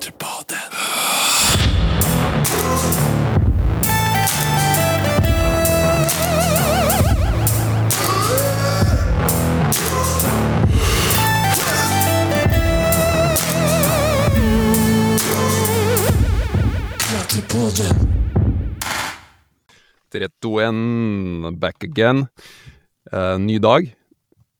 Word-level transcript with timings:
Klatrepoden. 0.00 0.58
Klatrepoden. 16.98 17.96
3, 20.10 20.28
2, 20.40 20.60
1, 20.60 21.58
back 21.60 21.84
again. 21.84 22.26
Eh, 23.12 23.36
ny 23.38 23.58
dag, 23.58 23.96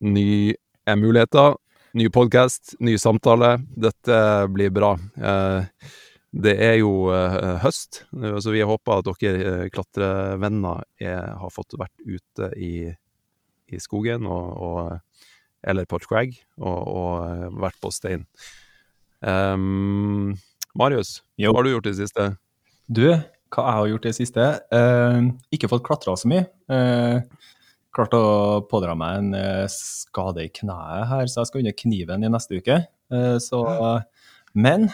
nye 0.00 0.54
muligheter, 0.96 1.57
ny 1.96 2.07
podkast, 2.12 2.75
ny 2.80 2.96
samtale. 2.98 3.56
Dette 3.77 4.16
blir 4.52 4.70
bra. 4.75 4.93
Eh, 5.16 5.91
det 6.30 6.55
er 6.62 6.77
jo 6.78 7.10
eh, 7.10 7.56
høst, 7.65 8.05
så 8.15 8.52
vi 8.55 8.62
håper 8.66 9.01
at 9.01 9.09
dere 9.23 9.41
eh, 9.65 9.65
klatrevenner 9.74 10.84
er, 11.02 11.32
har 11.41 11.55
fått 11.55 11.74
vært 11.80 12.05
ute 12.06 12.52
i, 12.55 12.74
i 13.70 13.80
skogen 13.82 14.29
og, 14.30 14.52
og, 14.62 15.24
eller 15.66 15.88
på 15.91 15.98
Crag 16.06 16.37
og, 16.60 16.79
og 16.87 17.59
vært 17.59 17.80
på 17.82 17.91
stein. 17.95 18.27
Um, 19.20 20.38
Marius, 20.79 21.18
Jo. 21.37 21.51
hva 21.51 21.59
har 21.60 21.66
du 21.66 21.74
gjort 21.74 21.91
i 21.91 21.93
det 21.93 21.98
siste? 22.07 22.30
Du, 22.87 23.04
hva 23.51 23.66
jeg 23.66 23.79
har 23.80 23.91
gjort 23.91 24.07
i 24.07 24.12
det 24.12 24.18
siste? 24.20 24.46
Uh, 24.70 25.34
ikke 25.52 25.68
fått 25.73 25.84
klatra 25.87 26.15
så 26.16 26.30
mye. 26.30 26.46
Eh, 26.70 27.18
klart 27.97 28.15
å 28.15 28.23
pådra 28.71 28.95
meg 28.99 29.19
en 29.21 29.35
eh, 29.39 29.67
skade 29.73 30.45
i 30.47 30.51
kneet 30.61 31.09
her, 31.11 31.30
så 31.30 31.41
jeg 31.43 31.51
skal 31.51 31.62
under 31.65 31.77
kniven 31.79 32.27
i 32.27 32.30
neste 32.33 32.61
uke. 32.61 32.77
Eh, 33.11 33.37
så, 33.43 33.61
men 34.55 34.89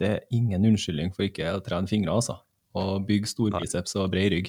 det 0.00 0.08
er 0.10 0.22
ingen 0.34 0.64
unnskyldning 0.72 1.12
for 1.14 1.26
ikke 1.28 1.52
å 1.54 1.62
trene 1.64 1.90
fingre, 1.90 2.14
altså. 2.16 2.38
Og 2.74 3.04
bygge 3.06 3.30
storbiceps 3.30 3.94
og 4.00 4.08
bred 4.14 4.32
rygg. 4.34 4.48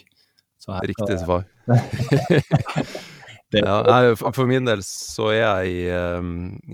Så 0.62 0.74
her- 0.74 0.88
Riktig 0.90 1.20
svar. 1.22 1.46
Ja, 3.56 3.76
nei, 3.86 4.16
for 4.20 4.50
min 4.50 4.66
del 4.68 4.82
så 4.84 5.30
er 5.32 5.38
jeg 5.38 5.70
i, 5.70 5.84
eh, 5.94 6.26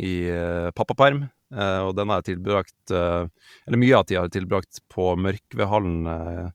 i 0.02 0.14
eh, 0.34 0.70
pappaperm, 0.74 1.26
og 1.52 1.92
den 1.98 2.08
har 2.08 2.22
jeg 2.22 2.30
tilbrakt 2.38 2.94
Eller 2.96 3.76
mye 3.82 3.98
av 3.98 4.06
tida 4.08 4.22
har 4.22 4.30
jeg 4.30 4.38
tilbrakt 4.38 4.78
på 4.90 5.10
Mørkvedhallen 5.20 5.98
eh, 6.08 6.46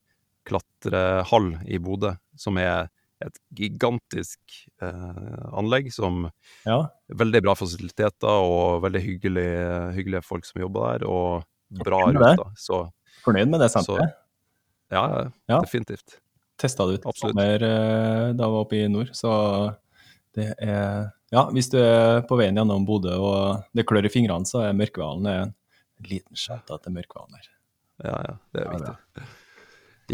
klatrehall 0.48 1.50
i 1.68 1.76
Bodø, 1.84 2.14
som 2.40 2.56
er 2.58 2.88
et 3.24 3.38
gigantisk 3.56 4.40
eh, 4.82 5.46
anlegg 5.56 5.88
som 5.94 6.26
Ja, 6.66 6.82
Veldig 7.08 7.40
bra 7.46 7.54
fasiliteter 7.56 8.42
og 8.44 8.82
veldig 8.84 9.00
hyggelige, 9.04 9.66
hyggelige 9.96 10.24
folk 10.26 10.44
som 10.48 10.60
jobber 10.60 10.98
der, 10.98 11.06
og 11.08 11.82
bra 11.86 12.02
ruter. 12.10 12.50
Så 12.60 12.82
fornøyd 13.24 13.48
med 13.52 13.62
det 13.64 13.70
senteret? 13.72 14.14
ja, 14.92 15.02
ja, 15.48 15.60
definitivt. 15.62 16.18
Testa 16.60 16.86
det 16.88 17.00
ut 17.00 17.06
Absolutt. 17.10 17.34
sommer 17.36 17.62
eh, 17.66 18.32
da 18.36 18.46
jeg 18.46 18.52
var 18.54 18.62
oppe 18.64 18.78
i 18.80 18.86
nord, 18.88 19.12
så 19.16 19.32
det 20.36 20.52
er 20.62 21.12
Ja, 21.34 21.42
hvis 21.50 21.66
du 21.72 21.78
er 21.80 22.20
på 22.28 22.36
veien 22.38 22.54
gjennom 22.54 22.84
Bodø 22.86 23.16
og 23.18 23.64
det 23.74 23.82
klør 23.88 24.06
i 24.06 24.12
fingrene, 24.12 24.46
så 24.46 24.60
er 24.68 24.76
Mørkvalen 24.78 25.26
en 25.26 25.54
liten 26.06 26.36
shout-out 26.38 26.84
til 26.84 26.94
Mørkvalen 26.94 27.34
her. 27.34 27.48
Ja, 28.04 28.14
ja, 28.28 28.34
det 28.54 28.62
er 28.62 28.70
viktig. 28.76 29.26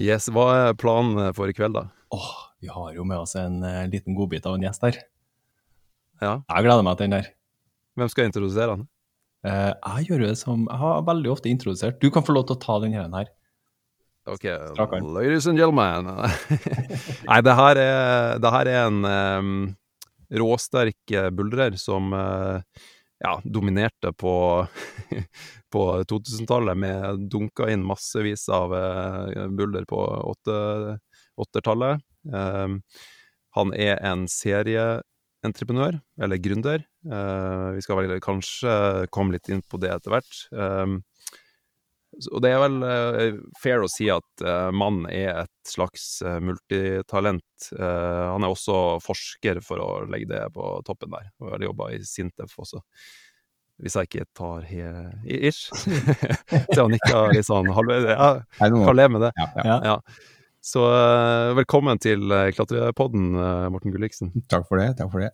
Yes, 0.01 0.31
Hva 0.33 0.47
er 0.71 0.79
planen 0.79 1.35
for 1.37 1.51
i 1.51 1.55
kveld, 1.57 1.75
da? 1.77 1.83
Åh, 2.17 2.31
vi 2.63 2.71
har 2.71 2.93
jo 2.95 3.05
med 3.09 3.19
oss 3.25 3.35
en 3.39 3.61
uh, 3.67 3.83
liten 3.91 4.15
godbit 4.15 4.47
av 4.47 4.57
en 4.57 4.65
gjest 4.65 4.85
her. 4.87 4.99
Ja, 6.23 6.37
Jeg 6.47 6.67
gleder 6.69 6.85
meg 6.87 6.99
til 6.99 7.09
den 7.09 7.17
der. 7.19 7.31
Hvem 7.99 8.11
skal 8.13 8.29
introdusere 8.31 8.77
han? 8.77 8.85
Uh, 9.43 9.73
jeg 9.99 10.07
gjør 10.13 10.21
det 10.29 10.35
som 10.39 10.69
Jeg 10.71 10.79
har 10.79 11.01
veldig 11.09 11.33
ofte 11.33 11.51
introdusert. 11.51 11.99
Du 11.99 12.13
kan 12.15 12.23
få 12.23 12.37
lov 12.37 12.47
til 12.47 12.55
å 12.57 12.63
ta 12.63 12.79
den 12.85 12.95
her. 12.95 13.31
Ok, 14.31 14.47
Strak 14.47 14.93
ladies 15.03 15.49
and 15.51 15.59
gentlemen. 15.59 16.07
Nei, 17.29 17.39
det 17.43 17.55
her 17.59 17.81
er, 17.83 18.39
det 18.39 18.53
her 18.55 18.71
er 18.71 18.85
en 18.87 19.01
um, 19.03 19.55
råsterk 20.39 21.11
eh, 21.11 21.27
buldrer 21.35 21.75
som 21.75 22.15
uh, 22.15 22.63
ja, 23.19 23.33
dominerte 23.43 24.13
på, 24.15 24.35
på 25.75 25.83
2000-tallet 26.07 26.79
med 26.79 27.27
dunka 27.35 27.67
inn 27.75 27.83
massevis 27.83 28.47
av 28.55 28.71
uh, 28.71 29.49
bulder 29.51 29.91
på 29.91 29.99
åtte- 30.31 31.01
åttertallet. 31.43 31.99
Em, 32.29 32.81
han 33.57 33.73
er 33.77 33.99
en 34.07 34.27
serieentreprenør, 34.31 35.99
eller 36.23 36.43
gründer. 36.43 36.85
Eh, 37.05 37.69
vi 37.77 37.83
skal 37.85 38.01
vel 38.01 38.21
kanskje 38.25 39.09
komme 39.13 39.37
litt 39.37 39.51
inn 39.53 39.65
på 39.67 39.81
det 39.83 39.93
etter 39.95 40.15
hvert. 40.15 40.45
Og 42.13 42.43
det 42.45 42.51
er 42.53 42.61
vel 42.61 42.83
eh, 42.85 43.39
fair 43.61 43.83
å 43.85 43.89
si 43.91 44.09
at 44.13 44.45
uh, 44.45 44.69
mannen 44.75 45.07
er 45.09 45.45
et 45.45 45.69
slags 45.69 46.21
eh, 46.21 46.39
multitalent. 46.45 47.69
Eh, 47.73 48.25
han 48.29 48.45
er 48.45 48.53
også 48.53 48.99
forsker, 49.03 49.63
for 49.65 49.81
å 49.81 49.89
legge 50.11 50.29
det 50.35 50.43
på 50.53 50.75
toppen 50.87 51.13
der. 51.15 51.31
Og 51.41 51.55
har 51.55 51.65
jobba 51.71 51.89
i 51.95 52.03
Sintef 52.05 52.59
også. 52.61 52.83
Hvis 53.83 53.97
jeg 53.97 54.11
ikke 54.11 54.29
tar 54.37 54.69
he... 54.69 54.85
ish. 55.25 55.73
Så 56.75 56.85
han 56.85 56.93
nikker 56.93 57.33
litt 57.33 57.49
sånn 57.49 57.73
halvveis. 57.73 58.11
Ja, 58.13 58.31
kan 58.61 58.99
leve 58.99 59.17
med 59.17 59.27
det. 59.27 59.33
Ja, 59.41 59.49
ja. 59.65 59.81
Ja. 59.89 59.97
Så 60.63 60.83
eh, 60.87 61.53
velkommen 61.59 61.99
til 62.03 62.23
uh, 62.31 62.47
Klatrepodden, 62.55 63.33
eh, 63.35 63.65
Morten 63.75 63.91
Gulliksen. 63.95 64.31
Takk 64.53 64.69
for 64.69 64.79
det. 64.79 64.93
Takk 65.01 65.11
for 65.11 65.25
det. 65.25 65.33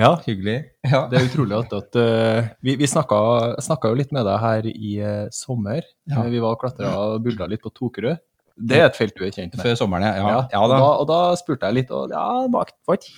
Ja, 0.00 0.14
Hyggelig. 0.24 0.54
Ja. 0.86 1.02
det 1.10 1.18
er 1.18 1.26
utrolig 1.26 1.56
at, 1.58 1.72
at 1.76 1.96
eh, 2.00 2.46
Vi, 2.64 2.76
vi 2.80 2.86
snakka, 2.88 3.18
snakka 3.60 3.90
jo 3.90 3.98
litt 3.98 4.14
med 4.16 4.24
deg 4.24 4.38
her 4.40 4.68
i 4.70 4.92
uh, 5.02 5.26
sommer. 5.34 5.82
Ja. 6.08 6.22
Eh, 6.22 6.30
vi 6.32 6.40
var 6.40 6.54
og 6.54 6.62
klatra 6.62 6.92
og 6.94 7.24
bulla 7.26 7.50
litt 7.50 7.60
på 7.66 7.72
Tokerud. 7.74 8.22
Det 8.60 8.76
er 8.76 8.86
et 8.90 8.96
felt 8.96 9.14
du 9.16 9.22
er 9.24 9.32
kjent 9.32 9.54
med. 9.56 9.62
Før 9.64 9.76
sommeren, 9.80 10.04
ja. 10.04 10.20
Ja, 10.20 10.40
ja 10.52 10.60
og, 10.62 10.68
da. 10.68 10.78
da, 10.78 10.88
og 11.02 11.06
da 11.08 11.18
spurte 11.40 11.68
jeg 11.70 11.78
litt, 11.80 11.92
og 11.96 12.12
ja, 12.12 12.24
det 12.44 12.50
var 12.52 12.68
ikke- 12.68 12.90
var 12.90 12.98
ikke 13.00 13.14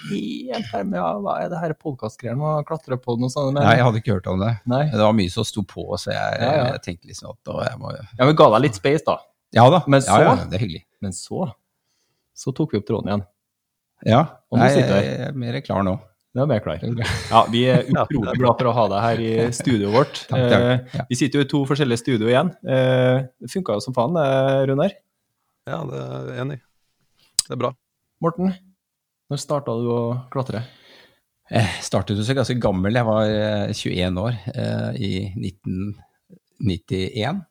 helt 0.53 0.69
her 0.73 0.85
med 0.87 0.99
ja, 1.01 1.07
hva 1.25 1.33
er 1.43 1.49
det 1.51 1.59
her 1.65 1.75
podkastgreiene, 1.83 2.53
og 2.61 2.69
klatre 2.69 2.99
på 3.03 3.17
noe 3.19 3.31
sånt? 3.33 3.51
Men, 3.57 3.65
Nei, 3.67 3.73
jeg 3.81 3.87
hadde 3.89 4.01
ikke 4.05 4.15
hørt 4.17 4.29
om 4.31 4.39
det. 4.45 4.53
nei. 4.71 4.85
Det 4.93 5.03
var 5.03 5.17
mye 5.19 5.33
som 5.35 5.45
sto 5.49 5.65
på, 5.67 5.87
så 5.99 6.15
jeg, 6.15 6.39
Ja, 6.41 6.53
ja. 6.61 6.69
jeg 6.77 6.83
tenkte 6.87 7.11
liksom 7.11 7.35
at 7.35 7.41
da 7.51 7.59
jeg 7.67 7.81
må 7.83 7.91
Ja, 7.99 8.29
vi 8.31 8.37
ga 8.39 8.49
deg 8.55 8.65
litt 8.69 8.79
space, 8.79 9.03
da. 9.09 9.19
Ja 9.53 9.69
da. 9.71 9.83
Men 9.87 10.01
så- 10.01 10.21
ja, 10.23 10.35
det 10.49 10.55
er 10.59 10.63
hyggelig. 10.67 10.85
Men 11.03 11.13
så 11.13 11.53
så 12.35 12.53
tok 12.57 12.73
vi 12.73 12.79
opp 12.81 12.87
tråden 12.89 13.09
igjen. 13.11 13.25
Ja. 14.09 14.21
Og 14.51 14.59
nå 14.59 14.63
Nei, 14.65 14.73
sitter 14.75 14.95
jeg 14.97 15.05
jeg. 15.05 15.21
er 15.29 15.33
mer 15.39 15.61
klar 15.61 15.83
nå. 15.87 15.99
Det 16.35 16.41
er 16.43 16.47
mer 16.49 16.61
klar. 16.65 16.79
Ja, 17.31 17.43
vi 17.53 17.61
er 17.69 17.83
utrolig 17.93 18.39
glad 18.41 18.57
for 18.59 18.65
å 18.71 18.73
ha 18.75 18.85
deg 18.89 19.01
her 19.05 19.19
i 19.21 19.53
studioet 19.53 19.93
vårt. 19.93 20.15
Takk, 20.31 20.47
takk. 20.49 20.63
Eh, 20.63 20.79
Ja. 20.97 21.05
Vi 21.11 21.15
sitter 21.21 21.39
jo 21.39 21.45
i 21.45 21.49
to 21.53 21.61
forskjellige 21.69 21.99
studio 22.01 22.27
igjen. 22.33 22.49
Eh, 22.65 23.19
Det 23.39 23.51
funka 23.53 23.73
jo 23.77 23.81
som 23.85 23.93
faen, 23.95 24.17
Runar. 24.67 24.91
Ja, 25.69 25.85
det 25.85 25.95
er 26.01 26.27
jeg 26.33 26.41
enig 26.47 26.57
i. 26.57 26.61
Det 27.47 27.53
er 27.53 27.57
bra. 27.61 27.71
Morten, 28.23 28.55
når 29.31 29.39
starta 29.45 29.73
du 29.77 29.89
å 29.93 30.01
klatre? 30.33 30.65
Jeg 31.53 31.69
startet 31.85 32.17
jo 32.17 32.25
så 32.25 32.33
ganske 32.35 32.57
gammel. 32.59 32.95
Jeg 32.97 33.05
var 33.05 33.25
eh, 33.29 33.69
21 33.77 34.17
år 34.25 34.33
eh, 34.57 34.91
i 34.97 35.29
1991. 35.37 37.45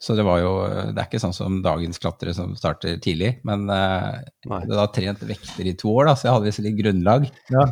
Så 0.00 0.14
det 0.16 0.24
var 0.24 0.38
jo 0.40 0.50
Det 0.94 0.96
er 0.96 1.06
ikke 1.06 1.20
sånn 1.20 1.34
som 1.36 1.58
dagens 1.62 2.00
klatrere 2.00 2.32
som 2.36 2.54
starter 2.56 2.96
tidlig, 3.04 3.34
men 3.44 3.66
uh, 3.68 4.16
jeg 4.46 4.48
hadde 4.54 4.78
da 4.78 4.86
trent 4.94 5.24
vekter 5.28 5.68
i 5.68 5.74
to 5.76 5.92
år, 5.92 6.08
da, 6.08 6.14
så 6.16 6.28
jeg 6.28 6.36
hadde 6.38 6.48
visst 6.48 6.62
litt 6.64 6.78
grunnlag. 6.80 7.28
Ja. 7.52 7.66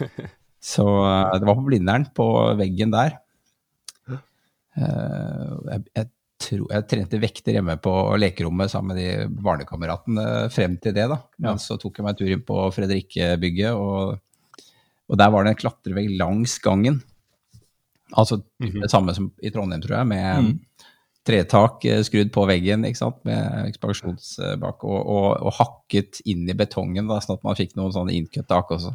Så 0.66 0.82
uh, 0.82 1.30
det 1.38 1.46
var 1.46 1.54
på 1.60 1.62
Blindern, 1.68 2.08
på 2.16 2.24
veggen 2.58 2.90
der. 2.90 3.18
Uh, 4.76 5.56
jeg, 5.70 5.82
jeg, 5.96 6.08
tro, 6.42 6.66
jeg 6.68 6.86
trente 6.90 7.20
vekter 7.22 7.56
hjemme 7.56 7.76
på 7.80 7.92
lekerommet 8.20 8.72
sammen 8.72 8.92
med 8.92 8.98
de 9.00 9.42
barnekameratene 9.46 10.24
frem 10.52 10.74
til 10.82 10.96
det, 10.96 11.06
da. 11.12 11.20
Ja. 11.38 11.52
Men 11.52 11.60
så 11.62 11.78
tok 11.80 11.96
jeg 12.00 12.04
meg 12.06 12.16
en 12.16 12.18
tur 12.20 12.32
inn 12.34 12.42
på 12.48 12.58
Fredrikke-bygget, 12.76 13.76
og, 13.78 14.18
og 15.06 15.20
der 15.20 15.32
var 15.32 15.46
det 15.46 15.54
en 15.54 15.60
klatrevegg 15.62 16.10
langs 16.20 16.58
gangen. 16.64 17.00
Altså 18.16 18.40
Mhm. 18.62 18.82
det 18.82 18.90
samme 18.90 19.14
som 19.16 19.30
i 19.42 19.50
Trondheim, 19.50 19.82
tror 19.82 19.98
jeg, 20.00 20.06
med 20.12 20.42
Mm. 20.44 20.60
Tretak 21.26 21.84
eh, 21.88 22.00
skrudd 22.06 22.30
på 22.34 22.44
veggen, 22.48 22.84
med 22.84 23.66
ekspansjonsbak, 23.66 24.84
og, 24.86 24.98
og, 25.00 25.26
og 25.42 25.56
hakket 25.58 26.20
inn 26.30 26.46
i 26.48 26.56
betongen, 26.56 27.08
da, 27.10 27.18
sånn 27.22 27.40
at 27.40 27.44
man 27.46 27.58
fikk 27.58 27.74
noen 27.78 27.94
sånne 27.94 28.14
innkøtt 28.16 28.48
tak 28.50 28.70
også. 28.76 28.94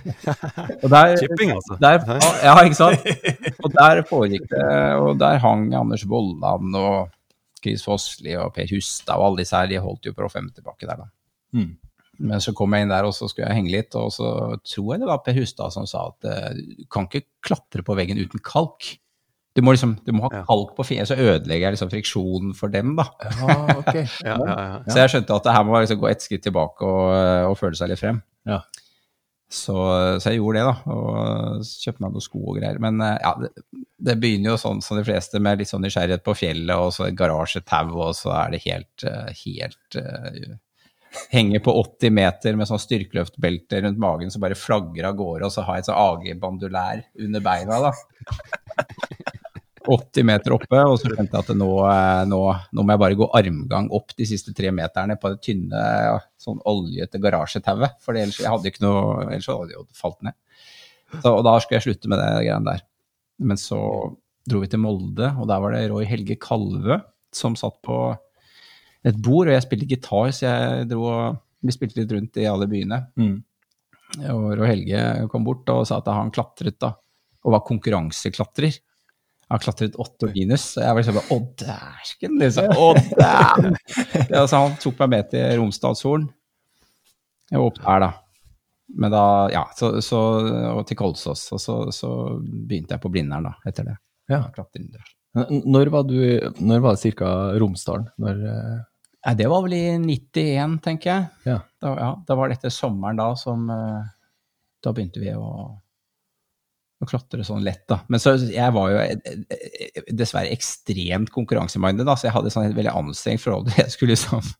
og 0.82 0.88
der, 0.88 1.14
Chipping, 1.20 1.54
altså. 1.56 1.78
der, 1.82 2.00
ja, 2.46 2.56
ikke 2.64 2.80
sant? 2.80 3.06
Og 3.60 3.76
der 3.76 4.02
foregikk 4.08 4.48
det, 4.52 4.66
og 5.00 5.14
der 5.20 5.40
hang 5.44 5.68
Anders 5.76 6.06
Vollan 6.08 6.74
og 6.80 7.12
Chris 7.60 7.84
Fossli 7.84 8.34
og 8.40 8.54
Per 8.56 8.68
Hustad 8.72 9.20
og 9.20 9.30
alle 9.30 9.44
disse 9.44 9.56
her, 9.56 9.68
de 9.70 9.80
holdt 9.84 10.08
jo 10.08 10.16
på 10.16 10.32
50-bakke 10.32 10.88
der, 10.88 11.04
da. 11.04 11.10
Mm. 11.56 11.76
Men 12.20 12.42
så 12.44 12.52
kom 12.56 12.74
jeg 12.76 12.84
inn 12.84 12.92
der, 12.92 13.06
og 13.08 13.14
så 13.16 13.28
skulle 13.30 13.48
jeg 13.48 13.56
henge 13.56 13.72
litt, 13.72 13.96
og 13.96 14.10
så 14.12 14.30
tror 14.66 14.90
jeg 14.92 15.02
det 15.02 15.08
var 15.08 15.22
Per 15.24 15.36
Hustad 15.38 15.72
som 15.72 15.86
sa 15.88 16.08
at 16.10 16.28
eh, 16.28 16.64
du 16.80 16.84
kan 16.92 17.08
ikke 17.08 17.26
klatre 17.44 17.84
på 17.84 17.96
veggen 17.96 18.20
uten 18.20 18.42
kalk. 18.44 18.92
Du 19.56 19.64
må 19.66 19.74
liksom, 19.74 19.96
du 20.06 20.12
må 20.14 20.28
ha 20.28 20.44
kalk 20.46 20.76
på 20.76 20.84
fingeren, 20.86 21.08
så 21.10 21.18
ødelegger 21.18 21.66
jeg 21.66 21.74
liksom 21.74 21.90
friksjonen 21.90 22.52
for 22.54 22.70
dem, 22.70 22.92
da. 22.98 23.08
Ah, 23.18 23.72
okay. 23.80 24.04
Ja, 24.28 24.36
ja, 24.38 24.58
ja. 24.60 24.76
Så 24.86 25.00
jeg 25.00 25.14
skjønte 25.14 25.38
at 25.40 25.48
det 25.48 25.54
her 25.56 25.66
må 25.66 25.80
liksom 25.80 25.98
gå 26.02 26.10
ett 26.10 26.22
skritt 26.22 26.44
tilbake 26.46 26.86
og, 26.86 27.10
og 27.50 27.58
føle 27.58 27.78
seg 27.78 27.90
litt 27.90 28.02
frem. 28.02 28.22
Ja. 28.46 28.62
Så, 29.50 29.74
så, 30.22 30.30
jeg 30.30 30.38
gjorde 30.38 30.60
det, 30.60 30.66
da. 30.68 30.94
Og 30.94 31.64
kjøpte 31.66 32.04
meg 32.04 32.14
noen 32.14 32.22
sko 32.22 32.40
og 32.44 32.58
greier. 32.60 32.78
Men 32.82 33.02
eh, 33.02 33.16
ja, 33.18 33.32
det, 33.42 33.80
det 33.98 34.16
begynner 34.22 34.52
jo 34.52 34.60
sånn 34.62 34.82
som 34.86 35.00
de 35.00 35.04
fleste, 35.08 35.42
med 35.42 35.58
litt 35.58 35.72
sånn 35.72 35.82
nysgjerrighet 35.82 36.22
på 36.26 36.36
fjellet, 36.38 36.74
og 36.78 36.94
så 36.94 37.08
et 37.08 37.18
garasjetau, 37.18 37.90
og 37.96 38.14
så 38.14 38.30
er 38.38 38.54
det 38.54 38.62
helt, 38.68 39.06
eh, 39.10 39.30
helt 39.44 39.98
uh, 39.98 40.58
Henger 41.32 41.58
på 41.58 41.72
80 41.74 42.12
meter 42.14 42.54
med 42.54 42.68
sånn 42.70 42.78
styrkeløftbelte 42.78 43.80
rundt 43.82 43.98
magen 43.98 44.30
som 44.30 44.44
bare 44.44 44.54
flagger 44.54 45.08
av 45.08 45.16
gårde, 45.18 45.48
og 45.48 45.50
så 45.50 45.64
har 45.66 45.80
jeg 45.80 45.82
et 45.82 45.88
sånn 45.88 45.98
AG-bandulær 45.98 47.02
under 47.26 47.42
beina, 47.42 47.80
da. 47.88 47.90
80 49.88 50.26
meter 50.28 50.54
oppe, 50.54 50.80
og 50.84 50.98
så 51.00 51.08
skjønte 51.08 51.32
jeg 51.32 51.40
at 51.40 51.56
nå, 51.56 51.68
eh, 51.88 52.22
nå, 52.28 52.40
nå, 52.76 52.84
må 52.84 52.94
jeg 52.94 53.02
bare 53.02 53.18
gå 53.18 53.28
armgang 53.38 53.88
opp 53.96 54.12
de 54.18 54.26
siste 54.28 54.52
tre 54.56 54.72
meterne 54.76 55.16
på 55.20 55.32
det 55.32 55.40
tynne, 55.46 55.82
sånn 56.40 56.60
oljete 56.68 57.20
garasjetauet. 57.22 57.96
For 58.04 58.18
ellers 58.18 58.40
jeg 58.42 58.50
hadde 58.52 58.72
ikke 58.72 58.84
noe, 58.84 59.26
ellers 59.28 59.48
hadde 59.48 59.72
jeg 59.72 59.78
jo 59.78 59.86
falt 59.96 60.20
ned. 60.26 60.36
Så, 61.16 61.32
og 61.32 61.42
da 61.46 61.56
skulle 61.58 61.80
jeg 61.80 61.88
slutte 61.88 62.10
med 62.12 62.20
det 62.20 62.30
greiene 62.44 62.74
der. 62.74 62.84
Men 63.40 63.60
så 63.60 63.80
dro 64.50 64.62
vi 64.62 64.70
til 64.70 64.82
Molde, 64.82 65.32
og 65.40 65.48
der 65.48 65.62
var 65.62 65.74
det 65.74 65.86
Roy 65.90 66.08
Helge 66.08 66.36
Kalvø 66.40 67.00
som 67.34 67.56
satt 67.58 67.78
på 67.86 67.96
et 69.06 69.16
bord, 69.16 69.48
og 69.48 69.54
jeg 69.54 69.64
spilte 69.64 69.88
gitar, 69.88 70.32
så 70.34 70.48
jeg 70.48 70.90
dro 70.90 71.06
vi 71.60 71.74
spilte 71.74 72.00
litt 72.00 72.12
rundt 72.14 72.38
i 72.40 72.48
alle 72.48 72.68
byene. 72.68 72.98
Mm. 73.20 73.36
Og 74.32 74.46
Roy 74.58 74.68
Helge 74.70 75.02
kom 75.32 75.44
bort 75.46 75.68
og 75.72 75.86
sa 75.88 76.00
at 76.00 76.08
han 76.12 76.32
klatret 76.34 76.78
da, 76.82 76.94
og 77.44 77.54
var 77.54 77.64
konkurranseklatrer. 77.68 78.80
Han 79.50 79.58
har 79.58 79.62
klatret 79.64 79.96
åtte 79.98 80.28
minus. 80.30 80.64
Så 80.76 80.84
jeg 80.84 80.94
var 80.94 81.02
liksom 81.02 81.16
bare 81.18 81.34
Å, 81.34 81.38
dæsken, 81.58 82.36
liksom. 82.38 82.68
Å, 82.70 82.90
dæven! 83.18 83.78
altså, 84.38 84.60
han 84.60 84.76
tok 84.78 85.00
meg 85.02 85.10
med 85.16 85.30
til 85.32 85.56
Romsdalshorn. 85.58 86.28
Jeg 87.50 87.58
var 87.58 87.66
opp 87.66 87.80
der, 87.82 88.04
da. 88.04 88.10
Men 89.02 89.14
da, 89.14 89.24
ja, 89.50 89.64
så, 89.74 89.96
så, 90.06 90.20
og 90.70 90.84
til 90.86 90.98
Kolsås. 91.00 91.42
Og 91.56 91.62
så, 91.62 91.80
så, 91.94 92.12
begynte 92.38 92.94
jeg 92.94 93.02
på 93.02 93.10
Blindern, 93.10 93.50
da, 93.50 93.56
etter 93.66 93.90
det. 93.90 93.96
Ja. 94.30 94.44
Når 95.50 95.90
var, 95.90 96.06
du, 96.06 96.22
når 96.62 96.86
var 96.86 96.94
det 96.94 97.12
ca. 97.18 97.34
Romsdalen? 97.58 98.06
Når, 98.22 98.46
Nei, 99.20 99.34
det 99.36 99.50
var 99.52 99.66
vel 99.66 99.74
i 99.76 99.84
91, 100.00 100.78
tenker 100.86 101.10
jeg. 101.10 101.26
Ja. 101.50 101.58
Da, 101.82 101.92
ja, 101.98 102.10
da 102.26 102.38
var 102.38 102.48
det 102.48 102.60
etter 102.60 102.72
sommeren 102.72 103.18
da 103.18 103.32
som 103.36 103.66
eh, 103.72 104.06
Da 104.80 104.94
begynte 104.96 105.20
vi 105.20 105.34
å 105.36 105.50
å 107.00 107.08
klatre 107.08 107.44
sånn 107.46 107.64
lett, 107.64 107.86
da. 107.88 108.02
Men 108.12 108.20
så 108.20 108.34
jeg 108.44 108.76
var 108.76 108.90
jo 108.92 108.98
eh, 109.00 109.36
eh, 109.56 110.00
dessverre 110.12 110.52
ekstremt 110.52 111.32
konkurransemindet, 111.32 112.06
da, 112.08 112.16
så 112.16 112.28
jeg 112.28 112.36
hadde 112.36 112.52
sånn 112.52 112.68
et 112.68 112.76
veldig 112.76 112.92
anstrengt 112.92 113.44
forhold 113.44 113.70
til 113.70 113.80
Jeg 113.80 113.94
skulle 113.94 114.16
liksom 114.16 114.50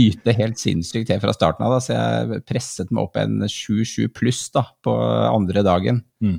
yte 0.00 0.34
helt 0.38 0.60
sinnssykt 0.60 1.08
til 1.10 1.18
fra 1.22 1.34
starten 1.34 1.66
av, 1.66 1.74
da, 1.74 1.80
så 1.82 1.96
jeg 1.96 2.44
presset 2.46 2.92
meg 2.94 3.08
opp 3.08 3.18
en 3.18 3.42
7-7 3.50 4.06
pluss 4.14 4.44
da, 4.54 4.68
på 4.86 4.94
andre 5.26 5.66
dagen. 5.66 6.04
Mm. 6.22 6.38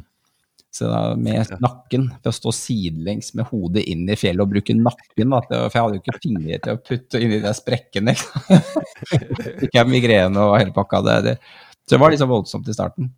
Så 0.72 0.88
da, 0.88 1.02
med 1.20 1.50
nakken, 1.60 2.06
ved 2.22 2.30
å 2.32 2.36
stå 2.36 2.54
sidelengs 2.56 3.34
med 3.36 3.50
hodet 3.50 3.84
inn 3.92 4.06
i 4.08 4.16
fjellet 4.16 4.46
og 4.46 4.54
bruke 4.54 4.76
nakken, 4.78 5.34
da, 5.34 5.42
for 5.44 5.76
jeg 5.76 5.84
hadde 5.84 5.98
jo 5.98 6.04
ikke 6.06 6.22
fingre 6.24 6.60
til 6.64 6.78
å 6.78 6.80
putte 6.80 7.20
inn 7.20 7.34
i 7.36 7.42
de 7.44 7.52
sprekkene. 7.58 8.16
Fikk 9.60 9.76
jeg 9.76 9.92
migrene 9.92 10.48
og 10.48 10.56
hele 10.56 10.72
pakka. 10.76 11.04
Det, 11.04 11.18
det. 11.28 11.36
Så 11.84 11.98
det 11.98 12.00
var 12.06 12.16
liksom 12.16 12.32
voldsomt 12.32 12.72
i 12.72 12.78
starten. 12.78 13.12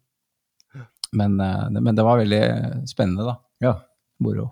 Men, 1.14 1.40
eh, 1.40 1.70
men, 1.80 1.96
det 1.96 2.06
var 2.06 2.20
veldig 2.22 2.44
spennende, 2.90 3.26
da. 3.28 3.38
Ja. 3.64 3.74
Moro. 4.24 4.50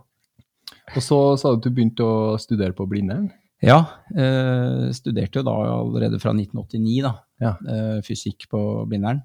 Og 0.96 1.04
så 1.04 1.19
sa 1.40 1.52
du 1.52 1.60
at 1.60 1.66
du 1.66 1.72
begynte 1.74 2.06
å 2.06 2.38
studere 2.42 2.75
på 2.78 2.88
Blindern? 2.90 3.30
Ja, 3.62 3.80
eh, 4.16 4.90
studerte 4.98 5.40
jo 5.40 5.46
da 5.46 5.54
allerede 5.75 6.19
fra 6.22 6.34
1989, 6.34 7.02
da. 7.06 7.13
Ja. 7.42 7.56
Eh, 7.62 8.02
fysikk 8.06 8.48
på 8.52 8.62
Blindern. 8.90 9.22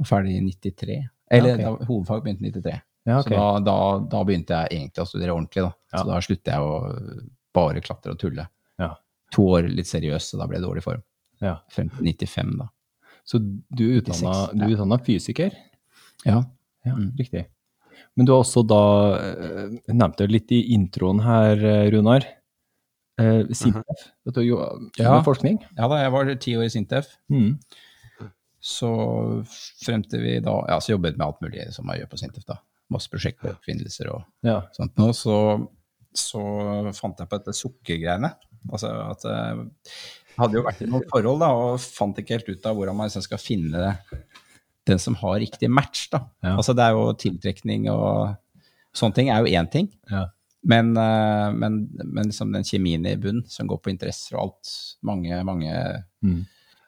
Og 0.00 0.08
ferdig 0.08 0.36
i 0.38 0.44
93. 0.44 0.98
Eller 1.32 1.56
ja, 1.56 1.70
okay. 1.72 1.86
da, 1.86 1.88
hovedfag 1.88 2.22
begynte 2.24 2.46
i 2.46 2.52
93. 2.52 2.76
Ja, 3.06 3.20
okay. 3.20 3.30
Så 3.30 3.38
da, 3.38 3.46
da, 3.62 3.78
da, 4.12 4.22
begynte 4.26 4.60
jeg 4.60 4.80
egentlig 4.80 5.04
å 5.04 5.08
studere 5.08 5.34
ordentlig, 5.34 5.66
da. 5.68 5.72
Så 5.94 6.06
da 6.08 6.20
sluttet 6.24 6.52
jeg 6.52 6.64
å 6.66 6.76
bare 7.56 7.82
klatre 7.84 8.14
og 8.16 8.20
tulle. 8.20 8.48
To 9.34 9.42
år 9.56 9.66
litt 9.70 9.88
seriøst, 9.90 10.32
så 10.32 10.40
da 10.40 10.46
ble 10.46 10.60
jeg 10.60 10.66
dårlig 10.66 10.84
form. 10.84 11.02
Til 11.40 11.88
95, 11.98 12.52
da. 12.60 12.68
Så 13.26 13.40
du 13.42 13.82
er 13.88 13.98
utdanna 13.98 14.98
fysiker? 15.02 15.54
Ja, 16.26 16.40
ja 16.86 16.96
mm. 16.96 17.12
riktig. 17.18 17.46
Men 18.16 18.26
du 18.26 18.32
har 18.32 18.42
også 18.42 18.62
da 18.66 18.82
eh, 19.20 19.76
nevnt 19.92 20.18
det 20.20 20.28
litt 20.32 20.52
i 20.54 20.62
introen 20.76 21.22
her, 21.24 21.60
eh, 21.60 21.86
Runar. 21.92 22.26
Eh, 23.20 23.48
Sintef, 23.56 23.84
-huh. 23.86 24.06
vet 24.24 24.34
du, 24.34 24.42
jo, 24.44 24.60
ja. 24.98 25.22
forskning? 25.24 25.58
Ja 25.76 25.88
da, 25.88 26.00
jeg 26.02 26.12
var 26.12 26.34
ti 26.34 26.56
år 26.56 26.64
i 26.64 26.72
Sintef. 26.72 27.16
Mm. 27.32 27.58
Så 28.60 28.90
frem 29.84 30.02
til 30.02 30.20
vi 30.20 30.40
da 30.40 30.64
Ja, 30.68 30.80
så 30.80 30.92
jobbet 30.92 31.16
med 31.16 31.26
alt 31.26 31.40
mulig 31.40 31.72
som 31.72 31.86
man 31.86 31.98
gjør 31.98 32.10
på 32.10 32.18
Sintef, 32.18 32.44
da. 32.44 32.58
Masse 32.90 33.10
prosjekter, 33.10 33.56
oppfinnelser 33.56 34.10
og 34.12 34.22
ja. 34.42 34.62
sånt 34.72 34.96
noe. 34.96 35.12
Så, 35.14 35.68
så, 36.14 36.42
fant 36.94 37.18
jeg 37.18 37.28
på 37.28 37.38
dette 37.38 37.56
sukkergreiene. 37.56 38.32
Altså 38.72 38.90
at 39.10 39.24
jeg 39.24 39.66
hadde 40.36 40.58
jo 40.58 40.64
vært 40.66 40.82
i 40.82 40.90
noen 40.90 41.08
forhold 41.10 41.40
da, 41.40 41.52
og 41.52 41.80
fant 41.80 42.18
ikke 42.18 42.36
helt 42.36 42.48
ut 42.48 42.66
av 42.66 42.76
hvordan 42.76 42.96
man 42.96 43.08
liksom 43.08 43.24
skal 43.24 43.40
finne 43.40 43.80
det 43.80 43.94
den 44.86 45.00
som 45.02 45.16
har 45.20 45.40
riktig 45.42 45.70
match, 45.72 46.06
da. 46.12 46.24
Ja. 46.44 46.56
Altså 46.56 46.74
det 46.76 46.86
er 46.86 46.96
jo 46.96 47.12
tiltrekning 47.18 47.88
og 47.92 48.36
sånne 48.96 49.18
ting 49.18 49.30
er 49.32 49.42
jo 49.44 49.58
én 49.58 49.70
ting. 49.70 49.90
Ja. 50.10 50.26
Men, 50.66 50.96
uh, 50.98 51.52
men, 51.54 51.84
men 52.02 52.30
liksom 52.30 52.52
den 52.54 52.66
kjemien 52.66 53.06
i 53.06 53.16
bunn, 53.20 53.44
som 53.50 53.68
går 53.70 53.80
på 53.82 53.92
interesser 53.92 54.36
og 54.36 54.48
alt, 54.48 54.72
mange, 55.06 55.38
mange 55.46 55.74
mm. 56.26 56.40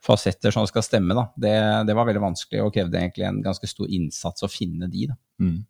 fasetter 0.05 0.55
som 0.55 0.67
skal 0.67 0.87
stemme, 0.87 1.15
da, 1.15 1.29
det, 1.39 1.55
det, 1.87 1.95
var 1.95 2.09
veldig 2.09 2.25
vanskelig 2.25 2.65
og 2.65 2.73
krevde 2.75 2.99
egentlig 2.99 3.29
en 3.29 3.39
ganske 3.45 3.71
stor 3.71 3.91
innsats 3.95 4.47
å 4.47 4.51
finne 4.51 4.91
de, 4.91 5.07
da. 5.13 5.19
Mm. 5.45 5.61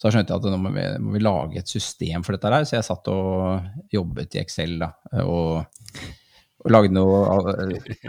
Så 0.00 0.06
da 0.06 0.14
skjønte 0.14 0.32
jeg 0.32 0.40
at 0.40 0.52
nå 0.54 0.60
må 0.62 0.70
vi, 0.72 0.86
må 1.02 1.10
vi, 1.12 1.20
lage 1.20 1.60
et 1.60 1.68
system 1.68 2.22
for 2.24 2.36
dette 2.36 2.54
her, 2.54 2.64
så 2.64 2.78
jeg 2.78 2.86
satt 2.86 3.10
og 3.12 3.90
jobbet 3.92 4.38
i 4.38 4.40
Excel 4.44 4.78
da, 4.80 4.94
og, 5.26 5.82
og 6.62 6.72
lagde 6.72 6.94
noe 6.96 7.18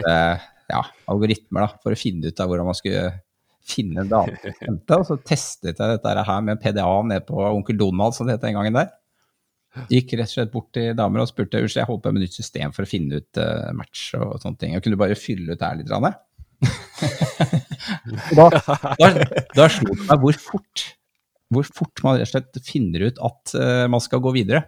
uh, 0.06 0.45
ja, 0.71 0.81
algoritmer 1.12 1.68
da, 1.68 1.75
for 1.83 1.94
å 1.94 2.00
finne 2.00 2.31
ut 2.31 2.41
av 2.41 2.50
hvordan 2.50 2.69
man 2.69 2.77
skulle 2.77 3.12
finne 3.68 4.03
en 4.03 4.09
dame. 4.09 4.38
Og 4.97 5.06
så 5.07 5.18
testet 5.21 5.77
jeg 5.77 6.00
dette 6.00 6.25
her 6.27 6.41
med 6.44 6.56
en 6.56 6.62
PDA 6.62 6.95
ned 7.07 7.27
på 7.27 7.38
Onkel 7.51 7.77
Donald, 7.79 8.18
som 8.18 8.27
det 8.27 8.38
het 8.38 8.47
den 8.47 8.57
gangen 8.57 8.79
der. 8.79 8.89
Gikk 9.91 10.18
rett 10.19 10.27
og 10.27 10.33
slett 10.33 10.51
bort 10.51 10.71
til 10.75 10.95
damer 10.97 11.23
og 11.23 11.29
spurte 11.29 11.62
jeg 11.62 11.88
holdt 11.88 12.03
på 12.03 12.12
med 12.12 12.25
nytt 12.25 12.35
system 12.35 12.73
for 12.75 12.83
å 12.83 12.89
finne 12.89 13.21
ut 13.21 13.39
uh, 13.39 13.69
match 13.77 14.09
og 14.18 14.41
sånne 14.41 14.59
ting. 14.59 14.73
Jeg 14.75 14.83
kunne 14.83 15.00
bare 15.00 15.19
fylle 15.19 15.56
ut 15.56 15.63
her 15.63 15.77
litt. 15.79 15.91
da, 18.38 18.45
da, 19.00 19.07
da 19.56 19.69
slo 19.71 19.95
det 19.95 20.09
meg 20.09 20.25
hvor 20.25 20.41
fort, 20.44 20.83
hvor 21.56 21.71
fort 21.79 22.03
man 22.06 22.19
rett 22.19 22.27
og 22.27 22.33
slett 22.33 22.62
finner 22.68 23.07
ut 23.07 23.23
at 23.23 23.56
uh, 23.56 23.85
man 23.91 24.03
skal 24.03 24.23
gå 24.23 24.35
videre. 24.35 24.66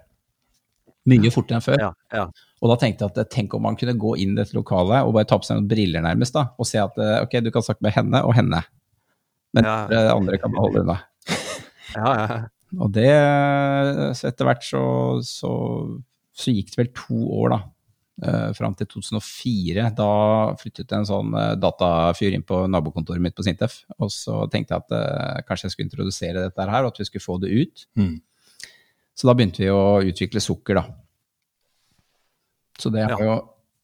Mye 1.12 1.32
fortere 1.34 1.60
enn 1.60 1.66
før. 1.66 1.82
Ja, 1.82 1.90
ja. 2.16 2.28
Og 2.64 2.72
da 2.72 2.78
tenkte 2.80 3.04
jeg 3.04 3.12
at 3.20 3.32
tenk 3.34 3.54
om 3.58 3.66
man 3.66 3.76
kunne 3.80 3.96
gå 4.00 4.14
inn 4.24 4.38
i 4.38 4.40
dette 4.40 4.56
lokalet 4.56 5.04
og 5.04 5.18
bare 5.18 5.28
ta 5.28 5.36
på 5.40 5.48
seg 5.48 5.60
noen 5.60 5.68
briller 5.72 6.04
nærmest, 6.06 6.36
da, 6.36 6.48
og 6.56 6.70
se 6.70 6.80
at 6.80 6.96
eh, 7.02 7.18
ok, 7.26 7.38
du 7.44 7.52
kan 7.52 7.66
snakke 7.66 7.84
med 7.84 7.96
henne 7.96 8.24
og 8.24 8.32
henne, 8.38 8.62
men 9.54 9.68
ja. 9.68 10.06
andre 10.14 10.40
kan 10.40 10.54
beholde 10.54 10.86
unna. 10.86 11.02
ja, 11.98 12.14
ja. 12.24 12.40
Og 12.82 12.90
det 12.90 13.12
Så 14.18 14.32
etter 14.32 14.48
hvert 14.48 14.64
så, 14.66 14.82
så, 15.28 15.52
så 16.34 16.54
gikk 16.56 16.72
det 16.72 16.80
vel 16.80 16.94
to 16.98 17.20
år, 17.44 17.54
da. 17.54 17.62
Uh, 18.24 18.50
fram 18.54 18.76
til 18.78 18.88
2004. 18.90 19.88
Da 19.98 20.10
flyttet 20.62 20.92
en 20.96 21.06
sånn 21.06 21.36
datafyr 21.62 22.36
inn 22.38 22.46
på 22.46 22.64
nabokontoret 22.70 23.22
mitt 23.22 23.36
på 23.38 23.46
Sintef. 23.46 23.82
Og 24.00 24.10
så 24.14 24.44
tenkte 24.54 24.78
jeg 24.78 24.86
at 24.86 24.96
uh, 24.96 25.42
kanskje 25.48 25.68
jeg 25.68 25.76
skulle 25.76 25.90
introdusere 25.92 26.46
dette 26.48 26.68
her, 26.70 26.86
og 26.86 26.94
at 26.94 27.02
vi 27.02 27.08
skulle 27.10 27.26
få 27.26 27.38
det 27.44 27.52
ut. 27.54 27.86
Mm. 28.00 28.16
Så 29.14 29.30
da 29.30 29.36
begynte 29.38 29.62
vi 29.64 29.70
å 29.72 30.02
utvikle 30.04 30.42
sukker, 30.42 30.80
da. 30.80 30.86
Så 32.80 32.90
det 32.90 33.06
har, 33.06 33.22
jo, 33.22 33.36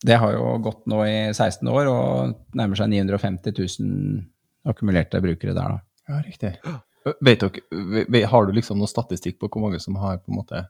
det 0.01 0.17
har, 0.17 0.33
jo, 0.33 0.55
gått 0.65 0.88
nå 0.89 1.03
i 1.05 1.17
16 1.29 1.69
år 1.69 1.89
og 1.91 2.57
nærmer 2.57 2.79
seg 2.79 2.89
950 2.89 3.53
000 3.79 4.71
akkumulerte 4.74 5.21
brukere 5.24 5.53
der, 5.53 5.77
da. 5.77 5.83
Ja, 6.09 6.21
riktig. 6.25 6.55
Vet 7.24 7.45
dere, 7.45 8.25
har 8.27 8.45
du 8.45 8.55
liksom 8.57 8.81
noe 8.81 8.89
statistikk 8.89 9.38
på 9.39 9.50
hvor 9.51 9.67
mange 9.67 9.79
som 9.81 9.95
har 10.01 10.17
på 10.19 10.33
en 10.33 10.39
måte 10.39 10.63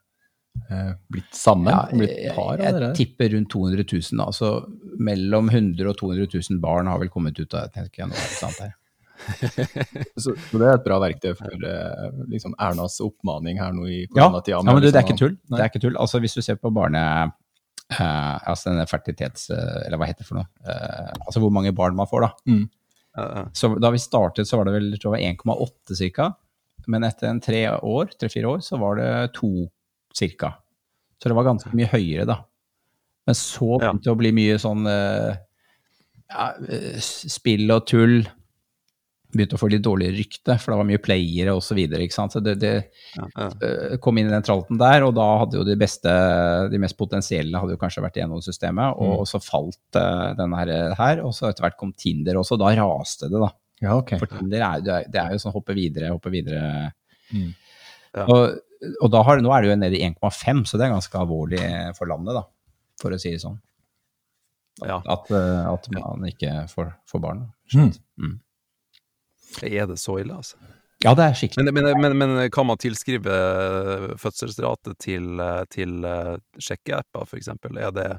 eh, 0.68 0.92
blitt 1.10 1.32
sammen? 1.36 1.72
Ja, 1.72 1.88
blitt 1.96 2.36
par 2.36 2.60
jeg, 2.60 2.75
jeg 2.75 2.98
tipper 3.00 3.32
rundt 3.34 3.51
200 3.56 3.88
000. 3.88 4.25
Altså 4.25 4.51
mellom 5.00 5.50
100 5.50 5.88
og 5.89 5.98
200 6.04 6.28
000 6.36 6.62
barn 6.63 6.92
har 6.92 7.01
vel 7.01 7.12
kommet 7.13 7.39
ut 7.39 7.56
av 7.56 7.70
det, 7.70 7.80
tenker 7.80 8.04
jeg 8.04 8.12
nå. 8.12 8.70
Så, 10.20 10.34
så, 10.34 10.60
det 10.60 10.66
er 10.66 10.78
et 10.78 10.86
bra 10.86 10.98
verktøy 11.04 11.34
for 11.38 11.68
eh, 11.68 12.08
liksom 12.32 12.56
Ernas 12.60 12.98
oppmaning 13.04 13.60
her 13.62 13.76
nå 13.76 13.86
i 13.88 14.00
koronatida? 14.12 14.58
Ja, 14.58 14.64
ja 14.64 14.74
men 14.74 14.84
det, 14.84 14.94
det, 14.94 15.02
er 15.02 15.08
ikke 15.08 15.20
tull. 15.20 15.38
Det 15.50 15.62
er 15.62 15.72
ikke 15.72 15.84
tull. 15.84 15.96
Altså 16.00 16.22
Hvis 16.24 16.36
du 16.38 16.44
ser 16.46 16.60
på 16.62 16.74
barne 16.74 17.04
Uh, 17.90 18.36
altså 18.46 18.70
denne 18.70 18.84
fertilitets... 18.86 19.48
Uh, 19.50 19.80
eller 19.88 19.98
hva 19.98 20.06
heter 20.06 20.22
det 20.22 20.28
for 20.28 20.38
noe? 20.38 20.46
Uh, 20.62 21.08
altså 21.24 21.42
hvor 21.42 21.50
mange 21.50 21.72
barn 21.74 21.96
man 21.98 22.06
får, 22.06 22.28
da. 22.28 22.30
Mm. 22.46 22.68
Så 23.58 23.72
da 23.82 23.90
vi 23.90 24.00
startet, 24.00 24.46
så 24.46 24.60
var 24.60 24.70
det 24.70 24.76
vel 24.76 24.92
1,8 24.94 25.98
ca. 26.14 26.28
Men 26.86 27.08
etter 27.08 27.32
en 27.32 27.42
tre 27.42 27.64
år, 27.74 28.14
tre-fire 28.14 28.52
år, 28.52 28.62
så 28.62 28.78
var 28.78 29.02
det 29.02 29.10
to 29.40 29.66
ca. 30.14 30.52
Så 31.18 31.32
det 31.32 31.40
var 31.40 31.50
ganske 31.50 31.74
mye 31.74 31.90
høyere, 31.90 32.28
da. 32.30 32.38
Men 33.26 33.40
så 33.42 33.72
begynte 33.82 34.06
det 34.06 34.12
ja. 34.12 34.14
å 34.14 34.22
bli 34.22 34.36
mye 34.38 34.62
sånn 34.62 34.86
ja, 36.30 36.46
eh, 36.70 37.02
spill 37.02 37.70
og 37.74 37.88
tull 37.90 38.22
begynte 39.29 39.57
å 39.57 39.62
få 39.62 39.67
litt 39.69 39.83
dårligere 39.86 40.17
rykte, 40.17 40.55
for 40.57 40.74
det 40.74 40.77
var 40.79 40.88
mye 40.89 41.01
playere 41.05 41.53
osv. 41.53 41.77
Så, 42.09 42.24
så 42.33 42.41
det, 42.41 42.55
det 42.63 42.71
Ja, 43.15 43.27
ja. 43.38 43.48
eh, 43.67 43.98
kom 44.01 44.17
inn 44.17 44.29
i 44.29 44.33
den 44.33 44.45
tralten 44.45 44.79
der, 44.81 45.05
og 45.05 45.13
da 45.17 45.27
hadde 45.43 45.59
jo 45.59 45.65
de 45.67 45.75
beste, 45.77 46.13
de 46.74 46.79
mest 46.81 46.98
potensielle 46.98 47.62
hadde 47.62 47.75
jo 47.75 47.81
kanskje 47.81 48.01
vært 48.07 48.17
gjennom 48.21 48.41
systemet, 48.41 48.98
og 48.98 49.27
så 49.29 49.41
falt 49.43 49.77
uh, 50.00 50.31
den 50.39 50.55
her, 50.57 50.71
her, 50.98 51.21
og 51.25 51.36
så 51.38 51.51
etter 51.51 51.67
hvert 51.67 51.77
kom 51.77 51.93
Tinder 51.93 52.41
også, 52.41 52.57
og 52.57 52.63
da 52.65 52.74
raste 52.81 53.29
det, 53.29 53.43
da. 53.45 53.51
Ja, 53.86 53.93
ok. 54.01 54.15
For 54.19 54.33
Tinder 54.33 54.65
er, 54.65 54.81
det 54.83 54.95
er- 54.98 55.07
det 55.13 55.21
er 55.21 55.31
jo 55.38 55.43
sånn 55.45 55.53
hoppe 55.55 55.77
videre, 55.77 56.09
hoppe 56.12 56.33
videre. 56.33 56.89
Mm. 57.31 57.53
Ja. 58.17 58.25
Og, 58.25 58.57
og 59.05 59.12
da 59.13 59.21
har, 59.24 59.39
nå 59.45 59.53
er 59.53 59.62
det 59.62 59.69
jo 59.69 59.79
nede 59.86 60.00
i 60.01 60.03
1,5, 60.09 60.65
så 60.67 60.75
det 60.81 60.88
er 60.89 60.95
ganske 60.98 61.21
alvorlig 61.21 61.62
for 61.95 62.09
landet, 62.09 62.33
da, 62.41 62.43
for 63.00 63.13
å 63.13 63.19
si 63.21 63.31
det 63.38 63.45
sånn. 63.45 63.62
Ja. 64.81 64.98
At, 65.05 65.29
eh, 65.31 65.63
at 65.69 65.88
man 65.93 66.25
ikke 66.27 66.63
får, 66.74 66.93
får 67.12 67.21
barn. 67.24 67.45
Mm. 67.75 68.39
Er 69.63 69.88
det 69.89 69.98
så 70.00 70.18
ille, 70.22 70.36
altså? 70.36 70.58
Ja, 71.03 71.13
det 71.15 71.24
er 71.29 71.38
skikkelig. 71.39 71.63
Men, 71.72 71.84
men, 71.86 72.01
men, 72.01 72.18
men 72.20 72.50
kan 72.51 72.65
man 72.68 72.77
tilskrive 72.77 73.32
eh, 73.32 74.08
fødselsrate 74.20 74.94
til, 75.00 75.39
eh, 75.39 75.63
til 75.72 76.03
eh, 76.06 76.36
sjekkeapper, 76.60 77.24
f.eks.? 77.25 77.48
Er 77.48 77.91
det 77.96 78.10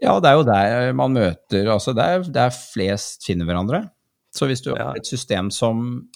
Ja, 0.00 0.14
det 0.22 0.30
er 0.30 0.36
jo 0.38 0.44
der 0.46 0.92
man 0.94 1.12
møter 1.12 1.68
Altså, 1.74 1.92
det 1.92 2.04
er 2.06 2.22
der 2.32 2.50
flest 2.54 3.26
finner 3.26 3.44
hverandre. 3.48 3.82
Så 4.32 4.46
hvis 4.46 4.62
du 4.64 4.70
Ja. 4.74 4.90
har 4.92 4.96
et 4.96 5.06
system 5.06 5.50
som 5.50 6.08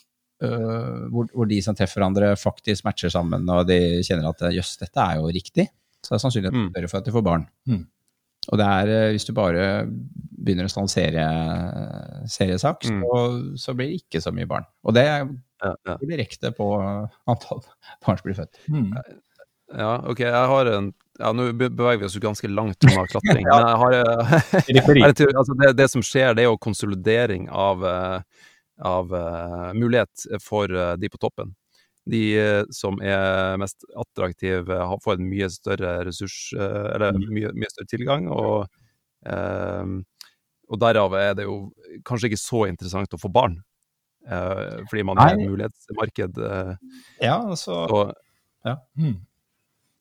Uh, 0.42 1.06
hvor, 1.14 1.28
hvor 1.30 1.46
de 1.46 1.60
som 1.62 1.76
treffer 1.78 2.00
hverandre, 2.00 2.32
faktisk 2.34 2.82
matcher 2.82 3.12
sammen, 3.14 3.44
og 3.48 3.60
de 3.68 3.76
kjenner 4.02 4.26
at 4.26 4.40
jøss, 4.50 4.72
dette 4.80 4.98
er 4.98 5.20
jo 5.20 5.28
riktig, 5.30 5.68
så 6.02 6.10
er 6.10 6.16
det 6.16 6.22
sannsynligheten 6.24 6.64
Mm. 6.64 6.70
større 6.72 6.88
for 6.90 6.98
at 6.98 7.04
de 7.06 7.12
får 7.14 7.22
barn. 7.22 7.44
Mm. 7.70 7.84
Og 8.50 8.58
det 8.58 8.66
er, 8.66 8.90
øh, 8.90 9.10
hvis 9.14 9.26
du 9.28 9.32
bare 9.36 9.66
begynner 10.42 10.66
å 10.66 10.72
stå 10.72 10.82
en 10.82 10.90
serie, 10.90 11.26
seriesak, 12.26 12.88
Mm. 12.90 13.02
så, 13.06 13.20
så 13.56 13.74
blir 13.78 13.92
det 13.92 14.00
ikke 14.02 14.22
så 14.24 14.32
mye 14.34 14.48
barn. 14.50 14.66
Og 14.82 14.96
det 14.96 15.04
er 15.06 15.28
ja, 15.62 15.74
ja. 15.86 15.96
direkte 16.02 16.50
på 16.56 16.72
antall 17.30 17.62
barn 18.02 18.18
som 18.18 18.26
blir 18.26 18.40
født. 18.40 18.58
Mm. 18.66 18.90
ja, 19.78 19.94
ok, 20.10 20.24
jeg 20.26 20.50
har 20.54 20.72
en 20.72 20.92
ja, 21.20 21.32
Nå 21.36 21.48
beveger 21.52 22.00
vi 22.00 22.08
oss 22.08 22.16
jo 22.16 22.22
ganske 22.24 22.48
langt 22.50 22.84
unna 22.88 23.04
klatring, 23.10 23.46
men 23.46 23.66
jeg 23.66 23.80
har 23.82 23.96
eh, 24.00 24.70
jeg 24.72 25.34
altså 25.36 25.56
det, 25.60 25.74
det 25.78 25.88
som 25.92 26.04
skjer, 26.04 26.36
det 26.36 26.46
er 26.46 26.50
jo 26.50 26.60
konsolidering 26.62 27.48
av, 27.50 27.84
eh, 27.86 28.46
av 28.82 29.12
uh, 29.12 29.70
mulighet 29.76 30.26
for 30.42 30.72
eh, 30.72 30.94
de 31.00 31.10
på 31.12 31.20
toppen. 31.22 31.54
De 32.10 32.20
eh, 32.34 32.62
som 32.74 32.96
er 33.04 33.56
mest 33.62 33.84
attraktive, 33.94 34.78
får 35.04 35.20
en 35.20 35.28
mye 35.30 35.48
større 35.54 35.92
ressurs, 36.08 36.52
eh, 36.58 36.86
eller 36.96 37.14
mye, 37.22 37.52
mye 37.54 37.70
større 37.70 37.90
tilgang, 37.92 38.26
og, 38.32 38.66
eh, 39.26 39.84
og 40.72 40.80
derav 40.82 41.14
er 41.20 41.34
det 41.38 41.44
jo 41.46 41.58
kanskje 42.08 42.30
ikke 42.32 42.40
så 42.42 42.64
interessant 42.70 43.14
å 43.14 43.20
få 43.22 43.30
barn. 43.32 43.60
eh, 44.26 44.82
fordi 44.90 45.02
man 45.02 45.18
er 45.18 45.34
et 45.34 45.48
mulighetsmarked. 45.50 46.38
eh, 46.38 46.76
Ja, 47.22 47.38
altså 47.42 47.86
og, 47.90 48.14
Hmm. 48.96 49.16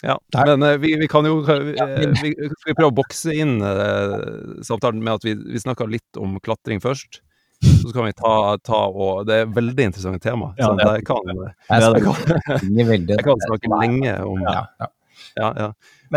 ja, 0.04 0.18
men 0.46 0.64
eh, 0.64 0.78
vi, 0.78 0.96
vi 0.98 1.08
kan 1.08 1.26
jo 1.26 1.42
vi, 1.42 1.74
vi, 2.22 2.30
vi 2.38 2.74
prøve 2.78 2.92
å 2.92 2.96
bokse 2.96 3.34
inn 3.34 3.62
eh, 3.62 4.62
samtalen 4.66 5.02
med 5.04 5.14
at 5.18 5.24
vi, 5.26 5.34
vi 5.36 5.58
snakka 5.62 5.86
litt 5.90 6.18
om 6.18 6.40
klatring 6.40 6.82
først? 6.82 7.22
Så 7.62 7.92
kan 7.94 8.08
vi 8.08 8.14
ta, 8.18 8.58
ta 8.66 8.80
og 8.90 9.26
Det 9.28 9.36
er 9.36 9.44
et 9.46 9.54
veldig 9.56 9.86
interessant 9.92 10.24
tema. 10.24 10.54
Ja, 10.58 10.72
det 10.78 10.88
jeg, 10.88 11.06
kan, 11.06 11.28
jeg 11.28 11.38
jeg, 11.70 12.88
kan, 12.88 13.06
jeg 13.12 13.26
kan 13.28 13.44
snakke 13.48 13.72
lenge 13.76 14.16
om 14.26 14.42
Ja, 14.46 14.64
ja. 14.82 14.90
Ja, 15.38 15.52
ja. 15.56 15.68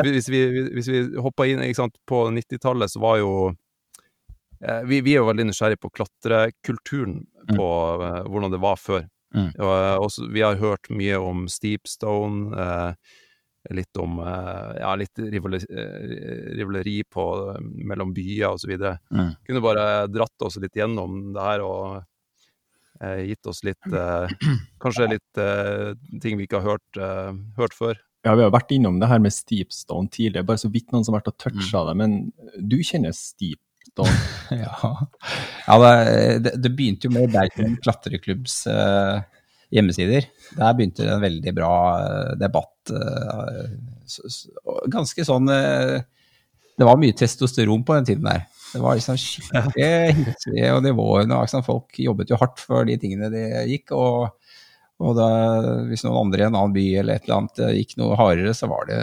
Hvis 0.01 0.29
vi, 0.33 0.41
hvis 0.75 0.89
vi 0.91 1.03
hopper 1.23 1.47
inn 1.47 1.63
sant, 1.77 1.95
På 2.09 2.25
90-tallet 2.33 2.91
så 2.91 3.03
var 3.03 3.19
jo 3.21 3.35
eh, 4.65 4.81
vi, 4.89 5.03
vi 5.05 5.15
er 5.15 5.21
jo 5.23 5.29
veldig 5.29 5.51
nysgjerrige 5.51 5.83
på 5.85 5.93
klatrekulturen, 6.01 7.23
Mm. 7.45 7.59
på 7.59 7.69
eh, 8.01 8.23
hvordan 8.31 8.53
det 8.55 8.61
var 8.63 8.79
før. 8.81 9.03
Mm. 9.35 9.51
Og, 9.59 9.73
eh, 9.75 9.97
også, 10.01 10.29
vi 10.33 10.41
har 10.41 10.57
hørt 10.57 10.89
mye 10.89 11.19
om 11.21 11.43
steepstone, 11.51 12.55
eh, 12.57 13.19
litt 13.71 13.97
om 13.97 14.19
eh, 14.19 14.81
ja, 14.81 14.95
litt 14.97 15.19
rivali, 15.19 15.61
eh, 15.71 16.55
rivaleri 16.57 17.03
på, 17.05 17.25
mellom 17.61 18.13
byer 18.15 18.67
videre. 18.69 18.99
Mm. 19.11 19.31
Kunne 19.47 19.65
bare 19.65 19.87
dratt 20.13 20.45
oss 20.45 20.59
litt 20.61 20.77
gjennom 20.77 21.33
det 21.35 21.47
her 21.47 21.65
og 21.65 22.03
eh, 23.01 23.25
gitt 23.31 23.47
oss 23.51 23.65
litt 23.65 23.89
eh, 23.89 24.35
Kanskje 24.83 25.11
litt 25.15 25.41
eh, 25.41 25.95
ting 26.21 26.37
vi 26.39 26.49
ikke 26.49 26.61
har 26.61 26.75
hørt, 26.77 27.01
eh, 27.01 27.33
hørt 27.61 27.77
før. 27.79 28.01
Ja, 28.25 28.35
vi 28.37 28.45
har 28.47 28.53
vært 28.55 28.73
innom 28.73 29.01
det 29.01 29.09
her 29.11 29.21
med 29.21 29.35
Steepstone 29.37 30.09
tidligere, 30.13 30.47
bare 30.49 30.61
så 30.61 30.71
vidt 30.73 30.93
noen 30.93 31.05
som 31.05 31.13
har 31.13 31.21
vært 31.21 31.35
og 31.35 31.41
toucha 31.45 31.85
det, 31.91 31.97
men 32.01 32.19
du 32.57 32.81
kjenner 32.81 33.17
Steepstone? 33.17 33.61
Ja, 34.55 34.91
ja 35.67 35.75
det, 35.81 35.93
det, 36.45 36.53
det 36.65 36.71
begynte 36.77 37.07
jo 37.07 37.13
med 37.15 37.33
Bergen 37.33 37.77
klatreklubbs 37.85 38.57
eh, 38.73 39.21
hjemmesider. 39.75 40.29
Der 40.55 40.77
begynte 40.77 41.07
en 41.11 41.23
veldig 41.23 41.55
bra 41.57 41.75
eh, 42.01 42.33
debatt. 42.41 42.93
eh, 42.95 43.65
ganske 44.93 45.25
sånn 45.25 45.49
eh, 45.51 46.03
Det 46.79 46.87
var 46.87 47.01
mye 47.01 47.17
testosteron 47.17 47.85
på 47.87 47.97
den 47.99 48.09
tiden 48.13 48.29
der. 48.29 48.47
Det 48.75 48.83
var 48.83 48.99
liksom 48.99 49.19
skikkelig 49.21 50.15
hissig 50.21 50.65
og 50.73 50.83
nivåene. 50.87 51.41
Liksom, 51.43 51.67
folk 51.67 51.99
jobbet 52.03 52.33
jo 52.33 52.41
hardt 52.41 52.63
for 52.63 52.87
de 52.89 52.99
tingene 53.01 53.31
de 53.35 53.45
gikk. 53.71 53.95
og 53.95 54.33
og 55.03 55.17
da, 55.19 55.27
hvis 55.91 56.05
noen 56.07 56.29
andre 56.29 56.45
i 56.45 56.47
en 56.47 56.55
annen 56.55 56.73
by 56.73 56.83
eller 57.01 57.19
et 57.19 57.25
eller 57.27 57.41
annet 57.41 57.61
gikk 57.81 57.97
noe 57.99 58.15
hardere, 58.15 58.53
så 58.55 58.69
var 58.71 58.87
det 58.87 58.99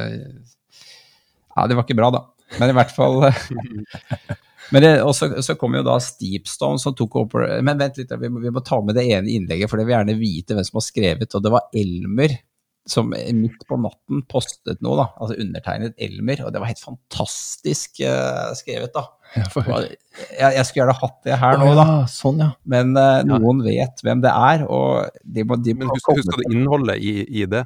Ja, 1.51 1.65
det 1.67 1.75
var 1.75 1.83
ikke 1.83 1.97
bra, 1.99 2.07
da. 2.15 2.21
Men 2.61 2.71
i 2.71 2.75
hvert 2.77 2.93
fall 2.95 3.19
Men 4.71 4.85
det, 4.85 4.91
og 5.03 5.11
så, 5.15 5.27
så 5.43 5.57
kom 5.59 5.75
jo 5.75 5.83
da 5.83 5.97
Steepstone 5.99 6.79
som 6.79 6.95
tok 6.95 7.17
over 7.19 7.57
Men 7.65 7.79
vent 7.81 7.99
litt, 7.99 8.13
vi 8.21 8.29
må, 8.31 8.39
vi 8.43 8.53
må 8.53 8.63
ta 8.63 8.79
med 8.83 8.95
det 8.95 9.03
ene 9.11 9.27
innlegget, 9.31 9.71
for 9.71 9.79
det 9.79 9.87
vil 9.87 9.97
gjerne 9.97 10.15
vite 10.19 10.55
hvem 10.55 10.67
som 10.67 10.79
har 10.79 10.87
skrevet. 10.87 11.35
Og 11.35 11.43
det 11.43 11.51
var 11.53 11.67
Elmer 11.75 12.37
som 12.85 13.13
midt 13.33 13.67
på 13.67 13.77
natten 13.77 14.23
postet 14.29 14.81
noe, 14.81 14.95
da. 14.97 15.07
Altså 15.21 15.37
undertegnet 15.39 15.97
Elmer, 16.01 16.41
og 16.45 16.53
det 16.53 16.61
var 16.61 16.71
helt 16.71 16.81
fantastisk 16.81 18.01
uh, 18.01 18.51
skrevet, 18.57 18.89
da. 18.95 19.05
Jeg, 19.35 20.55
jeg 20.57 20.63
skulle 20.67 20.81
gjerne 20.81 20.95
hatt 20.97 21.19
det 21.27 21.37
her 21.39 21.59
nå, 21.61 21.67
da. 21.77 21.85
ja, 21.87 21.99
sånn, 22.11 22.41
ja. 22.41 22.49
Men 22.73 22.95
uh, 22.97 23.21
noen 23.27 23.61
vet 23.63 24.01
hvem 24.03 24.23
det 24.25 24.33
er, 24.33 24.65
og 24.65 25.21
de 25.23 25.45
må, 25.47 25.59
de 25.61 25.77
må 25.77 25.85
Men 25.85 25.93
husk, 25.93 26.09
husk 26.17 26.43
innholdet 26.49 26.97
i, 26.97 27.13
i 27.43 27.45
det? 27.51 27.63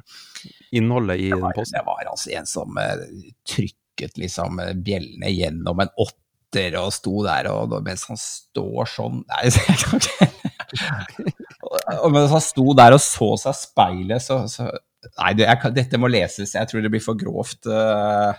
Innholdet 0.76 1.22
i 1.24 1.32
det 1.32 1.40
den 1.40 1.56
posten? 1.56 1.80
det 1.80 1.86
var 1.88 2.12
altså 2.12 2.36
en 2.36 2.50
som 2.50 2.76
uh, 2.76 3.08
trykket 3.48 4.20
liksom 4.20 4.60
bjellene 4.84 5.32
gjennom 5.32 5.80
en 5.80 5.94
åtter 6.46 6.76
og 6.80 6.92
sto 6.94 7.22
der, 7.26 7.48
og 7.50 7.72
og 7.76 7.82
mens 7.84 8.06
han 8.08 8.16
står 8.20 8.88
sånn 8.90 9.22
Nei, 9.26 9.44
jeg 9.50 9.78
kan 9.82 10.00
ikke 10.00 11.30
Og 12.02 12.12
mens 12.14 12.30
han 12.32 12.42
sto 12.42 12.72
der 12.76 12.94
og 12.96 13.00
så 13.02 13.32
seg 13.40 13.54
speilet, 13.58 14.22
så, 14.22 14.42
så 14.50 14.70
Nei, 15.20 15.32
det, 15.38 15.46
jeg 15.46 15.70
dette 15.76 15.98
må 16.02 16.08
leses. 16.10 16.54
Jeg 16.56 16.66
tror 16.66 16.82
det 16.82 16.90
blir 16.90 17.02
for 17.04 17.14
grovt. 17.14 17.66
eh. 17.70 18.34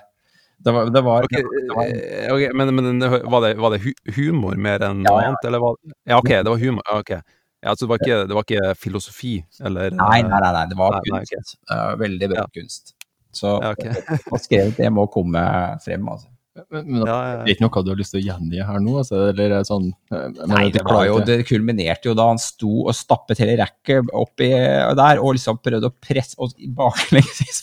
Det 0.59 0.73
var, 0.73 0.89
det 0.91 1.01
var, 1.05 1.23
Ok, 1.23 1.35
det 1.37 1.69
var 1.69 1.91
okay, 2.33 2.49
men, 2.57 2.73
men 2.75 2.99
var 3.31 3.43
det, 3.45 3.53
var 3.61 3.71
det 3.75 3.93
humor 4.17 4.57
mer 4.59 4.83
enn 4.83 5.03
noe 5.05 5.21
ja. 5.21 5.29
annet, 5.29 5.45
eller 5.47 5.61
var 5.63 5.77
Ja, 6.09 6.17
ok, 6.17 6.27
det 6.33 6.49
var 6.49 6.59
humor. 6.59 6.83
Okay. 6.97 7.21
Ja, 7.63 7.75
så 7.75 7.85
det 7.85 7.89
var 7.93 8.01
ikke, 8.03 8.17
det 8.27 8.35
var 8.37 8.45
ikke 8.47 8.73
filosofi, 8.81 9.35
eller 9.63 9.93
Nei, 9.95 10.21
nei, 10.25 10.41
nei, 10.43 10.51
nei, 10.57 10.65
det 10.71 10.77
var 10.79 10.97
Nei, 10.97 11.13
nei, 11.13 11.21
kunst. 11.29 11.55
Eh, 11.71 11.93
veldig 12.03 12.29
bra 12.33 12.43
Ja. 12.43 12.47
kunst. 12.57 12.93
Så 13.37 13.53
Ja, 13.63 13.71
okay. 13.77 13.93
skrevet, 14.47 14.75
det 14.81 14.91
må 14.93 15.05
komme 15.13 15.45
frem, 15.85 16.09
altså. 16.09 16.27
Men, 16.71 16.85
men 16.87 17.03
Ja, 17.05 17.17
det 17.43 17.51
er 17.51 17.55
ikke 17.55 17.65
noe 17.67 17.83
du 17.85 17.91
har 17.91 17.99
lyst 17.99 18.13
til 18.15 18.21
å 18.21 18.25
gjengi 18.25 18.61
her 18.65 18.79
nå? 18.83 18.95
Altså, 19.01 19.19
eller 19.31 19.55
er 19.59 19.67
sånn 19.67 19.89
eh, 19.91 20.27
men 20.37 20.53
Nei, 20.53 20.63
det 20.73 20.83
var 20.87 21.03
jo, 21.09 21.19
det 21.27 21.39
kulminerte 21.49 22.09
jo 22.09 22.15
da 22.17 22.29
han 22.31 22.41
sto 22.41 22.71
og 22.87 22.95
stappet 22.97 23.41
hele 23.43 23.57
racket 23.61 24.09
oppi 24.17 24.49
der, 24.49 25.21
og 25.21 25.35
liksom 25.37 25.59
prøvde 25.61 25.91
å 25.91 25.95
presse 26.07 26.37
og 26.41 26.55
baklengs 26.77 27.61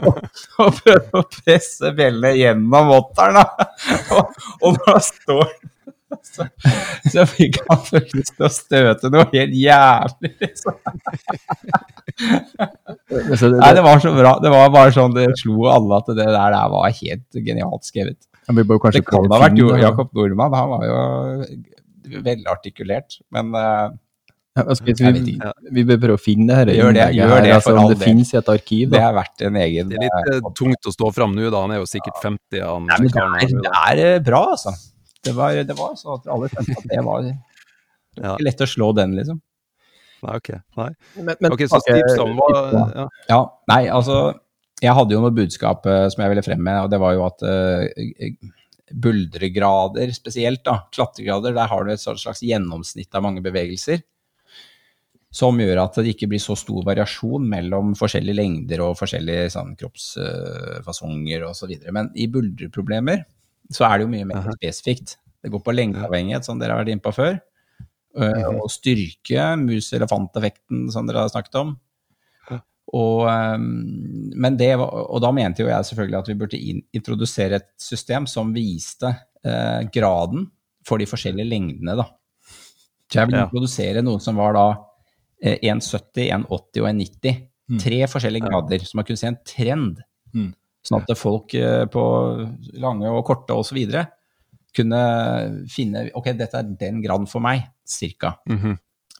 og, 0.00 0.22
og 0.64 0.80
prøvde 0.80 1.20
å 1.20 1.26
presse 1.40 1.92
bjellene 1.96 2.32
gjennom 2.38 2.94
votteren. 2.94 3.42
Og, 4.16 4.40
og 4.66 4.80
da 4.86 4.96
står 5.04 5.46
så, 6.22 6.46
så 7.12 7.24
fikk 7.28 7.60
han 7.68 7.84
lyst 8.12 8.34
til 8.34 8.46
å 8.46 8.50
støte 8.52 9.10
noe 9.12 9.26
helt 9.32 9.54
jævlig, 9.54 10.32
liksom. 10.42 10.78
Altså, 13.30 13.50
det, 13.52 13.60
Nei, 13.62 13.70
det 13.76 13.82
var 13.86 14.02
så 14.02 14.12
bra. 14.16 14.34
Det 14.42 14.50
var 14.52 14.72
bare 14.74 14.92
sånn, 14.94 15.14
det 15.16 15.28
slo 15.40 15.68
alle 15.70 16.00
at 16.00 16.10
det 16.10 16.18
der, 16.20 16.34
der 16.34 16.72
var 16.72 16.90
helt 16.90 17.40
genialt 17.46 17.86
skrevet. 17.88 18.18
Det 18.50 19.02
kan 19.06 19.26
å 19.28 19.30
ha 19.30 19.40
vært 19.44 19.58
jo 19.60 19.70
Jakob 19.78 20.10
Nordmann, 20.16 20.54
han 20.56 20.70
var 20.72 20.86
jo 20.88 21.00
velartikulert, 22.24 23.20
men 23.30 23.52
uh, 23.54 23.90
Ja, 24.58 24.64
altså, 24.64 24.82
vi, 24.82 24.94
vi, 24.98 25.34
vi 25.76 25.84
bør 25.86 26.00
prøve 26.02 26.18
å 26.18 26.20
finne 26.20 26.48
det 26.48 26.56
her. 26.58 26.70
Gjør 26.74 26.96
det, 26.96 27.04
gjør 27.14 27.28
det, 27.30 27.36
her, 27.36 27.52
altså, 27.54 27.70
for 27.70 27.82
om 27.84 27.92
det 27.92 27.98
finnes 28.00 28.32
i 28.34 28.38
et 28.40 28.48
arkiv. 28.50 28.88
det 28.90 29.02
er 29.06 29.12
verdt 29.14 29.44
en 29.46 29.58
egen 29.62 29.92
Det 29.92 30.00
er 30.00 30.08
litt 30.08 30.32
eh, 30.34 30.48
tungt 30.58 30.88
å 30.90 30.94
stå 30.96 31.10
fram 31.14 31.36
nå, 31.36 31.44
da. 31.46 31.60
Han 31.62 31.76
er 31.76 31.78
jo 31.78 31.86
sikkert 31.86 32.18
50. 32.24 32.58
Han, 32.64 32.88
Nei, 32.90 32.98
men 33.04 33.12
det 33.14 33.22
er, 33.28 33.52
det 33.60 33.76
er 33.84 34.02
eh, 34.08 34.24
bra, 34.26 34.42
altså. 34.56 34.74
Det 35.22 35.36
var, 35.36 35.54
det 35.68 35.76
var 35.78 35.94
så 36.00 36.16
at 36.16 36.26
alle 36.32 36.50
skjønte 36.50 36.76
at 36.80 36.90
det 36.90 37.06
var 37.06 37.22
det 37.28 37.36
var 38.18 38.26
Ja. 38.26 38.34
ikke 38.34 38.48
lett 38.48 38.66
å 38.66 38.68
slå 38.74 38.90
den, 38.98 39.14
liksom. 39.20 39.38
Nei, 40.26 40.36
ok. 40.36 40.52
Nei. 40.78 40.92
Men, 41.16 41.34
men, 41.38 41.54
okay 41.54 41.68
så 41.70 41.80
Steepstone 41.82 42.36
var 42.38 42.56
ja. 42.94 43.08
Ja, 43.30 43.40
nei, 43.72 43.82
altså 43.92 44.20
Jeg 44.80 44.96
hadde 44.96 45.16
jo 45.16 45.20
noe 45.24 45.34
budskap 45.36 45.84
uh, 45.88 46.06
som 46.12 46.24
jeg 46.24 46.32
ville 46.32 46.44
frem 46.44 46.62
med, 46.64 46.84
og 46.84 46.92
det 46.92 47.00
var 47.02 47.16
jo 47.16 47.26
at 47.26 47.44
uh, 47.44 47.84
buldregrader 48.90 50.12
spesielt, 50.16 50.62
da, 50.66 50.86
klatregrader, 50.94 51.54
der 51.56 51.68
har 51.70 51.84
du 51.84 51.92
et 51.92 52.02
slags 52.02 52.42
gjennomsnitt 52.44 53.14
av 53.14 53.24
mange 53.26 53.42
bevegelser. 53.44 54.02
Som 55.30 55.60
gjør 55.62 55.84
at 55.84 56.00
det 56.00 56.16
ikke 56.16 56.26
blir 56.32 56.42
så 56.42 56.56
stor 56.58 56.82
variasjon 56.88 57.44
mellom 57.52 57.92
forskjellige 57.98 58.34
lengder 58.40 58.82
og 58.82 58.96
forskjellige 58.98 59.52
sånn, 59.54 59.76
kroppsfasonger 59.78 61.44
osv. 61.46 61.76
Men 61.94 62.10
i 62.18 62.26
buldreproblemer 62.32 63.22
så 63.70 63.86
er 63.86 64.00
det 64.00 64.08
jo 64.08 64.14
mye 64.16 64.26
mer 64.26 64.40
Aha. 64.40 64.56
spesifikt. 64.58 65.20
Det 65.40 65.52
går 65.52 65.62
på 65.64 65.76
lengdeavhengighet, 65.76 66.44
som 66.44 66.58
dere 66.58 66.74
har 66.74 66.82
vært 66.82 66.96
inne 66.96 67.04
på 67.04 67.14
før. 67.14 67.38
Eh, 68.18 68.46
Og 68.58 68.66
styrke, 68.72 69.44
mus-elefant-effekten, 69.60 70.88
som 70.90 71.06
dere 71.06 71.22
har 71.26 71.30
snakket 71.30 71.54
om. 71.60 71.76
Og, 72.90 73.28
ehm, 73.30 74.32
men 74.34 74.56
det 74.58 74.72
og 74.80 75.20
da 75.22 75.30
mente 75.30 75.62
jo 75.62 75.68
jeg 75.68 75.86
selvfølgelig 75.86 76.18
at 76.18 76.26
vi 76.26 76.34
burde 76.40 76.58
introdusere 76.98 77.60
et 77.60 77.68
system 77.78 78.26
som 78.26 78.50
viste 78.52 79.12
eh, 79.44 79.84
graden 79.94 80.48
for 80.86 80.98
de 80.98 81.06
forskjellige 81.06 81.46
lengdene, 81.46 81.94
da. 82.00 82.08
Så 83.06 83.20
jeg 83.20 83.28
vil 83.28 83.36
Ja. 83.38 83.44
introdusere 83.46 84.02
noe 84.02 84.18
som 84.18 84.34
var 84.36 84.54
da 84.54 84.64
eh, 85.42 85.58
1,70, 85.62 86.30
1,80 86.34 86.82
og 86.82 86.88
1,90. 86.90 87.46
Mm. 87.70 87.78
Tre 87.78 88.00
forskjellige 88.10 88.48
grader, 88.50 88.78
så 88.82 88.96
man 88.98 89.04
kunne 89.06 89.16
se 89.22 89.26
en 89.30 89.38
trend. 89.46 90.02
Mm. 90.34 90.50
Sånn 90.82 91.02
at 91.06 91.16
folk 91.18 91.54
eh, 91.54 91.84
på 91.86 92.02
lange 92.74 93.06
og 93.06 93.24
korte 93.24 93.54
osv. 93.54 93.78
kunne 94.76 95.00
finne 95.70 96.06
Ok, 96.18 96.32
dette 96.38 96.60
er 96.60 96.70
den 96.80 97.02
graden 97.04 97.28
for 97.30 97.42
meg, 97.44 97.66
cirka. 97.88 98.36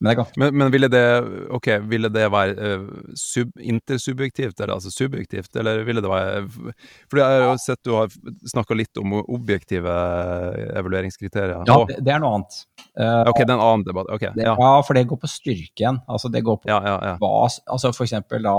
Men 0.00 0.08
det 0.08 0.14
er 0.14 0.18
ganske 0.22 0.40
Men, 0.40 0.54
men 0.56 0.72
ville 0.72 0.88
det 0.88 1.04
ok, 1.52 1.68
ville 1.90 2.08
det 2.12 2.24
være 2.32 2.68
uh, 2.80 2.84
sub, 3.20 3.50
intersubjektivt, 3.60 4.56
eller 4.56 4.78
altså 4.78 4.92
subjektivt, 4.94 5.52
eller 5.60 5.84
ville 5.84 6.00
det 6.00 6.08
være 6.10 6.46
For 6.48 7.20
jeg 7.20 7.26
har 7.26 7.44
jo 7.44 7.56
sett 7.60 7.82
du 7.84 7.92
har 7.98 8.08
snakka 8.48 8.78
litt 8.78 9.00
om 9.00 9.18
objektive 9.20 9.92
eh, 9.92 10.70
evalueringskriterier. 10.80 11.66
Ja, 11.68 11.78
det, 11.88 11.98
det 12.06 12.14
er 12.14 12.22
noe 12.22 12.38
annet. 12.38 12.60
Uh, 12.96 13.28
ok, 13.28 13.42
det 13.42 13.50
er 13.50 13.56
en 13.58 13.66
annen 13.66 13.84
debatt. 13.86 14.12
Ok, 14.14 14.24
det, 14.36 14.46
ja. 14.48 14.54
ja, 14.56 14.72
for 14.86 14.96
det 14.96 15.04
går 15.10 15.20
på 15.20 15.30
styrken. 15.30 16.00
Altså 16.08 16.32
det 16.32 16.44
går 16.48 16.62
på 16.62 16.70
Ja, 16.72 16.80
ja, 16.86 16.96
ja. 17.10 17.16
hva 17.20 17.34
Altså 17.44 17.92
for 17.92 18.06
eksempel 18.08 18.48
da 18.48 18.56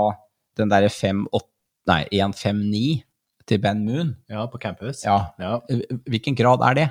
den 0.60 0.70
derre 0.70 0.92
5-8 0.92 1.48
Nei, 1.90 2.04
1-5-9 2.14 3.02
til 3.46 3.58
Ben 3.62 3.84
Moon. 3.84 4.14
Ja, 4.30 4.46
på 4.46 4.58
campus. 4.60 5.04
Ja, 5.04 5.32
Ja. 5.38 5.60
hvilken 6.08 6.36
grad 6.36 6.60
er 6.62 6.74
det? 6.74 6.88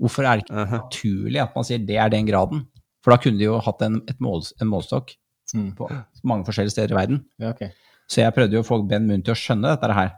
Hvorfor 0.00 0.24
er 0.26 0.36
det 0.40 0.44
ikke 0.46 0.64
Mhm. 0.66 0.70
naturlig 0.80 1.40
at 1.42 1.54
man 1.54 1.64
sier 1.64 1.78
det 1.78 1.96
er 1.96 2.08
den 2.10 2.26
graden? 2.26 2.66
For 3.02 3.10
da 3.12 3.16
kunne 3.18 3.38
de 3.38 3.44
jo 3.44 3.58
hatt 3.60 3.82
en, 3.82 4.00
et 4.08 4.18
mål, 4.20 4.42
en 4.60 4.68
målstokk 4.68 5.16
Mm. 5.54 5.74
på 5.76 5.88
mange 6.24 6.44
forskjellige 6.46 6.70
steder 6.72 6.92
i 6.96 7.00
verden. 7.00 7.24
ja, 7.38 7.50
okay. 7.50 7.70
Så 8.08 8.16
jeg 8.22 8.34
prøvde 8.34 8.52
jo 8.52 8.62
å 8.62 8.66
få 8.66 8.86
Ben 8.88 9.06
Moon 9.06 9.22
til 9.22 9.32
å 9.34 9.36
skjønne 9.36 9.78
dette 9.80 9.92
her. 9.94 10.12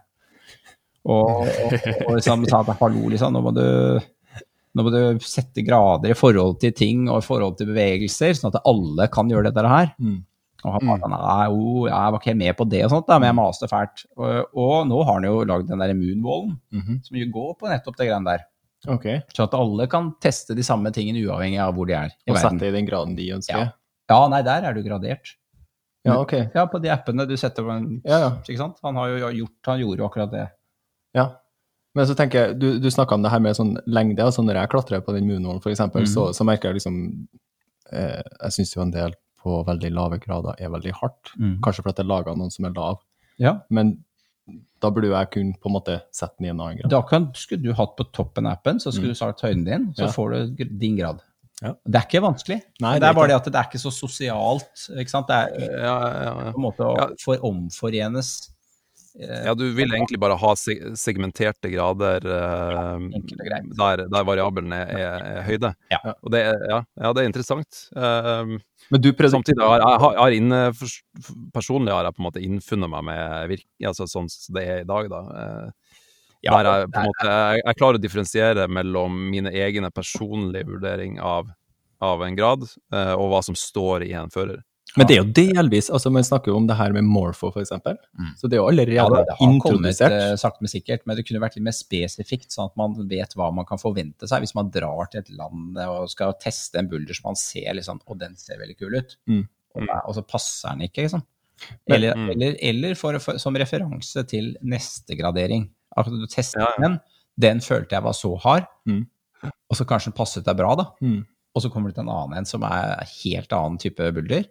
Og, 1.05 1.47
og, 1.47 1.73
og 2.07 2.15
liksom 2.17 2.45
sa 2.49 2.59
at 2.61 2.79
hallo, 2.81 3.07
liksom, 3.09 3.31
nå 3.33 3.41
må 3.43 3.53
du 3.55 3.99
nå 4.77 4.83
må 4.83 4.91
du 4.91 5.19
sette 5.25 5.63
grader 5.65 6.11
i 6.11 6.13
forhold 6.13 6.59
til 6.59 6.71
ting 6.71 7.07
og 7.09 7.23
i 7.23 7.25
forhold 7.25 7.57
til 7.57 7.67
bevegelser, 7.71 8.35
sånn 8.37 8.53
at 8.53 8.61
alle 8.67 9.07
kan 9.07 9.27
gjøre 9.29 9.49
dette 9.51 9.67
her. 9.67 9.93
Mm. 9.99 10.19
Og 10.65 10.73
han 10.73 10.89
bare 10.89 11.01
sånn, 11.03 11.13
nei, 11.13 11.47
oh, 11.53 11.83
jeg 11.85 12.13
var 12.13 12.17
ikke 12.17 12.31
helt 12.31 12.41
med 12.41 12.57
på 12.57 12.65
det 12.65 12.83
og 12.87 12.93
sånt, 12.95 13.07
da, 13.07 13.19
men 13.21 13.29
jeg 13.29 13.37
maste 13.37 13.69
fælt. 13.69 14.05
Og, 14.17 14.55
og 14.57 14.75
nå 14.89 15.01
har 15.03 15.19
han 15.19 15.27
jo 15.27 15.41
lagd 15.45 15.67
den 15.69 15.83
der 15.83 15.93
moonwallen, 15.93 16.55
-hmm. 16.73 17.01
som 17.05 17.17
jo 17.17 17.27
går 17.33 17.51
på 17.59 17.69
nettopp 17.69 17.97
det 17.97 18.07
greiene 18.09 18.31
der. 18.31 18.45
Okay. 18.87 19.21
Så 19.33 19.43
at 19.43 19.53
alle 19.53 19.87
kan 19.87 20.13
teste 20.21 20.55
de 20.55 20.63
samme 20.63 20.91
tingene 20.93 21.23
uavhengig 21.25 21.59
av 21.59 21.73
hvor 21.75 21.87
de 21.89 21.93
er 21.93 22.13
i 22.13 22.31
Og 22.31 22.35
verden. 22.35 22.59
sette 22.59 22.69
i 22.69 22.75
den 22.75 22.85
graden 22.85 23.15
de 23.15 23.33
ønsker? 23.33 23.57
Ja. 23.57 23.71
Ja, 24.09 24.27
nei, 24.31 24.41
der 24.41 24.63
er 24.63 24.73
du 24.73 24.83
gradert. 24.83 25.35
Ja, 26.03 26.21
ok. 26.21 26.33
Ja, 26.53 26.65
på 26.65 26.79
de 26.79 26.89
appene 26.89 27.25
du 27.27 27.35
setter 27.37 27.63
på 27.63 27.73
en 27.73 28.01
Ja, 28.05 28.19
ja. 28.19 28.29
Ikke 28.47 28.57
sant? 28.57 28.77
Han 28.83 28.95
har 28.95 29.07
jo 29.07 29.31
gjort, 29.41 29.57
han 29.65 29.79
gjorde 29.79 29.99
jo 29.99 30.05
akkurat 30.05 30.31
det. 30.31 30.47
Ja. 31.13 31.27
Men 31.95 32.07
så 32.07 32.15
tenker 32.15 32.39
jeg, 32.39 32.59
du, 32.61 32.79
du 32.79 32.89
snakka 32.91 33.15
om 33.15 33.23
det 33.25 33.31
her 33.33 33.39
med 33.39 33.57
sånn 33.57 33.75
lengde. 33.89 34.23
altså 34.23 34.45
Når 34.45 34.61
jeg 34.61 34.69
klatrer 34.69 35.01
på 35.01 35.13
den 35.13 35.27
moonwallen, 35.27 35.61
for 35.61 35.69
eksempel, 35.69 36.03
-hmm. 36.03 36.13
så, 36.13 36.33
så 36.33 36.43
merker 36.43 36.69
jeg 36.69 36.73
liksom 36.79 37.27
eh, 37.91 38.21
Jeg 38.43 38.51
syns 38.51 38.75
jo 38.75 38.81
en 38.81 38.91
del 38.91 39.15
på 39.47 39.61
veldig 39.67 39.93
lave 39.95 40.19
grader 40.23 40.59
er 40.59 40.69
veldig 40.73 40.93
hardt. 40.99 41.31
Mm. 41.39 41.55
Kanskje 41.63 41.85
fordi 41.85 41.95
det 42.01 42.05
er 42.05 42.11
laga 42.11 42.35
noen 42.35 42.51
som 42.53 42.67
er 42.69 42.75
lav. 42.75 42.99
Ja. 43.39 43.55
Men 43.71 43.95
da 44.81 44.91
burde 44.93 45.09
jeg 45.09 45.31
kunne 45.33 45.57
på 45.59 45.67
en 45.71 45.73
måte 45.75 45.95
sette 46.15 46.37
den 46.39 46.47
i 46.47 46.51
en 46.53 46.59
annen 46.61 46.77
grad. 46.83 46.91
Da 46.93 47.01
kan, 47.09 47.31
skulle 47.35 47.63
du 47.65 47.73
hatt 47.75 47.95
på 47.97 48.05
toppen 48.15 48.45
av 48.47 48.59
appen, 48.59 48.77
så 48.79 48.91
skulle 48.93 49.09
Mm. 49.11 49.15
du 49.17 49.19
sagt 49.23 49.41
høyden 49.41 49.65
din, 49.65 49.87
så 49.97 50.05
Ja. 50.05 50.11
får 50.13 50.35
du 50.57 50.65
din 50.79 50.95
grad. 50.99 51.23
Ja. 51.61 51.73
Det 51.89 51.95
er 51.95 52.05
ikke 52.05 52.21
vanskelig. 52.21 52.61
Nei, 52.81 52.93
det, 52.93 53.01
det 53.01 53.09
er 53.09 53.13
bare 53.17 53.27
det 53.31 53.35
at 53.35 53.45
det 53.45 53.55
er 53.55 53.65
ikke 53.65 53.81
så 53.81 53.91
sosialt. 53.91 54.83
ikke 54.93 55.09
sant? 55.09 55.27
Det 55.27 55.35
er 55.35 55.81
Ja, 55.81 55.95
ja, 55.99 56.33
ja. 56.45 56.51
på 56.53 56.57
en 56.61 56.65
måte 56.67 56.85
å 56.85 56.95
Ja. 56.97 57.07
for 57.23 57.37
omforenes 57.41 58.51
ja, 59.19 59.53
du 59.57 59.65
vil 59.73 59.93
egentlig 59.95 60.19
bare 60.21 60.35
ha 60.37 60.51
segmenterte 60.57 61.71
grader 61.73 62.25
uh, 62.29 63.05
ja, 63.09 63.61
der, 63.79 64.03
der 64.13 64.27
variabelen 64.27 64.73
er, 64.77 64.91
er, 64.93 65.25
er 65.39 65.45
høyde. 65.47 65.71
Ja. 65.93 66.01
Og 66.21 66.33
det, 66.35 66.43
er- 66.51 66.65
ja, 66.69 66.79
ja, 67.01 67.13
det 67.17 67.23
er 67.23 67.29
interessant. 67.31 67.79
Uh, 67.97 68.57
Men 68.93 69.01
du 69.03 69.09
prøvde 69.11 69.33
Samtidig 69.39 69.63
har 69.65 69.81
jeg, 69.81 70.01
har, 70.05 70.17
har 70.21 70.35
inne, 70.37 70.61
for, 70.77 70.97
personlig 71.55 71.95
har 71.95 72.05
jeg 72.07 72.17
på 72.17 72.23
en 72.23 72.29
måte 72.29 72.43
innfunnet 72.45 72.93
meg 72.93 73.07
med 73.09 73.53
virke, 73.55 73.69
altså 73.89 74.05
sånn 74.07 74.29
som 74.31 74.57
det 74.59 74.67
er 74.69 74.83
i 74.83 74.89
dag, 74.89 75.09
da. 75.13 75.23
Uh, 75.33 76.03
Ja, 76.45 76.53
der 76.61 76.67
jeg, 76.69 76.89
på 76.93 77.01
en 77.01 77.07
måte, 77.09 77.31
jeg, 77.33 77.61
jeg 77.65 77.77
klarer 77.79 77.97
å 77.97 78.01
differensiere 78.01 78.67
mellom 78.69 79.15
mine 79.33 79.49
egne 79.57 79.89
personlige 79.91 80.67
vurdering 80.69 81.17
av, 81.19 81.49
av 82.05 82.21
en 82.23 82.37
grad, 82.37 82.67
eh, 82.93 83.13
og 83.17 83.31
hva 83.31 83.39
som 83.43 83.57
står 83.57 84.05
i 84.05 84.11
en 84.15 84.29
fører. 84.31 84.61
Men 84.97 85.07
det 85.07 85.15
er 85.15 85.19
jo 85.21 85.31
delvis 85.37 85.89
altså 85.93 86.09
Man 86.11 86.23
snakker 86.25 86.51
jo 86.51 86.55
om 86.57 86.65
det 86.67 86.75
her 86.79 86.91
med 86.95 87.03
Morpho, 87.05 87.51
eksempel. 87.61 87.97
Mm. 88.17 88.31
Så 88.39 88.49
det 88.49 88.57
er 88.57 88.61
jo 88.63 88.67
allerede 88.71 88.95
Ja, 88.97 89.05
det, 89.13 89.23
det 89.29 89.35
har 89.39 89.47
introdusert. 89.51 90.11
Kommet, 90.15 90.39
sakte, 90.41 90.61
men 90.65 90.71
sikkert, 90.73 91.05
men 91.05 91.15
det 91.19 91.25
kunne 91.27 91.41
vært 91.43 91.55
litt 91.59 91.63
mer 91.67 91.75
spesifikt, 91.77 92.49
sånn 92.51 92.71
at 92.71 92.75
man 92.81 92.95
vet 93.11 93.35
hva 93.37 93.51
man 93.53 93.65
kan 93.69 93.77
forvente 93.81 94.27
seg 94.27 94.41
hvis 94.43 94.55
man 94.57 94.71
drar 94.73 95.11
til 95.13 95.21
et 95.21 95.29
land 95.37 95.77
og 95.85 96.09
skal 96.09 96.33
teste 96.41 96.79
en 96.81 96.89
bulder 96.89 97.13
som 97.13 97.29
man 97.29 97.39
ser 97.39 97.73
liksom, 97.77 98.01
og 98.07 98.17
den 98.19 98.35
ser 98.35 98.57
veldig 98.59 98.77
kul 98.79 98.95
ut, 98.97 99.17
Mm. 99.27 99.45
og, 99.75 99.87
og 100.07 100.15
så 100.17 100.25
passer 100.25 100.69
den 100.73 100.87
ikke, 100.89 101.05
liksom. 101.07 101.21
Men- 101.87 101.95
Eller, 101.95 102.13
Mm. 102.15 102.29
eller, 102.31 102.55
eller 102.61 102.95
for, 102.95 103.17
for, 103.19 103.37
som 103.37 103.55
referanse 103.55 104.23
til 104.27 104.55
neste 104.61 105.15
gradering. 105.17 105.69
Akkurat 105.97 106.19
du 106.19 106.27
tester 106.27 106.59
Ja, 106.61 106.67
ja. 106.77 106.87
den, 106.87 106.99
den 107.37 107.59
følte 107.61 107.95
jeg 107.95 108.03
var 108.03 108.13
så 108.13 108.35
hard, 108.39 108.65
Mm. 108.85 109.05
og 109.43 109.75
så 109.77 109.85
kanskje 109.85 110.11
den 110.11 110.17
passet 110.17 110.43
deg 110.45 110.57
bra, 110.57 110.75
da. 110.75 110.85
Mm. 111.01 111.25
Og 111.55 111.61
så 111.63 111.71
kommer 111.73 111.89
det 111.89 111.95
til 111.95 112.03
en 112.05 112.09
annen 112.13 112.37
en 112.37 112.45
som 112.45 112.61
er 112.63 113.01
helt 113.23 113.51
annen 113.53 113.79
type 113.81 113.97
bulder. 114.13 114.45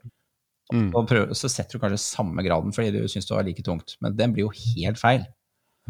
Mm. 0.75 0.91
Prøver, 1.07 1.31
så 1.39 1.49
setter 1.49 1.79
du 1.79 1.83
kanskje 1.85 2.01
samme 2.03 2.43
graden 2.43 2.73
fordi 2.75 2.91
du 2.91 3.05
syns 3.09 3.29
det 3.29 3.37
var 3.37 3.45
like 3.47 3.63
tungt, 3.63 3.97
men 4.03 4.17
den 4.19 4.33
blir 4.35 4.49
jo 4.49 4.55
helt 4.55 4.99
feil. 4.99 5.27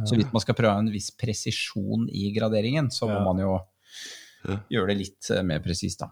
Så 0.05 0.13
hvis 0.19 0.29
man 0.35 0.43
skal 0.45 0.55
prøve 0.59 0.75
en 0.77 0.91
viss 0.93 1.09
presisjon 1.17 2.03
i 2.13 2.27
graderingen, 2.37 2.91
så 2.93 3.09
må 3.09 3.17
Ja. 3.17 3.25
man 3.25 3.39
jo 3.41 3.55
Ja. 4.47 4.59
gjøre 4.71 4.89
det 4.89 4.97
litt 4.99 5.31
eh, 5.31 5.43
mer 5.43 5.61
presist, 5.61 6.01
da. 6.01 6.11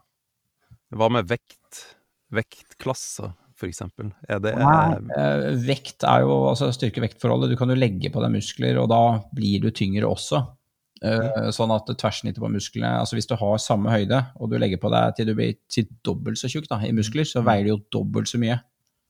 Hva 0.97 1.11
med 1.11 1.29
vekt? 1.29 1.83
Vektklasser, 2.33 3.35
eksempel. 3.65 4.13
Er 4.29 4.41
det 4.41 4.55
Nei, 4.57 4.97
eh, 5.17 5.51
vekt 5.57 6.03
er 6.05 6.21
jo 6.25 6.49
altså 6.51 6.71
styrke-vekt-forholdet. 6.73 7.51
Du 7.51 7.57
kan 7.57 7.69
jo 7.69 7.77
legge 7.77 8.11
på 8.11 8.21
deg 8.25 8.33
muskler, 8.33 8.81
og 8.83 8.89
da 8.89 9.21
blir 9.35 9.61
du 9.61 9.71
tyngre 9.71 10.09
også. 10.09 10.41
Eh, 11.03 11.51
sånn 11.51 11.73
at 11.75 11.89
tverrsnittet 11.99 12.39
på 12.39 12.49
musklene 12.49 13.01
Altså 13.01 13.17
hvis 13.19 13.27
du 13.27 13.35
har 13.37 13.59
samme 13.59 13.91
høyde, 13.91 14.21
og 14.41 14.49
du 14.49 14.55
legger 14.63 14.79
på 14.81 14.89
deg 14.95 15.17
til 15.17 15.27
du 15.27 15.35
blir 15.35 15.57
til 15.69 15.89
dobbelt 16.07 16.39
så 16.39 16.47
tjukk 16.49 16.69
da, 16.71 16.79
i 16.87 16.93
muskler, 16.95 17.27
så 17.27 17.43
veier 17.45 17.65
det 17.67 17.73
jo 17.75 17.81
dobbelt 17.93 18.31
så 18.31 18.39
mye. 18.39 18.61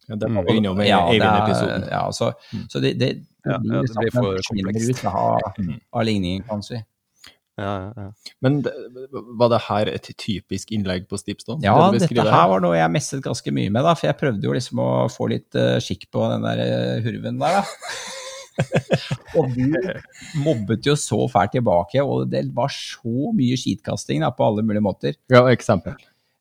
Ja, 0.08 0.16
det 0.16 0.28
Mm. 0.30 0.34
var 0.36 0.42
vi 0.48 0.56
innom 0.58 0.80
i 0.80 0.88
er- 0.88 1.12
Eivind-episoden. 1.12 1.86
Ja, 1.90 2.08
så, 2.10 2.32
Mm. 2.52 2.64
så 2.68 2.80
det, 2.80 2.98
det, 2.98 3.08
det 3.20 3.26
Ja, 3.52 3.58
blir 3.58 3.72
ja, 3.74 3.82
det 3.82 3.94
blir 3.96 4.12
for 4.12 4.38
komplekst. 4.50 5.04
av, 5.04 5.40
Mm. 5.58 5.80
av 5.92 6.02
ligningen, 6.04 6.42
kan 6.48 6.60
du 6.60 6.62
si. 6.66 6.74
ja, 6.74 7.78
ja, 7.78 7.92
ja. 7.96 8.10
Men 8.42 8.62
var 9.38 9.48
det 9.50 9.60
her 9.68 9.86
et 9.88 10.02
typisk 10.18 10.70
innlegg 10.72 11.06
på 11.06 11.16
Stipstone? 11.18 11.62
Ja, 11.62 11.90
Det 11.92 12.00
dette 12.08 12.24
her 12.24 12.48
var 12.48 12.60
noe 12.60 12.74
jeg 12.76 12.90
messet 12.90 13.22
ganske 13.22 13.52
mye 13.52 13.70
med, 13.70 13.82
da, 13.84 13.94
for 13.94 14.06
jeg 14.08 14.18
prøvde 14.18 14.42
jo 14.42 14.52
liksom 14.52 14.78
å 14.78 15.06
få 15.08 15.28
litt 15.28 15.54
uh, 15.54 15.78
skikk 15.78 16.10
på 16.10 16.28
den 16.32 16.42
der 16.42 16.58
uh, 16.98 17.00
hurven 17.04 17.38
der, 17.38 17.60
da. 17.60 17.64
og 19.38 19.50
du 19.54 19.74
mobbet 20.44 20.86
jo 20.86 20.94
så 20.98 21.24
fælt 21.32 21.56
tilbake, 21.56 22.02
og 22.04 22.28
det 22.30 22.44
var 22.54 22.72
så 22.72 23.32
mye 23.34 23.58
skitkasting 23.58 24.22
da, 24.24 24.30
på 24.34 24.46
alle 24.46 24.64
mulige 24.66 24.84
måter. 24.84 25.16
Ja, 25.32 25.44
eksempel. 25.52 25.96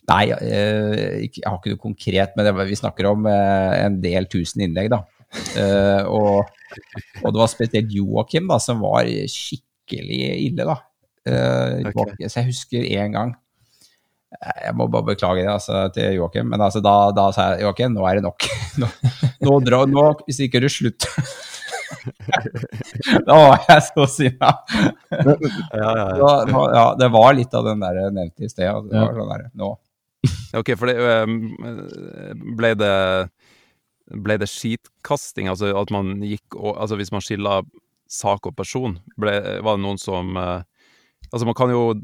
Nei, 0.10 0.26
eh, 0.36 1.24
jeg 1.24 1.46
har 1.48 1.60
ikke 1.62 1.74
noe 1.74 1.80
konkret, 1.86 2.34
men 2.36 2.50
var- 2.56 2.68
vi 2.68 2.76
snakker 2.76 3.08
om 3.14 3.28
eh, 3.32 3.76
en 3.86 4.02
del 4.04 4.28
tusen 4.32 4.66
innlegg, 4.66 4.90
da. 4.92 5.04
Eh, 5.58 6.04
og, 6.06 6.50
og 7.24 7.30
det 7.32 7.40
var 7.40 7.50
spesielt 7.50 7.94
Joakim 7.96 8.50
da, 8.52 8.60
som 8.62 8.84
var 8.84 9.08
skikkelig 9.08 10.20
ille, 10.50 10.68
da. 10.68 10.76
Okay. 11.24 12.28
Så 12.28 12.42
jeg 12.42 12.50
husker 12.50 12.84
en 13.00 13.14
gang 13.16 13.30
Jeg 14.66 14.74
må 14.76 14.90
bare 14.92 15.06
beklage 15.14 15.46
det 15.46 15.54
altså, 15.54 15.86
til 15.96 16.18
Joakim, 16.18 16.50
men 16.52 16.60
altså, 16.66 16.82
da, 16.84 17.14
da 17.16 17.30
sa 17.32 17.46
jeg 17.54 17.64
Joakim, 17.64 17.94
nå 17.96 18.04
er 18.10 18.20
det 18.20 18.26
nok. 18.26 18.44
Nå, 18.82 18.90
nå 19.46 19.54
dra, 19.64 19.84
nå, 19.88 20.04
hvis 20.28 20.42
ikke 20.44 20.60
du 20.64 20.68
slutter 20.74 21.14
Da 23.28 23.36
var 23.38 23.64
jeg 23.70 23.84
så 23.90 24.06
sinna. 24.10 24.50
ja, 25.12 25.36
ja, 25.74 25.94
ja. 25.94 26.06
Da- 26.20 26.46
da- 26.50 26.70
Ja, 26.74 26.86
det 27.00 27.10
var 27.14 27.34
litt 27.38 27.54
av 27.54 27.66
den 27.66 27.80
der 27.84 28.00
nevnte 28.12 28.46
i 28.46 28.50
sted. 28.52 28.68
og 28.70 28.90
Det 28.90 28.98
Ja. 28.98 29.06
var 29.06 29.14
sånn 29.20 29.34
der, 29.34 29.50
nå. 29.56 29.72
Ok, 30.56 30.70
for 30.80 30.88
det 30.88 30.96
ble 32.58 32.74
det 32.80 32.94
Ble 34.14 34.36
det 34.38 34.50
skitkasting, 34.52 35.48
altså 35.48 35.70
at 35.80 35.90
man 35.96 36.18
gikk 36.22 36.56
og 36.60 36.76
Altså 36.78 36.98
hvis 37.00 37.12
man 37.12 37.22
skilla 37.24 37.62
sak 38.14 38.46
og 38.46 38.56
person, 38.56 39.00
ble, 39.18 39.32
var 39.64 39.78
det 39.78 39.82
noen 39.86 39.98
som 39.98 40.36
øh, 40.38 40.62
Altså, 41.34 41.48
man 41.50 41.56
kan 41.58 41.72
jo 41.74 41.96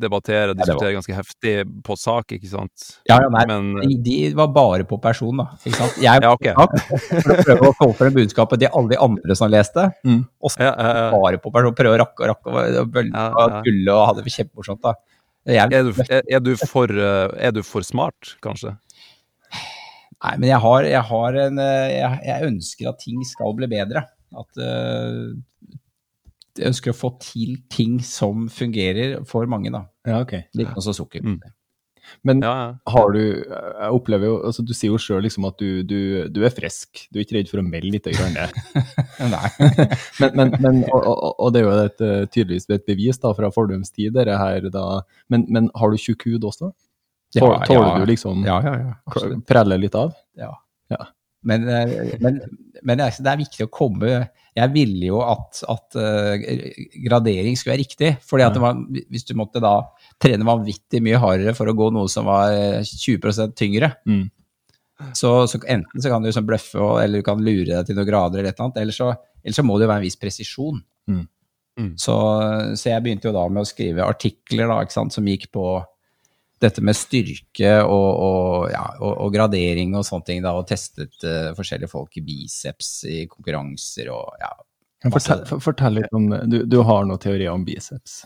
debattere 0.00 0.54
og 0.54 0.56
diskutere 0.56 0.94
ganske 0.96 1.12
heftig 1.12 1.52
på 1.84 1.96
sak, 2.00 2.32
ikke 2.32 2.48
sant? 2.48 2.86
Ja, 3.10 3.18
ja, 3.20 3.28
nei, 3.34 3.42
Men 3.50 3.66
de, 3.76 3.98
de 4.06 4.14
var 4.38 4.48
bare 4.54 4.86
på 4.88 4.96
person, 5.02 5.42
da. 5.42 5.50
Ikke 5.60 5.82
sant? 5.82 5.98
Jeg 6.00 6.22
Ja, 6.24 6.30
okay. 6.32 6.54
for 7.26 7.34
å 7.34 7.36
prøve 7.44 7.68
å 7.68 7.76
få 7.76 7.90
frem 7.98 8.16
budskapet 8.16 8.62
til 8.64 8.72
alle 8.72 8.94
de 8.94 9.00
andre 9.04 9.36
som 9.36 9.52
leste, 9.52 9.90
Mm. 10.00 10.22
og 10.40 10.52
så 10.52 10.64
ja, 10.64 10.70
ja, 10.72 11.06
bare 11.12 11.38
på 11.42 11.50
person, 11.52 11.74
prøve 11.76 11.98
å 11.98 12.00
rakke 12.00 12.24
og 12.24 12.28
rakke 12.30 12.52
og 12.80 12.92
bølle 12.94 13.24
og 13.28 13.52
ja. 13.52 13.60
tulle 13.66 13.96
og 13.96 14.06
ha 14.08 14.14
det 14.16 14.32
kjempemorsomt, 14.32 14.80
da. 14.86 14.94
Jeg, 15.48 15.72
Er, 15.72 15.84
du, 15.84 15.92
er, 16.04 16.22
er, 16.24 16.40
du 16.44 16.50
for, 16.68 16.92
eh, 16.92 17.34
er 17.48 17.52
du 17.56 17.60
for 17.66 17.84
smart, 17.84 18.34
kanskje? 18.44 18.74
Nei, 20.20 20.34
men 20.36 20.50
jeg 20.50 20.60
har, 20.60 20.88
jeg 20.88 21.04
har 21.10 21.38
en 21.46 21.60
eh, 21.64 21.92
jeg, 21.94 22.18
jeg 22.28 22.48
ønsker 22.50 22.90
at 22.90 23.00
ting 23.00 23.22
skal 23.28 23.54
bli 23.56 23.68
bedre. 23.72 24.04
At 24.36 24.60
eh, 24.60 25.32
Jeg 26.60 26.72
ønsker 26.72 26.92
å 26.92 26.96
få 26.98 27.14
til 27.24 27.56
ting 27.72 27.98
som 28.04 28.48
fungerer 28.52 29.20
for 29.28 29.48
mange, 29.50 29.72
da. 29.72 29.86
Ja, 30.08 30.20
ok. 30.24 30.36
Litt 30.60 30.76
også 30.76 30.94
sukker. 31.00 31.24
Mm. 31.24 31.40
Men 32.26 32.40
Ja, 32.42 32.52
ja. 32.58 32.92
har 32.92 33.12
du 33.12 33.20
Jeg 33.20 33.90
opplever 33.94 34.26
jo 34.26 34.36
altså 34.48 34.64
Du 34.66 34.72
sier 34.74 34.90
jo 34.90 34.98
sjøl 34.98 35.22
liksom 35.22 35.44
at 35.46 35.60
du, 35.60 35.82
du, 35.86 36.26
du 36.32 36.40
er 36.44 36.50
frisk. 36.54 37.04
Du 37.10 37.18
er 37.18 37.24
ikke 37.24 37.36
redd 37.38 37.50
for 37.52 37.62
å 37.62 37.66
melde 37.66 37.92
litt. 37.94 38.08
Grann. 38.10 38.34
Nei. 39.34 39.48
Men, 40.20 40.34
men, 40.34 40.54
men 40.60 40.80
og, 40.88 41.04
og, 41.06 41.34
og 41.38 41.52
det 41.54 41.60
er 41.60 41.66
jo 41.66 41.74
et, 41.84 42.02
eh, 42.04 42.24
tydeligvis 42.32 42.68
et 42.72 42.86
bevis 42.88 43.20
da, 43.22 43.32
fra 43.36 43.50
fordums 43.54 43.92
tid, 43.94 44.12
dette 44.16 44.36
her 44.36 44.66
da. 44.72 44.84
Men, 45.32 45.46
men 45.52 45.68
har 45.78 45.92
du 45.92 46.00
tjukk 46.00 46.26
hud 46.28 46.44
også? 46.48 46.72
Tåler 47.36 47.68
ja. 47.70 47.98
du 48.00 48.08
liksom 48.10 48.42
Ja, 48.44 48.58
ja, 48.64 48.74
ja. 48.80 49.30
prelle 49.46 49.78
litt 49.78 49.94
av? 49.94 50.12
Ja. 50.38 50.50
eh, 50.90 51.06
men, 51.42 52.40
men 52.82 52.98
jeg- 53.04 53.22
det 53.24 53.30
er 53.32 53.38
viktig 53.40 53.64
å 53.66 53.70
komme 53.72 54.28
Jeg 54.56 54.72
ville 54.74 55.06
jo 55.06 55.20
at, 55.22 55.62
at 55.70 55.94
eh, 55.96 56.42
gradering 57.06 57.56
skulle 57.56 57.76
være 57.76 57.84
riktig. 57.84 58.10
fordi 58.26 58.44
at 58.44 58.52
det 58.56 58.60
var, 58.60 58.74
hvis 59.08 59.24
du 59.28 59.34
måtte 59.38 59.60
da 59.62 59.76
trene 60.20 60.44
vanvittig 60.44 61.00
mye 61.06 61.20
hardere 61.22 61.54
for 61.54 61.70
å 61.70 61.74
gå 61.78 61.86
noe 61.94 62.08
som 62.10 62.26
var 62.26 62.50
eh, 62.52 62.82
20 62.82 63.54
tyngre, 63.56 63.92
Mm. 64.06 64.28
så, 65.16 65.46
så 65.48 65.60
enten 65.64 66.02
så 66.02 66.10
kan 66.10 66.20
du 66.20 66.28
liksom 66.28 66.44
bløffe, 66.46 66.76
og, 66.82 66.98
eller 67.02 67.22
du 67.22 67.24
kan 67.24 67.38
lure 67.40 67.70
deg 67.70 67.86
til 67.86 67.96
noen 67.96 68.06
grader, 68.10 68.40
eller 68.42 68.50
et 68.50 68.58
eller 68.58 68.66
annet, 68.68 68.80
eller 68.82 68.92
så, 68.92 69.12
eller 69.44 69.54
så 69.56 69.64
må 69.64 69.78
det 69.78 69.86
jo 69.86 69.92
være 69.94 70.02
en 70.02 70.08
viss 70.10 70.18
presisjon. 70.20 70.82
Mm. 71.08 71.22
Mm. 71.78 71.92
Så, 71.96 72.16
så 72.76 72.90
jeg 72.90 73.02
begynte 73.06 73.30
jo 73.30 73.32
da 73.38 73.46
med 73.48 73.62
å 73.62 73.70
skrive 73.70 74.04
artikler 74.04 74.68
da, 74.68 74.80
ikke 74.82 74.98
sant, 74.98 75.14
som 75.14 75.24
gikk 75.30 75.46
på 75.54 75.64
dette 76.60 76.82
med 76.84 76.96
styrke 76.98 77.70
og, 77.82 78.08
og, 78.24 78.66
ja, 78.72 78.82
og, 79.00 79.14
og 79.26 79.30
gradering 79.34 79.94
og 79.96 80.04
sånne 80.06 80.26
ting, 80.28 80.42
da, 80.44 80.52
og 80.58 80.66
testet 80.68 81.16
uh, 81.24 81.52
forskjellige 81.56 81.88
folk 81.92 82.18
i 82.20 82.24
biceps 82.26 82.90
i 83.08 83.22
konkurranser 83.30 84.10
og 84.12 84.34
ja. 84.42 84.50
Fortell, 85.08 85.46
for- 85.48 85.62
fortell 85.64 85.94
litt 85.96 86.12
om 86.12 86.26
Du, 86.52 86.58
du 86.68 86.82
har 86.84 87.06
noen 87.08 87.20
teorier 87.22 87.54
om 87.54 87.62
biceps. 87.64 88.18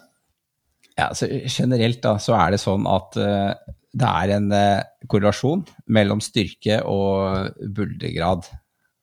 ja 0.99 1.13
så 1.15 1.29
generelt 1.47 2.01
da, 2.03 2.17
så 2.19 2.35
er 2.39 2.55
det 2.57 2.61
sånn 2.63 2.89
at 2.91 3.17
uh, 3.23 3.55
det 3.95 4.11
er 4.11 4.33
en 4.35 4.51
uh, 4.51 4.83
korrelasjon 5.07 5.63
mellom 5.95 6.19
styrke 6.25 6.81
og 6.91 7.55
buldegrad. 7.77 8.49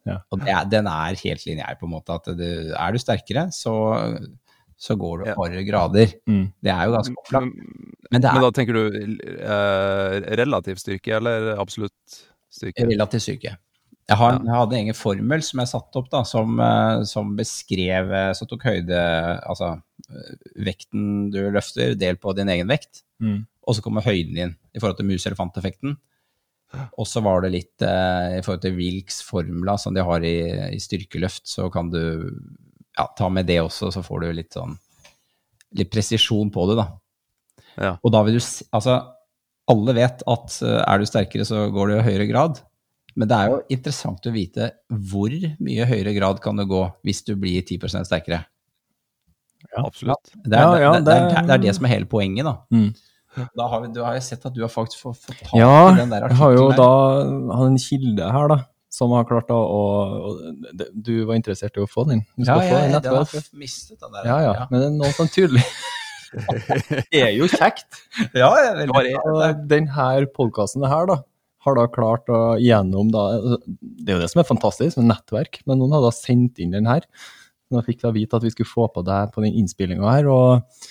Ja. 0.04 0.18
Og 0.34 0.42
det 0.44 0.58
den 0.74 0.88
er 0.92 1.16
helt 1.24 1.46
lineær, 1.48 1.78
på 1.80 1.88
en 1.88 1.94
måte. 1.94 2.16
at 2.18 2.28
du, 2.36 2.74
Er 2.76 2.92
du 2.92 3.00
sterkere, 3.00 3.46
så, 3.56 3.72
så 4.82 4.96
går 4.98 5.18
du 5.20 5.24
et 5.26 5.32
Ja. 5.32 5.36
par 5.38 5.54
grader. 5.68 6.14
Mm. 6.28 6.46
Det 6.64 6.72
er 6.74 6.86
jo 6.88 6.94
ganske 6.98 7.18
opplagt. 7.22 7.46
Men, 7.46 7.52
Men 8.12 8.22
men 8.22 8.26
er 8.26 8.42
da 8.42 8.52
tenker 8.58 8.74
du 8.74 8.86
eh, 9.46 10.16
relativ 10.42 10.80
styrke, 10.82 11.14
eller 11.20 11.52
absolutt 11.62 12.24
styrke? 12.52 12.88
relativ 12.90 13.22
styrke. 13.22 13.58
Jeg, 14.10 14.18
har, 14.18 14.34
Ja. 14.34 14.40
jeg 14.44 14.56
hadde 14.58 14.74
en 14.76 14.84
egen 14.88 14.98
formel 14.98 15.42
som 15.46 15.60
jeg 15.62 15.70
satte 15.72 15.96
opp, 16.02 16.10
da, 16.12 16.24
som, 16.28 16.60
eh, 16.60 17.04
som 17.08 17.36
beskrev 17.38 18.10
så 18.34 18.40
Som 18.42 18.48
tok 18.48 18.64
høyde 18.64 18.98
Altså 19.48 19.82
eh, 20.10 20.36
vekten 20.66 21.30
du 21.32 21.40
løfter, 21.52 21.94
del 21.96 22.18
på 22.18 22.34
din 22.36 22.50
egen 22.50 22.68
vekt. 22.68 23.04
Mm. 23.22 23.46
Og 23.68 23.76
så 23.78 23.82
kommer 23.86 24.02
høyden 24.02 24.34
din 24.36 24.56
i 24.74 24.80
forhold 24.82 24.98
til 24.98 25.06
mus-elefant-effekten. 25.06 25.96
Og 26.98 27.06
så 27.06 27.22
var 27.22 27.42
det 27.44 27.52
litt 27.52 27.82
eh, 27.86 28.40
i 28.40 28.42
forhold 28.42 28.62
til 28.64 28.76
Wilks 28.76 29.22
formla 29.22 29.78
som 29.78 29.94
de 29.94 30.02
har 30.02 30.24
i, 30.24 30.36
i 30.74 30.80
styrkeløft, 30.80 31.46
så 31.46 31.70
kan 31.72 31.92
du 31.92 32.32
ja, 32.98 33.06
ta 33.18 33.30
med 33.30 33.46
det 33.48 33.60
også, 33.64 33.92
så 33.94 34.02
får 34.04 34.22
du 34.26 34.32
litt 34.42 34.54
sånn 34.58 34.78
litt 35.80 35.92
presisjon 35.94 36.50
på 36.52 36.66
det, 36.70 36.76
da. 36.82 36.88
Ja. 37.80 37.94
Og 38.04 38.12
da 38.12 38.24
vil 38.28 38.36
du 38.36 38.42
Altså, 38.76 38.98
alle 39.72 39.94
vet 39.96 40.24
at 40.28 40.58
eh, 40.68 40.82
er 40.84 41.00
du 41.00 41.06
sterkere, 41.08 41.46
så 41.48 41.70
går 41.72 41.88
du 41.88 41.94
i 41.96 42.04
høyere 42.10 42.28
grad. 42.28 42.60
Men 43.16 43.28
det 43.28 43.38
er 43.38 43.50
jo 43.52 43.60
interessant 43.72 44.28
å 44.28 44.32
vite 44.36 44.70
hvor 45.12 45.32
mye 45.64 45.86
høyere 45.88 46.14
grad 46.16 46.42
kan 46.44 46.60
du 46.60 46.66
gå 46.68 46.82
hvis 47.08 47.24
du 47.28 47.34
blir 47.40 47.62
10 47.64 48.04
sterkere. 48.08 48.42
Absolutt. 49.78 50.32
Det 50.44 50.58
er, 50.58 50.62
Ja, 50.62 50.80
ja, 50.82 50.92
det, 50.98 51.06
det, 51.06 51.16
er, 51.16 51.30
det- 51.30 51.46
det 51.48 51.54
er 51.56 51.64
det 51.68 51.76
som 51.78 51.86
er 51.88 51.94
hele 51.96 52.06
poenget, 52.12 52.46
da. 52.48 52.58
Mm. 52.74 52.92
Da 53.56 53.68
har, 53.72 53.80
vi, 53.82 53.94
du 53.96 54.02
har 54.04 54.14
jeg 54.18 54.24
sett 54.28 54.46
at 54.46 54.54
du 54.54 54.60
har 54.62 54.72
faktisk 54.72 55.00
fått, 55.06 55.22
fått 55.24 55.38
tak 55.40 55.54
Ja, 55.56 55.92
i 55.94 55.96
den 56.02 56.10
der 56.12 56.26
jeg 56.28 56.36
har 56.36 56.52
jo 56.52 56.66
artikkelen 56.68 57.46
da 57.48 57.56
hatt 57.56 57.70
en 57.70 57.78
kilde 57.80 58.32
her, 58.36 58.48
da, 58.52 58.58
som 58.92 59.14
har 59.16 59.24
klart 59.30 59.52
å 59.54 59.58
og, 59.62 60.42
Du 60.94 61.14
var 61.30 61.38
interessert 61.40 61.78
i 61.80 61.84
å 61.84 61.88
få 61.90 62.06
den? 62.10 62.26
ja, 62.38 62.58
Ja, 62.58 62.60
få 62.60 62.68
jeg, 62.68 62.92
den 62.92 63.02
den 63.08 63.18
har 63.18 63.50
mistet 63.64 63.98
den 64.04 64.16
der. 64.18 64.28
Ja, 64.28 64.38
ja, 64.46 64.54
men 64.72 64.84
det 64.84 64.88
er 64.90 64.96
noe 65.00 65.16
som 65.16 65.32
tydelig 65.32 65.64
Det 67.12 67.20
er 67.20 67.34
jo 67.36 67.48
kjekt. 67.52 68.00
ja, 68.36 68.48
jeg 68.56 68.70
er 68.70 68.80
veldig 68.80 69.04
det. 69.42 69.52
Denne 69.72 70.12
podkasten 70.36 70.86
her, 70.88 71.10
da, 71.10 71.18
har 71.66 71.78
da 71.78 71.88
klart 71.92 72.32
å 72.32 72.42
gjennom 72.62 73.12
da 73.14 73.26
Det 73.68 74.08
er 74.10 74.16
jo 74.16 74.22
det 74.24 74.32
som 74.32 74.42
er 74.44 74.48
fantastisk 74.48 75.00
med 75.02 75.12
nettverk, 75.12 75.62
men 75.68 75.82
noen 75.82 75.98
har 75.98 76.06
da 76.06 76.14
sendt 76.16 76.62
inn 76.64 76.72
den 76.76 76.88
her. 76.90 77.04
Nå 77.72 77.84
fikk 77.88 78.02
da 78.04 78.12
vite 78.16 78.40
at 78.40 78.44
vi 78.44 78.52
skulle 78.54 78.72
få 78.72 78.88
på 78.92 79.04
deg 79.08 79.32
på 79.36 79.44
den 79.44 79.56
innspillinga 79.60 80.16
her. 80.18 80.28
og 80.32 80.90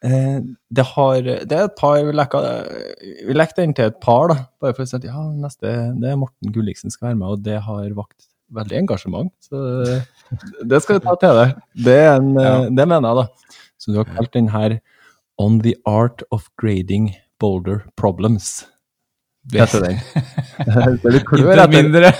det 0.00 0.84
har 0.94 1.16
Det 1.26 1.50
er 1.56 1.64
et 1.66 1.74
par 1.74 1.96
Vi 2.06 2.12
leker 2.14 2.44
Vi 3.26 3.34
lekte 3.34 3.64
den 3.64 3.72
til 3.74 3.88
et 3.90 3.96
par, 4.00 4.28
da. 4.30 4.36
Bare 4.62 4.74
for 4.76 4.84
å 4.84 4.86
si 4.86 4.94
at 4.96 5.04
ja, 5.08 5.24
neste 5.34 5.72
det 5.98 6.12
er 6.12 6.20
Morten 6.20 6.52
Gulliksen 6.54 6.92
skal 6.94 7.08
være 7.10 7.18
med, 7.18 7.28
og 7.34 7.42
det 7.42 7.56
har 7.66 7.88
vakt 7.98 8.28
veldig 8.54 8.78
engasjement. 8.78 9.32
Så 9.44 9.58
det 10.70 10.78
skal 10.84 10.96
vi 11.00 11.04
ta 11.04 11.16
til 11.20 11.34
deg. 11.36 11.56
Det, 11.84 11.96
er 11.98 12.14
en, 12.16 12.30
Ja. 12.38 12.52
eh, 12.62 12.70
det 12.78 12.86
mener 12.88 13.08
jeg, 13.10 13.16
da. 13.26 13.56
Så 13.78 13.92
du 13.92 13.98
har 13.98 14.06
kalt 14.08 14.32
den 14.32 14.48
her 14.54 14.78
On 15.38 15.58
the 15.60 15.74
Art 15.84 16.22
of 16.30 16.46
Grading 16.62 17.10
Boulder 17.40 17.82
Problems. 17.96 18.66
Heter 19.52 19.80
den. 19.84 19.98
Det 20.64 21.04
er 21.08 21.12
litt 21.14 21.26
klør 21.30 21.52
etter. 21.58 21.74
mindre. 21.74 22.10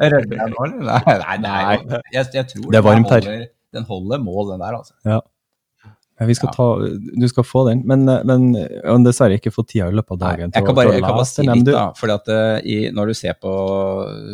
Jeg 0.00 0.10
nå, 0.10 0.66
eller? 0.66 1.00
Nei, 1.06 1.16
nei, 1.22 1.38
nei. 1.46 2.00
Jeg, 2.14 2.26
jeg 2.34 2.46
tror 2.52 2.68
Det 2.72 2.78
er 2.78 2.84
varmt 2.86 3.10
her. 3.14 3.26
den 3.76 3.84
holder 3.88 4.18
mål, 4.22 4.52
den 4.52 4.60
der, 4.66 4.76
altså. 4.78 4.94
Ja, 5.04 5.20
vi 6.24 6.34
skal 6.38 6.48
ta, 6.54 6.66
du 7.20 7.26
skal 7.28 7.44
få 7.44 7.66
den, 7.68 7.82
men, 7.84 8.06
men 8.24 8.44
jeg 8.56 8.80
har 8.86 9.02
dessverre 9.04 9.36
ikke 9.36 9.52
fått 9.52 9.68
tida 9.74 9.90
i 9.90 9.96
løpet 9.98 10.14
av 10.14 10.20
Nei, 10.22 10.30
dagen 10.30 10.54
jeg 10.56 10.64
kan 10.64 10.76
bare, 10.78 10.94
jeg 10.94 11.04
kan 11.04 11.16
bare 11.18 11.28
si 11.28 11.44
litt, 11.44 11.66
da. 11.68 11.82
fordi 11.98 12.14
at 12.14 12.30
eh, 12.32 12.86
Når 12.96 13.10
du 13.10 13.14
ser 13.18 13.34
på 13.42 13.52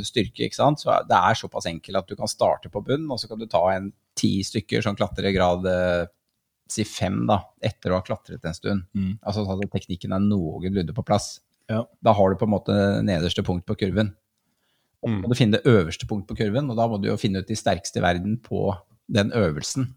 styrke, 0.06 0.46
ikke 0.46 0.58
sant, 0.60 0.82
så 0.84 0.92
er 0.94 1.06
det 1.08 1.18
er 1.18 1.38
såpass 1.40 1.66
enkelt 1.66 1.98
at 2.02 2.10
du 2.12 2.14
kan 2.18 2.30
starte 2.30 2.70
på 2.70 2.82
bunn, 2.86 3.08
og 3.10 3.18
så 3.18 3.30
kan 3.30 3.40
du 3.40 3.48
ta 3.50 3.64
en 3.74 3.90
ti 4.18 4.30
stykker 4.46 4.84
som 4.84 4.94
klatrer 4.98 5.34
grad 5.34 5.66
eh, 5.66 6.04
si 6.70 6.84
fem 6.88 7.24
da, 7.28 7.40
etter 7.60 7.92
å 7.92 7.98
ha 7.98 8.04
klatret 8.06 8.44
en 8.48 8.54
stund. 8.56 8.84
Mm. 8.96 9.16
Altså 9.20 9.42
sånn 9.44 9.64
at 9.66 9.72
teknikken 9.74 10.14
er 10.14 10.22
noenlunde 10.24 10.94
på 10.96 11.04
plass. 11.04 11.40
Ja. 11.68 11.82
Da 12.04 12.14
har 12.16 12.30
du 12.32 12.38
på 12.40 12.46
en 12.46 12.54
måte 12.54 12.76
nederste 13.04 13.42
punkt 13.46 13.66
på 13.66 13.76
kurven. 13.80 14.14
Og 15.02 15.10
Mm. 15.10 15.18
må 15.24 15.28
du 15.32 15.34
finne 15.34 15.58
det 15.58 15.66
øverste 15.66 16.06
punkt 16.06 16.28
på 16.30 16.36
kurven, 16.38 16.70
og 16.70 16.76
da 16.78 16.86
må 16.86 17.00
du 17.02 17.08
jo 17.08 17.16
finne 17.18 17.42
ut 17.42 17.48
de 17.48 17.56
sterkeste 17.58 17.98
i 17.98 18.04
verden 18.04 18.36
på 18.38 18.70
den 19.10 19.32
øvelsen. 19.34 19.88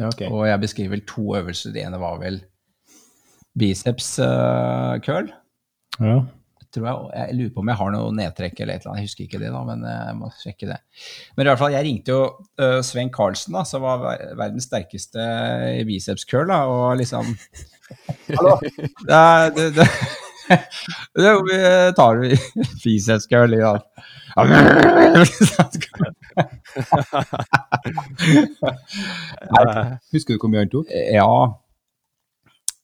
Ja, 0.00 0.10
ok. 0.10 0.26
Og 0.28 0.46
jeg 0.48 0.62
beskriver 0.62 0.96
vel 0.96 1.04
to 1.08 1.24
øvelser. 1.38 1.72
Det 1.74 1.84
ene 1.86 2.00
var 2.00 2.18
vel 2.20 2.40
biceps 3.56 4.18
uh, 4.20 4.96
curl. 5.04 5.30
Ja. 5.96 6.18
Tror 6.74 6.88
jeg, 6.90 6.96
jeg 7.14 7.36
lurer 7.38 7.52
på 7.54 7.62
om 7.62 7.70
jeg 7.70 7.80
har 7.80 7.92
noe 7.94 8.12
nedtrekk 8.12 8.58
eller 8.60 8.74
et 8.74 8.84
eller 8.84 8.92
annet. 8.92 9.00
Jeg 9.00 9.08
husker 9.08 9.24
ikke 9.24 9.40
det, 9.40 9.52
da, 9.54 9.62
men 9.64 9.86
jeg 9.88 10.18
må 10.18 10.28
sjekke 10.42 10.68
det. 10.68 10.76
Men 11.36 11.46
i 11.46 11.48
hvert 11.48 11.62
fall, 11.62 11.72
jeg 11.72 11.86
ringte 11.86 12.12
jo 12.12 12.20
uh, 12.60 12.80
Sven 12.84 13.12
Karlsen, 13.14 13.56
da, 13.56 13.64
som 13.68 13.86
var 13.86 14.04
verdens 14.36 14.68
sterkeste 14.68 15.24
i 15.78 15.86
biceps 15.88 16.28
curl, 16.28 16.50
da, 16.52 16.58
og 16.68 17.00
liksom 17.00 17.32
Hallo! 18.36 18.56
Det, 19.06 19.22
det, 19.56 19.66
det, 19.78 19.88
det, 21.22 21.32
vi 21.48 21.60
tar 21.96 22.20
biceps 22.84 23.28
curl 23.30 23.56
i 23.56 23.62
dag. 23.64 23.80
Husker 30.12 30.34
du 30.34 30.38
hvor 30.40 30.50
mye 30.52 30.60
han 30.64 30.72
tok? 30.72 30.86
Ja, 30.92 31.28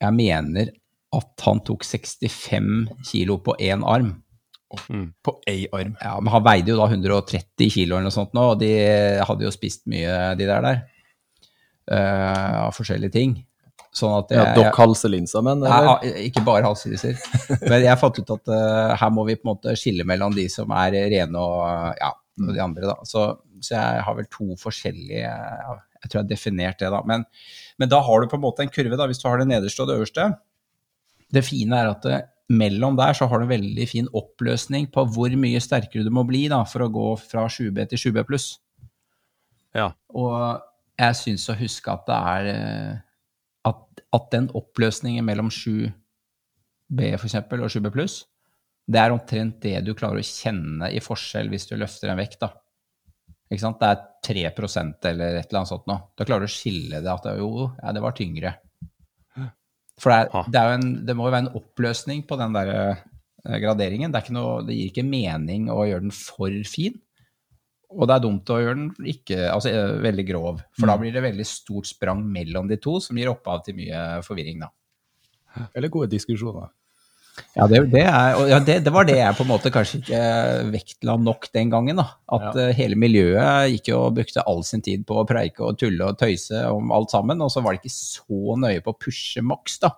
jeg 0.02 0.12
mener 0.16 0.66
at 1.12 1.44
han 1.46 1.60
tok 1.66 1.84
65 1.84 2.88
kilo 3.10 3.38
på 3.44 3.52
én 3.60 3.84
arm. 3.84 4.22
På 5.22 5.40
ei 5.48 5.66
arm. 5.72 5.96
Ja, 6.00 6.20
men 6.20 6.32
han 6.32 6.44
veide 6.46 6.70
jo 6.72 6.78
da 6.80 6.86
130 6.88 7.70
kilo 7.74 7.96
eller 7.96 8.04
noe 8.08 8.14
sånt 8.14 8.32
nå, 8.36 8.42
og 8.54 8.58
de 8.62 8.70
hadde 9.20 9.44
jo 9.44 9.50
spist 9.52 9.82
mye, 9.92 10.34
de 10.38 10.44
der 10.48 10.62
der. 10.64 10.78
Uh, 11.92 12.68
av 12.68 12.72
forskjellige 12.76 13.12
ting. 13.12 13.32
Sånn 13.92 14.14
at 14.16 14.30
Ja, 14.32 14.44
Dokk 14.56 14.64
Dock 14.70 14.78
halselinser, 14.80 15.42
men? 15.44 15.58
Eller? 15.66 15.84
ja, 15.84 15.94
ikke 16.30 16.42
bare 16.46 16.64
halselinser. 16.64 17.14
Men 17.66 17.82
jeg 17.84 17.98
fant 18.00 18.18
ut 18.22 18.30
at 18.38 18.44
uh, 18.54 18.94
her 18.96 19.10
må 19.12 19.22
vi 19.28 19.36
på 19.36 19.44
en 19.44 19.50
måte 19.52 19.76
skille 19.76 20.04
mellom 20.08 20.32
de 20.36 20.46
som 20.52 20.70
er 20.78 20.90
rene 21.12 21.38
og, 21.42 21.60
ja, 22.00 22.10
og 22.48 22.57
de 22.57 22.62
andre. 22.64 22.88
da. 22.90 22.96
Så, 23.09 23.24
så 23.61 23.76
jeg 23.76 24.05
har 24.07 24.18
vel 24.18 24.28
to 24.33 24.57
forskjellige 24.61 25.22
ja, 25.22 25.78
jeg 26.02 26.11
tror 26.11 26.18
jeg 26.18 26.24
har 26.24 26.31
definert 26.33 26.81
det, 26.83 26.90
da. 26.90 27.00
Men, 27.07 27.24
men 27.78 27.90
da 27.90 28.00
har 28.02 28.22
du 28.22 28.31
på 28.31 28.38
en 28.38 28.42
måte 28.42 28.64
en 28.64 28.72
kurve, 28.72 28.98
da, 28.98 29.07
hvis 29.07 29.22
du 29.22 29.28
har 29.28 29.38
det 29.38 29.48
nederste 29.50 29.85
og 29.85 29.90
det 29.90 29.98
øverste. 30.00 30.28
Det 31.33 31.44
fine 31.46 31.78
er 31.78 31.92
at 31.92 32.09
det, 32.09 32.18
mellom 32.52 32.98
der 32.98 33.14
så 33.16 33.28
har 33.31 33.38
du 33.38 33.46
en 33.46 33.52
veldig 33.52 33.87
fin 33.88 34.09
oppløsning 34.18 34.90
på 34.92 35.05
hvor 35.14 35.33
mye 35.38 35.62
sterkere 35.62 36.05
du 36.05 36.11
må 36.12 36.26
bli 36.28 36.44
da, 36.52 36.62
for 36.68 36.85
å 36.85 36.90
gå 36.92 37.07
fra 37.22 37.46
7B 37.46 37.87
til 37.92 38.02
7B 38.09 38.26
pluss. 38.28 38.48
Ja. 39.76 39.92
Og 40.11 40.35
jeg 40.98 41.18
syns 41.18 41.48
å 41.48 41.57
huske 41.57 41.94
at 41.94 42.05
det 42.11 42.18
er 42.35 42.50
eh, 42.52 42.92
at, 43.70 44.02
at 44.18 44.28
den 44.35 44.50
oppløsningen 44.59 45.24
mellom 45.24 45.48
7B 45.55 47.14
for 47.14 47.31
eksempel, 47.31 47.62
og 47.62 47.72
7B 47.72 47.94
pluss, 47.94 48.24
det 48.87 48.99
er 48.99 49.14
omtrent 49.14 49.61
det 49.62 49.77
du 49.87 49.92
klarer 49.95 50.21
å 50.21 50.27
kjenne 50.27 50.90
i 50.90 51.03
forskjell 51.03 51.51
hvis 51.53 51.68
du 51.71 51.77
løfter 51.79 52.12
en 52.12 52.18
vekt. 52.18 52.40
da. 52.42 52.51
Ikke 53.53 53.62
sant? 53.62 53.81
Det 53.81 53.88
er 53.88 54.03
3 54.27 54.45
eller 55.12 55.38
et 55.38 55.49
eller 55.51 55.61
annet 55.61 55.71
sånt 55.71 55.88
noe. 55.90 56.09
Da 56.16 56.27
klarer 56.27 56.47
du 56.47 56.51
å 56.51 56.55
skille 56.55 57.03
det 57.05 57.12
at 57.12 57.27
det, 57.29 57.37
jo, 57.38 57.68
ja, 57.79 57.92
det 57.95 58.03
var 58.03 58.16
tyngre. 58.16 58.57
For 60.01 60.11
det, 60.11 60.18
er, 60.18 60.51
det, 60.51 60.59
er 60.59 60.68
jo 60.68 60.77
en, 60.81 60.90
det 61.07 61.14
må 61.14 61.29
jo 61.29 61.35
være 61.35 61.45
en 61.47 61.57
oppløsning 61.61 62.25
på 62.27 62.38
den 62.40 62.57
der 62.57 62.71
eh, 62.75 63.03
graderingen. 63.62 64.14
Det, 64.14 64.25
noe, 64.35 64.62
det 64.66 64.79
gir 64.79 64.90
ikke 64.90 65.07
mening 65.07 65.68
å 65.71 65.85
gjøre 65.87 66.07
den 66.09 66.14
for 66.16 66.55
fin. 66.66 66.97
Og 67.92 68.09
det 68.09 68.16
er 68.16 68.25
dumt 68.25 68.51
å 68.51 68.59
gjøre 68.59 68.79
den 68.79 69.11
ikke, 69.12 69.38
altså, 69.53 69.71
eh, 69.71 69.97
veldig 70.03 70.25
grov, 70.27 70.62
for 70.79 70.88
da 70.88 70.97
blir 70.99 71.12
det 71.14 71.23
veldig 71.27 71.47
stort 71.47 71.90
sprang 71.90 72.25
mellom 72.25 72.71
de 72.71 72.81
to, 72.81 72.97
som 73.05 73.18
gir 73.21 73.31
opphav 73.31 73.62
til 73.66 73.77
mye 73.79 74.23
forvirring. 74.27 74.64
da. 74.64 74.73
Eller 75.77 75.92
gode 75.92 76.09
diskusjoner. 76.14 76.73
Ja, 77.57 77.64
det, 77.68 77.79
det, 77.92 78.03
er, 78.05 78.35
ja 78.51 78.59
det, 78.61 78.75
det 78.85 78.92
var 78.92 79.07
det 79.09 79.14
jeg 79.16 79.37
på 79.38 79.45
en 79.45 79.49
måte 79.51 79.71
kanskje 79.73 79.99
ikke 80.03 80.18
vektla 80.73 81.14
nok 81.21 81.47
den 81.55 81.71
gangen. 81.73 81.97
da. 81.97 82.05
At 82.33 82.55
Ja. 82.55 82.66
eh, 82.68 82.75
hele 82.77 82.97
miljøet 83.01 83.71
gikk 83.73 83.88
jo 83.92 84.01
og 84.07 84.14
brukte 84.18 84.45
all 84.47 84.61
sin 84.68 84.83
tid 84.85 85.07
på 85.09 85.16
å 85.21 85.27
preike 85.29 85.64
og 85.64 85.79
tulle 85.81 86.11
og 86.11 86.18
tøyse 86.21 86.61
om 86.71 86.92
alt 86.92 87.11
sammen, 87.14 87.40
og 87.40 87.51
så 87.55 87.62
var 87.64 87.73
det 87.73 87.81
ikke 87.83 87.95
så 87.97 88.57
nøye 88.61 88.83
på 88.85 88.92
å 88.92 88.99
pushe 89.01 89.40
maks, 89.45 89.79
da. 89.81 89.90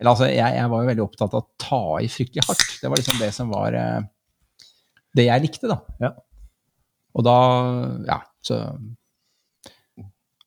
Eller 0.00 0.10
altså, 0.16 0.26
jeg, 0.32 0.56
jeg 0.58 0.70
var 0.72 0.82
jo 0.82 0.88
veldig 0.90 1.04
opptatt 1.06 1.34
av 1.38 1.44
å 1.44 1.48
ta 1.62 1.82
i 2.02 2.08
fryktelig 2.10 2.42
hardt. 2.48 2.66
Det 2.82 2.90
var 2.90 2.98
liksom 2.98 3.20
det 3.22 3.30
som 3.38 3.52
var 3.54 3.78
eh, 3.78 4.00
det 5.14 5.28
jeg 5.28 5.44
likte, 5.46 5.70
da. 5.70 5.78
Ja. 6.02 6.10
Og 7.14 7.24
da 7.28 7.36
Ja, 8.08 8.18
så, 8.42 8.64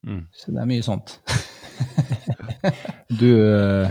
Mm. 0.05 0.27
så 0.37 0.51
det 0.53 0.59
er 0.61 0.67
mye 0.69 0.83
sånt. 0.85 1.15
Du, 3.09 3.29
eh, 3.41 3.89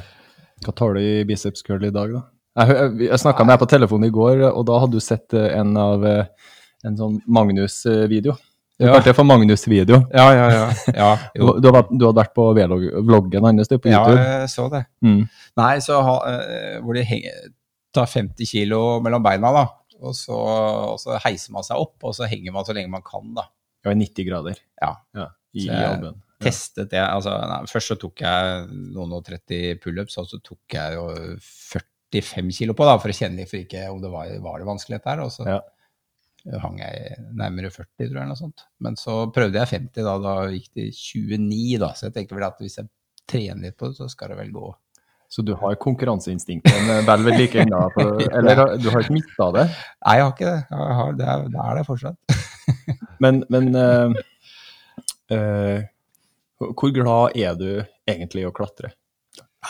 hva 0.64 0.74
tar 0.76 0.94
du 0.96 1.00
i 1.04 1.24
biceps 1.28 1.62
curl 1.66 1.84
i 1.86 1.92
dag, 1.94 2.12
da? 2.16 2.22
Jeg, 2.64 3.08
jeg 3.08 3.18
snakka 3.22 3.44
med 3.44 3.54
deg 3.56 3.62
på 3.64 3.70
telefonen 3.72 4.08
i 4.08 4.14
går, 4.14 4.42
og 4.52 4.64
da 4.68 4.76
hadde 4.82 4.98
du 4.98 5.02
sett 5.02 5.34
eh, 5.34 5.48
en 5.58 5.72
av 5.80 6.04
eh, 6.06 6.26
en 6.86 6.96
sånn 6.98 7.20
Magnus-video. 7.26 8.36
Du 8.78 8.86
Ja. 8.86 8.92
kalte 8.96 9.12
det 9.12 9.14
for 9.16 9.24
Magnus-video. 9.26 10.00
Ja, 10.12 10.26
ja, 10.34 10.46
ja. 10.50 10.62
ja 10.94 11.10
Du, 11.34 11.46
du, 11.46 11.68
hadde 11.68 11.72
vært- 11.76 11.92
du 11.98 12.04
hadde 12.08 12.18
vært 12.20 12.34
på 12.34 12.46
vloggen 13.06 13.44
hans 13.46 13.68
du, 13.70 13.76
YouTube? 13.76 13.90
ja, 13.92 14.40
jeg 14.42 14.48
så 14.50 14.66
det. 14.72 14.84
Mm. 15.02 15.20
Nei, 15.60 15.72
så 15.84 16.00
ha, 16.02 16.14
eh, 16.32 16.80
hvor 16.82 16.94
de 16.98 17.04
henger, 17.06 17.52
tar 17.94 18.06
50 18.10 18.46
kilo 18.50 19.00
mellom 19.04 19.22
beina, 19.22 19.52
da. 19.54 19.64
Og 20.04 20.12
så, 20.18 20.34
og 20.34 20.98
så 21.00 21.18
heiser 21.22 21.54
man 21.54 21.62
seg 21.66 21.78
opp, 21.80 21.94
og 22.02 22.14
så 22.18 22.26
henger 22.28 22.52
man 22.52 22.66
så 22.66 22.74
lenge 22.74 22.90
man 22.90 23.02
kan, 23.06 23.30
da. 23.38 23.46
Ja, 23.86 23.92
i 23.94 23.98
90 24.00 24.26
grader 24.26 24.58
Ja. 24.82 24.94
i, 25.54 25.66
Så 25.66 25.70
i 25.70 25.84
albuen. 25.86 26.18
Testet 26.44 26.90
det. 26.92 27.02
Altså, 27.02 27.34
nei, 27.50 27.60
først 27.70 27.92
så 27.92 27.96
tok 28.00 28.24
jeg 28.24 28.64
noen 28.94 29.14
og 29.16 29.24
30 29.26 29.78
pullups, 29.82 30.18
og 30.20 30.28
så 30.30 30.40
tok 30.44 30.76
jeg 30.76 30.98
jo 30.98 31.06
45 31.42 32.52
kilo 32.58 32.76
på, 32.76 32.86
da, 32.88 32.98
for 33.02 33.12
å 33.12 33.16
kjenne 33.16 33.46
for 33.50 33.60
ikke 33.60 33.86
om 33.92 34.02
det 34.02 34.12
var, 34.12 34.34
var 34.44 34.60
det 34.60 34.68
vanskelig 34.68 34.98
dette 34.98 35.14
her. 35.14 35.24
Og 35.24 35.32
så 35.34 35.48
Ja. 35.48 35.60
hang 36.60 36.78
jeg 36.78 37.16
nærmere 37.32 37.72
40, 37.72 37.86
tror 37.96 38.04
jeg, 38.04 38.14
eller 38.14 38.32
noe 38.34 38.42
sånt. 38.42 38.66
Men 38.78 38.96
så 39.00 39.24
prøvde 39.32 39.58
jeg 39.62 39.72
50, 39.80 40.04
da. 40.04 40.18
Da 40.20 40.34
gikk 40.52 40.70
det 40.76 40.90
29, 40.92 41.78
da. 41.80 41.92
Så 41.96 42.08
jeg 42.08 42.16
tenker 42.18 42.36
vel 42.36 42.48
at 42.50 42.60
hvis 42.60 42.78
jeg 42.78 42.90
trener 43.26 43.70
litt 43.70 43.78
på 43.80 43.88
det, 43.88 43.96
så 43.96 44.10
skal 44.12 44.34
det 44.34 44.42
vel 44.42 44.52
gå. 44.52 44.74
Så 45.34 45.42
du 45.42 45.54
har 45.58 45.74
konkurranseinstinktet 45.82 46.84
men 46.86 47.06
vel 47.08 47.24
ved 47.26 47.40
like 47.40 47.58
ennå? 47.64 47.80
Eller 48.38 48.76
du 48.78 48.90
har 48.92 49.02
ikke 49.02 49.16
mista 49.16 49.48
det? 49.56 49.64
Nei, 50.04 50.18
jeg 50.18 50.26
har 50.26 50.34
ikke 50.34 50.50
det. 50.50 50.60
Jeg 50.70 50.98
har, 51.00 51.16
det, 51.18 51.26
er, 51.32 51.48
det 51.50 51.64
er 51.64 51.80
det 51.80 51.86
fortsatt. 51.88 52.36
Men, 53.22 53.38
men 53.48 53.68
uh, 53.78 54.10
eh, 55.32 55.84
hvor 56.60 56.92
glad 56.94 57.36
er 57.36 57.54
du 57.58 57.68
egentlig 58.08 58.44
i 58.44 58.48
å 58.48 58.54
klatre? 58.54 58.92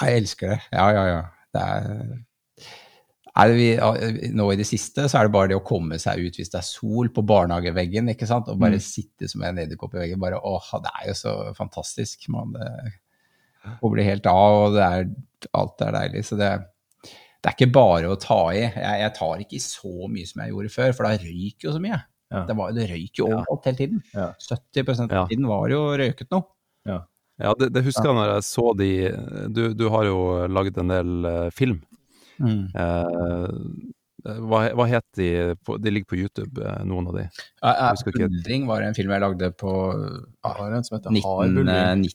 Jeg 0.00 0.20
elsker 0.20 0.54
det. 0.54 0.60
Ja, 0.74 0.86
ja, 0.92 1.04
ja. 1.08 1.20
Det 1.54 1.62
er 1.64 2.22
Nei, 3.34 3.44
vi, 3.50 3.64
nå 4.30 4.44
i 4.52 4.56
det 4.60 4.66
siste 4.68 5.08
så 5.10 5.18
er 5.18 5.26
det 5.26 5.32
bare 5.34 5.48
det 5.50 5.56
å 5.58 5.62
komme 5.66 5.96
seg 5.98 6.20
ut 6.22 6.36
hvis 6.38 6.52
det 6.52 6.58
er 6.60 6.66
sol 6.68 7.08
på 7.10 7.24
barnehageveggen, 7.26 8.12
ikke 8.12 8.28
sant, 8.30 8.46
og 8.52 8.60
bare 8.62 8.76
Mm. 8.78 8.84
sitte 8.84 9.26
som 9.28 9.42
en 9.42 9.58
edderkopp 9.58 9.96
i 9.96 10.04
veggen. 10.04 10.20
Bare 10.22 10.38
åh, 10.38 10.68
det 10.84 10.92
er 11.00 11.08
jo 11.08 11.14
så 11.18 11.32
fantastisk. 11.58 12.28
Man 12.30 12.54
kobler 13.80 14.06
helt 14.06 14.26
av, 14.30 14.60
og 14.68 14.76
det 14.76 14.84
er, 14.86 15.08
alt 15.56 15.82
er 15.82 15.92
deilig. 15.98 16.22
Så 16.28 16.38
det, 16.38 16.50
det 17.02 17.50
er 17.50 17.56
ikke 17.56 17.72
bare 17.74 18.12
å 18.12 18.18
ta 18.22 18.38
i. 18.54 18.60
Jeg, 18.68 19.00
jeg 19.02 19.14
tar 19.18 19.42
ikke 19.42 19.58
i 19.58 19.62
så 19.66 20.08
mye 20.14 20.30
som 20.30 20.44
jeg 20.44 20.54
gjorde 20.54 20.74
før, 20.76 20.94
for 20.94 21.08
da 21.08 21.16
røyker 21.26 21.68
jo 21.70 21.74
så 21.74 21.82
mye. 21.82 21.98
Ja. 22.34 22.44
Det, 22.48 22.56
var, 22.62 22.70
det 22.78 22.86
røyk 22.90 23.18
jo 23.18 23.26
overalt 23.32 23.66
hele 23.70 23.80
tiden. 23.82 24.02
Ja. 24.14 24.30
70 24.46 25.10
Ja. 25.10 25.22
av 25.24 25.28
tiden 25.34 25.46
var 25.50 25.66
jo 25.74 25.82
røyket 25.98 26.30
noe. 26.34 26.46
Ja, 26.84 27.50
det, 27.58 27.72
det 27.74 27.82
husker 27.82 28.12
jeg 28.12 28.14
når 28.14 28.28
jeg 28.30 28.46
så 28.46 28.68
de 28.78 28.88
Du, 29.50 29.62
du 29.74 29.88
har 29.90 30.06
jo 30.06 30.18
laget 30.46 30.76
en 30.78 30.92
del 30.92 31.26
uh, 31.26 31.50
film. 31.50 31.80
Eh, 34.24 34.38
hva, 34.40 34.60
hva 34.72 34.86
het 34.88 35.04
de? 35.18 35.28
De 35.84 35.92
ligger 35.92 36.08
på 36.08 36.18
YouTube, 36.18 36.62
eh, 36.64 36.82
noen 36.88 37.10
av 37.10 37.18
de. 37.18 37.26
Ja, 37.60 37.72
ja. 37.76 37.88
Buldring 38.16 38.66
var 38.70 38.84
en 38.84 38.96
film 38.96 39.12
jeg 39.12 39.24
lagde 39.24 39.50
på 39.60 39.72
Jeg 39.92 40.76
en 40.78 40.86
som 40.86 40.96
heter 40.98 41.18
Hard 41.24 41.58
19, 41.60 42.12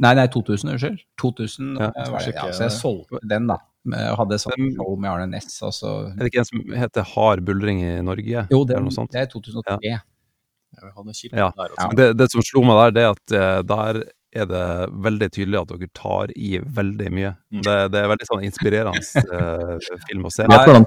Nei, 0.00 0.14
nei, 0.16 0.26
2000, 0.32 0.70
unnskyld. 0.74 1.00
2000 1.20 1.74
Ja, 1.76 1.90
eh, 1.90 2.06
var 2.12 2.24
det. 2.24 2.32
Ja, 2.36 2.46
så 2.56 2.64
jeg 2.64 2.72
solgte 2.76 3.20
den, 3.28 3.50
da. 3.50 3.58
Jeg 3.90 4.16
hadde 4.16 4.36
sånn 4.40 4.70
show 4.76 4.94
med 5.00 5.08
Arne 5.10 5.26
Næss, 5.32 5.58
Er 5.64 6.16
det 6.20 6.30
ikke 6.30 6.42
en 6.44 6.48
som 6.48 6.72
heter 6.82 7.04
Hard 7.14 7.44
buldring 7.48 7.82
i 7.84 7.92
Norge? 8.04 8.46
Jo, 8.52 8.62
eller 8.64 8.84
noe 8.84 8.96
sånt? 8.96 9.12
det 9.12 9.24
er 9.24 9.30
2003. 9.32 9.78
Ja, 9.84 10.00
vi 10.78 10.90
hadde 10.96 11.12
kilden 11.18 11.38
Ja. 11.38 11.50
der 11.56 11.68
også. 11.74 11.86
Ja. 11.86 11.94
Det, 12.00 12.08
det 12.20 12.30
som 12.32 12.42
slo 12.46 12.62
meg 12.68 12.76
der, 12.80 12.90
det 12.96 13.02
er 13.04 13.10
at 13.16 13.36
eh, 13.40 13.62
der 13.74 14.02
er 14.30 14.46
det 14.46 14.64
veldig 15.02 15.28
tydelig 15.34 15.58
at 15.58 15.72
dere 15.72 15.88
tar 15.98 16.30
i 16.38 16.52
veldig 16.62 17.08
mye. 17.10 17.32
Mm. 17.50 17.62
Det, 17.66 17.76
det 17.90 17.98
er 18.04 18.10
veldig 18.12 18.28
sånn 18.28 18.44
inspirerende 18.46 19.00
eh, 19.40 19.96
film 20.06 20.28
å 20.28 20.30
se. 20.30 20.44
Jeg 20.46 20.52
Vet 20.54 20.68
hvordan 20.70 20.86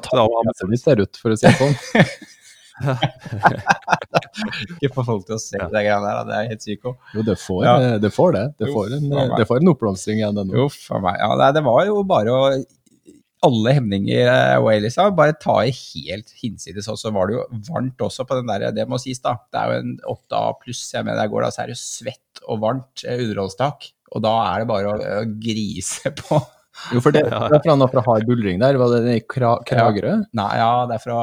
ditt 0.72 0.84
ser 0.86 1.04
ut, 1.04 1.20
for 1.20 1.36
å 1.36 1.40
si 1.42 1.50
det 1.50 1.58
sånn. 1.60 1.76
Ikke 4.82 4.90
få 4.96 5.04
folk 5.06 5.26
til 5.28 5.36
å 5.36 5.42
se 5.42 5.58
Ja. 5.60 5.68
det 5.70 5.84
greiene 5.86 6.08
der, 6.08 6.24
det 6.30 6.36
er 6.40 6.48
helt 6.54 6.64
psyko. 6.64 6.96
Jo, 7.14 7.22
det 7.28 7.36
får, 7.42 7.66
Ja. 7.66 7.76
eh, 7.82 7.98
det, 8.02 8.12
får 8.16 8.32
det. 8.34 8.46
Det 8.60 8.68
Jo, 8.70 8.74
får 8.80 8.96
en, 8.98 9.10
det 9.38 9.46
får 9.52 9.58
en 9.62 9.74
oppblomstring 9.74 10.18
igjen 10.24 10.38
a 10.40 10.44
meg. 11.04 11.16
Ja, 11.20 11.36
nei, 11.38 11.52
det 11.52 11.64
var 11.68 11.86
jo 11.86 12.04
bare 12.04 12.30
å 12.32 12.64
alle 13.44 13.74
hemninger 13.78 14.24
eh, 14.24 14.56
away, 14.58 14.80
liksom. 14.84 15.16
Bare 15.18 15.36
ta 15.40 15.58
i 15.66 15.74
helt 15.76 16.34
hinsides. 16.40 16.90
Og 16.92 17.00
så 17.00 17.12
var 17.16 17.30
det 17.30 17.38
jo 17.38 17.46
varmt 17.70 18.02
også 18.06 18.26
på 18.30 18.40
den 18.40 18.50
der, 18.52 18.70
det 18.76 18.88
må 18.90 19.00
sies, 19.02 19.22
da. 19.24 19.36
Det 19.52 19.60
er 19.60 19.72
jo 19.72 19.84
en 19.84 19.94
8A 20.16 20.44
pluss, 20.64 20.86
jeg 20.94 21.06
mener 21.06 21.24
jeg 21.26 21.34
går 21.34 21.46
da, 21.46 21.52
så 21.54 21.64
er 21.64 21.72
det 21.72 21.78
jo 21.78 21.84
svett 21.84 22.44
og 22.48 22.64
varmt 22.64 23.06
eh, 23.06 23.24
underholdstak. 23.26 23.90
Og 24.14 24.24
da 24.24 24.34
er 24.48 24.64
det 24.64 24.70
bare 24.70 24.94
å, 24.94 25.00
å 25.22 25.24
grise 25.42 26.14
på. 26.24 26.40
Jo, 26.92 27.00
for 27.06 27.14
det, 27.14 27.22
det 27.30 27.56
er 27.58 27.62
fra 27.64 27.76
noe 27.78 27.88
fra 27.92 28.02
Hard 28.08 28.24
Buldring 28.26 28.58
der. 28.62 28.78
Var 28.82 28.90
det 28.96 29.00
den 29.06 29.18
i 29.20 29.24
Kra 29.30 29.52
Kragerø? 29.68 30.14
Nei, 30.40 30.48
ja, 30.58 30.70
det 30.90 30.96
er 30.98 31.04
fra, 31.04 31.18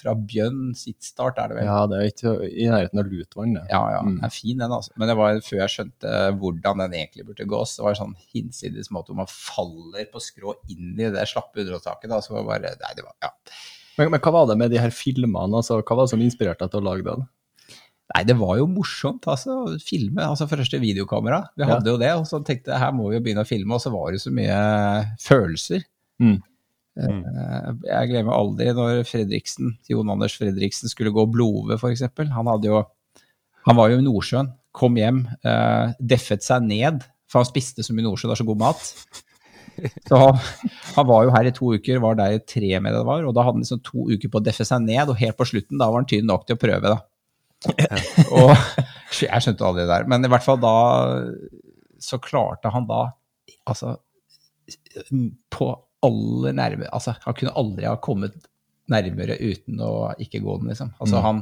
fra 0.00 0.14
Bjønn 0.18 0.72
sitt 0.74 0.98
start, 1.06 1.38
er 1.38 1.52
det 1.52 1.58
vel. 1.60 1.68
Ja, 1.68 1.76
det 1.90 2.00
er 2.00 2.10
ikke 2.10 2.32
i 2.50 2.66
nærheten 2.72 3.02
av 3.04 3.06
Lutvann. 3.12 3.54
det. 3.54 3.62
Ja, 3.70 3.82
ja, 3.94 4.00
Mm. 4.02 4.16
den 4.18 4.24
er 4.26 4.34
fin 4.34 4.58
den 4.58 4.74
altså. 4.74 4.90
Men 4.98 5.08
det 5.12 5.16
var 5.20 5.38
før 5.46 5.62
jeg 5.62 5.74
skjønte 5.76 6.16
hvordan 6.42 6.82
den 6.84 6.98
egentlig 6.98 7.26
burde 7.30 7.46
gås. 7.54 7.76
Det 7.78 7.86
var 7.86 7.94
sånn 8.00 8.16
hinsides 8.34 8.90
måte 8.90 9.12
hvor 9.14 9.22
man 9.22 9.30
faller 9.30 10.10
på 10.10 10.20
skrå 10.20 10.56
inn 10.74 10.98
i 10.98 11.10
det 11.14 11.28
slappe 11.30 11.62
underholdstaket. 11.62 12.10
Da, 12.10 12.20
så 12.20 12.34
var 12.34 12.42
det 12.42 12.50
bare, 12.50 12.76
nei, 12.82 12.92
det 12.98 13.06
var, 13.06 13.14
ja. 13.22 13.30
Men, 13.96 14.10
men 14.12 14.20
hva 14.20 14.32
var 14.34 14.50
det 14.50 14.58
med 14.60 14.70
de 14.74 14.82
her 14.82 14.90
filmene? 14.92 15.54
Altså, 15.56 15.78
hva 15.80 15.96
var 15.96 16.04
det 16.04 16.12
som 16.12 16.20
inspirerte 16.26 16.66
deg 16.66 16.74
til 16.74 16.82
å 16.82 16.88
lage 16.90 17.06
den? 17.06 17.22
Nei, 18.14 18.22
det 18.22 18.36
var 18.38 18.58
jo 18.60 18.68
morsomt, 18.70 19.24
altså, 19.26 19.54
å 19.66 19.78
filme. 19.82 20.22
Altså, 20.22 20.46
første 20.46 20.78
videokamera. 20.78 21.40
Vi 21.56 21.64
Ja. 21.64 21.72
hadde 21.74 21.90
jo 21.90 21.96
det, 21.98 22.12
og 22.14 22.26
så 22.28 22.38
tenkte 22.44 22.70
jeg 22.70 22.78
her 22.78 22.92
må 22.94 23.08
vi 23.10 23.16
jo 23.16 23.22
begynne 23.24 23.42
å 23.42 23.48
filme, 23.48 23.74
og 23.74 23.80
så 23.82 23.90
var 23.90 24.12
det 24.14 24.20
så 24.22 24.30
mye 24.30 24.58
følelser. 25.18 25.82
Mm. 26.22 26.36
Mm. 26.96 27.24
Jeg 27.84 28.08
glemmer 28.08 28.32
aldri 28.32 28.70
når 28.72 29.02
Fredriksen, 29.04 29.74
Jon 29.90 30.08
Anders 30.14 30.36
Fredriksen 30.38 30.88
skulle 30.88 31.12
gå 31.12 31.26
Blove, 31.28 31.76
f.eks. 31.76 32.06
Han 32.32 32.46
hadde 32.46 32.70
jo 32.70 32.86
Han 33.66 33.76
var 33.76 33.90
jo 33.90 33.98
i 33.98 34.04
Nordsjøen, 34.06 34.52
kom 34.72 34.94
hjem, 34.94 35.24
uh, 35.44 35.90
deffet 36.00 36.44
seg 36.46 36.62
ned, 36.62 37.02
for 37.28 37.42
han 37.42 37.48
spiste 37.50 37.82
så 37.82 37.92
mye 37.92 38.06
Nordsjøen, 38.06 38.30
det 38.30 38.36
er 38.36 38.44
så 38.44 38.46
god 38.46 38.60
mat. 38.62 38.82
Så 40.06 40.16
han, 40.16 40.38
han 40.94 41.06
var 41.10 41.24
jo 41.26 41.32
her 41.34 41.48
i 41.50 41.52
to 41.52 41.72
uker, 41.74 41.98
var 42.00 42.14
der 42.14 42.36
i 42.38 42.38
tre 42.38 42.78
med 42.80 42.94
det 42.94 43.02
var, 43.04 43.26
og 43.26 43.34
da 43.34 43.42
hadde 43.42 43.58
han 43.58 43.64
liksom 43.66 43.82
to 43.84 44.06
uker 44.08 44.30
på 44.30 44.38
å 44.38 44.44
deffe 44.46 44.64
seg 44.64 44.86
ned, 44.86 45.10
og 45.10 45.18
helt 45.18 45.36
på 45.36 45.44
slutten 45.50 45.76
da 45.82 45.90
var 45.90 46.00
han 46.00 46.08
tynn 46.08 46.24
nok 46.30 46.46
til 46.46 46.56
å 46.56 46.62
prøve, 46.62 46.94
da. 46.94 47.00
Og 48.36 48.52
jeg 49.22 49.42
skjønte 49.42 49.64
aldri 49.66 49.84
det 49.86 49.90
der, 49.92 50.06
men 50.10 50.24
i 50.26 50.30
hvert 50.30 50.44
fall 50.44 50.58
da 50.62 50.74
så 52.02 52.18
klarte 52.22 52.70
han 52.74 52.84
da 52.88 53.06
altså 53.66 53.94
på 55.54 55.68
aller 56.06 56.54
nærme 56.56 56.88
Altså, 56.92 57.14
han 57.24 57.34
kunne 57.38 57.54
aldri 57.56 57.86
ha 57.88 57.96
kommet 58.02 58.34
nærmere 58.92 59.34
uten 59.40 59.80
å 59.82 60.12
ikke 60.22 60.40
gå 60.44 60.58
den, 60.60 60.68
liksom. 60.70 60.92
Altså, 61.00 61.16
Mm. 61.18 61.22
han 61.24 61.40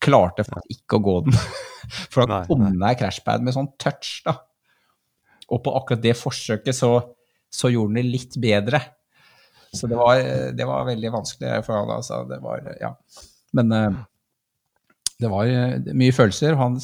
klarte 0.00 0.44
faktisk 0.44 0.74
ikke 0.76 0.98
å 0.98 1.04
gå 1.06 1.14
den. 1.24 1.32
For 2.12 2.26
da 2.28 2.42
kom 2.48 2.66
det 2.66 2.76
deg 2.82 2.98
crashpad 3.00 3.44
med 3.46 3.54
sånn 3.56 3.70
touch, 3.80 4.20
da. 4.26 4.34
Og 5.50 5.62
på 5.64 5.72
akkurat 5.78 6.02
det 6.04 6.16
forsøket 6.18 6.76
så, 6.76 6.90
så 7.50 7.70
gjorde 7.72 7.94
han 7.94 8.00
det 8.02 8.04
litt 8.10 8.36
bedre. 8.42 8.82
Så 9.72 9.88
det 9.88 9.96
var, 9.96 10.20
det 10.52 10.66
var 10.68 10.84
veldig 10.88 11.12
vanskelig 11.14 11.64
for 11.64 11.78
han, 11.78 11.94
altså. 11.96 12.20
Det 12.28 12.40
var, 12.44 12.60
ja. 12.80 12.92
Men 13.56 13.72
eh, 13.72 13.98
det 15.20 15.30
var 15.32 15.46
eh, 15.50 15.92
mye 15.94 16.12
følelser. 16.16 16.56
Han, 16.60 16.78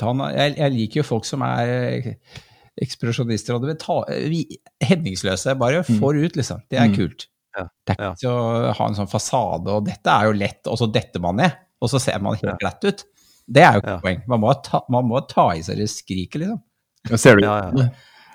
han, 0.00 0.24
jeg, 0.34 0.56
jeg 0.58 0.74
liker 0.74 1.00
jo 1.02 1.06
folk 1.06 1.28
som 1.28 1.44
er 1.46 1.70
eh, 1.70 2.10
ekspresjonister, 2.82 3.54
og 3.54 3.62
det 3.64 3.72
vil 3.74 3.80
ta, 3.82 3.98
vi, 4.32 4.40
hemningsløse. 4.82 5.54
Bare 5.60 5.84
får 5.86 6.18
ut, 6.24 6.38
liksom. 6.40 6.62
Det 6.70 6.80
er 6.80 6.88
Mm. 6.90 6.96
kult. 6.98 7.26
Ja, 7.54 7.68
Det 7.86 7.94
er 8.00 8.14
ikke 8.16 8.30
å 8.34 8.72
ha 8.74 8.86
en 8.90 8.96
sånn 8.98 9.10
fasade, 9.10 9.70
og 9.70 9.84
dette 9.86 10.10
er 10.10 10.26
jo 10.26 10.32
lett, 10.34 10.66
og 10.66 10.78
så 10.80 10.88
detter 10.90 11.22
man 11.22 11.36
ned, 11.38 11.52
og 11.80 11.88
så 11.92 12.00
ser 12.02 12.18
man 12.24 12.34
helt 12.40 12.58
glatt 12.58 12.82
ut. 12.82 13.04
Det 13.46 13.62
er 13.62 13.76
jo 13.76 13.80
ikke 13.84 13.92
Ja. 13.94 14.00
poeng. 14.02 14.22
Man 14.26 14.40
må, 14.42 14.54
ta, 14.64 14.80
man 14.90 15.04
må 15.06 15.20
ta 15.28 15.50
i 15.54 15.60
seg 15.62 15.76
det 15.78 15.86
skriket, 15.92 16.40
liksom. 16.42 16.60
Ser 17.20 17.36
du, 17.36 17.44
Ja, 17.46 17.70
ja. 17.70 17.88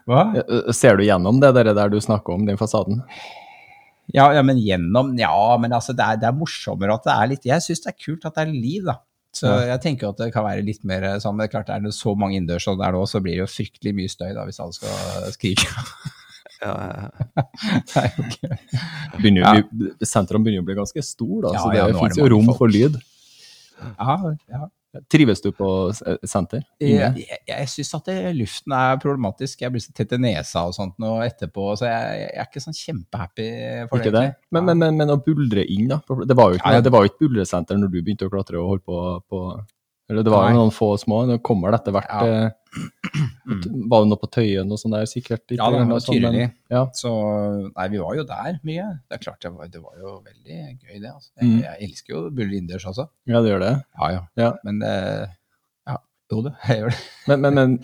Hva? 0.08 0.22
Eh, 0.40 0.72
ser 0.72 0.96
du 0.98 1.04
gjennom 1.04 1.42
det 1.42 1.52
der, 1.54 1.74
der 1.74 1.90
du 1.90 2.00
snakker 2.00 2.34
om, 2.34 2.46
den 2.46 2.58
fasaden? 2.58 3.04
Ja, 4.14 4.32
ja, 4.34 4.42
men 4.42 4.58
gjennom 4.58 5.12
Ja, 5.20 5.58
men 5.62 5.72
altså, 5.76 5.94
det 5.94 6.02
er, 6.06 6.16
det 6.18 6.28
er 6.30 6.38
morsommere 6.38 6.96
at 6.96 7.04
det 7.06 7.14
er 7.14 7.28
litt 7.30 7.44
Jeg 7.46 7.62
syns 7.62 7.84
det 7.84 7.92
er 7.92 8.00
kult 8.06 8.26
at 8.26 8.36
det 8.40 8.48
er 8.48 8.54
liv, 8.56 8.86
da. 8.88 8.96
Så 9.36 9.46
jeg 9.70 9.80
tenker 9.84 10.10
at 10.10 10.18
det 10.18 10.32
kan 10.34 10.44
være 10.44 10.64
litt 10.66 10.82
mer 10.90 11.04
sånn, 11.22 11.36
men 11.38 11.44
det 11.46 11.50
er 11.50 11.54
klart 11.60 11.70
er 11.76 11.84
det 11.86 11.92
så 11.94 12.16
mange 12.18 12.36
innendørs 12.40 12.66
og 12.72 12.80
der 12.82 12.96
nå, 12.96 13.04
så 13.08 13.22
blir 13.22 13.38
det 13.38 13.44
jo 13.44 13.50
fryktelig 13.52 13.94
mye 13.96 14.10
støy 14.12 14.32
da, 14.34 14.46
hvis 14.48 14.60
alle 14.64 14.74
skal 14.74 15.30
skrike. 15.36 15.68
Ja, 16.60 16.74
ja, 16.76 17.06
ja. 17.38 17.44
det 17.88 18.02
er 18.02 19.20
Begynner, 19.22 19.42
Ja. 19.46 19.54
jo 19.62 19.68
bli- 19.72 19.94
Sentrene 20.10 20.44
begynner 20.44 20.66
å 20.66 20.68
bli 20.68 20.76
ganske 20.82 21.04
store, 21.06 21.54
da, 21.54 21.60
så 21.62 21.70
det 21.72 21.80
er 21.86 21.94
finnes 21.96 22.18
jo 22.20 22.28
rom 22.34 22.50
for 22.58 22.68
lyd. 22.74 22.98
Ja, 23.80 24.18
ja. 24.52 24.66
Trives 25.12 25.42
du 25.44 25.52
på 25.54 25.68
eh, 25.94 26.16
senter? 26.26 26.64
Jeg, 26.82 27.22
jeg, 27.22 27.40
jeg 27.46 27.70
syns 27.70 27.92
at 28.00 28.08
det, 28.10 28.16
luften 28.40 28.74
er 28.74 28.96
problematisk. 29.02 29.62
Jeg 29.62 29.74
blir 29.76 29.84
så 29.84 29.94
tett 29.94 30.16
i 30.18 30.22
nesa 30.22 30.64
og 30.66 30.74
sånt 30.74 30.96
nå 31.02 31.12
etterpå, 31.28 31.68
så 31.78 31.86
jeg, 31.86 32.24
jeg 32.24 32.32
er 32.42 32.48
ikke 32.50 32.64
sånn 32.64 32.78
kjempehappy 32.80 33.50
for 33.92 34.02
Ikke 34.02 34.14
det. 34.16 34.24
det? 34.32 34.48
Men, 34.56 34.66
men, 34.72 34.82
men, 34.82 34.98
men 35.04 35.14
å 35.14 35.20
buldre 35.22 35.66
inn, 35.70 35.92
da? 35.92 36.02
Det 36.26 36.38
var 36.38 36.50
jo 36.56 36.58
ikke, 36.58 36.74
Ja, 36.74 36.80
ja. 36.82 36.86
det 36.88 36.94
var 36.96 37.06
jo 37.06 37.12
ikke 37.12 37.22
buldresenter 37.28 37.78
når 37.78 37.94
du 37.94 38.00
begynte 38.00 38.30
å 38.30 38.34
klatre 38.34 38.58
og 38.62 38.72
holde 38.74 38.86
på, 38.90 39.04
på 39.30 39.44
Eller 40.10 40.24
det 40.26 40.32
var 40.34 40.48
jo 40.50 40.56
noen 40.58 40.72
få 40.74 40.88
små. 40.98 41.20
Nå 41.30 41.36
kommer 41.46 41.70
det 41.72 41.80
etter 41.84 41.94
hvert. 41.94 42.10
Ja. 42.10 42.50
Mm. 43.50 43.62
Var 43.90 44.04
det 44.04 44.10
noe 44.12 44.20
på 44.22 44.30
Tøyen 44.34 44.72
og 44.74 44.78
sånn 44.82 44.94
der, 44.94 45.06
sikkert? 45.10 45.44
Ja, 45.54 45.68
det 45.74 45.84
var 45.90 46.02
sånn, 46.02 46.20
men- 46.22 46.34
tydelig. 46.34 46.48
Ja. 46.74 46.84
Så 46.98 47.12
nei, 47.76 47.88
vi 47.94 47.98
var 48.02 48.16
jo 48.18 48.24
der 48.30 48.60
mye. 48.66 48.88
Det 49.10 49.18
er 49.20 49.24
klart, 49.24 49.40
det 49.42 49.52
var, 49.54 49.68
det 49.74 49.82
var 49.82 49.96
jo 50.02 50.16
veldig 50.26 50.60
gøy, 50.82 51.00
det. 51.02 51.12
Altså. 51.14 51.30
Jeg, 51.40 51.48
Mm. 51.50 51.62
jeg 51.64 51.90
elsker 51.90 52.14
jo 52.16 52.22
buller 52.30 52.58
innendørs 52.58 52.86
også. 52.90 53.08
ja, 53.28 53.42
det 53.42 53.52
gjør 53.54 53.60
det. 53.66 53.74
Ja, 54.00 54.10
ja. 54.12 54.22
Ja. 54.38 54.52
Men 54.64 54.82
eh, 54.84 55.28
ja, 55.88 55.98
jo 56.32 56.42
det, 56.46 56.54
jeg 56.68 56.78
gjør 56.84 56.90
det. 56.90 57.02
Men, 57.28 57.42
men, 57.42 57.54
men 57.56 57.80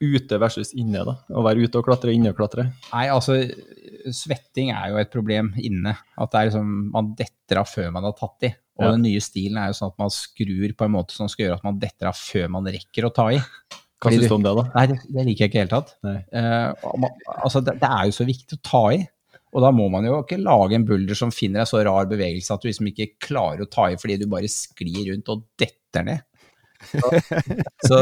ute 0.00 0.38
versus 0.40 0.72
inne, 0.74 1.04
da? 1.04 1.16
Å 1.36 1.42
være 1.44 1.64
ute 1.68 1.76
og 1.80 1.84
klatre, 1.84 2.12
inne 2.14 2.30
og 2.32 2.36
klatre? 2.40 2.70
Nei, 2.92 3.06
altså, 3.12 3.36
svetting 4.14 4.70
er 4.72 4.90
jo 4.92 4.96
et 5.00 5.10
problem 5.12 5.52
inne. 5.60 5.96
At 6.18 6.32
det 6.32 6.40
er 6.40 6.50
liksom, 6.50 6.90
man 6.94 7.14
detter 7.18 7.60
av 7.60 7.68
før 7.68 7.90
man 7.92 8.04
har 8.08 8.12
tatt 8.16 8.48
i. 8.48 8.54
Og 8.78 8.84
Ja. 8.86 8.90
den 8.94 9.02
nye 9.02 9.20
stilen 9.20 9.58
er 9.58 9.72
jo 9.72 9.76
sånn 9.80 9.90
at 9.92 9.98
man 9.98 10.10
skrur 10.14 10.72
på 10.78 10.84
en 10.86 10.92
måte 10.94 11.10
som 11.16 11.26
skal 11.28 11.46
gjøre 11.48 11.56
at 11.58 11.64
man 11.66 11.78
detter 11.82 12.06
av 12.12 12.14
før 12.14 12.48
man 12.54 12.64
rekker 12.70 13.08
å 13.08 13.12
ta 13.14 13.28
i. 13.34 13.40
Hva 13.98 14.12
syns 14.14 14.28
du- 14.28 14.34
om 14.36 14.42
det, 14.44 14.52
da? 14.54 14.64
Nei, 14.76 14.86
det, 14.86 14.98
det 15.10 15.24
liker 15.26 15.44
jeg 15.44 15.50
ikke 15.50 15.58
i 15.58 15.64
det 15.64 15.64
hele 15.64 15.74
tatt. 15.74 15.94
Eh, 16.30 16.90
man, 17.02 17.10
altså, 17.42 17.64
det, 17.66 17.74
det 17.82 17.88
er 17.90 18.04
jo 18.06 18.14
så 18.20 18.26
viktig 18.28 18.58
å 18.58 18.62
ta 18.62 18.82
i. 18.94 19.00
Og 19.56 19.62
da 19.64 19.70
må 19.72 19.88
man 19.90 20.04
jo 20.04 20.18
ikke 20.22 20.38
lage 20.38 20.76
en 20.76 20.84
bulder 20.86 21.16
som 21.16 21.30
finner 21.32 21.60
en 21.64 21.66
så 21.66 21.80
rar 21.82 22.06
bevegelse 22.06 22.52
at 22.54 22.60
du 22.62 22.68
liksom 22.68 22.86
ikke 22.92 23.14
klarer 23.18 23.64
å 23.64 23.70
ta 23.72 23.86
i 23.90 23.96
fordi 23.96 24.18
du 24.20 24.26
bare 24.30 24.46
sklir 24.52 25.08
rundt 25.10 25.28
og 25.32 25.42
detter 25.58 26.04
ned. 26.04 26.20
Så, 26.78 27.08
så 27.88 27.96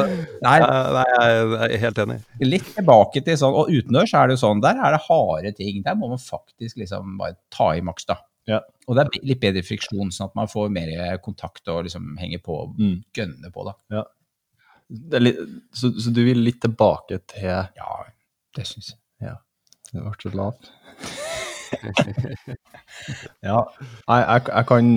nei, 0.45 0.59
Nei, 0.61 1.05
jeg 1.07 1.71
er 1.71 1.79
helt 1.87 2.01
enig. 2.03 2.17
litt 2.45 2.67
tilbake 2.77 3.23
til 3.25 3.39
sånn, 3.41 3.55
og 3.57 3.71
utendørs 3.73 4.13
er 4.13 4.27
det 4.29 4.37
jo 4.37 4.43
sånn, 4.43 4.61
der 4.61 4.77
er 4.77 4.93
det 4.99 5.01
harde 5.07 5.53
ting. 5.57 5.79
Der 5.87 5.97
må 5.97 6.11
man 6.13 6.21
faktisk 6.21 6.77
liksom 6.83 7.15
bare 7.17 7.39
ta 7.49 7.71
i 7.73 7.81
maks, 7.81 8.05
da. 8.11 8.19
Ja. 8.47 8.61
Og 8.87 8.95
det 8.97 9.05
er 9.07 9.27
litt 9.27 9.41
bedre 9.43 9.63
friksjon, 9.67 10.13
sånn 10.15 10.29
at 10.31 10.37
man 10.39 10.47
får 10.51 10.69
mer 10.71 11.19
kontakt 11.25 11.67
og 11.73 11.85
liksom 11.89 12.13
henger 12.21 12.39
på 12.45 12.61
og 12.63 12.77
Mm. 12.79 13.01
gønner 13.17 13.51
på, 13.55 13.65
da. 13.67 14.05
Det 14.89 15.15
er 15.19 15.21
litt, 15.25 15.39
så, 15.75 15.91
så 15.99 16.13
du 16.15 16.21
vil 16.25 16.39
litt 16.47 16.61
tilbake 16.63 17.19
til 17.27 17.43
Ja, 17.51 18.05
det 18.55 18.67
syns 18.69 18.93
jeg. 19.21 19.35
Det 19.93 20.03
ble 20.03 20.13
så 20.23 20.31
lavt. 20.37 20.71
ja, 23.43 23.59
jeg, 24.07 24.23
jeg, 24.23 24.43
jeg, 24.47 24.67
kan, 24.69 24.89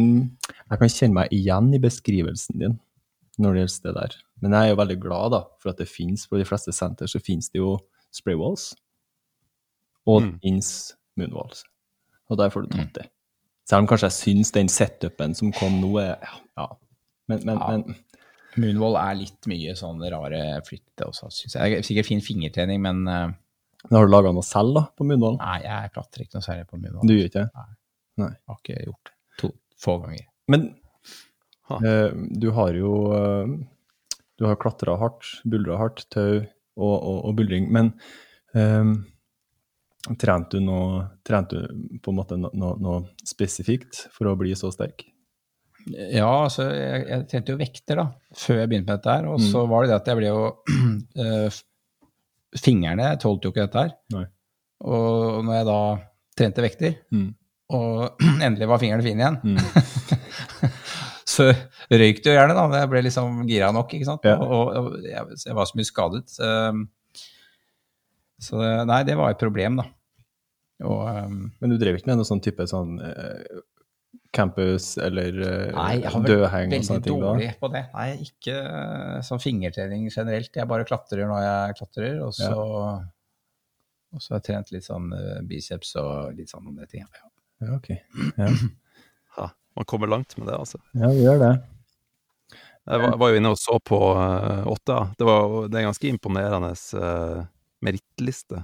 jeg 0.69 0.79
kan 0.81 0.91
kjenne 0.93 1.17
meg 1.17 1.33
igjen 1.35 1.71
i 1.75 1.81
beskrivelsen 1.81 2.61
din 2.61 2.77
når 3.39 3.55
det 3.55 3.61
gjelder 3.63 3.85
det 3.87 3.93
der. 3.95 4.15
Men 4.43 4.55
jeg 4.55 4.67
er 4.67 4.73
jo 4.73 4.79
veldig 4.81 4.97
glad 5.03 5.31
da, 5.31 5.39
for 5.63 5.71
at 5.71 5.79
det 5.79 5.87
finnes, 5.89 6.25
på 6.27 6.37
de 6.39 6.45
fleste 6.47 6.73
senter 6.75 7.07
så 7.07 7.21
finnes 7.23 7.47
det 7.53 7.61
jo 7.61 7.77
spraywalls, 8.15 8.73
og 10.05 10.21
det 10.21 10.29
Mm. 10.29 10.39
finnes 10.43 10.71
moonwalls. 11.19 11.63
Og 12.29 12.37
der 12.37 12.49
får 12.53 12.61
du 12.67 12.75
tatt 12.75 12.93
det. 12.97 13.07
Selv 13.69 13.83
om 13.83 13.89
kanskje 13.91 14.07
jeg 14.09 14.17
syns 14.17 14.51
den 14.55 14.69
setupen 14.73 15.35
som 15.37 15.51
kom 15.53 15.75
nå, 15.81 15.91
er 16.01 16.15
ja, 16.15 16.37
ja. 16.57 16.67
Men, 17.29 17.43
men, 17.45 17.59
Ja. 17.59 17.67
men 17.77 17.97
Moonwall 18.59 18.95
er 18.97 19.19
litt 19.19 19.45
mye 19.51 19.75
sånn 19.77 19.99
rare 20.09 20.39
flytte 20.65 21.05
også, 21.05 21.29
syns 21.31 21.53
jeg. 21.55 21.75
Det 21.75 21.77
er 21.83 21.85
Sikkert 21.85 22.07
fin 22.09 22.23
fingertrening, 22.25 22.81
men 22.81 23.03
uh... 23.05 23.27
men 23.85 23.95
har 23.99 24.07
du 24.09 24.11
laga 24.11 24.31
noe 24.35 24.43
selv 24.43 24.73
da, 24.79 24.83
på 24.97 25.05
moonwall? 25.07 25.37
nei, 25.39 25.59
jeg 25.67 25.91
klatrer 25.93 26.25
ikke 26.25 26.39
noe 26.39 26.47
særlig 26.47 26.65
på 26.71 26.79
Moonwall. 26.81 27.05
Du 27.07 27.13
gjør 27.13 27.29
ikke 27.29 27.43
det? 27.45 27.67
Jeg 28.19 28.33
har 28.49 28.57
ikke 28.63 28.79
gjort 28.89 29.11
det. 29.11 29.13
To, 29.43 29.51
få 29.85 29.97
ganger. 30.03 30.25
Men 30.51 30.65
Ha. 31.69 31.77
eh, 31.85 32.09
du 32.41 32.49
har 32.57 32.73
jo 32.73 32.91
uh, 33.13 33.51
Du 34.41 34.47
har 34.49 34.57
klatra 34.57 34.95
hardt, 34.97 35.27
buldra 35.45 35.77
hardt, 35.77 36.07
tau 36.09 36.39
og, 36.79 36.95
og, 36.97 37.17
og 37.29 37.35
buldring. 37.37 37.69
Men 37.75 37.93
eh, 38.57 38.95
trente 40.19 40.57
du 40.57 40.63
noe 40.65 41.01
Trente 41.27 41.59
du 41.59 41.99
på 42.03 42.11
en 42.13 42.17
måte 42.21 42.37
noe, 42.39 42.51
no- 42.53 42.75
noe 42.79 43.01
spesifikt 43.27 44.05
for 44.15 44.29
å 44.31 44.37
bli 44.39 44.53
så 44.57 44.71
sterk? 44.73 45.03
Ja, 45.89 46.27
altså, 46.45 46.65
jeg, 46.75 47.05
jeg 47.07 47.25
trente 47.31 47.53
jo 47.53 47.57
vekter 47.59 47.95
da, 48.01 48.05
før 48.35 48.59
jeg 48.61 48.69
begynte 48.69 48.89
med 48.91 48.99
dette 48.99 49.13
her. 49.15 49.27
Og 49.31 49.39
Mm. 49.39 49.45
så 49.51 49.61
var 49.69 49.83
det 49.85 49.89
det 49.91 49.97
at 50.01 50.09
jeg 50.11 50.17
ble 50.19 50.27
jo 50.27 50.41
eh, 51.23 51.59
Fingrene 52.59 53.11
tålte 53.21 53.47
jo 53.47 53.51
ikke 53.53 53.65
dette 53.67 53.83
her. 53.83 53.91
Nei. 54.15 54.25
Og 54.89 55.43
når 55.45 55.59
jeg 55.59 55.67
da 55.69 55.79
trente 56.39 56.63
vekter, 56.65 56.95
Mm. 57.15 57.29
og 57.71 58.19
endelig 58.45 58.67
var 58.71 58.79
fingrene 58.81 59.05
fine 59.05 59.23
igjen, 59.23 59.39
Mm. 59.43 59.57
så 61.29 61.49
røyk 61.93 62.23
det 62.23 62.31
jo 62.31 62.37
gjerne, 62.37 62.55
da. 62.57 62.67
men 62.67 62.79
Jeg 62.81 62.89
ble 62.91 63.01
liksom 63.05 63.41
gira 63.49 63.71
nok, 63.75 63.93
ikke 63.95 64.07
sant. 64.09 64.25
Ja. 64.27 64.37
Og, 64.41 64.71
og 64.75 64.95
jeg, 65.05 65.37
jeg 65.45 65.55
var 65.57 65.69
så 65.69 65.77
mye 65.79 65.87
skadet. 65.89 66.25
Um, 66.43 66.87
så 68.39 68.61
det- 68.61 68.87
nei, 68.89 69.01
det 69.07 69.17
var 69.19 69.33
et 69.33 69.41
problem, 69.41 69.79
da. 69.81 69.85
Og 70.87 71.01
um, 71.11 71.39
Men 71.59 71.73
du 71.73 71.77
drev 71.77 71.97
ikke 71.99 72.07
med 72.07 72.21
noe 72.21 72.27
sånn 72.27 72.41
type 72.43 72.63
sånn 72.71 72.93
uh, 73.03 73.59
campus 74.31 74.93
eller 75.01 75.35
eh, 75.43 75.71
Nei, 75.75 75.87
jeg 75.99 76.05
har 76.05 76.21
vært 76.21 76.29
dødheng 76.29 76.69
og 76.69 76.73
veldig 76.75 76.87
sånne 76.87 77.03
ting 77.03 77.19
dårlig 77.19 77.49
på 77.59 77.69
det. 77.73 77.81
Nei, 77.95 78.09
ikke 78.29 78.55
uh, 78.63 79.15
sånn 79.25 79.41
fingertrening 79.43 80.05
generelt. 80.07 80.53
Jeg 80.55 80.69
bare 80.69 80.85
klatrer 80.87 81.27
når 81.27 81.41
jeg 81.43 81.79
klatrer, 81.81 82.21
og 82.23 82.31
så, 82.37 82.53
og 84.13 84.21
så 84.23 84.35
har 84.35 84.39
jeg 84.39 84.47
trent 84.51 84.71
litt 84.75 84.87
sånn 84.87 85.11
biceps 85.49 85.95
og 85.99 86.37
litt 86.37 86.53
sånn 86.53 86.69
andre 86.71 86.87
ting. 86.87 87.03
Ja. 87.03 87.27
Ja, 87.59 87.75
ok. 87.75 87.89
Ja, 88.37 88.47
Ha, 89.35 89.49
man 89.77 89.85
kommer 89.85 90.07
langt 90.07 90.37
med 90.37 90.47
det, 90.47 90.55
altså. 90.57 90.79
ja 90.97 91.11
vi 91.13 91.21
gjør 91.21 91.41
det. 91.43 91.51
Jeg 92.89 93.01
var, 93.03 93.17
var 93.21 93.29
jo 93.29 93.37
inne 93.37 93.51
og 93.53 93.59
så 93.61 93.75
på 93.85 93.97
uh, 94.17 94.63
åtta. 94.71 94.99
Det, 95.19 95.25
var, 95.27 95.67
det 95.69 95.77
er 95.77 95.85
ganske 95.85 96.09
imponerende 96.09 96.71
uh, 96.97 97.43
merittliste 97.85 98.63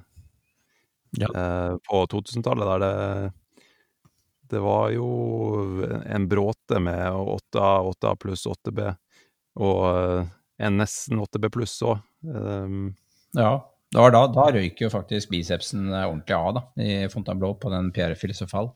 Ja. 1.19 1.29
eh, 1.31 1.75
på 1.89 2.01
2000-tallet, 2.11 2.67
der 2.67 2.79
det 2.85 3.33
Det 4.47 4.59
var 4.61 4.91
jo 4.93 5.05
en 6.05 6.27
bråte 6.29 6.79
med 6.79 7.11
8A, 7.11 7.81
8A 7.95 8.15
pluss 8.15 8.45
8B, 8.45 8.95
og 9.57 9.79
eh, 9.89 10.27
en 10.59 10.77
nesten 10.77 11.17
8B 11.19 11.49
pluss 11.49 11.81
òg. 11.81 11.97
ja. 13.33 13.71
Det 13.95 14.01
var 14.01 14.11
da, 14.11 14.25
da 14.27 14.45
røyk 14.51 14.81
jo 14.81 14.89
faktisk 14.91 15.29
bicepsen 15.31 15.87
eh, 15.93 16.03
ordentlig 16.05 16.35
av, 16.35 16.53
da, 16.57 16.61
i 16.83 17.07
Fontainebleau 17.09 17.55
på 17.61 17.69
den 17.71 17.91
Pierre 17.95 18.15
Filosofal. 18.19 18.69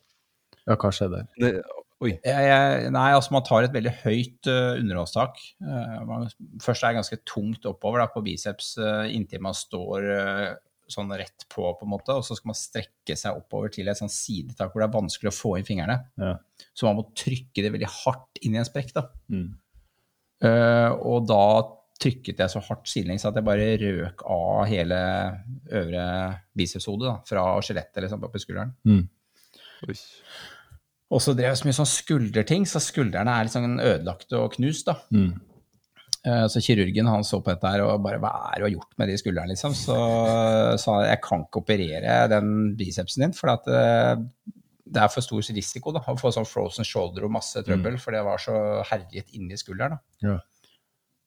Ja, 0.65 0.77
hva 0.77 0.91
skjedde 0.95 1.25
der? 1.37 1.61
Oi. 2.03 2.13
Jeg, 2.25 2.47
jeg, 2.49 2.93
nei, 2.95 3.09
altså 3.15 3.35
man 3.35 3.45
tar 3.47 3.67
et 3.67 3.75
veldig 3.75 3.93
høyt 4.05 4.49
uh, 4.51 4.79
underholdstak. 4.79 5.37
Uh, 5.63 5.99
man, 6.09 6.29
først 6.63 6.83
er 6.83 6.93
det 6.93 7.01
ganske 7.01 7.21
tungt 7.27 7.67
oppover 7.69 8.03
da, 8.03 8.09
på 8.13 8.23
biceps 8.25 8.73
uh, 8.81 9.05
inntil 9.11 9.43
man 9.43 9.57
står 9.57 10.09
uh, 10.09 10.49
sånn 10.89 11.11
rett 11.17 11.45
på, 11.51 11.63
på 11.77 11.85
en 11.85 11.91
måte, 11.91 12.15
og 12.17 12.25
så 12.25 12.35
skal 12.37 12.51
man 12.51 12.57
strekke 12.57 13.17
seg 13.19 13.37
oppover 13.37 13.71
til 13.73 13.89
et 13.89 13.99
sånn 13.99 14.11
sidetak 14.11 14.71
hvor 14.71 14.81
det 14.81 14.89
er 14.89 14.95
vanskelig 14.95 15.31
å 15.31 15.35
få 15.37 15.55
inn 15.59 15.67
fingrene. 15.67 15.99
Ja. 16.19 16.35
Så 16.73 16.87
man 16.87 16.97
må 16.99 17.09
trykke 17.17 17.65
det 17.65 17.73
veldig 17.75 17.91
hardt 18.01 18.41
inn 18.41 18.55
i 18.55 18.61
en 18.61 18.67
sprekk. 18.67 18.93
da. 18.95 19.05
Mm. 19.29 19.51
Eh, 20.49 20.91
og 21.03 21.27
da 21.29 21.43
trykket 21.99 22.39
jeg 22.39 22.53
så 22.53 22.61
hardt 22.63 22.87
sidelengs 22.87 23.25
at 23.27 23.35
jeg 23.35 23.47
bare 23.47 23.73
røk 23.81 24.23
av 24.31 24.61
hele 24.69 24.99
øvre 25.81 26.05
bicepshodet, 26.57 27.17
fra 27.27 27.43
skjelettet 27.65 28.05
liksom, 28.05 28.23
i 28.23 28.43
skulderen. 28.43 28.71
Mm. 28.87 29.03
Oi. 29.87 29.97
Og 31.09 31.21
så 31.25 31.33
drev 31.33 31.49
jeg 31.51 31.57
så 31.63 31.65
mye 31.69 31.77
sånn 31.79 31.89
skulderting, 31.89 32.65
så 32.69 32.81
skuldrene 32.83 33.33
er 33.33 33.47
litt 33.47 33.55
sånn 33.55 33.79
ødelagte 33.81 34.37
og 34.37 34.53
knust. 34.53 34.85
da. 34.91 34.97
Mm. 35.09 35.31
Eh, 36.27 36.45
Så 36.51 36.61
kirurgen 36.61 37.07
han 37.09 37.23
så 37.23 37.39
på 37.41 37.49
dette 37.53 37.71
her 37.71 37.81
og 37.85 38.03
bare 38.03 38.19
hva 38.21 38.29
er 38.51 38.59
det 38.59 38.59
du 38.59 38.65
har 38.67 38.75
gjort 38.75 38.97
med 39.01 39.09
de 39.09 39.17
skuldrene, 39.17 39.49
liksom. 39.53 39.73
Så 39.73 39.95
sa 40.83 40.99
han 40.99 41.07
jeg 41.09 41.21
kan 41.25 41.45
ikke 41.47 41.63
operere 41.63 42.19
den 42.29 42.75
bicepsen 42.77 43.25
din, 43.25 43.33
for 43.33 43.55
at 43.55 43.67
eh, 43.73 44.21
det 44.89 45.01
er 45.01 45.09
for 45.13 45.21
stor 45.25 45.41
risiko 45.53 45.91
da, 45.93 46.01
å 46.01 46.17
få 46.17 46.31
sånn 46.33 46.47
frozen 46.49 46.85
shoulder 46.87 47.25
og 47.27 47.33
masse 47.33 47.61
trøbbel, 47.65 47.97
for 48.01 48.11
det 48.13 48.23
var 48.25 48.37
så 48.41 48.83
herjet 48.89 49.33
inni 49.37 49.57
skulderen. 49.57 49.97
da. 49.97 50.29
Ja. 50.29 50.37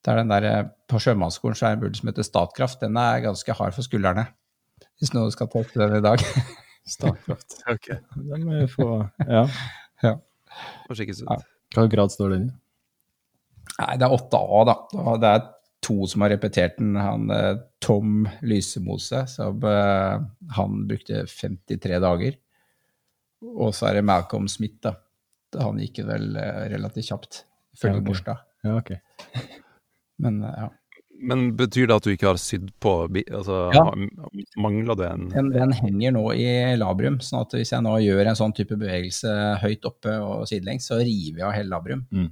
Det 0.03 0.11
er 0.11 0.17
den 0.19 0.33
der, 0.35 0.45
eh, 0.51 0.65
På 0.91 0.99
sjømannsskolen 1.03 1.55
så 1.59 1.67
er 1.67 1.75
det 1.75 1.79
en 1.79 1.85
burde 1.89 1.99
som 1.99 2.09
heter 2.11 2.27
Statkraft. 2.27 2.81
Den 2.83 2.97
er 2.99 3.21
ganske 3.23 3.55
hard 3.55 3.75
for 3.75 3.83
skuldrene. 3.87 4.29
Hvis 5.01 5.13
noen 5.15 5.31
skal 5.35 5.47
ta 5.51 5.63
den 5.75 5.97
i 5.99 6.01
dag. 6.03 6.23
Statkraft. 6.89 7.59
Ok, 7.71 7.89
Den 8.17 8.45
må 8.47 8.59
vi 8.61 8.67
få 8.71 8.89
Ja. 9.29 9.47
får 10.89 10.99
sjekkes 10.99 11.23
ut. 11.23 11.29
Ja. 11.31 11.39
Hva 11.77 11.87
grad 11.89 12.13
står 12.13 12.35
den 12.35 12.49
i? 12.51 12.53
Nei, 13.79 13.93
det 13.97 14.05
er 14.07 14.15
8A, 14.17 14.63
da. 14.69 14.75
Det 15.23 15.29
er 15.31 15.45
to 15.83 16.07
som 16.11 16.25
har 16.25 16.33
repetert 16.35 16.77
den. 16.79 16.97
Han, 17.01 17.31
eh, 17.33 17.55
Tom 17.83 18.27
Lysemose, 18.45 19.25
som 19.31 19.63
eh, 19.65 20.19
han 20.59 20.83
brukte 20.91 21.25
53 21.31 22.01
dager. 22.05 22.37
Og 23.43 23.73
så 23.75 23.89
er 23.89 23.99
det 23.99 24.05
Malcolm 24.07 24.47
Smith, 24.51 24.79
da. 24.85 24.95
Han 25.63 25.81
gikk 25.83 26.03
vel 26.09 26.37
eh, 26.39 26.67
relativt 26.75 27.09
kjapt, 27.11 27.43
ifølge 27.77 27.97
Ja, 27.97 28.03
okay. 28.03 28.09
Morstad. 28.11 28.45
Ja, 28.63 28.77
ok. 28.79 28.93
Men 30.23 30.43
ja. 30.47 30.69
Men 31.23 31.53
betyr 31.57 31.87
det 31.87 31.97
at 31.97 32.07
du 32.07 32.11
ikke 32.13 32.33
har 32.33 32.41
sydd 32.41 32.73
på 32.83 32.93
Altså, 33.23 33.59
Ja. 33.75 33.85
mangler 34.59 34.97
det 34.99 35.09
en 35.13 35.29
Den, 35.31 35.51
den 35.55 35.73
henger 35.79 36.15
nå 36.17 36.25
i 36.35 36.47
labrum, 36.77 37.21
sånn 37.23 37.45
at 37.45 37.55
hvis 37.57 37.71
jeg 37.73 37.85
nå 37.87 37.95
gjør 38.03 38.27
en 38.27 38.39
sånn 38.39 38.55
type 38.57 38.75
bevegelse 38.77 39.31
høyt 39.63 39.87
oppe 39.87 40.17
og 40.19 40.49
sidelengs, 40.51 40.89
så 40.91 40.99
river 40.99 41.39
jeg 41.45 41.47
av 41.47 41.55
hele 41.55 41.71
labrum. 41.71 42.05
Mm. 42.11 42.29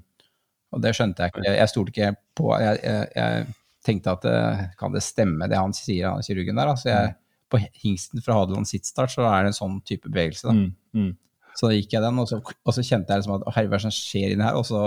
Og 0.72 0.82
det 0.82 0.94
skjønte 0.94 1.22
jeg 1.22 1.32
ikke. 1.34 1.46
Jeg 1.56 1.68
stolte 1.72 1.94
ikke 1.94 2.10
på 2.38 2.52
Jeg, 2.60 2.82
jeg, 2.82 3.08
jeg 3.16 3.54
tenkte 3.86 4.12
at 4.12 4.22
det, 4.26 4.36
kan 4.78 4.92
det 4.92 5.02
stemme 5.06 5.48
det 5.48 5.56
han 5.58 5.72
sier, 5.72 6.10
han 6.10 6.22
kirurgen 6.26 6.58
der? 6.60 6.74
Altså 6.74 6.90
jeg, 6.90 7.14
på 7.50 7.58
hingsten 7.82 8.22
fra 8.22 8.36
Hadeland 8.38 8.68
sittstart 8.68 9.10
så 9.14 9.24
er 9.26 9.42
det 9.46 9.54
en 9.54 9.58
sånn 9.58 9.80
type 9.86 10.06
bevegelse. 10.10 10.46
da. 10.46 10.52
Mm. 10.54 10.74
Mm. 10.94 11.16
Så 11.58 11.66
da 11.68 11.74
gikk 11.74 11.92
jeg 11.96 12.02
den, 12.04 12.18
og 12.22 12.28
så, 12.30 12.38
og 12.40 12.74
så 12.76 12.82
kjente 12.86 13.10
jeg 13.10 13.20
liksom 13.22 13.34
at 13.34 13.42
«Å, 13.48 13.52
herre, 13.56 13.68
hva 13.68 13.74
er 13.76 13.82
det 13.82 13.88
som 13.88 13.94
skjer 13.96 14.32
inni 14.34 14.46
her? 14.46 14.54
Og 14.56 14.64
så 14.68 14.78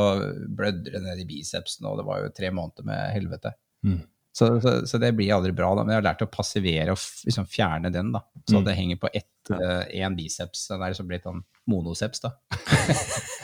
blødde 0.48 0.94
det 0.94 1.02
ned 1.04 1.20
i 1.20 1.26
bicepsen, 1.28 1.86
og 1.90 2.00
det 2.00 2.06
var 2.08 2.22
jo 2.24 2.32
tre 2.34 2.50
måneder 2.56 2.88
med 2.88 3.12
helvete. 3.14 3.52
Mm. 3.84 4.02
Så, 4.34 4.48
så, 4.64 4.72
så 4.90 4.98
det 4.98 5.12
blir 5.14 5.30
aldri 5.36 5.52
bra, 5.54 5.76
da. 5.78 5.84
Men 5.86 5.94
jeg 5.94 6.00
har 6.02 6.06
lært 6.08 6.24
å 6.26 6.30
passivere 6.34 6.96
og 6.96 7.02
liksom 7.28 7.46
fjerne 7.46 7.92
den, 7.94 8.12
da. 8.16 8.24
Så 8.50 8.58
Mm. 8.58 8.64
det 8.66 8.74
henger 8.80 8.98
på 9.04 9.10
ett, 9.14 9.30
én 9.94 10.16
biceps. 10.18 10.68
Den 10.72 10.82
er 10.82 10.90
liksom 10.94 11.08
blitt 11.12 11.28
sånn 11.28 11.44
monoceps, 11.70 12.24
da. 12.24 12.32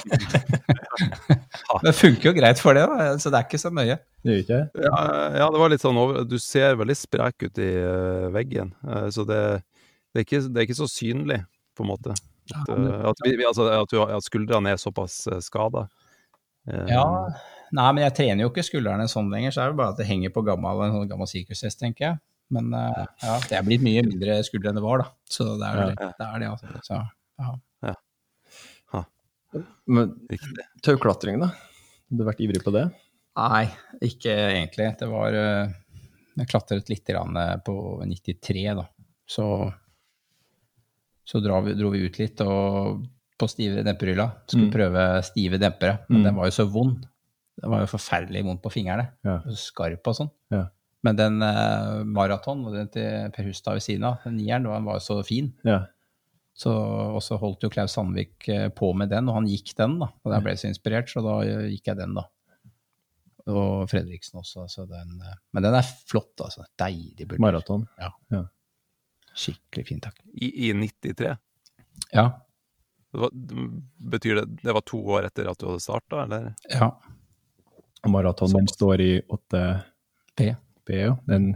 det 1.84 1.94
funker 1.96 2.30
jo 2.32 2.34
greit 2.38 2.60
for 2.62 2.74
det, 2.78 2.86
da. 2.90 3.12
Så 3.22 3.30
det 3.32 3.40
er 3.42 3.46
ikke 3.48 3.62
så 3.62 3.72
mye. 3.74 4.00
Det 4.26 4.40
ikke 4.44 4.60
ja, 4.82 5.04
ja, 5.40 5.46
det 5.54 5.62
var 5.62 5.72
litt 5.72 5.84
sånn 5.84 5.96
over 6.00 6.26
Du 6.28 6.36
ser 6.42 6.76
veldig 6.80 6.96
sprek 6.98 7.46
ut 7.48 7.62
i 7.64 7.70
uh, 7.80 8.28
veggen, 8.36 8.74
uh, 8.88 9.08
så 9.14 9.24
det, 9.30 9.40
det, 10.12 10.24
er 10.24 10.26
ikke, 10.26 10.42
det 10.50 10.58
er 10.64 10.68
ikke 10.68 10.80
så 10.82 10.90
synlig, 10.92 11.40
på 11.78 11.86
en 11.86 11.92
måte. 11.94 12.16
At, 12.50 12.70
eh, 12.74 13.02
at, 13.12 13.20
vi, 13.24 13.36
vi- 13.38 13.46
altså, 13.46 13.68
at, 13.70 13.92
du, 13.94 14.02
at 14.02 14.26
skuldrene 14.26 14.74
er 14.74 14.82
såpass 14.82 15.22
uh, 15.30 15.38
skada. 15.46 15.86
Ja, 16.90 17.06
Nei, 17.72 17.92
men 17.94 18.04
jeg 18.04 18.16
trener 18.18 18.44
jo 18.46 18.50
ikke 18.50 18.64
skuldrene 18.66 19.06
sånn 19.12 19.30
lenger, 19.32 19.52
så 19.54 19.62
er 19.64 19.72
det 19.74 19.78
bare 19.78 19.94
at 19.94 20.00
det 20.02 20.08
henger 20.10 20.32
på 20.34 20.42
gammel, 20.48 20.82
en 20.88 20.96
sånn 20.96 21.10
gammel 21.12 21.28
sikkerhetstest, 21.30 21.80
tenker 21.80 22.06
jeg. 22.08 22.20
Men 22.50 22.72
uh, 22.74 23.04
ja, 23.22 23.36
det 23.46 23.58
er 23.60 23.66
blitt 23.68 23.84
mye 23.86 24.02
mindre 24.08 24.40
skuldre 24.48 24.72
enn 24.72 24.80
det 24.80 24.82
var, 24.86 25.04
da. 25.04 25.12
Så 25.30 25.46
det 25.60 25.68
er 25.70 25.82
det. 25.92 25.96
det, 26.18 26.28
er 26.30 26.40
det 26.42 26.48
altså. 26.50 26.80
Så, 26.88 27.02
ja. 27.86 29.04
Men 29.90 30.12
Riktig. 30.30 30.66
tauklatring, 30.86 31.40
da? 31.42 31.48
Har 31.54 32.18
Du 32.20 32.24
vært 32.28 32.42
ivrig 32.46 32.62
på 32.66 32.74
det? 32.74 32.88
Nei, 33.40 33.66
ikke 34.06 34.34
egentlig. 34.34 34.90
Det 35.00 35.08
var 35.10 35.34
eh, 35.38 35.72
Jeg 36.38 36.50
klatret 36.52 36.90
litt 36.92 37.06
grann 37.10 37.38
eh, 37.40 37.56
på 37.66 37.74
93, 38.06 38.66
da. 38.78 38.86
Så, 39.30 39.46
så 41.26 41.42
dro, 41.42 41.62
vi, 41.66 41.74
dro 41.78 41.90
vi 41.94 42.04
ut 42.06 42.20
litt 42.22 42.42
og 42.46 43.04
på 43.40 43.48
stive 43.50 43.84
demperhylla. 43.86 44.26
Skulle 44.50 44.68
Mm. 44.68 44.74
prøve 44.74 45.04
stive 45.24 45.58
dempere, 45.62 46.00
men 46.10 46.22
Mm. 46.22 46.26
den 46.30 46.36
var 46.42 46.50
jo 46.50 46.58
så 46.60 46.66
vond. 46.70 47.06
Den 47.60 47.74
var 47.74 47.84
jo 47.84 47.91
forferdelig 47.91 48.43
vondt 48.47 48.64
på 48.64 48.72
fingrene. 48.74 49.10
Ja. 49.28 49.39
Skarp 49.57 50.07
og 50.07 50.16
sånn. 50.16 50.32
Ja. 50.53 50.66
Men 51.05 51.20
den 51.20 51.43
eh, 51.43 52.01
maraton, 52.07 52.66
og 52.68 52.76
den 52.76 52.89
til 52.91 53.32
Per 53.36 53.47
Hustad 53.47 53.78
ved 53.78 53.86
siden 53.86 54.07
av, 54.10 54.20
den 54.26 54.39
nieren, 54.39 54.68
den 54.68 54.88
var 54.88 54.99
jo 54.99 55.05
så 55.05 55.20
fin. 55.28 55.53
Ja. 55.68 55.86
Så, 56.60 56.74
og 57.16 57.22
så 57.24 57.38
holdt 57.39 57.64
jo 57.64 57.72
Klaus 57.72 57.93
Sandvik 57.95 58.49
eh, 58.51 58.68
på 58.76 58.91
med 58.99 59.12
den, 59.14 59.30
og 59.32 59.38
han 59.38 59.47
gikk 59.47 59.72
den, 59.80 59.95
da. 60.01 60.10
Og 60.26 60.36
jeg 60.36 60.43
ble 60.43 60.55
så 60.60 60.68
inspirert, 60.68 61.12
så 61.12 61.24
da 61.24 61.38
eh, 61.47 61.70
gikk 61.72 61.91
jeg 61.91 61.99
den, 62.01 62.18
da. 62.20 62.26
Og 63.49 63.88
Fredriksen 63.89 64.41
også, 64.41 64.68
så 64.70 64.84
den 64.89 65.22
eh, 65.24 65.38
Men 65.55 65.70
den 65.70 65.78
er 65.80 65.88
flott, 65.88 66.36
altså. 66.43 66.68
Deilig 66.80 67.30
bulder. 67.30 67.45
Maraton. 67.47 67.88
Skikkelig 69.39 69.88
fin 69.88 70.03
takk. 70.03 70.20
I, 70.36 70.51
I 70.68 70.74
93. 70.76 71.32
Ja. 72.12 72.28
Det 73.10 73.24
var, 73.24 73.32
betyr 74.12 74.41
det 74.41 74.45
det 74.60 74.76
var 74.76 74.84
to 74.86 74.99
år 75.16 75.30
etter 75.30 75.47
at 75.49 75.62
du 75.62 75.70
hadde 75.70 75.86
starta, 75.86 76.26
eller? 76.26 76.51
Ja. 76.74 76.91
Maraton 78.08 78.54
den 78.54 78.70
står 78.72 79.02
i 79.04 79.12
8B. 79.28 80.56
B, 80.88 80.95
ja. 80.95 81.16
Den 81.28 81.50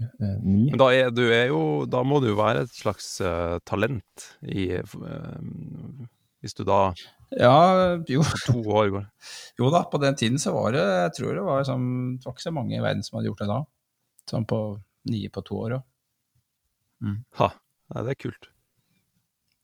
eh, 0.00 0.36
9. 0.40 0.70
Men 0.72 0.78
da, 0.80 0.88
er, 0.96 1.10
du 1.12 1.26
er 1.28 1.50
jo, 1.50 1.84
da 1.90 2.00
må 2.06 2.20
du 2.22 2.30
jo 2.30 2.38
være 2.38 2.64
et 2.64 2.72
slags 2.74 3.12
uh, 3.20 3.58
talent 3.68 4.30
i 4.42 4.70
uh, 4.80 6.06
Hvis 6.40 6.56
du 6.56 6.64
da 6.64 6.94
Ja, 7.36 8.00
jo. 8.08 8.24
to 8.46 8.56
år 8.64 8.88
går 8.94 9.04
jo 9.60 9.70
da, 9.74 9.84
på 9.92 10.00
den 10.02 10.16
tiden 10.16 10.40
så 10.40 10.54
var 10.56 10.72
det 10.74 10.82
Jeg 10.82 11.12
tror 11.20 11.36
det 11.36 11.44
var, 11.46 11.66
sånn, 11.68 11.90
det 12.16 12.26
var 12.26 12.34
ikke 12.38 12.48
så 12.48 12.54
mange 12.56 12.78
i 12.78 12.82
verden 12.82 13.04
som 13.06 13.18
hadde 13.18 13.30
gjort 13.30 13.44
det 13.44 13.50
da. 13.52 13.60
Sånn 14.32 14.48
på 14.48 14.62
nye 15.10 15.30
på 15.32 15.44
to 15.44 15.60
år 15.60 15.76
òg. 15.78 15.84
Ha. 17.40 17.52
Nei, 17.90 18.02
det 18.06 18.12
er 18.12 18.18
kult. 18.20 18.50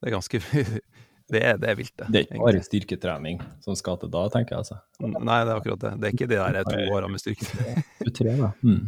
Det 0.01 0.09
er 0.09 0.14
ganske 0.14 0.40
Det 1.27 1.41
er, 1.43 1.57
det 1.59 1.70
er 1.72 1.79
vilt, 1.79 1.93
det. 1.99 2.07
Det 2.12 2.20
er 2.20 2.27
ikke 2.29 2.45
bare 2.45 2.62
styrketrening 2.62 3.41
som 3.64 3.74
skal 3.79 3.99
til 3.99 4.11
da, 4.12 4.22
tenker 4.31 4.55
jeg. 4.55 4.62
altså. 4.62 4.77
Nei, 5.03 5.41
det 5.43 5.51
er 5.51 5.57
akkurat 5.57 5.83
det. 5.83 5.91
Det 5.99 6.09
er 6.09 6.14
ikke 6.14 6.29
de 6.31 6.39
der 6.39 6.68
to 6.68 6.95
åra 6.95 7.11
med 7.11 7.22
styrketrening. 7.22 7.83
Du 8.07 8.12
trener. 8.14 8.53
Mm. 8.62 8.85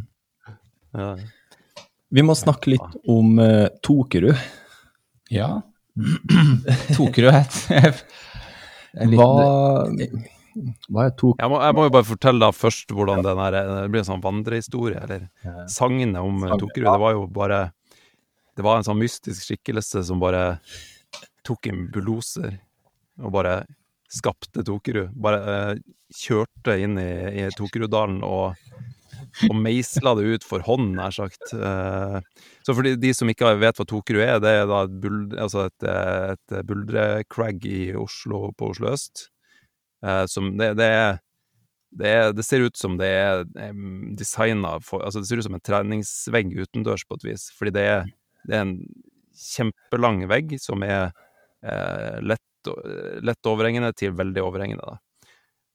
Ja. 0.94 1.08
Vi 2.14 2.24
må 2.24 2.36
snakke 2.38 2.70
litt 2.72 2.94
om 3.10 3.40
uh, 3.42 3.66
Tokerud. 3.84 4.38
Ja. 5.34 5.48
Tokerud 6.94 7.34
het 7.34 7.56
en 9.02 9.16
Hva, 9.18 9.26
hva 10.88 11.08
er 11.08 11.16
Tokerud? 11.18 11.42
Jeg, 11.42 11.58
jeg 11.66 11.76
må 11.76 11.88
jo 11.88 11.94
bare 11.96 12.08
fortelle 12.08 12.42
da 12.44 12.52
først 12.54 12.94
hvordan 12.94 13.24
den 13.26 13.42
her, 13.42 13.58
det 13.58 13.90
blir 13.90 14.04
en 14.04 14.08
sånn 14.12 14.22
vandrehistorie, 14.22 15.02
eller 15.02 15.26
sagnet 15.74 16.22
om 16.22 16.46
eh, 16.46 16.54
Tokerud. 16.54 16.86
Det 16.86 17.02
var 17.02 17.18
jo 17.18 17.26
bare 17.34 17.60
Det 18.54 18.64
var 18.66 18.78
en 18.78 18.86
sånn 18.86 19.02
mystisk 19.02 19.50
skikkelse 19.50 20.06
som 20.06 20.22
bare 20.22 20.60
tok 21.48 21.70
en 21.70 21.86
bulldoser 21.92 22.58
og 23.18 23.34
bare 23.34 23.62
skapte 24.08 24.64
Tokerud. 24.64 25.12
Bare 25.20 25.40
eh, 25.54 25.80
kjørte 26.16 26.78
inn 26.80 26.96
i, 27.00 27.10
i 27.42 27.48
Tokeruddalen 27.56 28.22
og, 28.24 28.56
og 29.48 29.56
meisla 29.58 30.14
det 30.18 30.38
ut 30.38 30.46
for 30.48 30.64
hånd, 30.64 30.94
nær 30.96 31.14
sagt. 31.14 31.52
Eh, 31.52 32.18
så 32.64 32.74
for 32.74 32.86
de, 32.86 32.94
de 33.00 33.12
som 33.16 33.28
ikke 33.30 33.52
vet 33.60 33.80
hva 33.80 33.88
Tokerud 33.88 34.24
er, 34.24 34.38
det 34.42 34.54
er 34.62 34.68
da 34.70 34.84
et, 34.86 34.98
buld, 35.02 35.36
altså 35.36 35.66
et, 35.68 35.88
eh, 35.88 36.34
et 36.36 36.58
buldrecrag 36.68 37.68
i 37.68 37.80
Oslo, 37.98 38.48
på 38.56 38.72
Oslo 38.72 38.92
øst. 38.94 39.28
Eh, 40.04 40.24
som 40.30 40.54
det, 40.58 40.74
det 40.78 40.92
er 40.96 41.18
det, 41.98 42.08
er, 42.08 42.32
det 42.36 42.44
ser 42.44 42.66
ut 42.68 42.76
som 42.76 42.98
det 43.00 43.08
er 43.08 43.46
designa 44.16 44.74
for 44.84 45.00
Altså, 45.06 45.22
det 45.22 45.28
ser 45.30 45.40
ut 45.40 45.46
som 45.46 45.56
en 45.56 45.64
treningsvegg 45.64 46.52
utendørs, 46.60 47.06
på 47.08 47.16
et 47.16 47.30
vis. 47.30 47.46
Fordi 47.56 47.72
det 47.74 47.84
er, 47.88 48.10
det 48.44 48.58
er 48.58 48.66
en 48.66 48.74
kjempelang 49.38 50.20
vegg 50.28 50.52
som 50.60 50.84
er 50.84 51.14
lett, 51.62 52.70
lett 53.24 53.48
overhengende 53.50 53.92
til 53.96 54.12
veldig 54.16 54.42
overhengende. 54.44 54.84
Da. 54.94 54.98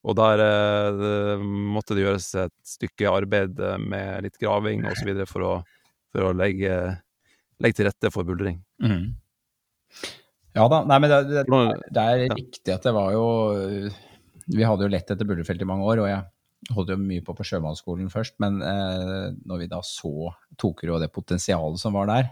Og 0.03 0.17
der 0.19 0.41
eh, 0.43 1.43
måtte 1.43 1.95
det 1.95 2.03
gjøres 2.03 2.27
et 2.43 2.55
stykke 2.67 3.11
arbeid 3.11 3.59
eh, 3.63 3.77
med 3.79 4.25
litt 4.25 4.39
graving 4.41 4.83
osv. 4.89 5.13
for 5.29 5.47
å, 5.47 5.53
for 6.11 6.27
å 6.27 6.33
legge, 6.35 6.75
legge 7.63 7.79
til 7.79 7.87
rette 7.87 8.11
for 8.11 8.27
buldring. 8.27 8.59
Mm. 8.83 9.13
Ja 10.53 10.67
da, 10.69 10.83
nei, 10.85 10.99
men 11.01 11.09
det, 11.09 11.21
det, 11.31 11.45
det 11.95 12.03
er 12.03 12.25
Ja. 12.27 12.35
riktig 12.35 12.73
at 12.75 12.83
det 12.85 12.91
var 12.93 13.13
jo 13.15 13.23
Vi 14.53 14.65
hadde 14.67 14.85
jo 14.85 14.91
lett 14.91 15.09
etter 15.09 15.25
buldrefelt 15.25 15.61
i 15.63 15.65
mange 15.65 15.87
år, 15.87 16.03
og 16.03 16.09
jeg 16.11 16.75
holdt 16.75 16.91
jo 16.93 16.97
mye 16.99 17.23
på 17.25 17.33
på 17.35 17.45
sjømannsskolen 17.47 18.11
først, 18.11 18.35
men 18.43 18.59
eh, 18.61 19.31
når 19.47 19.63
vi 19.63 19.69
da 19.71 19.79
så 19.87 20.33
Tokerud 20.59 20.97
og 20.97 21.01
det 21.03 21.09
potensialet 21.15 21.79
som 21.79 21.95
var 21.95 22.11
der, 22.11 22.29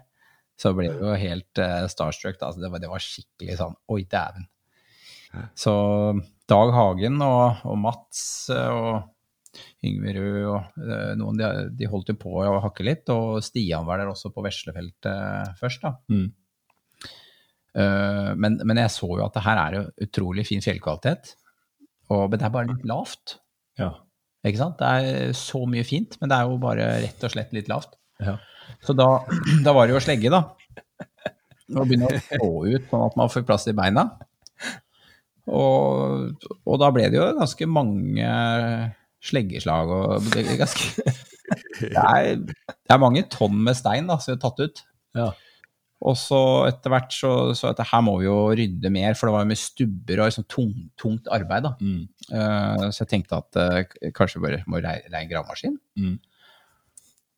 så 0.62 0.74
ble 0.78 0.92
vi 0.92 1.00
jo 1.02 1.14
helt 1.18 1.62
uh, 1.62 1.88
starstruck. 1.90 2.38
Da. 2.38 2.52
Altså, 2.52 2.62
det, 2.62 2.70
var, 2.74 2.84
det 2.84 2.92
var 2.92 3.04
skikkelig 3.04 3.58
sånn 3.62 3.78
Oi, 3.94 4.04
dæven. 4.10 4.46
Så 5.56 5.74
Dag 6.52 6.74
Hagen 6.76 7.22
og, 7.24 7.62
og 7.64 7.78
Mats 7.80 8.50
eh, 8.52 8.68
og 8.68 9.86
Yngve 9.88 10.12
Rød 10.18 10.40
og 10.50 10.82
uh, 10.84 11.14
noen, 11.20 11.40
de, 11.40 11.50
de 11.80 11.88
holdt 11.92 12.12
jo 12.12 12.18
på 12.20 12.34
å 12.44 12.60
hakke 12.64 12.86
litt, 12.86 13.08
og 13.12 13.40
Stian 13.44 13.88
var 13.88 14.02
der 14.02 14.12
også 14.12 14.34
på 14.36 14.44
veslefeltet 14.44 15.56
først, 15.60 15.88
da. 15.88 15.96
Mm. 16.12 16.30
Uh, 17.72 18.32
men, 18.36 18.60
men 18.68 18.84
jeg 18.84 18.92
så 18.92 19.08
jo 19.08 19.24
at 19.24 19.38
det 19.38 19.46
her 19.48 19.62
er 19.62 19.78
jo 19.78 19.86
utrolig 20.04 20.46
fin 20.50 20.64
fjellkvalitet. 20.64 21.34
Og, 22.12 22.26
men 22.28 22.38
det 22.38 22.48
er 22.48 22.54
bare 22.54 22.72
litt 22.74 22.88
lavt. 22.88 23.38
Ja. 23.80 23.94
Ikke 24.44 24.60
sant? 24.60 24.80
Det 24.82 24.88
er 24.92 25.36
så 25.38 25.64
mye 25.70 25.88
fint, 25.88 26.18
men 26.20 26.32
det 26.32 26.38
er 26.38 26.50
jo 26.50 26.60
bare 26.60 26.88
rett 27.06 27.24
og 27.24 27.32
slett 27.32 27.56
litt 27.56 27.72
lavt. 27.72 27.96
Ja. 28.20 28.36
Så 28.84 28.96
da, 28.98 29.10
da 29.66 29.76
var 29.76 29.88
det 29.88 29.96
jo 29.96 30.02
å 30.02 30.04
slegge, 30.04 30.32
da. 30.34 30.44
Og 31.72 31.88
begynne 31.88 32.10
å 32.10 32.20
stå 32.20 32.50
ut 32.68 32.90
sånn 32.92 33.06
at 33.06 33.20
man 33.20 33.32
får 33.32 33.46
plass 33.48 33.68
i 33.72 33.76
beina. 33.76 34.10
Og, 35.52 36.48
og 36.68 36.80
da 36.80 36.90
ble 36.94 37.08
det 37.12 37.18
jo 37.18 37.30
ganske 37.40 37.68
mange 37.68 38.32
sleggeslag 39.22 39.90
og 39.94 40.28
det 40.34 40.46
ganske 40.60 41.04
det 41.82 41.92
er, 42.02 42.42
det 42.42 42.94
er 42.94 43.02
mange 43.02 43.24
tonn 43.32 43.58
med 43.66 43.78
stein 43.78 44.10
da, 44.10 44.20
som 44.22 44.36
er 44.36 44.42
tatt 44.42 44.62
ut. 44.62 44.84
Ja. 45.18 45.32
Og 46.02 46.18
så 46.18 46.40
etter 46.66 46.90
hvert 46.90 47.14
så, 47.14 47.32
så 47.58 47.70
at 47.70 47.84
her 47.92 48.02
må 48.06 48.16
vi 48.22 48.26
jo 48.26 48.38
rydde 48.58 48.90
mer, 48.94 49.14
for 49.18 49.30
det 49.30 49.36
var 49.36 49.44
jo 49.46 49.52
med 49.52 49.62
stubber 49.62 50.24
og 50.24 50.32
liksom 50.32 50.48
tung, 50.50 50.72
tungt 51.00 51.30
arbeid. 51.34 51.68
da. 51.68 51.74
Mm. 51.78 52.08
Uh, 52.32 52.88
så 52.90 53.04
jeg 53.04 53.12
tenkte 53.12 53.38
at 53.38 53.60
uh, 53.62 54.10
kanskje 54.18 54.40
vi 54.40 54.48
bare 54.48 54.64
må 54.72 54.82
leie 54.82 55.06
en 55.12 55.30
gravemaskin. 55.30 55.78
Mm. 56.02 56.16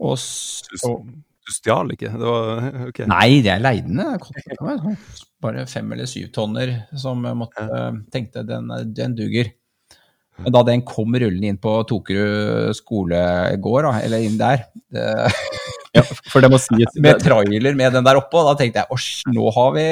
Og 0.01 0.17
så 0.19 0.95
du 1.43 1.51
stjal 1.51 1.91
ikke? 1.91 2.07
Det 2.15 2.27
var 2.29 2.67
okay. 2.87 3.07
Nei, 3.09 3.41
det 3.43 3.51
er 3.51 3.63
leide 3.63 3.89
den. 3.89 3.99
Det 3.99 4.21
kostet 4.23 4.61
meg 4.63 4.79
sånn 4.79 4.97
bare 5.43 5.65
fem 5.67 5.89
eller 5.91 6.07
syv 6.07 6.29
tonner 6.31 6.69
som 6.95 7.25
jeg 7.27 7.35
måtte, 7.35 7.65
tenkte 8.13 8.45
den, 8.47 8.69
den 8.95 9.15
duger. 9.17 9.49
Men 10.39 10.53
da 10.55 10.61
den 10.65 10.85
kom 10.87 11.13
rullende 11.13 11.49
inn 11.51 11.59
på 11.61 11.73
Tokerud 11.89 12.71
skolegård, 12.77 13.89
eller 13.99 14.23
inn 14.23 14.39
der, 14.39 14.63
det, 14.93 15.03
Ja, 15.93 16.01
for 16.31 16.41
det 16.41 16.49
må 16.49 16.57
sies 16.57 16.95
med 17.05 17.19
trailer 17.21 17.75
med 17.77 17.93
den 17.93 18.07
der 18.07 18.17
oppå, 18.17 18.41
da 18.47 18.55
tenkte 18.57 18.81
jeg 18.81 18.95
åsj, 18.95 19.09
nå 19.35 19.51
har 19.53 19.75
vi 19.75 19.83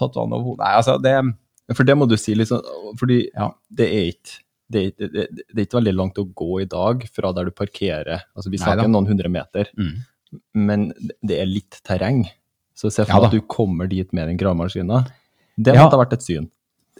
tatt 0.00 0.16
vann 0.18 0.32
over 0.34 0.48
hodet. 0.48 0.64
Nei, 0.64 0.72
altså 0.80 0.96
det 1.04 1.76
For 1.76 1.86
det 1.86 1.94
må 2.00 2.08
du 2.10 2.16
si 2.18 2.34
sånn, 2.48 2.64
fordi 2.98 3.20
Ja. 3.36 3.52
det 3.70 3.86
er 3.92 4.08
ikke 4.10 4.40
det 4.72 4.84
det, 4.98 5.26
det 5.32 5.58
er 5.58 5.66
ikke 5.66 5.80
veldig 5.80 5.96
langt 5.98 6.20
å 6.20 6.26
gå 6.42 6.62
i 6.64 6.68
dag 6.70 7.04
fra 7.12 7.32
der 7.36 7.48
du 7.48 7.54
parkerer. 7.56 8.24
Altså, 8.36 8.52
vi 8.52 8.60
snakker 8.60 8.84
Neida. 8.84 8.94
noen 8.94 9.10
hundre 9.12 9.32
meter, 9.32 9.70
mm. 9.78 9.92
men 10.68 10.88
det 11.20 11.42
er 11.42 11.50
litt 11.50 11.80
terreng. 11.86 12.24
Så 12.74 12.90
se 12.90 13.04
for 13.04 13.12
deg 13.12 13.28
ja, 13.28 13.30
at 13.30 13.36
du 13.36 13.46
kommer 13.52 13.90
dit 13.90 14.08
med 14.16 14.30
den 14.30 14.40
gravemaskinen. 14.40 15.06
Det 15.56 15.76
Ja. 15.76 15.86
ha 15.86 16.00
vært 16.00 16.16
et 16.16 16.24
syn. 16.24 16.48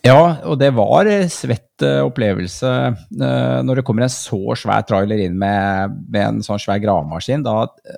Ja, 0.03 0.43
og 0.51 0.57
det 0.59 0.73
var 0.75 1.07
svett 1.31 1.83
eh, 1.87 2.01
opplevelse 2.03 2.71
eh, 2.91 3.59
når 3.63 3.79
det 3.79 3.85
kommer 3.87 4.03
en 4.03 4.11
så 4.11 4.57
svær 4.59 4.83
trailer 4.83 5.21
inn 5.23 5.37
med, 5.39 5.95
med 6.11 6.25
en 6.25 6.41
sånn 6.43 6.59
svær 6.59 6.81
gravemaskin. 6.83 7.45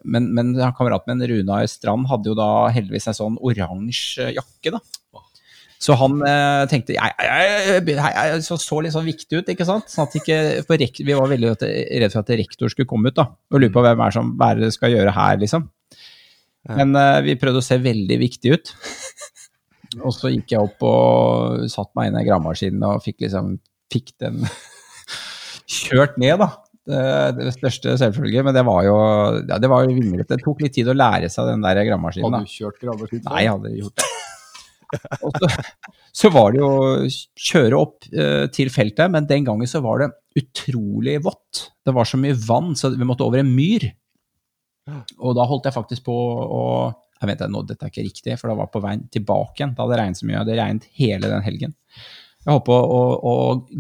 Men, 0.05 0.29
men 0.37 0.53
kameraten 0.77 1.15
min, 1.15 1.25
Runar 1.31 1.65
Strand, 1.71 2.05
hadde 2.11 2.29
jo 2.29 2.37
da 2.37 2.69
heldigvis 2.77 3.09
en 3.09 3.17
sånn 3.17 3.39
oransje 3.41 4.35
jakke, 4.37 4.75
da. 4.77 4.83
Så 5.83 5.97
han 6.01 6.21
eh, 6.25 6.65
tenkte 6.71 6.95
jeg, 6.97 7.15
jeg, 7.21 7.55
jeg, 7.69 7.83
jeg, 7.91 8.13
jeg 8.31 8.45
så, 8.47 8.57
så 8.61 8.79
litt 8.81 8.95
sånn 8.95 9.07
viktig 9.09 9.41
ut, 9.41 9.51
ikke 9.53 9.67
sant? 9.69 9.91
Sånn 9.93 10.07
at 10.07 10.17
ikke, 10.21 10.39
for 10.69 10.81
rek, 10.81 11.01
vi 11.05 11.17
var 11.17 11.31
veldig 11.31 11.55
redd 11.59 12.15
for 12.15 12.23
at 12.23 12.35
rektor 12.41 12.73
skulle 12.73 12.89
komme 12.89 13.13
ut 13.13 13.19
da, 13.19 13.27
og 13.53 13.61
lure 13.61 13.75
på 13.75 13.85
hvem 13.85 14.05
er 14.07 14.15
som 14.15 14.33
hva 14.39 14.53
er 14.55 14.63
det 14.65 14.73
skal 14.77 14.95
gjøre 14.95 15.13
her, 15.17 15.41
liksom. 15.43 15.69
Men 16.73 16.97
eh, 16.97 17.21
vi 17.27 17.37
prøvde 17.41 17.61
å 17.61 17.67
se 17.67 17.77
veldig 17.83 18.19
viktig 18.23 18.55
ut. 18.55 18.73
Og 20.03 20.15
så 20.17 20.33
gikk 20.33 20.55
jeg 20.55 20.65
opp 20.65 20.83
og 20.89 21.67
satt 21.71 21.93
meg 21.99 22.11
inn 22.11 22.19
i 22.19 22.25
gravemaskinen 22.27 22.87
og 22.89 23.03
fikk 23.05 23.27
liksom 23.27 23.59
fikk 23.93 24.15
den 24.23 24.41
kjørt 25.81 26.17
ned, 26.23 26.41
da. 26.41 26.51
Det, 26.85 27.05
det 27.39 27.53
største 27.55 27.95
selvfølge, 27.97 28.43
men 28.45 28.53
det 28.53 28.61
var 28.67 28.83
jo 28.85 28.97
ja, 29.39 29.57
det 29.61 29.71
var 29.73 29.87
jo 29.87 29.95
vinglete. 29.97 30.35
Det 30.35 30.45
tok 30.45 30.65
litt 30.65 30.75
tid 30.77 30.91
å 30.93 30.97
lære 30.97 31.31
seg 31.33 31.53
den 31.53 31.65
der 31.65 31.81
gravemaskinen. 31.81 32.41
Hadde 32.41 32.49
du 32.49 32.57
kjørt 32.59 32.81
gravemaskin? 32.83 33.25
Nei, 33.29 33.47
jeg 33.47 33.55
hadde 33.55 33.73
gjort 33.79 34.03
det. 34.03 34.14
Og 35.25 35.37
så, 35.39 35.49
så 36.23 36.31
var 36.35 36.55
det 36.55 36.61
jo 36.63 36.71
å 36.71 36.95
kjøre 37.49 37.81
opp 37.81 38.09
eh, 38.13 38.47
til 38.55 38.71
feltet, 38.73 39.11
men 39.13 39.29
den 39.31 39.47
gangen 39.47 39.71
så 39.71 39.83
var 39.85 40.03
det 40.03 40.11
utrolig 40.41 41.19
vått. 41.25 41.69
Det 41.85 41.95
var 41.95 42.09
så 42.09 42.21
mye 42.21 42.37
vann, 42.47 42.75
så 42.79 42.93
vi 42.95 43.07
måtte 43.07 43.27
over 43.27 43.43
en 43.43 43.53
myr. 43.55 43.89
Og 45.21 45.33
da 45.37 45.47
holdt 45.49 45.69
jeg 45.69 45.77
faktisk 45.77 46.05
på 46.11 46.15
å 46.15 46.65
Jeg 47.23 47.31
vet 47.31 47.45
nå, 47.49 47.63
dette 47.65 47.87
er 47.87 47.93
ikke 47.93 48.05
riktig, 48.05 48.35
for 48.37 48.51
da 48.51 48.59
var 48.59 48.69
på 48.69 48.83
veien 48.85 49.07
tilbake 49.09 49.63
igjen. 49.63 49.71
Da 49.73 49.85
hadde 49.85 49.95
det 49.95 50.01
regnet 50.03 50.19
så 50.19 50.27
mye. 50.29 50.43
Det 50.45 50.57
regnet 50.59 50.89
hele 50.99 51.31
den 51.31 51.45
helgen. 51.47 51.73
Jeg 52.45 52.51
holdt 52.51 52.67
på 52.67 52.77
å, 52.77 52.99
å 53.17 53.35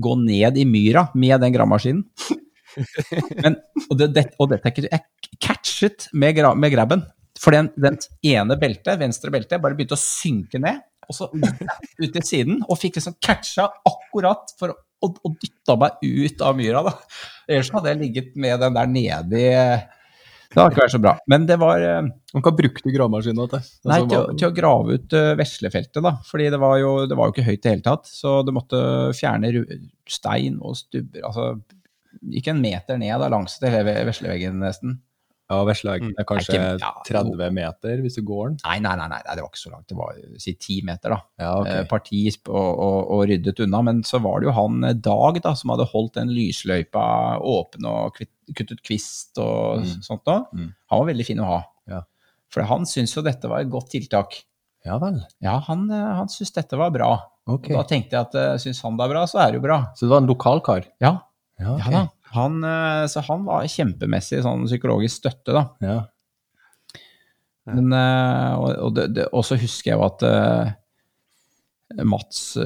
gå 0.07 0.15
ned 0.23 0.57
i 0.57 0.65
myra 0.65 1.11
med 1.19 1.43
den 1.45 1.53
gravemaskinen. 1.53 2.07
Men, 3.45 3.59
og, 3.85 3.99
det, 4.01 4.09
det, 4.17 4.25
og 4.41 4.49
dette 4.51 4.71
er 4.71 4.73
ikke 4.73 4.89
Jeg 4.89 5.39
catchet 5.45 6.09
med, 6.17 6.35
gra, 6.39 6.55
med 6.57 6.73
grabben. 6.73 7.05
For 7.41 7.55
den, 7.55 7.69
den 7.77 7.99
ene 8.25 8.57
beltet, 8.59 8.97
venstre 9.01 9.33
beltet, 9.35 9.61
bare 9.62 9.77
begynte 9.77 9.99
å 9.99 10.01
synke 10.01 10.61
ned. 10.62 10.81
Og 11.09 11.17
så 11.17 11.29
ut 11.35 12.13
til 12.15 12.25
siden, 12.27 12.63
og 12.69 12.79
fikk 12.81 12.99
liksom 13.01 13.17
catcha 13.23 13.69
akkurat 13.89 14.55
for 14.59 14.73
å, 14.75 14.79
og 15.05 15.19
å 15.27 15.33
dytte 15.41 15.77
meg 15.81 15.99
ut 16.05 16.41
av 16.47 16.57
myra. 16.57 16.85
da. 16.87 16.95
Ellers 17.49 17.71
hadde 17.75 17.93
jeg 17.93 18.01
ligget 18.07 18.33
med 18.41 18.61
den 18.65 18.75
der 18.79 18.89
nedi 18.89 19.45
Det 20.55 20.61
hadde 20.63 20.71
ikke 20.71 20.85
vært 20.85 20.95
så 20.95 21.01
bra. 21.03 21.13
Men 21.29 21.47
det 21.51 21.57
var 21.59 21.83
eh, 21.83 22.01
Men 22.33 22.43
Hva 22.47 22.53
brukte 22.57 22.87
du 22.87 22.93
gravemaskinen 22.95 23.49
til? 23.51 23.65
Nei, 23.91 23.99
til, 24.07 24.19
å- 24.21 24.37
til 24.39 24.49
å 24.49 24.55
grave 24.55 24.97
ut 25.01 25.17
uh, 25.19 25.33
veslefeltet, 25.41 25.99
da. 26.05 26.13
Fordi 26.29 26.47
det 26.55 26.61
var, 26.63 26.77
jo, 26.79 26.93
det 27.11 27.17
var 27.19 27.29
jo 27.29 27.35
ikke 27.35 27.47
høyt 27.49 27.59
i 27.59 27.63
det 27.67 27.73
hele 27.75 27.87
tatt. 27.89 28.07
Så 28.11 28.37
du 28.47 28.53
måtte 28.55 28.81
fjerne 29.19 29.51
stein 30.09 30.61
og 30.63 30.77
stubber. 30.79 31.25
Altså 31.27 31.49
ikke 32.31 32.55
en 32.55 32.63
meter 32.63 32.97
ned 33.03 33.19
da, 33.21 33.29
langs 33.33 33.59
hele 33.61 33.97
vesleveggen 34.07 34.61
nesten. 34.63 35.01
Ja, 35.51 35.59
Vesleeggen 35.69 36.15
er 36.19 36.25
kanskje 36.25 36.55
Ikke- 36.57 36.81
ja, 36.81 36.91
30 37.05 37.51
meter 37.53 37.99
hvis 38.01 38.15
du 38.17 38.23
går 38.25 38.49
den. 38.49 38.57
Nei, 38.65 38.79
nei, 38.81 38.95
nei, 38.97 39.09
nei, 39.13 39.19
det 39.35 39.43
var 39.43 39.51
ikke 39.51 39.61
så 39.61 39.73
langt. 39.75 39.87
Det 39.87 39.97
var 39.99 40.15
si 40.41 40.55
ti 40.55 40.81
meter, 40.83 41.11
da. 41.11 41.19
Ja, 41.39 41.51
Eh, 41.65 41.85
Parti 41.85 42.23
og, 42.49 42.79
og, 42.79 43.11
og 43.11 43.29
ryddet 43.29 43.61
unna. 43.61 43.83
Men 43.83 44.03
så 44.03 44.21
var 44.25 44.41
det 44.41 44.49
jo 44.49 44.53
han 44.57 44.83
eh, 44.85 44.95
Dag 44.95 45.43
da, 45.43 45.53
som 45.55 45.71
hadde 45.75 45.87
holdt 45.91 46.15
den 46.15 46.29
lysløypa 46.33 47.39
åpen 47.45 47.85
og 47.87 48.15
kvitt, 48.17 48.31
kuttet 48.57 48.81
kvist 48.83 49.37
og 49.39 49.83
Mm. 49.85 50.03
sånt 50.03 50.25
da. 50.25 50.45
Mm. 50.55 50.73
Han 50.91 50.99
var 51.05 51.13
veldig 51.13 51.27
fin 51.27 51.39
å 51.45 51.45
ha. 51.47 51.61
Ja. 51.89 52.01
For 52.49 52.63
han 52.63 52.85
syntes 52.89 53.15
jo 53.15 53.23
dette 53.23 53.49
var 53.49 53.61
et 53.61 53.71
godt 53.71 53.91
tiltak. 53.91 54.45
Ja 54.85 54.99
vel. 54.99 55.21
Ja, 55.43 55.59
han, 55.61 55.91
eh, 55.91 56.15
han 56.21 56.27
syntes 56.29 56.53
dette 56.55 56.77
var 56.77 56.91
bra. 56.91 57.19
Okay. 57.47 57.75
Og 57.77 57.83
da 57.83 57.89
tenkte 57.97 58.13
jeg 58.17 58.21
at 58.21 58.61
syns 58.61 58.81
han 58.83 58.97
det 58.97 59.05
er 59.05 59.13
bra, 59.13 59.25
så 59.27 59.41
er 59.45 59.53
det 59.53 59.61
jo 59.61 59.67
bra. 59.69 59.79
Så 59.95 60.07
det 60.07 60.09
var 60.11 60.23
en 60.23 60.27
lokal 60.33 60.61
kar? 60.65 60.85
Ja, 61.01 61.19
Ja, 61.61 61.77
ja 61.79 61.91
da. 61.91 62.09
Han, 62.35 62.62
eh, 62.66 63.05
så 63.11 63.22
han 63.28 63.45
var 63.47 63.66
kjempemessig 63.70 64.43
sånn 64.45 64.66
psykologisk 64.68 65.22
støtte, 65.22 65.55
da. 65.55 65.64
Ja. 65.85 65.99
Men, 67.70 67.93
eh, 67.97 68.55
og, 68.61 68.72
og, 68.89 68.97
det, 68.97 69.11
det, 69.16 69.28
og 69.32 69.45
så 69.47 69.59
husker 69.61 69.93
jeg 69.93 70.01
jo 70.01 70.07
at 70.07 70.24
eh, 70.28 70.72
Mats 72.05 72.57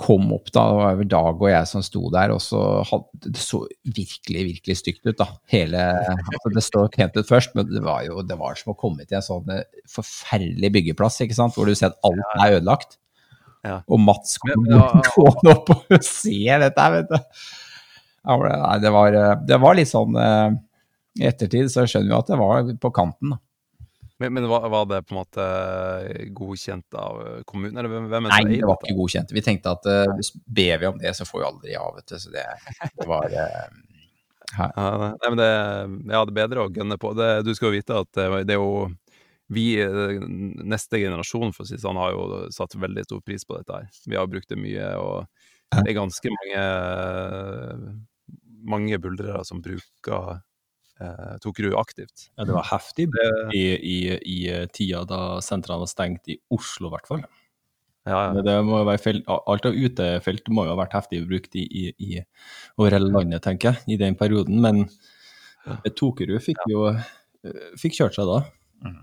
kom 0.00 0.30
opp 0.34 0.48
da, 0.50 0.64
det 0.66 0.78
var 0.80 0.96
vel 0.98 1.08
Dag 1.12 1.42
og 1.44 1.50
jeg 1.52 1.68
som 1.70 1.84
sto 1.86 2.08
der, 2.10 2.32
og 2.34 2.40
så 2.42 2.58
hadde 2.88 3.30
det 3.36 3.42
så 3.44 3.60
virkelig, 3.84 4.46
virkelig 4.48 4.78
stygt 4.80 5.04
ut, 5.06 5.14
da. 5.20 5.28
Hele, 5.52 5.84
altså 6.08 6.50
det 6.56 6.64
står 6.66 6.90
pent 6.96 7.20
ut 7.20 7.28
først, 7.28 7.54
men 7.54 7.68
det 7.70 7.84
var 7.84 8.02
jo 8.08 8.24
det 8.26 8.38
var 8.40 8.58
som 8.58 8.72
å 8.72 8.78
komme 8.80 9.06
til 9.06 9.20
en 9.20 9.26
sånn 9.28 9.52
forferdelig 9.92 10.72
byggeplass, 10.74 11.20
ikke 11.22 11.38
sant, 11.38 11.54
hvor 11.54 11.68
du 11.68 11.76
ser 11.78 11.92
at 11.92 12.08
alt 12.08 12.24
er 12.40 12.56
ødelagt. 12.58 12.98
Ja. 13.62 13.76
Og 13.86 14.00
Mats 14.02 14.40
kom 14.42 14.64
Men, 14.64 14.72
ja, 14.74 14.88
gående 15.14 15.52
opp 15.54 15.70
og 15.76 16.00
ser 16.02 16.64
dette 16.64 16.88
her, 16.88 16.96
vet 16.96 17.12
du. 17.12 17.36
Ja, 18.24 18.36
men 18.38 18.48
det- 18.48 18.58
nei, 18.62 18.74
det, 18.84 18.90
var, 18.94 19.12
eh, 19.18 19.32
det 19.48 19.58
var 19.62 19.74
litt 19.78 19.90
sånn 19.90 20.16
eh, 20.18 20.50
I 21.20 21.26
ettertid 21.28 21.70
så 21.72 21.86
skjønner 21.86 22.08
vi 22.12 22.18
at 22.18 22.30
det 22.30 22.38
var 22.40 22.70
på 22.80 22.90
kanten, 22.94 23.34
da. 23.34 23.38
Men, 24.22 24.36
men 24.36 24.44
var, 24.46 24.68
var 24.70 24.84
det 24.86 25.00
på 25.08 25.16
en 25.16 25.18
måte 25.18 25.44
godkjent 26.36 26.94
av 26.94 27.16
kommunen, 27.48 27.74
eller 27.80 27.90
hvem, 27.90 28.04
hvem 28.12 28.28
Nei, 28.30 28.42
det 28.52 28.68
var 28.68 28.78
ikke 28.78 28.94
godkjent. 28.94 29.32
Vi 29.34 29.42
tenkte 29.42 29.72
at 29.74 29.88
uh, 29.88 30.12
hvis 30.14 30.30
ber 30.46 30.78
vi 30.78 30.86
om 30.86 31.00
det, 31.00 31.10
så 31.18 31.26
får 31.26 31.40
vi 31.40 31.46
aldri 31.48 31.72
ja, 31.74 31.82
vet 31.96 32.06
du. 32.12 32.14
Så 32.22 32.30
det, 32.30 32.44
det 33.00 33.08
var 33.10 33.26
eh, 33.34 33.64
Ja, 34.52 34.68
nei, 34.76 35.32
men 35.32 35.40
det, 35.40 35.48
ja, 36.12 36.20
det 36.22 36.30
er 36.30 36.36
bedre 36.38 36.68
å 36.68 36.70
gønne 36.70 37.00
på. 37.02 37.10
Det, 37.18 37.30
du 37.48 37.50
skal 37.58 37.72
jo 37.72 37.78
vite 37.80 37.98
at 38.04 38.12
det, 38.14 38.28
det 38.46 38.54
er 38.54 38.62
jo 38.62 38.86
vi, 39.52 39.66
eh, 39.82 40.22
neste 40.70 41.02
generasjon, 41.02 41.50
for 41.56 41.66
å 41.66 41.72
si 41.72 41.80
sånn, 41.82 41.98
har 41.98 42.14
jo 42.14 42.44
satt 42.54 42.78
veldig 42.78 43.04
stor 43.08 43.26
pris 43.26 43.42
på 43.48 43.58
dette 43.58 43.80
her. 43.80 43.90
Vi 44.06 44.20
har 44.20 44.30
brukt 44.30 44.48
det 44.54 44.60
mye, 44.60 44.86
og 45.02 45.26
det 45.82 45.88
er 45.90 45.98
ganske 45.98 46.36
mange 46.38 46.62
mange 48.62 48.98
buldrere 49.02 49.42
som 49.48 49.60
bruker 49.64 50.40
eh, 51.00 51.36
Tokerud 51.42 51.74
aktivt. 51.78 52.28
ja, 52.38 52.44
det 52.46 52.54
var 52.54 52.66
heftig 52.70 53.08
Det, 53.12 53.28
i, 53.58 53.62
i, 53.76 53.96
i 54.34 54.66
tida 54.72 55.04
da 55.08 55.40
sentrene 55.44 55.80
var 55.82 55.90
stengt 55.90 56.28
i 56.30 56.38
Oslo, 56.54 56.88
i 56.90 56.94
hvert 56.96 57.06
fall. 57.10 57.24
ja, 58.06 58.20
ja. 58.34 58.42
Det 58.42 58.56
må 58.66 58.80
jo 58.82 58.86
være 58.88 58.98
felt, 59.02 59.24
alt 59.28 59.66
av 59.66 59.74
utefelt 59.78 60.48
må 60.50 60.64
jo 60.66 60.74
ha 60.74 60.78
vært 60.82 60.94
heftig 60.98 61.22
brukt 61.28 61.54
i, 61.58 61.66
i, 61.66 61.84
i 61.98 62.22
over 62.78 62.94
hele 62.96 63.10
landet, 63.12 63.42
tenker 63.44 63.72
jeg, 63.72 63.94
i 63.94 63.98
den 64.00 64.16
perioden. 64.18 64.60
Men 64.62 64.84
Tokerud 65.94 66.42
fikk 66.42 66.58
jo 66.70 66.88
eh, 66.90 67.68
fikk 67.78 67.94
kjørt 68.00 68.16
seg 68.18 68.26
da. 68.30 68.40
Mm. 68.86 69.00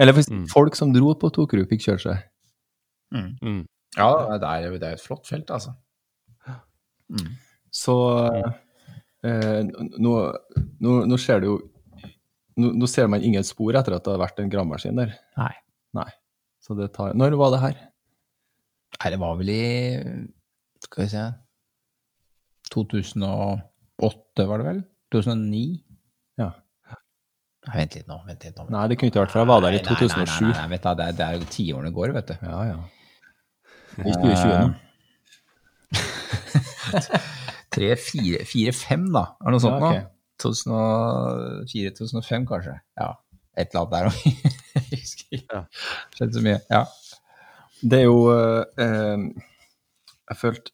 Eller 0.00 0.16
Mm. 0.28 0.46
folk 0.48 0.76
som 0.76 0.92
dro 0.92 1.14
på 1.20 1.28
Tokerud, 1.32 1.68
fikk 1.68 1.82
kjørt 1.84 2.04
seg. 2.04 2.20
Mm. 3.12 3.64
Ja, 3.96 4.08
det 4.40 4.48
er, 4.48 4.70
det 4.80 4.88
er 4.88 4.94
et 4.96 5.02
flott 5.04 5.26
felt, 5.28 5.50
altså. 5.52 5.74
Mm. 7.12 7.34
Så 7.72 7.92
eh, 9.26 9.60
nå, 9.66 10.12
nå, 10.82 10.96
nå 11.08 11.18
ser 11.20 11.46
jo 11.46 11.58
nå, 12.56 12.86
ser 12.90 13.08
man 13.10 13.24
ingen 13.24 13.44
spor 13.46 13.76
etter 13.78 13.96
at 13.96 14.04
det 14.04 14.12
har 14.12 14.20
vært 14.20 14.42
en 14.42 14.50
gravemaskin 14.52 14.98
der. 14.98 15.14
Nei. 15.40 15.54
Nei. 15.96 16.10
Så 16.62 16.76
det 16.78 16.92
tar 16.94 17.16
Når 17.18 17.36
var 17.40 17.50
det 17.54 17.62
her? 17.62 17.78
Nei, 18.98 19.08
det 19.10 19.18
var 19.20 19.38
vel 19.40 19.50
i 19.50 19.62
Skal 20.84 21.04
vi 21.04 21.08
se 21.10 21.24
2008, 22.72 24.46
var 24.48 24.62
det 24.62 24.66
vel? 24.68 24.78
2009? 25.12 25.82
Ja. 26.40 26.48
Nei, 27.68 27.74
vent 27.76 27.96
litt 27.98 28.08
nå. 28.08 28.16
vent 28.26 28.46
litt 28.46 28.56
nå. 28.56 28.64
Nei, 28.72 28.86
det 28.88 28.96
kunne 28.96 29.12
ikke 29.12 29.24
vært 29.26 29.34
for 29.34 29.42
jeg 29.42 29.50
var 29.50 29.60
der 29.66 29.76
i 29.76 29.82
Nei, 29.82 29.84
nei, 29.84 29.98
2007. 30.00 30.24
Nei, 30.24 30.48
nei, 30.48 30.56
nei, 30.56 30.70
vet 30.72 30.86
du, 30.86 30.88
det, 30.96 31.04
er, 31.04 31.18
det 31.18 31.26
er 31.26 31.36
jo 31.36 31.50
tiårene 31.52 31.92
går, 31.98 32.14
vet 32.16 32.32
du. 32.32 32.34
Ja, 32.48 32.58
ja. 32.70 32.78
I 34.00 34.16
2020 34.16 34.56
nå. 34.62 34.68
Tre, 37.72 37.94
fire, 37.96 38.44
fire, 38.48 38.72
fem, 38.76 39.06
da. 39.14 39.22
Er 39.40 39.44
det 39.48 39.52
noe 39.56 39.62
sånt 39.64 39.80
Ja, 39.80 39.88
okay. 39.88 40.02
nå? 40.02 40.08
2004-2005, 40.42 42.46
kanskje. 42.48 42.74
Ja, 42.98 43.10
et 43.56 43.68
eller 43.72 43.80
annet 43.84 43.94
der 43.94 44.06
òg. 44.10 44.16
Jeg 44.92 44.98
husker 45.02 45.28
ikke. 45.38 45.58
Skjedde 46.16 46.34
så 46.38 46.42
mye. 46.44 46.58
Ja. 46.72 46.82
Det 47.82 47.98
er 47.98 48.04
jo 48.06 48.18
eh, 48.30 48.64
eh, 48.84 49.18
Jeg 50.30 50.36
følte 50.38 50.70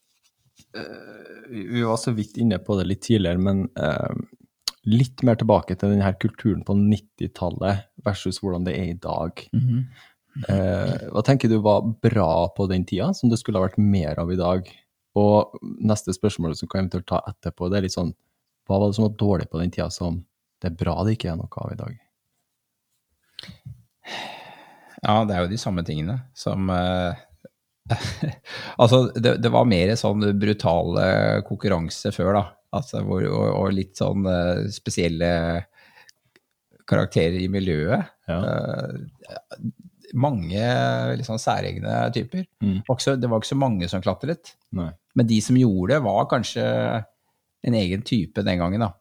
eh, 0.77 1.47
vi- 1.49 1.83
var 1.87 1.97
så 2.01 2.11
vidt 2.15 2.37
inne 2.41 2.59
på 2.61 2.71
det 2.79 2.85
litt 2.89 3.01
tidligere, 3.07 3.39
men 3.41 3.57
eh, 3.79 4.13
litt 4.89 5.23
mer 5.27 5.35
tilbake 5.39 5.73
til 5.77 5.89
denne 5.95 6.11
kulturen 6.21 6.63
på 6.67 6.73
90-tallet 6.77 7.75
versus 8.05 8.37
hvordan 8.43 8.65
det 8.67 8.75
er 8.77 8.87
i 8.93 8.99
dag. 9.01 9.31
Mhm. 9.55 9.79
Eh, 10.47 10.97
hva 11.11 11.21
tenker 11.25 11.47
du 11.51 11.57
var 11.65 11.81
bra 12.05 12.29
på 12.55 12.63
den 12.69 12.83
tida, 12.87 13.07
som 13.17 13.27
det 13.31 13.39
skulle 13.41 13.57
ha 13.59 13.65
vært 13.67 13.81
mer 13.81 14.13
av 14.21 14.27
i 14.31 14.37
dag? 14.39 14.61
Og 15.19 15.61
neste 15.83 16.13
spørsmål 16.15 16.55
som 16.57 16.69
kan 16.71 16.83
eventuelt 16.83 17.07
ta 17.09 17.21
etterpå, 17.29 17.69
det 17.69 17.79
er 17.79 17.87
litt 17.87 17.97
sånn 17.97 18.13
Hva 18.69 18.77
var 18.77 18.91
det 18.91 18.99
som 18.99 19.07
var 19.07 19.17
dårlig 19.19 19.49
på 19.49 19.61
den 19.61 19.73
tida 19.73 19.89
som 19.93 20.21
det 20.59 20.73
er 20.73 20.79
bra 20.81 20.97
det 21.07 21.15
ikke 21.15 21.31
er 21.31 21.39
noe 21.39 21.63
av 21.63 21.71
i 21.73 21.79
dag? 21.79 21.97
Ja, 24.99 25.23
det 25.23 25.35
er 25.35 25.45
jo 25.45 25.51
de 25.53 25.59
samme 25.61 25.83
tingene 25.87 26.17
som 26.37 26.69
eh, 26.73 27.21
Altså, 28.81 29.05
det, 29.15 29.37
det 29.43 29.51
var 29.53 29.69
mer 29.69 29.95
sånn 29.99 30.25
brutale 30.39 31.05
konkurranse 31.47 32.11
før, 32.15 32.33
da. 32.35 32.43
Altså, 32.75 33.01
hvor, 33.07 33.23
og, 33.25 33.45
og 33.55 33.73
litt 33.73 33.97
sånn 33.97 34.27
eh, 34.29 34.67
spesielle 34.73 35.31
karakterer 36.89 37.39
i 37.39 37.49
miljøet. 37.51 38.11
Ja. 38.29 38.39
Eh, 38.43 39.71
mange 40.13 41.23
sånn 41.27 41.41
særegne 41.41 41.97
typer. 42.15 42.45
Mm. 42.63 42.79
Det 42.81 42.87
var 42.87 42.95
ikke 42.97 43.05
så- 43.07 43.19
Det 43.19 43.29
var 43.29 43.39
ikke 43.41 43.53
så 43.53 43.57
mange 43.59 43.89
som 43.89 44.01
klatret. 44.01 44.53
Nei. 44.71 44.91
Men 45.15 45.27
de 45.27 45.39
som 45.41 45.55
gjorde 45.55 45.93
det, 45.95 46.03
var 46.03 46.25
kanskje 46.31 46.65
en 47.63 47.73
egen 47.73 48.01
type 48.01 48.43
den 48.43 48.57
gangen, 48.59 48.79
da. 48.79 48.93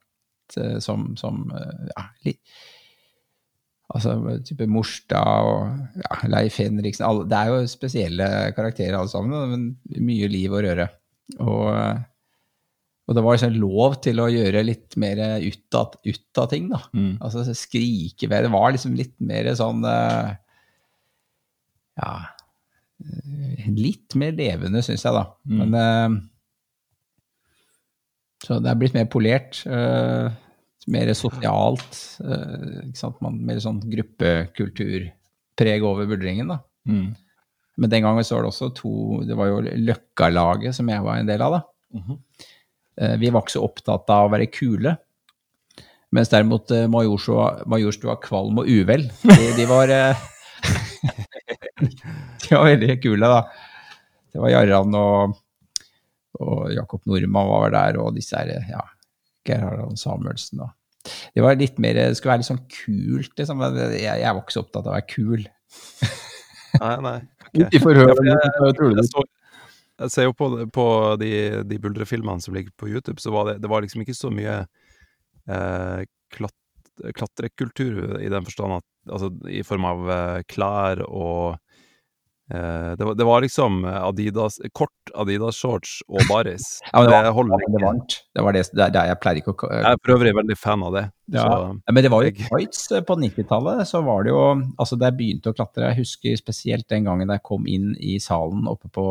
Som, 0.81 1.15
som 1.17 1.51
eh, 1.55 1.89
ja, 1.97 2.05
litt 2.25 2.41
Altså 3.95 4.13
type 4.45 4.67
Morstad 4.69 5.47
og 5.49 6.01
ja, 6.03 6.17
Leif 6.29 6.59
Henriksen 6.61 7.07
alle, 7.07 7.25
Det 7.29 7.39
er 7.39 7.47
jo 7.53 7.67
spesielle 7.73 8.27
karakterer 8.57 8.99
alle 8.99 9.09
sammen, 9.09 9.49
men 9.53 10.03
mye 10.05 10.29
liv 10.29 10.53
og 10.53 10.61
røre. 10.67 10.89
Og, 11.41 11.69
og 13.09 13.17
det 13.17 13.25
var 13.25 13.39
liksom 13.39 13.57
lov 13.57 13.97
til 14.05 14.21
å 14.21 14.29
gjøre 14.29 14.65
litt 14.67 14.97
mer 15.01 15.23
ut 15.41 15.79
av, 15.81 15.97
ut 16.05 16.43
av 16.43 16.51
ting, 16.53 16.69
da. 16.69 16.83
Mm. 16.93 17.15
Altså 17.25 17.47
skrike 17.57 18.29
mer. 18.29 18.45
Det 18.45 18.53
var 18.53 18.73
liksom 18.77 18.97
litt 18.99 19.17
mer 19.25 19.49
sånn 19.57 19.81
eh, 19.89 20.35
Ja 21.99 22.15
eh, 23.05 23.69
Litt 23.79 24.17
mer 24.19 24.35
levende, 24.37 24.83
syns 24.85 25.05
jeg, 25.07 25.15
da. 25.15 25.25
Mm. 25.49 25.59
Men 25.61 25.79
eh, 25.79 26.11
Så 28.47 28.61
det 28.63 28.71
er 28.73 28.81
blitt 28.81 28.97
mer 28.97 29.09
polert. 29.11 29.63
eh, 29.67 30.29
mer 30.89 31.11
sosialt. 31.13 31.97
ikke 32.23 32.97
sant? 32.97 33.19
Man, 33.21 33.35
mer 33.45 33.59
sånn 33.61 33.83
gruppekulturpreg 33.93 35.83
over 35.85 36.07
buldringen, 36.09 36.49
da. 36.55 36.63
Mm. 36.89 37.11
Men 37.79 37.91
den 37.93 38.07
gangen 38.07 38.25
så 38.25 38.39
var 38.39 38.47
det 38.47 38.53
også 38.55 38.71
to 38.75 38.93
Det 39.29 39.37
var 39.37 39.51
jo 39.51 39.59
Løkka-laget 39.61 40.73
som 40.75 40.89
jeg 40.89 41.05
var 41.05 41.19
en 41.19 41.29
del 41.29 41.43
av, 41.45 41.59
da. 41.59 41.61
Mm 41.95 42.03
-hmm. 42.03 42.19
Vi 43.21 43.31
var 43.31 43.43
ikke 43.43 43.53
så 43.53 43.63
opptatt 43.63 44.11
av 44.11 44.27
å 44.27 44.33
være 44.33 44.47
kule. 44.51 44.97
Mens 46.11 46.29
derimot 46.29 46.71
Majorstua, 46.89 48.17
Kvalm 48.23 48.59
og 48.59 48.67
Uvel, 48.67 49.13
de, 49.23 49.53
de 49.57 49.67
var 49.67 49.89
De 52.45 52.55
var 52.55 52.65
veldig 52.71 52.97
kule, 53.05 53.29
da. 53.31 53.43
Det 54.33 54.41
var 54.43 54.53
Jarran 54.53 54.95
og, 54.99 55.37
og 56.43 56.67
Jakob 56.75 57.07
Nordmann 57.09 57.49
var 57.51 57.73
der, 57.75 57.99
og 58.03 58.15
disse 58.19 58.37
her, 58.39 58.51
ja, 58.71 58.83
Geir 59.49 59.63
Harald 59.65 59.97
Samuelsen 60.01 60.61
og 60.67 60.75
Det 61.35 61.41
var 61.41 61.57
litt 61.57 61.79
mer 61.81 61.95
Det 61.97 62.17
skulle 62.19 62.35
være 62.35 62.43
litt 62.43 62.51
sånn 62.51 62.65
kult, 62.69 63.33
liksom. 63.39 63.63
Jeg, 63.79 64.03
jeg 64.21 64.35
var 64.35 64.43
ikke 64.43 64.57
så 64.59 64.65
opptatt 64.67 64.85
av 64.85 64.93
å 64.93 64.97
være 64.99 65.09
kul. 65.09 65.47
Nei, 66.83 66.95
nei. 67.03 67.19
I 67.57 67.81
forhold 67.81 68.21
Ja, 68.29 68.37
jeg- 68.45 70.11
ser 70.13 70.29
jo 70.29 70.35
på, 70.37 70.47
på 70.71 70.85
de, 71.19 71.31
de 71.67 71.79
buldrefilmene 71.83 72.45
som 72.45 72.55
ligger 72.55 72.71
på 72.79 72.91
YouTube, 72.93 73.19
så 73.25 73.33
var 73.35 73.49
det, 73.49 73.55
det 73.65 73.71
var 73.73 73.83
liksom 73.83 74.05
ikke 74.05 74.15
så 74.15 74.29
mye 74.31 74.61
eh, 75.49 76.03
klat, 76.37 76.55
klatrekultur 77.17 78.19
i 78.21 78.29
den 78.31 78.47
forstand 78.47 78.79
at 78.81 78.87
Altså 79.09 79.31
i 79.49 79.63
form 79.65 79.87
av 79.89 80.11
eh, 80.13 80.41
klær 80.53 81.01
og 81.09 81.57
det, 82.49 83.05
var, 83.05 83.13
det 83.19 83.27
var 83.29 83.43
liksom 83.45 83.83
Adidas 83.85 84.57
Kort 84.73 85.11
Adidas-shorts 85.13 85.99
og 86.09 86.23
baris. 86.31 86.65
Ja, 86.93 87.03
det 87.05 87.13
var, 87.13 87.27
det 87.27 87.33
holder 87.37 87.61
det 87.61 87.67
var 87.69 87.77
ikke. 87.77 87.85
varmt. 87.85 88.17
Det 88.35 88.45
var 88.45 88.57
det, 88.57 88.63
det 88.79 89.03
jeg 89.11 89.19
pleier 89.23 89.41
ikke 89.43 89.53
å 89.55 89.69
Jeg 89.69 89.85
er 89.91 90.01
for 90.01 90.15
øvrig 90.17 90.33
veldig 90.39 90.57
fan 90.57 90.85
av 90.87 90.97
det. 90.97 91.05
Ja. 91.35 91.45
Ja, 91.45 91.93
Men 91.93 92.07
det 92.07 92.13
var 92.15 92.25
jo 92.25 92.33
tights 92.39 92.87
eh, 92.97 93.05
på 93.05 93.19
90-tallet. 93.21 93.83
Så 93.91 94.01
var 94.07 94.25
det 94.25 94.33
jo 94.33 94.43
Altså, 94.81 94.97
da 94.97 95.11
jeg 95.11 95.19
begynte 95.19 95.53
å 95.53 95.57
klatre 95.59 95.91
Jeg 95.91 96.01
husker 96.01 96.41
spesielt 96.41 96.89
den 96.89 97.05
gangen 97.09 97.35
jeg 97.35 97.45
kom 97.45 97.69
inn 97.69 97.91
i 98.01 98.17
salen 98.23 98.65
oppe 98.71 98.89
på 98.93 99.07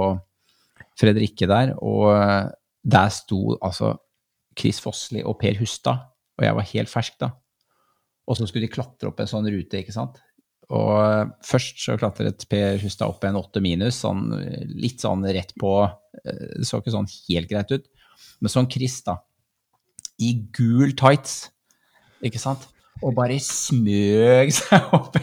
Fredrikke 0.97 1.45
der, 1.49 1.75
og 1.77 2.07
eh, 2.15 2.47
der 2.89 3.09
sto 3.13 3.57
altså 3.61 3.93
Chris 4.57 4.79
Fossli 4.81 5.21
og 5.21 5.37
Per 5.37 5.59
Hustad, 5.59 6.07
og 6.39 6.45
jeg 6.45 6.57
var 6.57 6.65
helt 6.71 6.89
fersk 6.89 7.19
da. 7.21 7.29
Og 8.27 8.39
så 8.39 8.47
skulle 8.49 8.65
de 8.65 8.73
klatre 8.73 9.11
opp 9.11 9.21
en 9.21 9.29
sånn 9.29 9.45
rute, 9.45 9.83
ikke 9.83 9.93
sant. 9.93 10.17
Og 10.75 10.93
eh, 10.99 11.27
først 11.47 11.79
så 11.79 11.95
klatret 11.99 12.43
Per 12.51 12.81
Hustad 12.81 13.07
opp 13.07 13.23
en 13.27 13.39
8 13.39 13.61
minus, 13.63 14.01
sånn, 14.03 14.25
eh, 14.35 14.65
litt 14.67 15.03
sånn 15.03 15.23
rett 15.23 15.53
på 15.59 15.71
eh, 15.85 16.47
Det 16.57 16.67
så 16.67 16.81
ikke 16.81 16.95
sånn 16.95 17.07
helt 17.07 17.51
greit 17.51 17.71
ut. 17.71 17.85
Men 18.43 18.51
sånn 18.51 18.67
Chris, 18.71 18.99
da, 19.05 19.19
i 20.19 20.33
gul 20.55 20.91
tights, 20.97 21.47
ikke 22.25 22.41
sant? 22.41 22.67
Og 23.05 23.13
bare 23.15 23.37
smøg 23.43 24.51
seg 24.57 24.91
opp. 24.97 25.15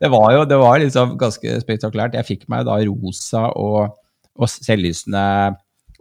det 0.00 0.10
var 0.10 0.28
jo 0.34 0.46
det 0.50 0.58
var 0.60 0.80
liksom 0.82 1.16
ganske 1.20 1.58
spektakulært. 1.62 2.18
Jeg 2.18 2.28
fikk 2.28 2.48
meg 2.52 2.66
da 2.68 2.76
rosa 2.84 3.46
og, 3.56 3.94
og 4.34 4.50
selvlysende 4.50 5.24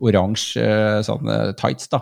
oransje 0.04 0.66
sånn 1.06 1.30
tights, 1.56 1.88
da. 1.94 2.02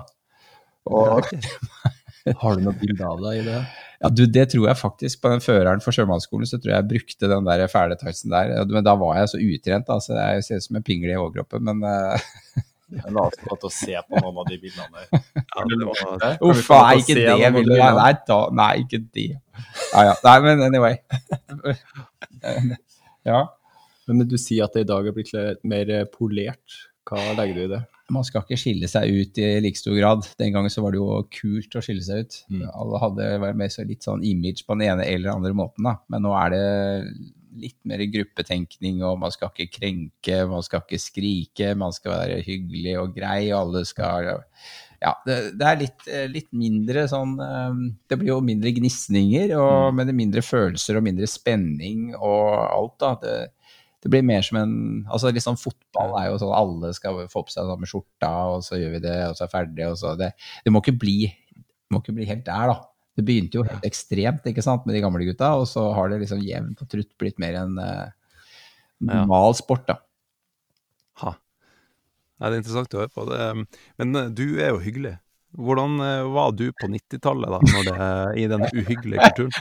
Og, 0.90 1.28
Har 2.42 2.58
du 2.58 2.66
noe 2.66 2.78
bilde 2.78 3.08
av 3.08 3.22
deg 3.24 3.40
i 3.42 3.46
det? 3.48 3.62
ja, 4.02 4.10
du, 4.10 4.24
det 4.26 4.48
tror 4.50 4.66
jeg 4.70 4.80
faktisk 4.80 5.22
på 5.22 5.30
den 5.30 5.44
føreren 5.46 5.82
for 5.84 5.94
sjømannsskolen, 5.94 6.50
så 6.50 6.58
tror 6.58 6.74
jeg 6.74 6.80
jeg 6.80 6.90
brukte 6.90 7.30
den 7.30 7.48
der 7.48 7.64
fæle 7.70 7.98
tightsen 8.00 8.34
der. 8.34 8.54
Men 8.70 8.86
da 8.86 8.96
var 8.98 9.20
jeg 9.20 9.32
så 9.34 9.42
utrent, 9.42 9.88
da, 9.90 9.98
så 10.02 10.18
jeg 10.18 10.46
ser 10.48 10.62
ut 10.62 10.68
som 10.68 10.80
en 10.80 10.86
pingle 10.86 11.14
i 11.14 11.20
overkroppen, 11.22 11.70
men 11.70 11.86
Jeg 12.92 13.14
La 13.16 13.24
oss 13.30 13.38
til 13.40 13.68
å 13.68 13.72
se 13.72 13.94
på 14.04 14.20
noen 14.20 14.40
av 14.42 14.50
de 14.50 14.58
bildene 14.60 14.90
der. 14.98 15.22
ja, 15.40 15.64
det 15.64 15.78
var, 15.88 16.26
Uff, 16.44 16.66
nei, 16.74 16.98
ikke 17.00 17.16
det. 17.16 17.36
Ville. 17.56 17.78
Nei, 17.80 17.92
nei, 17.96 18.10
da, 18.28 18.40
nei, 18.60 18.72
ikke 18.84 19.00
det. 19.16 19.28
Ja, 19.94 20.04
ja. 20.10 20.16
Nei, 20.26 20.36
men 20.44 20.64
anyway. 20.66 20.98
ja. 23.32 23.46
Men 24.12 24.28
du 24.28 24.36
sier 24.42 24.68
at 24.68 24.76
det 24.76 24.84
i 24.84 24.90
dag 24.90 25.08
er 25.08 25.16
blitt 25.16 25.32
litt 25.32 25.64
mer 25.72 25.94
eh, 26.02 26.08
polert. 26.12 26.82
Hva 27.08 27.32
legger 27.38 27.62
du 27.62 27.64
i 27.64 27.72
det? 27.78 27.82
Man 28.12 28.26
skal 28.28 28.44
ikke 28.44 28.60
skille 28.60 28.90
seg 28.92 29.10
ut 29.10 29.42
i 29.42 29.52
like 29.64 29.80
stor 29.80 29.96
grad. 29.98 30.26
Den 30.40 30.56
gangen 30.56 30.74
så 30.74 30.84
var 30.84 30.94
det 30.94 31.02
jo 31.02 31.22
kult 31.34 31.78
å 31.78 31.84
skille 31.84 32.04
seg 32.06 32.26
ut. 32.26 32.40
Mm. 32.52 32.66
Alle 32.70 33.04
hadde 33.06 33.30
vært 33.46 33.60
med 33.62 33.74
så 33.74 33.86
litt 33.88 34.08
sånn 34.08 34.26
image 34.28 34.66
på 34.68 34.76
den 34.78 34.90
ene 34.90 35.08
eller 35.08 35.34
andre 35.34 35.54
måten, 35.58 35.88
da. 35.88 35.98
Men 36.12 36.26
nå 36.28 36.36
er 36.38 36.56
det 36.56 36.66
litt 37.60 37.80
mer 37.88 38.04
gruppetenkning, 38.12 39.02
og 39.04 39.20
man 39.22 39.34
skal 39.34 39.52
ikke 39.52 39.80
krenke, 39.80 40.38
man 40.50 40.64
skal 40.66 40.84
ikke 40.84 41.02
skrike, 41.02 41.74
man 41.78 41.96
skal 41.96 42.16
være 42.16 42.40
hyggelig 42.46 42.96
og 43.02 43.16
grei, 43.18 43.52
og 43.52 43.60
alle 43.66 43.84
skal 43.88 44.32
Ja, 45.02 45.16
det, 45.26 45.38
det 45.58 45.68
er 45.68 45.80
litt, 45.80 46.08
litt 46.30 46.52
mindre 46.54 47.08
sånn 47.10 47.32
eh, 47.42 47.80
Det 48.06 48.20
blir 48.22 48.36
jo 48.36 48.42
mindre 48.46 48.70
gnisninger, 48.76 49.56
og, 49.58 49.96
men 49.98 50.08
det 50.08 50.14
er 50.14 50.20
mindre 50.20 50.46
følelser 50.46 51.00
og 51.00 51.08
mindre 51.08 51.30
spenning 51.30 52.12
og 52.14 52.46
alt, 52.54 52.96
da. 53.02 53.16
Det, 53.24 53.36
det 54.02 54.10
blir 54.10 54.24
mer 54.26 54.42
som 54.46 54.58
en 54.58 54.76
altså 55.12 55.30
sånn 55.44 55.60
Fotball 55.62 56.16
er 56.20 56.30
jo 56.32 56.40
sånn 56.42 56.54
alle 56.58 56.90
skal 56.98 57.20
få 57.30 57.44
på 57.46 57.54
seg 57.54 57.68
samme 57.70 57.90
skjorta, 57.90 58.32
og 58.56 58.64
så 58.66 58.80
gjør 58.80 58.96
vi 58.96 59.04
det, 59.04 59.18
og 59.28 59.36
så 59.38 59.46
er 59.46 59.52
ferdig. 59.52 59.86
og 59.92 60.00
så 60.02 60.16
det, 60.18 60.32
det 60.66 60.74
må 60.74 60.82
ikke 60.82 60.98
bli 61.04 61.20
det 61.28 61.94
må 61.94 62.02
ikke 62.02 62.16
bli 62.18 62.30
helt 62.30 62.46
der, 62.48 62.72
da. 62.72 62.80
Det 63.20 63.26
begynte 63.28 63.60
jo 63.60 63.66
helt 63.68 63.86
ekstremt 63.86 64.46
ikke 64.48 64.64
sant, 64.64 64.86
med 64.88 64.96
de 64.96 65.04
gamle 65.04 65.26
gutta, 65.28 65.52
og 65.60 65.68
så 65.68 65.90
har 65.94 66.10
det 66.10 66.22
liksom 66.22 66.42
jevnt 66.46 66.82
og 66.82 66.90
trutt 66.90 67.12
blitt 67.20 67.42
mer 67.44 67.58
en 67.60 67.76
uh, 67.76 68.08
normal 69.04 69.58
sport, 69.60 69.84
da. 69.90 69.98
ha. 71.26 71.34
Nei, 72.40 72.48
det 72.48 72.56
er 72.56 72.62
interessant 72.64 72.96
å 72.96 73.02
høre 73.04 73.14
på. 73.14 73.26
Det, 73.28 73.50
men 74.02 74.22
eh, 74.22 74.32
du 74.34 74.46
er 74.56 74.72
jo 74.72 74.80
hyggelig. 74.82 75.18
Hvordan 75.60 76.00
eh, 76.00 76.26
var 76.32 76.54
du 76.56 76.70
på 76.72 76.88
90-tallet, 76.88 77.52
da, 77.52 78.02
i 78.40 78.46
denne 78.48 78.70
uhyggelige 78.72 79.32
kulturen? 79.32 79.56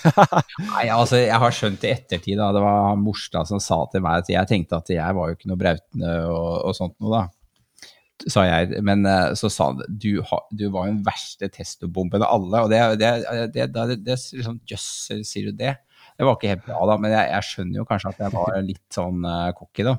Nei, 0.74 0.88
altså, 0.92 1.22
jeg 1.22 1.38
har 1.40 1.54
skjønt 1.56 1.86
i 1.86 1.92
ettertid, 1.94 2.36
da. 2.36 2.50
Det 2.52 2.60
var 2.64 2.98
Morstad 3.00 3.48
som 3.48 3.62
sa 3.62 3.78
til 3.92 4.04
meg 4.04 4.24
at 4.24 4.32
jeg 4.32 4.50
tenkte 4.50 4.80
at 4.82 4.90
jeg 4.92 5.16
var 5.16 5.30
jo 5.30 5.38
ikke 5.38 5.48
noe 5.48 5.60
brautende 5.60 6.10
og, 6.28 6.50
og 6.68 6.76
sånt 6.76 6.98
noe, 7.00 7.22
da. 7.22 8.26
sa 8.34 8.44
jeg. 8.44 8.82
Men 8.84 9.08
eh, 9.08 9.30
så 9.38 9.48
sa 9.52 9.70
han 9.70 9.80
du, 9.88 10.20
du 10.52 10.66
var 10.74 10.90
den 10.90 11.00
verste 11.06 11.48
testobomben 11.54 12.26
av 12.26 12.36
alle. 12.36 12.66
Og 12.66 12.74
det, 12.74 12.82
det, 13.00 13.12
det, 13.56 13.70
det, 14.04 14.18
liksom, 14.36 14.60
Jøss, 14.68 14.90
sier 15.28 15.48
du 15.48 15.62
det? 15.62 15.78
Det 16.12 16.28
var 16.28 16.36
ikke 16.36 16.52
helt 16.52 16.66
bra, 16.66 16.82
da. 16.92 16.98
Men 17.00 17.14
jeg, 17.14 17.30
jeg 17.32 17.48
skjønner 17.48 17.80
jo 17.80 17.86
kanskje 17.88 18.12
at 18.12 18.20
jeg 18.26 18.34
var 18.36 18.58
litt 18.66 18.84
sånn 18.92 19.24
uh, 19.24 19.48
da. 19.80 19.96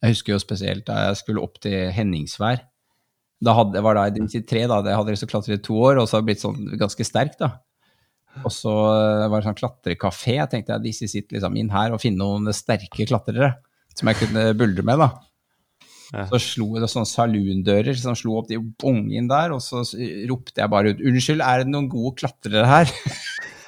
Jeg 0.00 0.16
husker 0.16 0.32
jo 0.32 0.40
spesielt 0.40 0.86
da 0.88 1.10
jeg 1.10 1.20
skulle 1.20 1.44
opp 1.44 1.60
til 1.60 1.92
Henningsvær. 1.92 2.64
Da 3.44 3.52
hadde, 3.58 3.82
var 3.84 3.98
da 3.98 4.06
i 4.08 4.16
93, 4.16 4.64
da. 4.70 4.80
Jeg 4.80 4.96
hadde 4.96 5.12
lyst 5.12 5.24
til 5.24 5.28
å 5.28 5.34
klatre 5.34 5.58
i 5.58 5.62
to 5.62 5.76
år, 5.76 6.00
og 6.00 6.08
så 6.08 6.16
har 6.16 6.22
jeg 6.22 6.28
blitt 6.30 6.44
sånn 6.44 6.76
ganske 6.80 7.06
sterk, 7.06 7.36
da. 7.40 7.50
Og 8.44 8.52
så 8.52 8.72
eh, 8.72 9.28
var 9.30 9.40
det 9.40 9.48
sånn 9.48 9.60
klatrekafé. 9.60 10.34
Jeg 10.38 10.50
tenkte 10.52 10.76
at 10.76 10.84
disse 10.84 11.08
sitter 11.08 11.38
liksom 11.38 11.56
inn 11.60 11.70
her 11.72 11.94
og 11.94 12.02
finne 12.02 12.20
noen 12.20 12.52
sterke 12.56 13.06
klatrere 13.08 13.54
som 13.96 14.10
jeg 14.10 14.20
kunne 14.20 14.50
buldre 14.58 14.84
med, 14.84 15.00
da. 15.00 15.08
Ja. 16.14 16.26
Så 16.30 16.38
slo 16.38 16.68
det 16.78 16.88
sånne 16.92 17.08
saloondører 17.10 17.96
som 17.98 18.14
slo 18.18 18.36
opp 18.38 18.50
de 18.50 18.60
bong 18.60 19.08
der, 19.30 19.54
og 19.56 19.62
så 19.64 19.82
ropte 20.30 20.62
jeg 20.62 20.70
bare 20.70 20.92
ut 20.92 21.02
'Unnskyld, 21.02 21.42
er 21.42 21.64
det 21.64 21.72
noen 21.72 21.88
gode 21.90 22.14
klatrere 22.20 22.68
her?' 22.70 22.92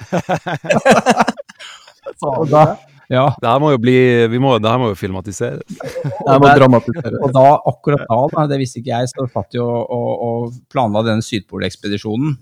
og 2.29 2.45
da, 2.49 2.63
ja, 3.09 3.25
Det 3.41 3.49
her 3.49 3.61
må 3.61 3.71
jo 3.73 3.79
bli 3.81 3.95
vi 4.29 4.41
må, 4.41 4.51
Det 4.61 4.69
her 4.69 4.81
må 4.81 4.91
jo 4.91 4.97
filmatiseres. 4.97 5.63
Må 6.29 6.37
dramatisere. 6.45 7.17
og 7.25 7.31
da, 7.33 7.45
akkurat 7.71 8.03
da, 8.05 8.19
da, 8.35 8.43
det 8.51 8.59
visste 8.61 8.83
ikke 8.83 8.91
jeg, 8.93 9.09
så 9.09 9.25
satt 9.33 9.57
jo 9.57 9.65
og, 9.65 10.09
og 10.27 10.59
planla 10.69 11.01
denne 11.07 11.25
Sydpolekspedisjonen. 11.25 12.37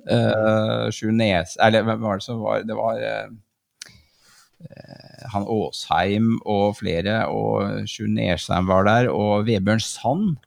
Uh, 0.00 0.88
sju 0.92 1.10
Nes... 1.12 1.56
Eller 1.60 1.84
hvem 1.86 2.04
var 2.04 2.20
det 2.20 2.24
som 2.24 2.38
var 2.40 2.62
Det 2.64 2.72
var 2.72 3.00
eh, 3.04 3.26
eh, 4.64 5.26
han 5.28 5.44
Aasheim 5.44 6.38
og 6.48 6.78
flere, 6.78 7.18
og 7.28 7.88
Sjur 7.88 8.08
Nesheim 8.08 8.68
var 8.70 8.88
der, 8.88 9.10
og 9.12 9.44
Vebjørn 9.48 9.82
Sand. 9.84 10.38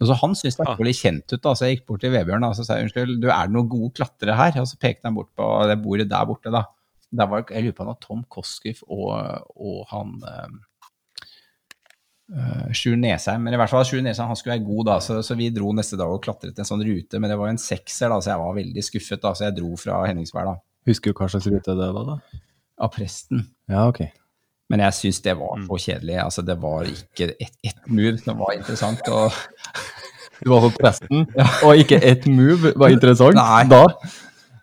Og 0.00 0.08
så 0.10 0.16
Han 0.20 0.34
syntes 0.38 0.58
det 0.58 0.66
var 0.68 0.86
litt 0.86 1.00
kjent 1.00 1.34
ut, 1.34 1.42
da, 1.42 1.54
så 1.54 1.68
jeg 1.68 1.78
gikk 1.78 1.86
bort 1.90 2.02
til 2.04 2.14
Vebjørn 2.14 2.46
og 2.46 2.56
så 2.58 2.66
sa 2.66 2.78
jeg, 2.78 2.88
unnskyld, 2.88 3.18
du 3.22 3.28
er 3.30 3.46
det 3.46 3.54
noen 3.54 3.70
gode 3.70 3.94
klatrere 3.98 4.38
her? 4.38 4.58
Og 4.62 4.70
så 4.70 4.78
pekte 4.80 5.06
han 5.08 5.18
bort 5.18 5.30
på 5.38 5.50
det 5.70 5.78
bordet 5.82 6.10
der 6.10 6.26
borte. 6.28 6.54
da. 6.54 6.66
Der 7.14 7.28
var, 7.30 7.44
jeg 7.50 7.64
lurer 7.64 7.76
på 7.76 7.84
om 7.84 7.90
det 7.90 7.94
var 7.94 8.02
Tom 8.02 8.22
Koskif 8.30 8.80
og, 8.86 9.10
og 9.56 9.82
han 9.92 10.16
eh, 10.28 10.54
Uh, 12.24 12.70
Sjur 12.72 12.94
Nesheim, 12.96 13.42
men 13.44 13.52
i 13.52 13.58
hvert 13.60 13.68
fall 13.68 13.82
Sjur 13.84 14.00
Nesheim 14.00 14.30
han 14.30 14.38
skulle 14.40 14.54
være 14.54 14.64
god, 14.64 14.86
da, 14.88 14.94
så, 15.04 15.18
så 15.20 15.34
vi 15.36 15.50
dro 15.52 15.74
neste 15.76 15.98
dag 16.00 16.08
og 16.08 16.22
klatret 16.24 16.56
en 16.56 16.64
sånn 16.64 16.80
rute. 16.80 17.20
Men 17.20 17.28
det 17.28 17.36
var 17.36 17.50
en 17.52 17.60
sekser, 17.60 18.08
da, 18.08 18.16
så 18.16 18.32
jeg 18.32 18.40
var 18.40 18.56
veldig 18.56 18.84
skuffet. 18.86 19.20
da, 19.20 19.34
Så 19.36 19.44
jeg 19.44 19.56
dro 19.58 19.74
fra 19.76 19.98
Henningsvær 20.08 20.48
da, 20.48 20.54
Husker 20.88 21.12
du 21.12 21.20
hva 21.20 21.28
slags 21.28 21.50
rute 21.52 21.76
det 21.76 21.90
var, 21.92 22.14
da? 22.14 22.40
av 22.80 22.90
presten. 22.96 23.44
Ja, 23.70 23.84
ok. 23.88 24.00
Men 24.72 24.82
jeg 24.86 24.96
syns 24.96 25.20
det 25.24 25.36
var 25.38 25.60
for 25.68 25.78
kjedelig. 25.78 26.16
altså 26.24 26.42
Det 26.42 26.56
var 26.62 26.88
ikke 26.88 27.28
ett 27.36 27.58
et 27.62 27.86
move 27.86 28.16
som 28.18 28.40
var 28.40 28.56
interessant. 28.56 29.04
og 29.08 29.32
Du 30.40 30.50
var 30.50 30.64
på 30.64 30.72
presten, 30.80 31.26
og 31.62 31.76
ikke 31.78 32.00
ett 32.02 32.26
move 32.26 32.72
var 32.76 32.92
interessant 32.92 33.36
Nei. 33.38 33.64
da? 33.70 33.84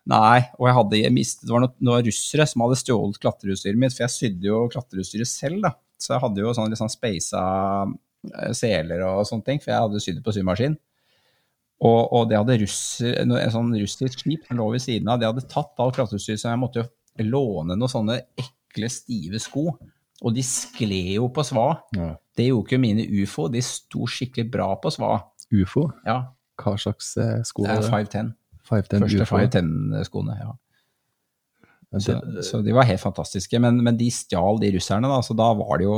Nei, 0.09 0.39
og 0.57 0.65
jeg 0.65 0.75
hadde 0.79 1.09
mistet, 1.13 1.45
det 1.45 1.53
var 1.53 1.61
noen, 1.65 1.73
noen 1.85 2.05
russere 2.07 2.45
som 2.49 2.63
hadde 2.65 2.79
stjålet 2.79 3.19
klatreutstyret 3.21 3.77
mitt, 3.77 3.93
for 3.93 4.07
jeg 4.07 4.15
sydde 4.15 4.47
jo 4.49 4.63
klatreutstyret 4.73 5.29
selv, 5.29 5.59
da. 5.67 5.75
Så 6.01 6.15
jeg 6.15 6.23
hadde 6.23 6.41
jo 6.41 6.53
sånn 6.57 6.71
litt 6.71 6.81
sånn 6.81 6.89
speisa 6.89 7.41
eh, 7.85 8.53
seler 8.57 9.03
og 9.05 9.21
sånne 9.29 9.45
ting, 9.45 9.61
for 9.61 9.73
jeg 9.73 9.85
hadde 9.85 10.01
sydd 10.01 10.23
på 10.25 10.33
symaskin. 10.33 10.79
Og, 11.81 12.01
og 12.13 12.27
det 12.29 12.37
hadde 12.37 12.59
russer, 12.61 13.15
en 13.21 13.35
sånn 13.53 13.71
russisk 13.77 14.23
skip 14.23 14.49
som 14.49 14.57
lå 14.57 14.67
ved 14.73 14.83
siden 14.83 15.09
av, 15.09 15.21
det 15.21 15.29
hadde 15.29 15.45
tatt 15.49 15.77
alt 15.81 15.97
klatreutstyret, 15.97 16.41
så 16.41 16.49
jeg 16.49 16.61
måtte 16.61 16.81
jo 16.81 17.29
låne 17.29 17.77
noen 17.77 17.93
sånne 17.93 18.19
ekle, 18.41 18.89
stive 18.89 19.41
sko. 19.41 19.69
Og 20.21 20.35
de 20.35 20.43
skled 20.45 21.15
jo 21.15 21.29
på 21.33 21.45
sva. 21.45 21.69
Ja. 21.97 22.11
Det 22.37 22.49
gjorde 22.49 22.69
ikke 22.69 22.81
mine 22.81 23.05
ufo, 23.21 23.47
de 23.53 23.61
sto 23.65 24.05
skikkelig 24.09 24.49
bra 24.53 24.69
på 24.81 24.93
sva. 24.93 25.15
Ufo? 25.51 25.89
Ja, 26.07 26.19
Hva 26.61 26.77
slags 26.79 27.15
eh, 27.19 27.41
sko 27.45 27.65
det 27.65 27.73
er 27.73 27.89
510. 27.89 28.35
510 28.67 29.01
Første 29.01 29.25
UFO? 29.25 29.39
510-skoene, 29.41 30.37
ja. 30.41 30.51
Så, 31.99 32.15
så 32.47 32.61
de 32.63 32.71
var 32.71 32.87
helt 32.87 33.01
fantastiske, 33.03 33.59
men, 33.59 33.81
men 33.83 33.97
de 33.99 34.07
stjal 34.15 34.61
de 34.61 34.69
russerne, 34.77 35.09
da, 35.11 35.17
så 35.25 35.35
da 35.35 35.49
var 35.59 35.81
det 35.81 35.89
jo 35.89 35.97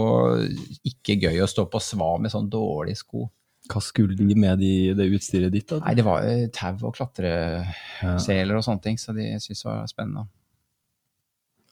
ikke 0.90 1.20
gøy 1.22 1.44
å 1.44 1.50
stå 1.50 1.68
på 1.70 1.82
sva 1.84 2.16
med 2.22 2.34
sånn 2.34 2.50
dårlige 2.50 3.04
sko. 3.04 3.28
Hva 3.70 3.80
skulle 3.84 4.18
de 4.18 4.34
med 4.36 4.58
de, 4.60 4.72
det 4.98 5.06
utstyret 5.14 5.54
ditt? 5.54 5.70
da? 5.70 5.84
Nei, 5.86 5.94
det 6.00 6.06
var 6.08 6.26
jo 6.26 6.50
tau 6.56 6.90
og 6.90 6.98
klatreseler 6.98 8.58
og 8.58 8.66
sånne 8.66 8.84
ting, 8.84 8.98
så 9.00 9.14
de 9.16 9.30
syntes 9.38 9.62
det 9.62 9.70
var 9.70 9.86
spennende. 9.92 10.26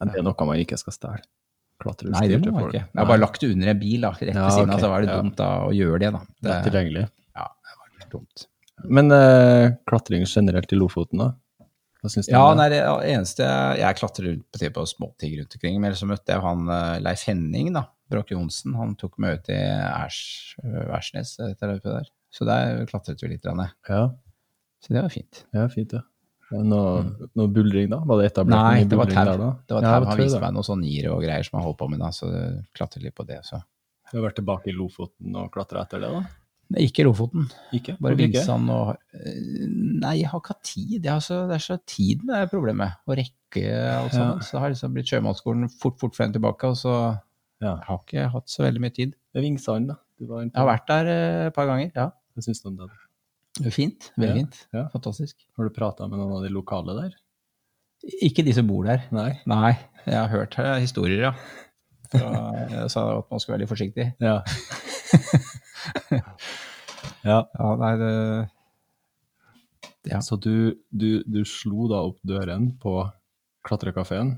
Men 0.02 0.14
det 0.14 0.22
er 0.22 0.26
noe 0.30 0.48
man 0.52 0.62
ikke 0.62 0.80
skal 0.82 0.96
stjele. 0.96 1.26
Nei, 1.82 2.28
det 2.30 2.38
må 2.44 2.54
man 2.54 2.68
ikke. 2.70 2.84
Jeg 2.86 3.00
har 3.02 3.10
bare 3.10 3.24
lagt 3.24 3.42
det 3.42 3.50
under 3.56 3.74
en 3.74 3.82
bil, 3.82 4.06
da, 4.06 4.14
rett 4.14 4.30
ved 4.30 4.38
Ja, 4.38 4.50
siden 4.54 4.70
av, 4.70 4.78
okay. 4.78 4.86
så 4.86 4.94
var 4.94 5.02
det 5.02 5.18
dumt 5.18 5.38
da, 5.40 5.50
å 5.66 5.74
gjøre 5.74 6.02
det, 6.04 6.12
da. 6.14 6.22
Det 6.38 6.54
er 6.54 6.66
tilgjengelig. 6.70 7.06
ja, 7.42 7.46
det 7.50 7.78
var 7.80 7.94
litt 7.96 8.12
dumt. 8.14 8.46
Men 8.86 9.12
uh, 9.14 9.72
klatring 9.90 10.26
generelt 10.26 10.72
i 10.74 10.80
Lofoten, 10.80 11.22
da? 11.22 11.32
Ja, 12.02 12.48
det? 12.50 12.58
nei, 12.58 12.68
det 12.74 12.80
eneste 13.14 13.46
Jeg 13.78 13.98
klatrer 14.00 14.32
rundt 14.32 14.46
på, 14.50 14.70
på 14.74 14.86
småting 14.90 15.36
rundt 15.38 15.58
omkring, 15.58 15.76
men 15.84 15.94
så 15.94 16.08
møtte 16.10 16.34
jeg 16.34 16.42
han 16.42 16.64
eh, 16.74 16.96
Leif 17.06 17.28
Henning, 17.30 17.70
da. 17.76 17.84
Bråke 18.12 18.34
Johnsen. 18.34 18.74
Han 18.76 18.96
tok 19.00 19.20
meg 19.22 19.38
ut 19.38 19.52
i 19.54 19.60
der. 21.94 22.10
Så 22.34 22.48
der 22.48 22.82
klatret 22.90 23.22
vi 23.22 23.30
litt. 23.36 23.46
Ja, 23.46 23.54
Så 24.82 24.96
det 24.96 25.04
var 25.06 25.14
fint. 25.14 25.44
ja, 25.54 25.68
fint, 25.70 25.94
ja. 25.94 26.02
Noe, 26.52 27.06
noe 27.38 27.48
buldring, 27.54 27.88
da? 27.94 28.02
Var 28.04 28.20
det 28.20 28.32
etablert 28.34 28.58
Mm. 28.58 28.74
Nei, 28.74 28.84
det 28.84 28.98
var 28.98 29.06
tau. 29.08 29.24
der, 29.24 29.38
da? 29.38 29.52
Det 29.68 29.76
var 29.78 29.86
tau. 29.86 30.06
Han 30.10 30.18
viste 30.20 30.42
meg 30.42 30.54
noen 30.58 30.68
sånne 30.68 30.84
nier 30.84 31.12
og 31.14 31.22
greier 31.24 31.46
som 31.48 31.60
han 31.60 31.68
holdt 31.70 31.78
på 31.80 31.88
med, 31.94 32.02
da, 32.02 32.10
så 32.12 32.28
klatret 32.76 33.06
litt 33.06 33.16
på 33.16 33.24
det. 33.30 33.40
Så. 33.48 33.62
Du 34.12 34.18
har 34.18 34.26
vært 34.26 34.42
tilbake 34.42 34.68
i 34.68 34.76
Lofoten 34.76 35.38
og 35.40 35.52
klatra 35.54 35.86
etter 35.86 36.02
det, 36.04 36.10
da? 36.12 36.26
Nei, 36.72 36.86
ikke 36.88 37.04
Lofoten. 37.04 37.48
Ikke? 37.76 37.98
Bare? 38.00 38.16
Vinsand 38.20 38.70
og 38.72 38.94
eh, 39.18 39.66
Nei, 40.02 40.14
jeg 40.22 40.30
har 40.32 40.40
ikke 40.42 40.54
hatt 40.56 40.64
tid. 40.70 40.98
Jeg 41.04 41.12
har 41.12 41.24
så, 41.26 41.42
det 41.50 41.58
er 41.58 41.64
så 41.66 41.78
tiden 41.90 42.30
det 42.32 42.38
er 42.38 42.52
problemet. 42.52 42.98
Å 43.08 43.18
rekke 43.20 43.66
alt 43.98 44.16
Ja. 44.16 44.28
Så 44.40 44.56
det 44.58 44.62
har 44.64 44.72
liksom 44.76 44.94
blitt 44.96 45.10
sjømannsskolen 45.12 45.68
fort, 45.82 45.98
fort 46.00 46.16
frem 46.16 46.32
tilbake, 46.36 46.70
og 46.72 46.78
så 46.80 46.94
Ja. 47.62 47.76
jeg 47.76 47.86
har 47.90 48.00
ikke 48.06 48.28
hatt 48.38 48.50
så 48.50 48.64
veldig 48.66 48.82
mye 48.82 48.96
tid. 48.96 49.12
Det 49.34 49.42
er 49.42 49.46
Vingsand, 49.46 49.92
da. 49.92 49.98
Du 50.22 50.28
var. 50.30 50.44
Jeg 50.46 50.54
har 50.56 50.68
vært 50.70 50.88
der 50.88 51.10
eh, 51.12 51.48
et 51.50 51.56
par 51.58 51.68
ganger, 51.70 51.92
ja. 51.96 52.08
Hva 52.36 52.44
syns 52.46 52.62
du 52.64 52.70
om 52.72 52.78
det? 52.80 52.88
Det 53.60 53.68
er 53.68 53.76
Fint. 53.76 54.12
Veldig 54.16 54.30
Ja, 54.30 54.38
fint. 54.46 54.60
ja. 54.74 54.86
Fantastisk. 54.94 55.36
Har 55.58 55.68
du 55.68 55.74
prata 55.76 56.08
med 56.08 56.18
noen 56.22 56.38
av 56.38 56.46
de 56.46 56.54
lokale 56.56 56.96
der? 57.02 57.18
Ikke 58.24 58.42
de 58.48 58.54
som 58.56 58.66
bor 58.70 58.88
der. 58.88 59.04
Nei? 59.14 59.34
Nei, 59.46 59.74
jeg 60.08 60.16
har 60.18 60.32
hørt 60.32 60.56
her, 60.58 60.80
historier, 60.82 61.22
ja. 61.28 61.34
Fra, 62.12 62.32
jeg 62.72 62.90
sa 62.92 63.04
at 63.20 63.28
man 63.32 63.40
skulle 63.40 63.58
være 63.58 63.64
litt 63.66 63.72
forsiktig. 63.72 64.08
Ja. 64.24 64.40
ja. 67.24 67.40
Ja, 67.58 67.70
nei, 67.82 67.94
det 68.02 68.12
Ja. 70.12 70.20
Så 70.26 70.36
du, 70.42 70.74
du, 70.90 71.22
du 71.26 71.44
slo 71.46 71.88
da 71.92 72.00
opp 72.08 72.18
døren 72.26 72.72
på 72.82 72.96
klatrekafeen? 73.68 74.36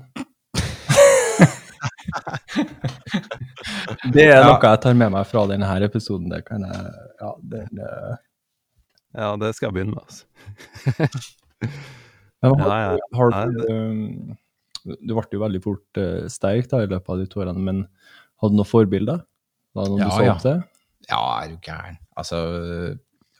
det 4.12 4.24
er 4.26 4.36
Ja. 4.36 4.44
noe 4.48 4.60
jeg 4.60 4.80
tar 4.84 4.94
med 4.98 5.10
meg 5.14 5.24
fra 5.28 5.42
denne 5.50 5.68
episoden. 5.86 6.28
Det 6.32 6.42
kan 6.46 6.60
jeg 6.68 6.78
Ja, 7.20 7.30
det, 7.40 7.62
det. 7.72 7.88
Ja, 9.14 9.36
det 9.40 9.54
skal 9.54 9.66
jeg 9.70 9.74
begynne 9.78 9.94
med, 9.94 10.02
altså. 10.04 10.24
Men 12.44 12.60
har, 12.60 12.76
ja. 12.76 12.98
har 13.16 13.28
Nei, 13.32 13.44
du 13.54 13.60
um, 13.72 14.36
Du 14.84 15.12
ble 15.16 15.24
jo 15.32 15.40
veldig 15.40 15.62
fort 15.64 15.96
uh, 16.00 16.26
sterk 16.28 16.68
da, 16.68 16.82
i 16.84 16.90
løpet 16.90 17.08
av 17.08 17.16
de 17.22 17.26
to 17.30 17.40
årene, 17.40 17.56
men 17.62 17.86
hadde 18.42 18.52
du 18.52 18.56
noen 18.58 18.68
forbilder? 18.68 19.22
Var 19.72 19.82
det 19.86 19.90
noen 19.94 20.02
Ja, 20.02 20.08
du 20.10 20.12
så 20.12 20.18
opp 20.34 20.42
til? 20.44 20.58
Ja, 21.10 21.42
er 21.44 21.48
du 21.52 21.56
gæren. 21.62 21.98
Altså 22.16 22.38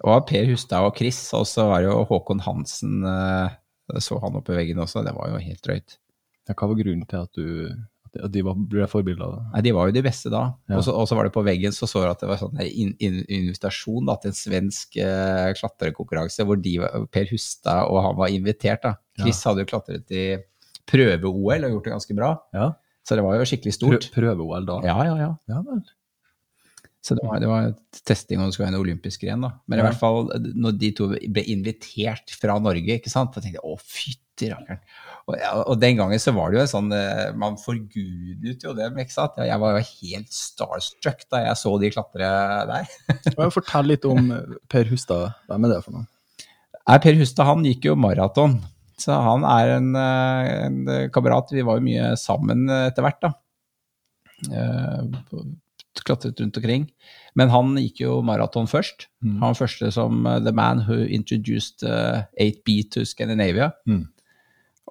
Og 0.05 0.27
Per 0.29 0.45
Hustad 0.51 0.85
og 0.85 0.97
Chris, 0.99 1.19
og 1.37 1.47
så 1.49 1.65
var 1.71 1.81
det 1.83 1.89
jo 1.91 2.05
Håkon 2.11 2.41
Hansen 2.45 3.05
eh, 3.09 3.55
så 4.01 4.17
han 4.23 4.37
oppe 4.37 4.53
i 4.55 4.57
veggen 4.57 4.79
også, 4.81 5.03
det 5.05 5.13
var 5.15 5.29
jo 5.31 5.39
helt 5.45 5.63
drøyt. 5.65 5.99
Ja, 6.49 6.55
hva 6.57 6.69
var 6.71 6.77
grunnen 6.79 7.07
til 7.09 7.21
at 7.21 7.33
du 7.37 7.69
at 8.15 8.31
de- 8.31 8.43
var, 8.47 8.55
ble 8.55 8.87
forbilder? 8.87 9.31
da? 9.35 9.39
Nei, 9.55 9.61
De 9.67 9.73
var 9.75 9.89
jo 9.89 9.93
de 9.97 10.03
beste 10.07 10.31
da. 10.31 10.55
Ja. 10.71 10.77
Og 10.79 10.85
så- 10.85 11.17
var 11.17 11.25
det 11.25 11.33
på 11.35 11.43
veggen, 11.45 11.73
så 11.75 11.87
så 11.91 12.03
jeg 12.05 12.11
at 12.13 12.21
det 12.21 12.29
var 12.29 12.37
sånn 12.39 12.61
in, 12.63 12.95
in, 13.01 13.25
invitasjon 13.29 14.07
da, 14.07 14.15
til 14.23 14.29
en 14.31 14.35
svensk 14.39 14.97
eh, 15.03 15.53
klatrekonkurranse 15.59 16.45
hvor 16.47 16.61
de, 16.63 16.79
var- 16.79 17.07
Per 17.11 17.27
Hustad 17.33 17.89
og 17.91 18.03
han 18.05 18.17
var 18.17 18.29
invitert. 18.29 18.83
da. 18.83 18.95
Chris 19.19 19.43
hadde 19.45 19.65
jo 19.65 19.71
klatret 19.73 20.11
i 20.15 20.39
prøve-OL 20.87 21.65
og 21.65 21.71
gjort 21.75 21.85
det 21.89 21.93
ganske 21.95 22.17
bra, 22.17 22.31
Ja, 22.55 22.71
så 23.07 23.17
det 23.17 23.25
var 23.25 23.37
jo 23.39 23.45
skikkelig 23.49 23.75
stort. 23.77 24.11
Prøve-OL 24.15 24.65
da? 24.67 24.81
Ja, 24.85 24.97
ja, 25.05 25.17
ja. 25.17 25.31
ja 25.49 25.61
vel. 25.63 25.83
Så 27.05 27.13
det 27.19 27.25
var, 27.29 27.37
det 27.43 27.49
var 27.51 27.67
testing 28.09 28.41
om 28.41 28.47
det 28.49 28.55
skulle 28.57 28.71
være 28.71 28.79
en 28.79 28.81
olympisk 28.81 29.21
gren. 29.27 29.43
da. 29.45 29.51
Men 29.69 29.79
i 29.79 29.83
hvert 29.85 29.99
fall 30.01 30.31
når 30.57 30.77
de 30.81 30.89
to 30.97 31.09
ble 31.13 31.43
invitert 31.53 32.33
fra 32.41 32.55
Norge, 32.65 32.95
ikke 32.97 33.11
sant, 33.13 33.35
da 33.35 33.43
tenkte 33.45 33.59
jeg 33.61 33.67
å, 33.69 33.75
fytti 33.77 34.49
rakkeren. 34.55 34.79
Og, 35.29 35.35
og 35.69 35.77
den 35.83 35.99
gangen 35.99 36.19
så 36.21 36.33
var 36.37 36.49
det 36.51 36.57
jo 36.59 36.63
en 36.65 36.71
sånn 36.73 36.89
eh, 36.97 37.29
Man 37.37 37.55
forgudet 37.61 38.65
jo 38.65 38.73
dem, 38.77 38.97
ikke 39.01 39.13
sant. 39.15 39.37
Jeg 39.37 39.61
var 39.61 39.77
jo 39.77 39.85
helt 39.85 40.33
starstruck 40.33 41.23
da 41.33 41.43
jeg 41.45 41.61
så 41.61 41.73
de 41.81 41.91
klatre 41.95 42.31
der. 42.73 42.89
Fortell 43.59 43.89
litt 43.93 44.09
om 44.09 44.33
eh, 44.35 44.57
Per 44.73 44.89
Hustad. 44.89 45.37
Hvem 45.53 45.69
er 45.69 45.75
det 45.75 45.83
for 45.85 45.99
noe? 45.99 46.09
Per 47.05 47.17
Hustad 47.21 47.49
han 47.49 47.65
gikk 47.69 47.87
jo 47.91 47.95
maraton, 48.01 48.59
så 49.01 49.17
han 49.29 49.45
er 49.49 49.75
en, 49.77 49.93
eh, 49.97 50.51
en 50.71 50.81
kamerat. 51.13 51.53
Vi 51.53 51.65
var 51.69 51.79
jo 51.81 51.87
mye 51.87 52.15
sammen 52.21 52.65
etter 52.81 53.05
hvert, 53.07 53.21
da. 53.29 53.33
Eh, 54.51 55.05
på- 55.31 55.45
klatret 56.03 56.41
rundt 56.41 56.57
omkring. 56.59 56.89
Men 57.39 57.51
han 57.53 57.77
gikk 57.79 58.01
jo 58.05 58.23
maraton 58.27 58.67
først. 58.71 59.09
Mm. 59.25 59.43
Han 59.43 59.55
første 59.59 59.91
som 59.95 60.27
uh, 60.27 60.41
the 60.43 60.53
man 60.55 60.79
who 60.87 60.97
introduced 61.07 61.85
uh, 61.87 62.23
8B 62.41 62.91
to 62.95 63.05
Scandinavia. 63.09 63.71
Mm. 63.87 64.05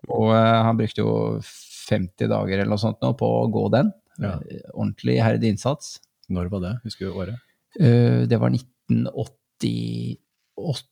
Og 0.10 0.32
uh, 0.32 0.64
han 0.68 0.78
brukte 0.80 1.02
jo 1.04 1.40
50 1.44 2.30
dager 2.32 2.58
eller 2.60 2.72
noe 2.72 2.82
sånt 2.82 3.02
nå 3.04 3.10
på 3.20 3.28
å 3.28 3.52
gå 3.52 3.66
den. 3.74 3.92
Ja. 4.22 4.38
Ordentlig 4.74 5.18
iherdig 5.18 5.50
innsats. 5.56 5.98
Når 6.32 6.48
var 6.54 6.62
det? 6.64 6.74
Husker 6.86 7.06
du 7.10 7.12
året? 7.18 7.36
Det 7.74 8.38
var 8.38 8.50
1988, 8.54 10.16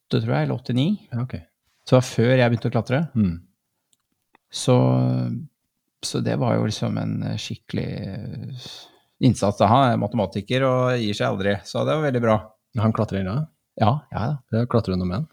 tror 0.09 0.33
jeg, 0.33 0.41
eller 0.41 0.57
89. 0.57 0.97
Ja, 1.13 1.21
okay. 1.21 1.43
Så 1.85 1.93
det 1.93 1.99
var 1.99 2.07
før 2.07 2.33
jeg 2.33 2.49
begynte 2.49 2.69
å 2.69 2.73
klatre. 2.73 2.99
Mm. 3.13 3.35
Så, 4.51 4.75
så 6.03 6.19
det 6.25 6.35
var 6.41 6.57
jo 6.57 6.67
liksom 6.67 6.97
en 6.99 7.15
skikkelig 7.39 7.87
eh, 8.03 8.65
innsats. 9.21 9.57
da. 9.61 9.67
Han 9.71 9.91
er 9.93 9.97
matematiker 10.01 10.63
og 10.67 10.97
gir 10.99 11.13
seg 11.17 11.27
aldri, 11.29 11.53
så 11.67 11.85
det 11.85 11.95
var 11.95 12.05
veldig 12.11 12.21
bra. 12.23 12.35
Han 12.81 12.93
klatrer 12.95 13.21
ennå? 13.21 13.35
Ja, 13.79 13.99
ja 14.11 14.25
da. 14.31 14.37
Ja, 14.59 14.65
klatrer 14.71 14.95
du 14.95 15.01
noe 15.01 15.07
med 15.09 15.17
han? 15.21 15.27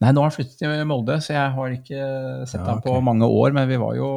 Nei, 0.00 0.12
nå 0.14 0.22
har 0.22 0.28
han 0.30 0.36
flyttet 0.36 0.58
til 0.60 0.84
Molde, 0.86 1.16
så 1.24 1.34
jeg 1.34 1.50
har 1.56 1.72
ikke 1.74 2.02
sett 2.46 2.60
Ja, 2.60 2.66
ham 2.68 2.82
på 2.84 2.92
ok. 2.94 3.02
mange 3.02 3.26
år. 3.26 3.52
Men 3.56 3.66
vi 3.68 3.76
var 3.82 3.96
jo 3.98 4.08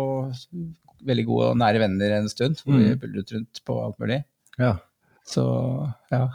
veldig 1.08 1.26
gode 1.26 1.48
og 1.52 1.58
nære 1.58 1.80
venner 1.82 2.14
en 2.20 2.30
stund. 2.30 2.60
hvor 2.62 2.78
Vi 2.78 2.92
Mm. 2.94 3.00
buldret 3.00 3.32
rundt 3.34 3.62
på 3.66 3.78
alt 3.86 3.98
mulig. 4.00 4.24
Ja. 4.60 4.78
Så 5.26 5.44
ja. 6.12 6.28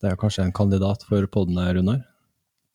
Det 0.00 0.10
er 0.12 0.16
kanskje 0.16 0.44
en 0.44 0.52
kandidat 0.52 1.02
for 1.04 1.26
podden, 1.26 1.56
Runar? 1.56 2.04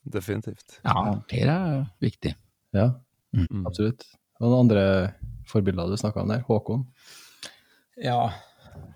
Definitivt. 0.10 0.80
ja 0.86 1.16
det 1.30 1.43
er 1.47 1.86
viktig. 2.02 2.36
Ja, 2.74 2.91
Mm. 3.36 3.66
absolutt. 3.68 4.06
Og 4.41 4.50
noen 4.50 4.70
andre 4.70 5.14
forbilder 5.45 5.89
du 5.89 5.97
snakka 5.97 6.22
om 6.22 6.28
der? 6.30 6.39
Håkon? 6.47 6.86
Ja. 8.02 8.32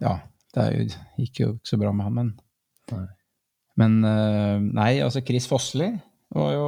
Ja. 0.04 0.18
Det 0.54 0.68
jo, 0.70 0.84
gikk 1.18 1.40
jo 1.42 1.54
ikke 1.56 1.72
så 1.72 1.80
bra 1.82 1.94
med 1.96 2.06
han, 2.10 2.18
men 2.20 2.34
Nei. 2.92 3.06
Men 3.80 4.04
eh, 4.06 4.60
nei, 4.62 4.92
altså 5.02 5.24
Chris 5.26 5.48
Fossli 5.50 5.88
var 6.34 6.52
jo 6.54 6.68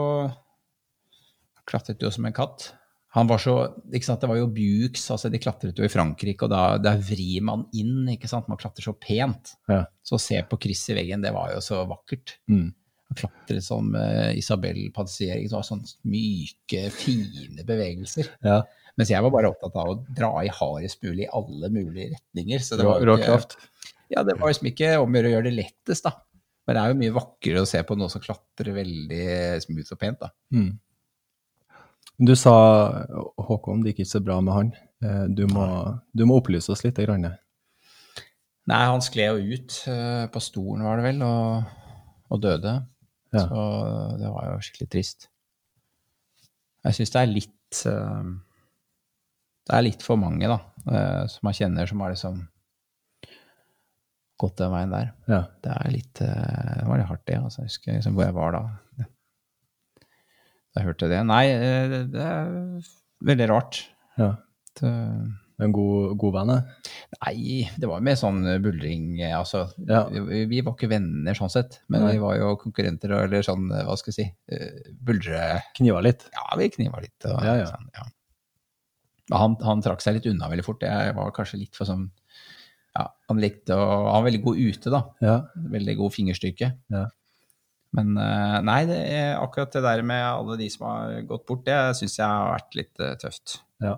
Klatret 1.65 2.01
jo 2.01 2.11
som 2.13 2.25
en 2.27 2.33
katt. 2.35 2.67
Han 3.15 3.29
var 3.29 3.39
så 3.41 3.55
ikke 3.89 4.05
sant, 4.05 4.21
Det 4.21 4.27
var 4.29 4.37
jo 4.37 4.51
Bukes, 4.53 5.05
altså 5.13 5.31
de 5.33 5.39
klatret 5.41 5.77
jo 5.79 5.85
i 5.87 5.89
Frankrike, 5.89 6.45
og 6.45 6.51
da, 6.51 6.75
der 6.77 6.99
vrir 7.01 7.45
man 7.47 7.63
inn, 7.73 8.03
ikke 8.11 8.29
sant. 8.29 8.49
Man 8.51 8.59
klatrer 8.59 8.85
så 8.85 8.93
pent. 8.99 9.55
Ja. 9.71 9.85
Så 10.05 10.19
å 10.19 10.21
se 10.21 10.41
på 10.45 10.59
Chris 10.61 10.83
i 10.91 10.97
veggen, 10.97 11.23
det 11.23 11.31
var 11.33 11.53
jo 11.55 11.61
så 11.63 11.79
vakkert. 11.89 12.35
Mm. 12.51 12.67
Han 13.09 13.19
klatret 13.21 13.65
som 13.65 13.87
uh, 13.95 14.29
Isabel 14.37 14.77
Patissier, 14.93 15.39
var 15.49 15.65
sånn 15.65 15.81
myke, 16.11 16.89
fine 16.93 17.65
bevegelser. 17.65 18.29
Ja. 18.45 18.59
Mens 18.95 19.09
jeg 19.11 19.23
var 19.25 19.31
bare 19.33 19.49
opptatt 19.51 19.75
av 19.75 19.89
å 19.91 19.95
dra 20.15 20.29
i 20.45 20.51
hardest 20.55 21.01
mulig 21.03 21.25
i 21.25 21.31
alle 21.35 21.67
mulige 21.73 22.13
retninger. 22.13 22.61
Så 22.63 22.77
det 22.79 22.85
var 22.87 23.01
jo 23.01 23.09
rå 23.09 23.17
ikke- 23.19 23.25
kraft. 23.27 23.57
ja, 24.09 24.23
det 24.23 24.37
var 24.39 24.47
liksom 24.51 24.69
ikke 24.71 24.93
om 25.01 25.11
å 25.19 25.23
gjøre 25.33 25.43
det 25.49 25.53
lettest, 25.57 26.03
da. 26.07 26.13
Men 26.65 26.75
det 26.75 26.81
er 26.83 26.87
jo 26.93 26.99
mye 27.01 27.13
vakrere 27.19 27.61
å 27.61 27.67
se 27.67 27.81
på 27.83 27.97
noe 27.97 28.09
som 28.09 28.21
klatrer 28.23 28.73
veldig 28.73 29.61
smooth 29.61 29.91
og 29.91 29.99
pent, 29.99 30.19
da. 30.19 30.29
Mm. 30.53 30.79
Du 32.25 32.31
sa, 32.39 33.05
Håkon, 33.37 33.83
det 33.83 33.91
gikk 33.91 34.05
ikke 34.05 34.13
så 34.15 34.23
bra 34.23 34.39
med 34.41 34.53
han. 34.55 34.69
Eh, 35.03 35.27
Du 35.35 35.45
må, 35.51 35.65
du 36.15 36.23
må 36.25 36.37
opplyse 36.39 36.69
oss 36.71 36.83
litt. 36.85 36.95
Grann. 36.95 37.27
Nei, 38.65 38.85
han 38.87 39.01
skled 39.01 39.35
jo 39.43 39.57
ut 39.59 39.75
eh, 39.91 40.25
på 40.31 40.41
stolen, 40.41 40.81
var 40.87 40.97
det 40.97 41.03
vel, 41.09 41.21
og, 41.21 41.65
og 42.31 42.41
døde. 42.41 42.87
Ja. 43.35 43.43
Så 43.43 43.65
det 44.21 44.31
var 44.31 44.47
jo 44.53 44.57
skikkelig 44.63 44.89
trist. 44.89 45.27
Jeg 46.85 46.93
syns 46.97 47.11
det 47.11 47.21
er 47.21 47.33
litt 47.33 47.81
eh, 47.91 48.31
Det 49.65 49.73
er 49.77 49.81
litt 49.87 50.03
for 50.05 50.19
mange, 50.21 50.45
da, 50.51 50.59
eh, 50.91 51.23
som 51.31 51.47
man 51.47 51.55
kjenner 51.57 51.87
som 51.89 52.01
har 52.05 52.11
liksom 52.13 52.43
gått 54.37 54.57
den 54.59 54.73
veien 54.73 54.91
der. 54.93 55.13
Ja. 55.31 55.39
Det 55.63 55.71
er 55.73 55.93
litt 55.93 56.21
eh, 56.21 56.73
Det 56.81 56.85
var 56.89 56.99
litt 56.99 57.07
hardt, 57.09 57.25
det. 57.29 57.37
Altså. 57.39 57.63
Jeg 57.63 57.71
husker 57.71 57.95
liksom 57.97 58.17
hvor 58.17 58.27
jeg 58.27 58.35
var 58.35 58.51
da. 58.57 58.63
Da 60.75 60.81
jeg 60.83 60.89
hørte 60.89 61.07
det. 61.09 61.21
Nei, 61.29 61.45
eh, 61.55 61.95
det 62.11 62.21
er 62.21 62.53
veldig 63.31 63.49
rart. 63.53 63.81
ja. 64.19 64.35
Det, 64.75 64.89
En 65.63 65.71
god, 65.71 66.17
god 66.19 66.33
venn? 66.35 66.49
nei, 67.23 67.69
det 67.79 67.87
var 67.87 68.01
mer 68.03 68.17
sånn 68.19 68.41
buldring 68.59 69.21
Altså, 69.23 69.61
Ja. 69.87 70.01
vi, 70.11 70.41
vi 70.51 70.59
var 70.59 70.73
ikke 70.75 70.89
venner 70.91 71.33
sånn 71.33 71.49
sett, 71.53 71.77
men 71.87 72.03
Nei. 72.03 72.09
vi 72.11 72.19
var 72.19 72.35
jo 72.35 72.49
konkurrenter, 72.59 73.13
eller 73.23 73.39
sånn, 73.41 73.69
hva 73.71 73.95
skal 73.95 74.11
jeg 74.11 74.17
si, 74.17 74.89
buldre 74.99 75.61
Kniva 75.77 76.01
litt? 76.03 76.27
Ja, 76.35 76.43
vi 76.59 76.67
kniva 76.75 76.99
litt. 76.99 77.15
Og, 77.23 77.39
Ja, 77.47 77.55
ja. 77.61 77.69
Sånn, 77.71 77.87
ja. 77.95 78.03
Han, 79.33 79.57
han 79.65 79.81
trakk 79.81 80.03
seg 80.03 80.19
litt 80.19 80.29
unna 80.29 80.51
veldig 80.51 80.65
fort. 80.65 80.85
Jeg 80.85 81.15
var 81.17 81.33
kanskje 81.33 81.61
litt 81.63 81.77
for 81.77 81.89
sånn 81.89 82.09
Ja, 82.95 83.07
han 83.29 83.39
likte 83.41 83.73
å 83.73 83.85
Han 83.85 84.19
var 84.19 84.27
veldig 84.27 84.41
god 84.45 84.59
ute, 84.61 84.91
da. 84.93 85.01
Ja. 85.25 85.37
Veldig 85.73 85.95
god 86.01 86.13
fingerstyrke. 86.13 86.73
Ja. 86.93 87.05
Men 87.95 88.17
eh, 88.19 88.57
nei, 88.67 88.81
det 88.89 88.99
akkurat 89.39 89.73
det 89.73 89.83
der 89.85 90.03
med 90.05 90.23
alle 90.25 90.57
de 90.59 90.67
som 90.71 90.87
har 90.89 91.21
gått 91.29 91.45
bort, 91.47 91.63
det 91.67 91.77
syns 91.99 92.17
jeg 92.19 92.27
har 92.27 92.51
vært 92.51 92.77
litt 92.77 93.03
eh, 93.03 93.15
tøft. 93.21 93.61
ja. 93.83 93.95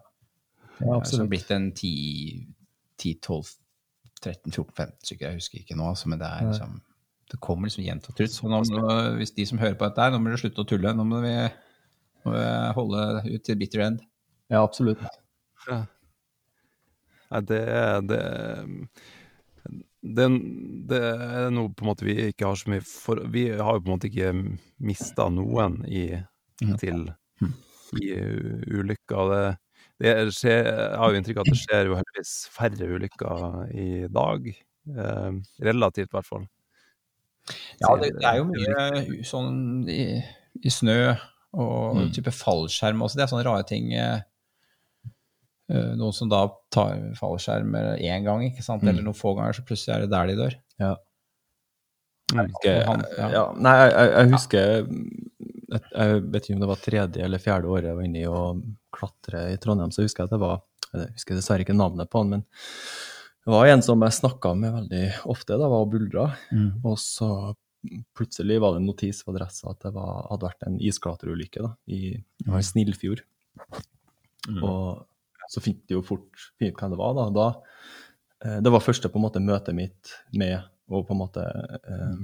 Det 0.77 0.85
har 0.85 0.99
absolutt. 0.99 1.31
blitt 1.31 1.51
en 1.55 1.71
10, 1.73 2.43
10, 3.01 3.15
12, 3.25 3.53
13, 4.21 4.51
14, 4.51 4.73
15 4.75 5.07
stykker, 5.07 5.25
jeg 5.25 5.39
husker 5.39 5.61
ikke 5.63 5.77
nå, 5.77 5.87
altså, 5.89 6.11
men 6.11 6.21
det 6.21 6.27
er 6.27 6.51
liksom 6.51 6.75
Det 7.31 7.39
kommer 7.43 7.67
liksom 7.67 7.83
gjentatt 7.83 8.21
ut. 8.21 8.31
Så 8.31 8.47
nå, 8.47 8.59
hvis 9.17 9.33
de 9.35 9.45
som 9.49 9.59
hører 9.59 9.73
på 9.75 9.87
dette 9.87 10.05
her, 10.05 10.13
nå 10.13 10.19
må 10.21 10.29
dere 10.29 10.39
slutte 10.39 10.63
å 10.63 10.67
tulle. 10.69 10.93
Nå 10.95 11.03
må 11.03 11.17
vi, 11.25 11.33
må 12.23 12.35
vi 12.37 12.45
holde 12.77 13.01
ut 13.25 13.43
til 13.43 13.57
bitter 13.59 13.83
end. 13.83 14.05
Ja, 14.49 14.61
absolutt. 14.63 15.01
Ja. 15.67 15.81
Nei, 17.31 17.41
det 17.49 17.61
det, 18.07 18.21
det, 20.01 20.27
det 20.91 20.99
er 21.03 21.49
noe 21.51 21.71
på 21.75 21.83
en 21.83 21.89
måte 21.89 22.05
vi 22.07 22.15
ikke 22.29 22.47
har 22.47 22.59
så 22.59 22.71
mye 22.71 22.83
for 22.87 23.19
Vi 23.33 23.49
har 23.51 23.77
jo 23.77 23.81
på 23.83 23.89
en 23.89 23.95
måte 23.97 24.07
ikke 24.11 24.31
mista 24.87 25.27
noen 25.33 25.81
i, 25.91 26.05
til 26.79 27.09
i 27.97 28.07
ulykker. 28.77 29.33
Det, 29.33 29.41
det 30.03 30.13
skjer, 30.35 30.67
jeg 30.67 30.99
har 31.01 31.11
jo 31.11 31.19
inntrykk 31.19 31.39
av 31.41 31.45
at 31.47 31.51
det 31.53 31.59
skjer 31.61 31.89
jo 31.91 31.97
heldigvis 31.99 32.33
færre 32.53 32.89
ulykker 32.95 33.45
i 33.75 33.89
dag. 34.13 34.47
Eh, 34.87 35.37
relativt, 35.67 36.11
i 36.11 36.15
hvert 36.15 36.27
fall. 36.27 36.45
Ja, 37.79 37.93
det, 37.99 38.13
det 38.19 38.27
er 38.27 38.39
jo 38.41 38.47
mye 38.51 39.23
sånn 39.27 39.87
i, 39.91 40.03
i 40.63 40.71
snø 40.71 40.99
og 41.57 41.95
Mm. 41.97 42.09
type 42.13 42.31
fallskjerm 42.35 42.99
også. 43.01 43.17
Det 43.17 43.23
er 43.23 43.29
sånne 43.31 43.45
rare 43.47 43.63
ting. 43.67 43.93
eh, 43.95 44.19
Noen 45.67 46.13
som 46.15 46.29
da 46.31 46.45
tar 46.71 46.95
fallskjerm 47.19 47.73
én 47.99 48.23
gang, 48.23 48.45
ikke 48.47 48.63
sant? 48.63 48.83
Mm. 48.85 48.89
eller 48.93 49.03
noen 49.09 49.17
få 49.17 49.33
ganger, 49.35 49.57
så 49.57 49.65
plutselig 49.67 49.95
er 49.97 50.05
det 50.05 50.11
der 50.13 50.29
de 50.31 50.35
dør. 50.39 50.55
Ja. 50.79 50.93
Mm. 52.33 52.45
Husker, 52.51 52.85
Han- 52.87 53.03
ja. 53.17 53.27
ja. 53.33 53.43
Nei, 53.63 53.73
jeg, 53.81 54.07
jeg, 54.13 54.29
husker 54.31 54.65
jeg, 54.67 55.03
jeg 55.91 56.23
vet 56.31 56.47
ikke 56.47 56.55
om 56.57 56.63
det 56.63 56.69
var 56.71 56.81
tredje 56.83 57.23
eller 57.27 57.43
fjerde 57.43 57.69
året 57.71 57.89
jeg 57.91 57.97
var 57.99 58.07
inne 58.07 58.21
i 58.23 58.31
å 58.31 58.41
klatre 58.95 59.43
i 59.53 59.59
Trondheim, 59.63 59.91
så 59.95 60.03
husker 60.03 60.23
jeg 60.23 60.31
at 60.31 60.35
det 60.37 60.41
var 60.43 60.57
Jeg 60.95 61.11
husker 61.17 61.35
dessverre 61.35 61.63
ikke 61.67 61.75
navnet 61.75 62.09
på 62.11 62.21
han, 62.23 62.29
men 62.31 62.43
det 63.47 63.51
var 63.53 63.67
en 63.71 63.83
som 63.83 64.01
jeg 64.03 64.15
snakka 64.17 64.53
med 64.59 64.73
veldig 64.75 65.03
ofte. 65.31 65.55
Da 65.59 65.67
var 65.71 65.85
buldra. 65.87 66.25
Og 66.83 66.95
så 66.99 67.27
plutselig 68.15 68.57
var 68.59 68.73
det 68.75 68.81
en 68.81 68.87
notis 68.89 69.19
på 69.23 69.31
adressa 69.31 69.69
at 69.71 69.83
det 69.85 69.91
var, 69.95 70.25
hadde 70.31 70.47
vært 70.49 70.65
en 70.67 70.79
isklatreulykke 70.83 71.63
i, 71.95 71.99
i 72.19 72.63
Snillfjord. 72.71 73.21
Og 74.63 75.05
så 75.51 75.63
fikk 75.63 75.85
de 75.87 75.97
jo 75.97 76.05
fort 76.05 76.47
finne 76.57 76.73
ut 76.73 76.81
hvem 76.81 76.93
det 76.93 76.99
var. 76.99 77.17
da. 77.17 77.27
da 77.35 77.47
eh, 78.45 78.59
det 78.63 78.73
var 78.73 78.83
første 78.83 79.11
på 79.11 79.19
en 79.19 79.27
måte 79.27 79.43
møtet 79.43 79.77
mitt 79.77 80.13
med 80.37 80.59
og 80.87 81.07
på 81.07 81.15
en 81.15 81.19
måte 81.19 81.43
eh, 81.43 82.21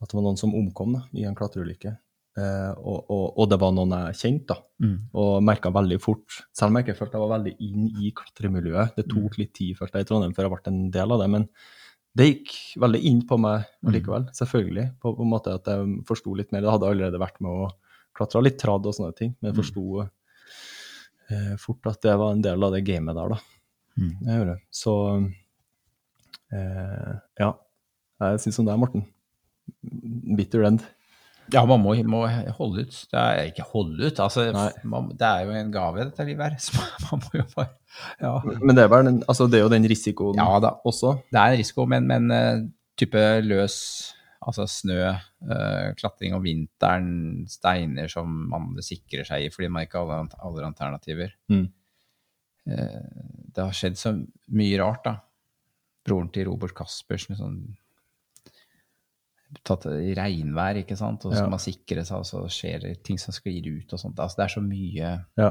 At 0.00 0.08
det 0.08 0.16
var 0.16 0.24
noen 0.24 0.38
som 0.40 0.54
omkom 0.56 0.94
da, 0.96 1.02
i 1.12 1.26
en 1.28 1.36
klatreulykke. 1.36 1.90
Eh, 2.38 2.70
og, 2.78 3.10
og, 3.10 3.24
og 3.42 3.48
det 3.50 3.58
var 3.60 3.74
noen 3.76 3.92
jeg 4.06 4.20
kjente, 4.22 4.54
da. 4.54 4.62
Og 5.20 5.42
merka 5.44 5.72
veldig 5.74 5.98
fort, 6.00 6.38
selv 6.56 6.70
om 6.70 6.78
jeg 6.78 6.86
ikke 6.86 6.98
følte 7.02 7.18
jeg 7.18 7.24
var 7.26 7.34
veldig 7.34 7.52
inn 7.66 7.90
i 8.00 8.14
klatremiljøet. 8.16 8.94
Det 8.96 9.04
tok 9.10 9.36
litt 9.42 9.52
tid 9.58 9.76
først 9.76 9.98
i 10.00 10.06
Trondheim 10.08 10.32
før 10.36 10.46
jeg 10.46 10.54
ble 10.54 10.72
en 10.72 10.80
del 10.94 11.16
av 11.16 11.22
det. 11.22 11.28
men 11.36 11.46
det 12.18 12.26
gikk 12.26 12.54
veldig 12.82 13.00
inn 13.06 13.20
på 13.28 13.36
meg 13.38 13.68
likevel, 13.86 14.24
selvfølgelig. 14.34 14.86
På, 15.02 15.12
på 15.14 15.22
en 15.22 15.30
måte 15.30 15.52
at 15.54 15.68
jeg 15.70 16.00
forsto 16.08 16.32
litt 16.34 16.50
mer. 16.50 16.64
Det 16.64 16.72
hadde 16.74 16.88
allerede 16.90 17.20
vært 17.22 17.38
med 17.44 17.52
å 17.52 17.68
klatre 18.16 18.42
litt 18.42 18.58
tradd 18.58 18.88
og 18.88 18.96
sånne 18.96 19.14
ting, 19.16 19.36
men 19.38 19.52
jeg 19.52 19.60
forsto 19.60 19.84
eh, 20.02 20.10
fort 21.60 21.90
at 21.90 22.00
det 22.04 22.16
var 22.20 22.34
en 22.34 22.44
del 22.44 22.66
av 22.66 22.74
det 22.74 22.84
gamet 22.86 23.18
der, 23.18 23.34
da. 23.34 23.40
Mm. 24.00 24.54
Så 24.72 24.94
eh, 26.54 27.12
ja. 27.40 27.50
Jeg 28.20 28.40
syns 28.42 28.58
som 28.60 28.66
det, 28.68 28.76
Morten. 28.76 29.06
Bitter 30.36 30.66
end. 30.68 30.82
Ja, 31.50 31.62
man 31.66 31.80
må, 31.82 31.94
må 32.06 32.20
holde 32.58 32.84
ut. 32.84 32.96
Det 33.10 33.18
er 33.18 33.48
ikke 33.50 33.66
holde 33.72 34.10
ut, 34.10 34.20
altså. 34.22 34.46
Man, 34.86 35.10
det 35.18 35.26
er 35.26 35.46
jo 35.48 35.56
en 35.56 35.72
gave, 35.74 36.04
dette 36.06 36.26
livet 36.28 36.46
her. 36.46 36.58
Så 36.62 36.76
man 37.08 37.24
må 37.24 37.40
jo 37.40 37.46
bare 37.56 37.72
Ja, 38.20 38.34
Men 38.60 38.76
det 38.76 38.84
er, 38.84 38.92
vel 38.92 39.10
altså 39.24 39.48
det 39.50 39.58
er 39.58 39.64
jo 39.64 39.72
den 39.72 39.88
risikoen 39.90 40.38
ja 40.38 40.60
da. 40.62 40.76
også. 40.86 41.16
Det 41.32 41.40
er 41.40 41.54
en 41.54 41.62
risiko, 41.62 41.86
men, 41.90 42.06
men 42.10 42.30
eh, 42.34 42.62
type 43.00 43.24
løs 43.46 43.78
Altså 44.40 44.64
snø, 44.70 45.02
eh, 45.04 45.88
klatring 46.00 46.32
om 46.36 46.44
vinteren, 46.44 47.10
steiner 47.50 48.08
som 48.08 48.30
man 48.48 48.70
sikrer 48.80 49.26
seg 49.28 49.44
i 49.44 49.50
fordi 49.52 49.68
man 49.68 49.84
ikke 49.84 50.00
har 50.00 50.30
alle, 50.40 50.64
alternativer. 50.70 51.34
Mm. 51.52 51.66
Eh, 52.72 53.10
det 53.52 53.66
har 53.66 53.76
skjedd 53.76 54.00
så 54.00 54.14
mye 54.56 54.80
rart, 54.80 55.04
da. 55.04 55.18
broren 56.06 56.30
til 56.32 56.48
Robert 56.48 56.72
Caspersen, 56.72 57.36
sånn 57.36 57.58
tatt 59.66 59.84
i 59.90 60.14
regnvær, 60.16 60.78
ikke 60.80 60.96
sant, 60.96 61.24
og 61.26 61.34
så 61.34 61.40
skal 61.40 61.50
må 61.50 61.56
man 61.56 61.62
sikre 61.62 62.04
seg, 62.06 62.22
og 62.22 62.28
så 62.28 62.44
skjer 62.48 62.84
det 62.86 62.92
ting 63.06 63.18
som 63.20 63.34
sklir 63.34 63.66
ut 63.66 63.92
og 63.92 64.00
sånt. 64.00 64.20
Altså, 64.22 64.38
det 64.38 64.44
er 64.46 64.54
så 64.54 64.62
mye 64.64 65.10
Ja. 65.40 65.50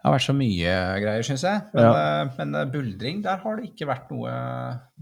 Det 0.00 0.08
har 0.08 0.14
vært 0.14 0.24
så 0.24 0.32
mye 0.32 0.74
greier, 1.02 1.24
syns 1.28 1.42
jeg. 1.44 1.62
Men, 1.76 1.84
ja. 1.84 2.04
men 2.38 2.56
eh, 2.56 2.68
buldring, 2.72 3.18
der 3.26 3.42
har 3.42 3.58
det 3.58 3.66
ikke 3.68 3.88
vært 3.90 4.08
noe 4.14 4.32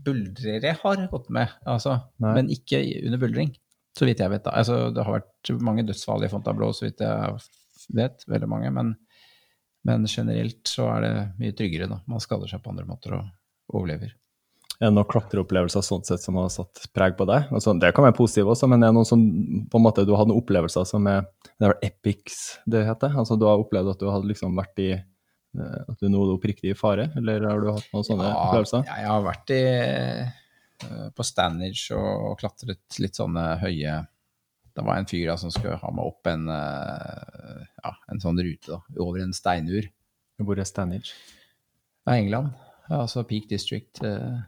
Buldrere 0.09 0.73
har 0.81 1.05
gått 1.13 1.29
med, 1.35 1.53
altså. 1.71 1.95
Nei. 2.25 2.33
Men 2.41 2.51
ikke 2.51 2.81
under 3.07 3.23
buldring, 3.23 3.53
så 3.95 4.09
vidt 4.09 4.25
jeg 4.25 4.33
vet. 4.33 4.43
da. 4.47 4.57
Altså, 4.59 4.89
det 4.95 5.05
har 5.07 5.21
vært 5.21 5.53
mange 5.63 5.87
dødsfall 5.87 6.27
i 6.27 6.31
Fontainebleau, 6.33 6.75
så 6.75 6.89
vidt 6.89 7.05
jeg 7.07 7.39
vet. 7.95 8.27
Veldig 8.27 8.51
mange. 8.51 8.73
Men, 8.75 8.93
men 9.87 10.07
generelt 10.11 10.67
så 10.67 10.89
er 10.97 11.07
det 11.07 11.13
mye 11.39 11.55
tryggere, 11.59 11.91
da. 11.95 12.01
Man 12.11 12.23
skader 12.25 12.51
seg 12.51 12.65
på 12.65 12.75
andre 12.75 12.87
måter 12.91 13.15
og 13.21 13.79
overlever. 13.79 14.17
Er 14.79 14.93
det 14.93 14.95
noen 14.95 15.09
klatreopplevelser 15.11 15.83
sånn 15.83 16.05
sett 16.07 16.23
som 16.23 16.37
har 16.39 16.51
satt 16.55 16.85
preg 16.95 17.17
på 17.19 17.27
deg? 17.27 17.49
Altså, 17.51 17.73
det 17.75 17.91
kan 17.97 18.05
være 18.07 18.15
positivt 18.15 18.53
også, 18.53 18.69
men 18.71 18.85
er 18.85 18.93
det 18.93 18.95
noen 18.95 19.09
som 19.09 19.23
på 19.67 19.79
en 19.81 19.83
måte, 19.83 20.05
du 20.07 20.13
har 20.15 20.29
noen 20.29 20.39
opplevelser 20.39 20.85
som 20.87 21.07
er 21.11 21.25
Det 21.49 21.67
er 21.67 21.73
vel 21.73 21.87
epics 21.89 22.37
det 22.63 22.85
heter? 22.87 23.17
Altså 23.19 23.35
du 23.35 23.49
har 23.49 23.59
opplevd 23.59 23.91
at 23.91 23.99
du 23.99 24.07
har 24.07 24.23
liksom 24.23 24.53
vært 24.55 24.79
i 24.85 24.93
eh, 24.95 25.81
At 25.83 25.99
du 25.99 26.07
nå 26.07 26.21
er 26.23 26.37
oppriktig 26.37 26.71
i 26.71 26.77
fare, 26.79 27.09
eller 27.19 27.49
har 27.49 27.65
du 27.65 27.73
hatt 27.73 27.89
noen 27.91 28.07
sånne 28.07 28.29
opplevelser? 28.31 28.85
Ja, 28.87 28.99
jeg 29.03 29.11
har 29.11 29.25
vært 29.25 29.51
i, 29.57 29.65
eh, 30.87 31.09
på 31.11 31.27
Standage 31.27 31.99
og 31.99 32.37
klatret 32.39 33.01
litt 33.03 33.19
sånne 33.19 33.49
høye 33.65 33.97
Det 34.79 34.85
var 34.87 35.01
en 35.01 35.11
fyr 35.11 35.25
da, 35.33 35.35
som 35.43 35.51
skulle 35.51 35.81
ha 35.81 35.91
meg 35.91 36.07
opp 36.07 36.31
en, 36.31 36.45
eh, 36.55 37.65
ja, 37.83 37.93
en 38.15 38.23
sånn 38.23 38.39
rute 38.39 38.77
da, 38.77 38.79
over 39.03 39.25
en 39.25 39.35
steinur. 39.35 39.91
Hvor 40.39 40.63
er 40.63 40.71
Stanage? 40.71 41.19
Det 42.07 42.15
er 42.15 42.23
England. 42.23 42.55
Altså 42.95 43.25
Peak 43.27 43.51
District 43.51 43.99
eh, 44.07 44.39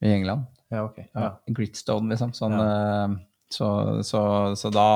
i 0.00 0.12
England. 0.12 0.46
Ja, 0.68 0.84
ok. 0.84 0.98
Ja, 1.12 1.30
Gritstone, 1.46 2.12
liksom. 2.12 2.34
Sånn, 2.36 2.56
ja. 2.58 3.06
så, 3.50 3.68
så, 4.04 4.22
så 4.58 4.70
da 4.72 4.88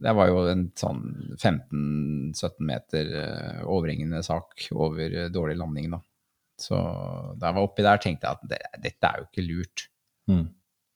Det 0.00 0.14
var 0.16 0.30
jo 0.30 0.44
en 0.48 0.66
sånn 0.78 1.02
15-17 1.36 2.64
meter 2.68 3.12
eh, 3.20 3.60
overhengende 3.68 4.22
sak 4.24 4.68
over 4.72 5.16
eh, 5.24 5.30
dårlig 5.32 5.58
landing, 5.60 5.90
da. 5.96 6.00
Så 6.60 6.76
da 7.40 7.48
jeg 7.48 7.56
var 7.56 7.64
oppi 7.64 7.84
der, 7.84 8.00
tenkte 8.02 8.28
jeg 8.28 8.38
at 8.38 8.50
det, 8.50 8.60
dette 8.84 9.08
er 9.08 9.22
jo 9.22 9.28
ikke 9.28 9.46
lurt. 9.46 9.86
Mm. 10.30 10.44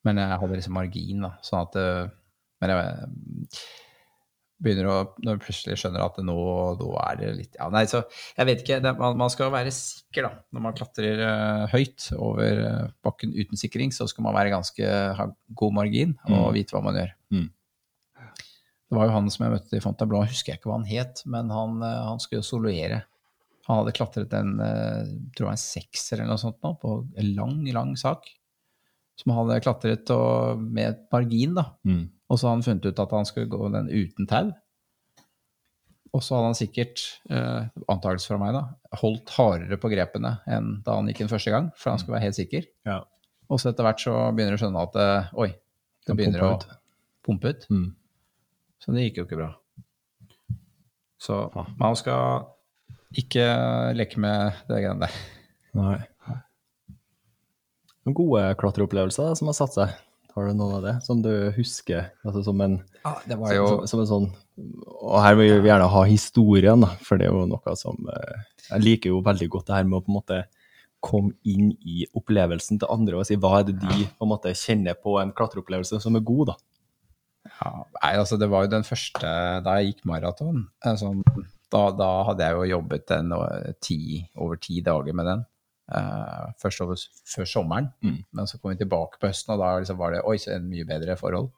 Men 0.05 0.21
jeg 0.21 0.41
hadde 0.43 0.59
liksom 0.61 0.77
margin, 0.77 1.25
da. 1.25 1.33
Sånn 1.45 1.65
at 1.65 1.81
eh, 1.81 2.13
Men 2.63 2.75
jeg 2.75 3.09
begynner 4.65 4.89
å 4.91 4.95
Når 5.23 5.37
du 5.39 5.43
plutselig 5.45 5.77
skjønner 5.81 6.03
at 6.05 6.17
nå, 6.25 6.35
nå 6.81 6.89
er 7.05 7.19
det 7.21 7.31
litt 7.39 7.59
Ja, 7.61 7.69
nei, 7.73 7.85
så 7.91 8.01
jeg 8.35 8.49
vet 8.49 8.63
ikke. 8.65 8.79
Det, 8.85 8.93
man, 8.99 9.19
man 9.21 9.33
skal 9.33 9.53
være 9.55 9.73
sikker, 9.77 10.27
da. 10.27 10.43
Når 10.57 10.65
man 10.67 10.77
klatrer 10.79 11.21
uh, 11.23 11.65
høyt 11.73 12.09
over 12.17 12.63
eh, 12.65 12.85
bakken 13.07 13.35
uten 13.37 13.61
sikring, 13.61 13.93
så 13.95 14.09
skal 14.11 14.27
man 14.27 14.37
være 14.37 14.53
ganske 14.55 14.91
ha 15.21 15.29
god 15.61 15.77
margin 15.79 16.17
og 16.27 16.49
Mm. 16.49 16.55
vite 16.57 16.75
hva 16.77 16.83
man 16.85 16.99
gjør. 16.99 17.13
Mm. 17.35 17.49
Det 18.19 18.99
var 18.99 19.09
jo 19.09 19.15
han 19.17 19.31
som 19.33 19.45
jeg 19.47 19.55
møtte 19.55 19.79
i 19.79 19.83
Fontainebleau, 19.83 20.27
husker 20.29 20.53
jeg 20.53 20.61
ikke 20.61 20.71
hva 20.71 20.79
han 20.81 20.89
het, 20.89 21.23
men 21.31 21.51
han, 21.55 21.79
eh, 21.83 22.01
han 22.11 22.21
skulle 22.23 22.43
jo 22.43 22.49
soloere. 22.51 23.03
Han 23.69 23.81
hadde 23.81 23.95
klatret 23.97 24.33
en, 24.37 24.59
tror 25.33 25.49
jeg 25.49 25.57
en 25.57 25.63
sekser 25.63 26.19
eller 26.21 26.35
noe 26.35 26.43
sånt 26.43 26.59
nå, 26.61 26.75
på 26.83 26.99
en 27.17 27.31
lang, 27.39 27.63
lang 27.73 27.95
sak. 27.97 28.27
Som 29.21 29.35
hadde 29.37 29.61
klatret 29.63 30.11
og, 30.11 30.61
med 30.61 31.05
margin, 31.15 31.55
da. 31.59 31.69
Mm. 31.87 32.09
Og 32.31 32.39
så 32.39 32.49
hadde 32.49 32.59
han 32.59 32.67
funnet 32.67 32.89
ut 32.89 33.03
at 33.05 33.15
han 33.15 33.29
skulle 33.29 33.51
gå 33.53 33.69
den 33.75 33.91
uten 33.93 34.31
tau. 34.31 34.53
Og 36.15 36.23
så 36.23 36.37
hadde 36.37 36.51
han 36.53 36.59
sikkert, 36.59 37.03
eh, 37.31 37.67
antakelse 37.91 38.31
fra 38.31 38.39
meg, 38.39 38.55
da, 38.55 38.63
holdt 39.01 39.33
hardere 39.35 39.79
på 39.83 39.91
grepene 39.91 40.37
enn 40.47 40.77
da 40.87 40.99
han 40.99 41.11
gikk 41.11 41.25
den 41.25 41.33
første 41.33 41.51
gang, 41.51 41.73
for 41.75 41.91
han 41.91 42.03
skulle 42.03 42.17
være 42.17 42.29
helt 42.29 42.39
sikker. 42.39 42.69
Ja. 42.87 43.01
Og 43.51 43.61
så 43.61 43.71
etter 43.71 43.87
hvert 43.87 44.03
så 44.03 44.15
begynner 44.31 44.55
du 44.55 44.61
å 44.61 44.63
skjønne 44.63 44.87
at 44.87 44.99
eh, 45.03 45.35
oi, 45.43 45.51
det 46.07 46.17
begynner 46.19 46.47
å 46.47 46.53
ut. 46.55 46.67
pumpe 47.27 47.51
ut. 47.51 47.67
Mm. 47.71 47.89
Så 48.83 48.95
det 48.95 49.09
gikk 49.09 49.23
jo 49.23 49.27
ikke 49.27 49.41
bra. 49.41 49.51
Så 51.25 51.39
man 51.81 51.97
skal 51.97 52.51
ikke 53.17 53.47
leke 53.97 54.21
med 54.21 54.65
det 54.69 54.83
greiene 54.83 55.07
der. 55.07 55.19
Nei. 55.75 55.99
Noen 58.05 58.17
gode 58.17 58.43
klatreopplevelser 58.61 59.37
som 59.39 59.49
har 59.49 59.57
satt 59.57 59.77
seg? 59.77 59.95
Har 60.35 60.49
du 60.49 60.57
noen 60.59 60.81
av 60.81 60.83
det 60.83 60.95
som 61.07 61.21
du 61.23 61.31
husker? 61.55 62.11
Altså 62.27 62.43
som 62.45 62.61
en, 62.65 62.81
Ja, 63.05 63.15
det 63.29 63.39
var 63.39 63.55
jo 63.55 63.69
som, 63.71 63.87
som 63.87 64.03
en 64.03 64.11
sånn 64.11 64.27
Og 64.99 65.15
her 65.23 65.39
vil 65.39 65.61
vi 65.63 65.71
gjerne 65.71 65.87
ha 65.93 66.03
historien, 66.09 66.83
da, 66.83 66.91
for 67.07 67.21
det 67.21 67.29
er 67.29 67.33
jo 67.33 67.47
noe 67.49 67.77
som 67.79 68.11
eh, 68.11 68.43
Jeg 68.67 68.83
liker 68.83 69.15
jo 69.15 69.23
veldig 69.25 69.49
godt 69.55 69.71
det 69.71 69.79
her 69.79 69.89
med 69.89 70.01
å 70.01 70.05
på 70.05 70.13
en 70.13 70.19
måte 70.19 70.43
komme 71.05 71.35
inn 71.45 71.71
i 71.85 72.07
opplevelsen 72.17 72.81
til 72.81 72.91
andre 72.91 73.19
og 73.21 73.27
si 73.29 73.37
hva 73.37 73.59
er 73.59 73.67
det 73.69 73.77
de 73.83 74.07
på 74.09 74.25
en 74.25 74.31
måte 74.31 74.55
kjenner 74.57 74.97
på 74.97 75.19
en 75.21 75.35
klatreopplevelse 75.37 75.99
som 76.01 76.17
er 76.17 76.25
god, 76.25 76.55
da. 76.55 76.55
Ja, 77.59 77.73
nei, 77.99 78.13
altså 78.23 78.39
det 78.41 78.49
var 78.49 78.65
jo 78.65 78.73
den 78.73 78.87
første 78.89 79.33
da 79.67 79.75
jeg 79.77 79.91
gikk 79.91 80.07
maraton. 80.09 80.63
sånn, 80.81 81.21
da, 81.73 81.83
da 81.93 82.09
hadde 82.31 82.49
jeg 82.49 82.57
jo 82.57 82.71
jobbet 82.73 83.13
en, 83.19 83.35
eh, 83.37 83.75
ti, 83.85 83.99
over 84.41 84.57
ti 84.57 84.81
dager 84.87 85.13
med 85.13 85.29
den. 85.29 85.45
Eh, 85.93 86.47
først 86.63 86.81
over, 86.85 86.97
før 87.35 87.45
sommeren, 87.51 87.91
Mm. 88.03 88.25
men 88.33 88.47
så 88.47 88.59
kom 88.61 88.73
vi 88.73 88.81
tilbake 88.85 89.19
på 89.21 89.29
høsten, 89.29 89.55
og 89.55 89.61
da 89.61 89.75
liksom 89.83 89.99
var 90.01 90.13
det 90.17 90.23
oi, 90.25 90.37
så 90.39 90.55
en 90.57 90.69
mye 90.71 90.85
bedre 90.89 91.17
forhold. 91.21 91.51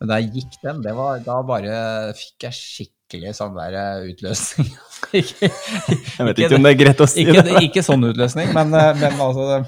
Men 0.00 0.08
da 0.12 0.18
gikk 0.22 0.60
den, 0.62 0.82
det 0.84 0.92
var, 0.94 1.18
da 1.26 1.40
bare 1.42 1.78
fikk 2.14 2.44
jeg 2.46 2.54
skikkelig 2.54 3.32
sånn 3.34 3.56
der 3.56 3.74
eh, 3.74 4.04
utløsning. 4.12 4.68
ikke, 5.22 5.48
Jeg 5.48 6.26
vet 6.28 6.38
ikke 6.44 6.54
om 6.60 6.68
det 6.68 6.74
er 6.74 6.78
greit 6.84 7.00
å 7.02 7.08
si 7.10 7.24
ikke, 7.24 7.42
det. 7.48 7.62
ikke 7.66 7.82
sånn 7.82 8.06
utløsning, 8.12 8.52
men, 8.54 8.74
eh, 8.78 8.92
men 9.00 9.18
altså 9.24 9.62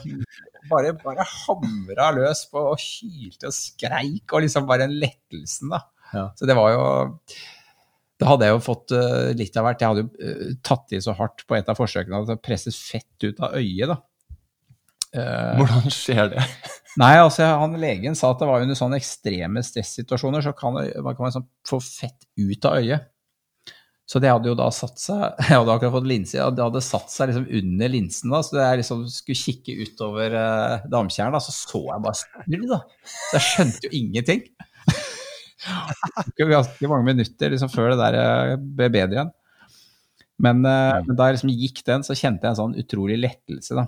bare, 0.70 0.93
bare 1.03 1.24
hamra 1.26 2.11
løs 2.14 2.45
på 2.53 2.62
og 2.74 2.78
hylte 2.78 3.49
og 3.51 3.57
skreik, 3.57 4.26
og 4.37 4.45
liksom 4.45 4.68
bare 4.70 4.87
en 4.87 4.95
lettelsen, 5.03 5.72
da. 5.72 5.83
Ja. 6.14 6.28
Så 6.39 6.47
det 6.47 6.55
var 6.59 6.72
jo 6.74 6.85
Da 8.20 8.28
hadde 8.28 8.46
jeg 8.48 8.56
jo 8.56 8.62
fått 8.64 8.92
uh, 8.92 9.30
litt 9.36 9.56
av 9.56 9.66
hvert. 9.66 9.80
Jeg 9.80 9.92
hadde 9.92 10.04
jo 10.04 10.10
uh, 10.10 10.54
tatt 10.66 10.92
i 10.92 11.00
så 11.00 11.14
hardt 11.16 11.46
på 11.48 11.56
et 11.56 11.70
av 11.72 11.78
forsøkene 11.78 12.20
at 12.20 12.28
det 12.28 12.40
presset 12.44 12.76
fett 12.76 13.26
ut 13.26 13.40
av 13.40 13.56
øyet, 13.56 13.88
da. 13.90 14.00
Uh, 15.10 15.58
Hvordan 15.58 15.94
skjer 15.94 16.28
det? 16.34 16.42
Nei, 17.00 17.14
altså 17.18 17.48
han 17.48 17.74
legen 17.80 18.18
sa 18.18 18.30
at 18.30 18.42
det 18.42 18.46
var 18.50 18.62
under 18.62 18.78
sånne 18.78 18.98
ekstreme 19.00 19.62
stressituasjoner 19.66 20.44
så 20.44 20.52
kan 20.54 20.76
man 20.76 21.16
kan 21.16 21.26
liksom 21.26 21.48
få 21.66 21.80
fett 21.82 22.28
ut 22.38 22.68
av 22.68 22.78
øyet. 22.82 23.08
Så 24.10 24.18
det 24.18 24.30
hadde 24.32 24.50
jo 24.50 24.56
da 24.58 24.66
satt 24.74 24.98
seg 24.98 25.20
Jeg 25.46 25.54
hadde 25.54 25.74
akkurat 25.74 25.94
fått 25.94 26.08
linse, 26.10 26.46
det 26.56 26.64
hadde 26.66 26.82
satt 26.82 27.12
seg 27.14 27.30
liksom 27.30 27.46
under 27.60 27.92
linsen, 27.92 28.34
da, 28.34 28.42
så 28.42 28.56
da 28.56 28.68
jeg 28.68 28.82
liksom 28.82 29.04
skulle 29.12 29.38
kikke 29.38 29.76
utover 29.86 30.34
uh, 30.34 30.88
damtjernet, 30.90 31.36
da, 31.38 31.42
så 31.44 31.54
så 31.54 31.84
jeg 31.86 32.04
bare 32.06 32.20
snurr, 32.24 32.66
da. 32.72 32.80
Så 33.06 33.38
jeg 33.38 33.46
skjønte 33.46 33.86
jo 33.86 33.92
ingenting. 34.02 34.44
Ganske 36.38 36.90
mange 36.90 37.06
minutter 37.11 37.52
liksom, 37.52 37.70
før 37.72 37.92
det 37.92 38.00
der 38.00 38.18
eh, 38.20 38.56
ble 38.61 38.90
bedre 38.92 39.18
igjen. 39.18 39.32
Men, 40.40 40.62
eh, 40.64 41.00
men 41.06 41.16
da 41.18 41.28
jeg 41.28 41.38
liksom 41.38 41.52
gikk 41.52 41.82
den, 41.88 42.06
så 42.06 42.16
kjente 42.16 42.46
jeg 42.46 42.54
en 42.54 42.61
sånn 42.62 42.78
utrolig 42.80 43.18
lettelse, 43.20 43.76
da. 43.76 43.86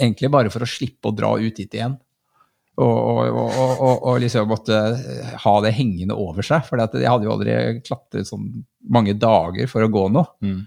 Egentlig 0.00 0.32
bare 0.32 0.50
for 0.50 0.64
å 0.64 0.68
slippe 0.68 1.10
å 1.10 1.14
dra 1.14 1.34
ut 1.38 1.54
dit 1.54 1.78
igjen. 1.78 1.94
Og, 2.74 2.90
og, 2.90 3.38
og, 3.38 3.92
og, 3.94 4.14
liksom 4.18 4.48
måtte 4.50 4.78
ha 5.44 5.52
det 5.62 5.74
hengende 5.76 6.16
over 6.18 6.42
seg. 6.42 6.64
For 6.66 6.80
jeg 6.80 7.06
hadde 7.06 7.28
jo 7.28 7.34
aldri 7.36 7.54
klatret 7.86 8.26
sånn 8.26 8.48
mange 8.90 9.14
dager 9.14 9.70
for 9.70 9.86
å 9.86 9.90
gå 9.92 10.08
noe. 10.10 10.26
Mm. 10.42 10.64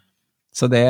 Så 0.58 0.70
det, 0.72 0.86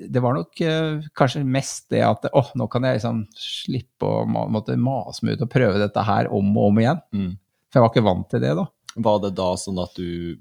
det, 0.00 0.18
var 0.18 0.34
nok 0.34 0.60
eh, 0.66 1.04
kanskje 1.14 1.44
mest 1.46 1.84
det 1.94 2.00
at 2.02 2.24
åh, 2.32 2.48
nå 2.58 2.66
kan 2.72 2.88
jeg 2.88 2.96
liksom 2.98 3.20
slippe 3.38 4.08
å 4.08 4.24
måtte 4.26 4.74
mase 4.80 5.22
meg 5.22 5.36
ut 5.36 5.44
og 5.46 5.52
prøve 5.52 5.78
dette 5.78 6.02
her 6.08 6.26
om 6.34 6.48
og 6.56 6.72
om 6.72 6.80
igjen. 6.82 7.02
Mm. 7.14 7.28
For 7.76 7.82
jeg 7.82 7.84
var 7.84 7.92
ikke 7.92 8.06
vant 8.06 8.28
til 8.32 8.40
det 8.40 8.54
da. 8.56 8.62
Var 9.04 9.18
det 9.26 9.30
da 9.36 9.46
sånn 9.60 9.78
at 9.82 9.98
du, 10.00 10.38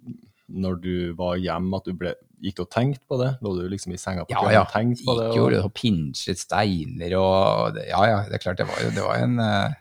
når 0.55 0.77
du 0.79 0.93
var 1.19 1.35
hjemme, 1.41 1.75
at 1.75 1.89
du 1.89 1.97
ble, 1.99 2.13
gikk 2.39 2.55
du 2.55 2.63
og 2.63 2.69
tenkte 2.71 3.03
på 3.11 3.17
det? 3.19 3.33
Lå 3.43 3.51
du 3.57 3.65
liksom 3.67 3.91
i 3.91 3.99
senga 3.99 4.23
på 4.23 4.31
Ja, 4.31 4.39
kvelden 4.39 4.55
ja. 4.55 4.61
og 4.63 4.71
tenkte 4.71 5.03
på 5.09 5.15
det? 5.19 5.25
Gikk 5.33 5.39
jo 5.41 5.63
og 5.67 5.73
pinsjet 5.75 6.39
steiner 6.39 7.15
og 7.19 7.79
Ja, 7.89 8.03
ja, 8.07 8.21
det 8.29 8.37
er 8.39 8.43
klart 8.45 8.61
det 8.61 8.67
var 8.69 8.79
jo 8.79 8.93
det 8.95 9.03
var 9.03 9.19
en 9.25 9.35
eh, 9.43 9.75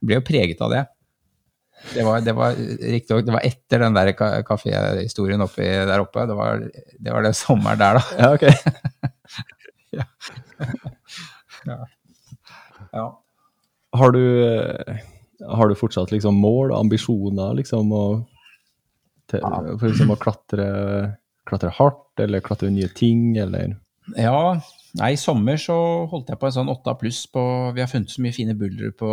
Ble 0.00 0.16
jo 0.16 0.24
preget 0.24 0.62
av 0.64 0.72
det. 0.72 0.84
Det 1.92 2.04
var, 2.06 2.22
det 2.24 2.32
var 2.32 2.56
riktignok 2.56 3.26
Det 3.28 3.34
var 3.36 3.44
etter 3.44 3.82
den 3.84 3.96
der 3.98 4.08
ka- 4.16 4.40
kaféhistorien 4.48 5.42
der 5.44 6.00
oppe. 6.06 6.24
Det 6.30 6.36
var 6.40 6.64
det, 6.64 7.10
var 7.12 7.22
det 7.28 7.34
sommeren 7.36 7.78
der, 7.84 8.00
da. 8.00 8.04
Ja, 8.22 8.32
ok. 8.32 8.48
Ja. 11.66 11.76
Ja. 12.92 13.06
Har 13.96 14.10
du, 14.12 14.22
eh, 14.46 14.98
har 15.40 15.68
du 15.68 15.76
fortsatt 15.78 16.12
liksom 16.14 16.38
mål 16.40 16.72
og 16.72 16.78
ambisjoner 16.80 17.56
liksom 17.58 17.92
å, 17.92 18.04
til, 19.30 19.42
for 19.42 19.88
liksom 19.90 20.14
å 20.14 20.18
klatre, 20.20 20.68
klatre 21.48 21.72
hardt, 21.76 22.22
eller 22.22 22.44
klatre 22.44 22.70
nye 22.72 22.88
ting, 22.96 23.34
eller? 23.40 23.76
Ja, 24.14 24.56
nei, 25.00 25.12
i 25.14 25.20
sommer 25.20 25.58
så 25.60 25.76
holdt 26.10 26.30
jeg 26.30 26.40
på 26.40 26.48
en 26.48 26.54
sånn 26.54 26.70
åtta 26.70 26.94
pluss 26.98 27.24
på 27.26 27.42
Vi 27.74 27.82
har 27.82 27.90
funnet 27.90 28.12
så 28.12 28.22
mye 28.22 28.36
fine 28.36 28.54
buldre 28.58 28.92
på, 28.94 29.10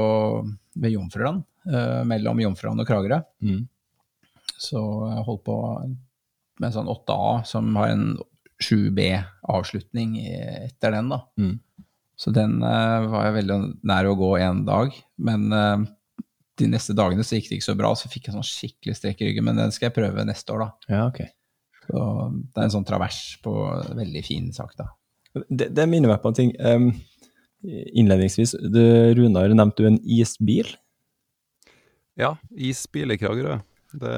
ved 0.78 0.94
Jomfruland, 0.94 1.44
eh, 1.66 2.04
mellom 2.08 2.42
Jomfruland 2.44 2.84
og 2.84 2.90
Kragerø. 2.90 3.20
Mm. 3.44 3.64
Så 4.54 4.80
jeg 5.10 5.26
holdt 5.28 5.46
på 5.48 5.58
med 6.62 6.70
en 6.70 6.76
sånn 6.76 6.92
8A 6.92 7.42
som 7.50 7.74
har 7.80 7.96
en 7.96 8.06
7B-avslutning 8.64 10.20
etter 10.22 10.94
den, 10.96 11.10
da. 11.12 11.24
Mm. 11.42 11.58
Så 12.16 12.32
den 12.32 12.60
eh, 12.64 13.08
var 13.10 13.28
jeg 13.28 13.38
veldig 13.40 13.58
nær 13.90 14.08
å 14.08 14.16
gå 14.20 14.32
en 14.40 14.64
dag. 14.68 14.94
Men 15.18 15.48
eh, 15.58 15.86
de 16.60 16.68
neste 16.70 16.94
dagene 16.98 17.24
så 17.26 17.38
gikk 17.38 17.50
det 17.50 17.60
ikke 17.60 17.70
så 17.72 17.78
bra, 17.78 17.94
så 17.98 18.10
fikk 18.12 18.28
jeg 18.30 18.36
sånn 18.36 18.46
skikkelig 18.46 18.98
strekk 19.00 19.24
i 19.24 19.30
ryggen. 19.30 19.48
Men 19.48 19.62
den 19.62 19.74
skal 19.74 19.90
jeg 19.90 19.96
prøve 19.98 20.26
neste 20.28 20.54
år, 20.54 20.66
da. 20.66 20.94
Ja, 20.94 21.08
ok. 21.08 21.24
Så 21.88 22.04
det 22.32 22.62
er 22.62 22.68
en 22.68 22.76
sånn 22.76 22.88
travers 22.88 23.18
på 23.44 23.54
veldig 23.98 24.24
fin 24.26 24.52
sak, 24.56 24.76
da. 24.80 24.92
Det, 25.50 25.72
det 25.74 25.88
minner 25.90 26.14
meg 26.14 26.22
på 26.24 26.30
en 26.30 26.38
ting. 26.38 26.54
Um, 26.62 26.92
innledningsvis, 27.64 28.54
du, 28.62 28.84
Runar, 29.18 29.50
nevnte 29.56 29.84
du 29.84 29.90
en 29.90 30.02
isbil? 30.06 30.70
Ja, 32.20 32.36
isbil 32.54 33.16
i 33.16 33.18
Kragerø. 33.18 33.58
Det, 33.94 34.12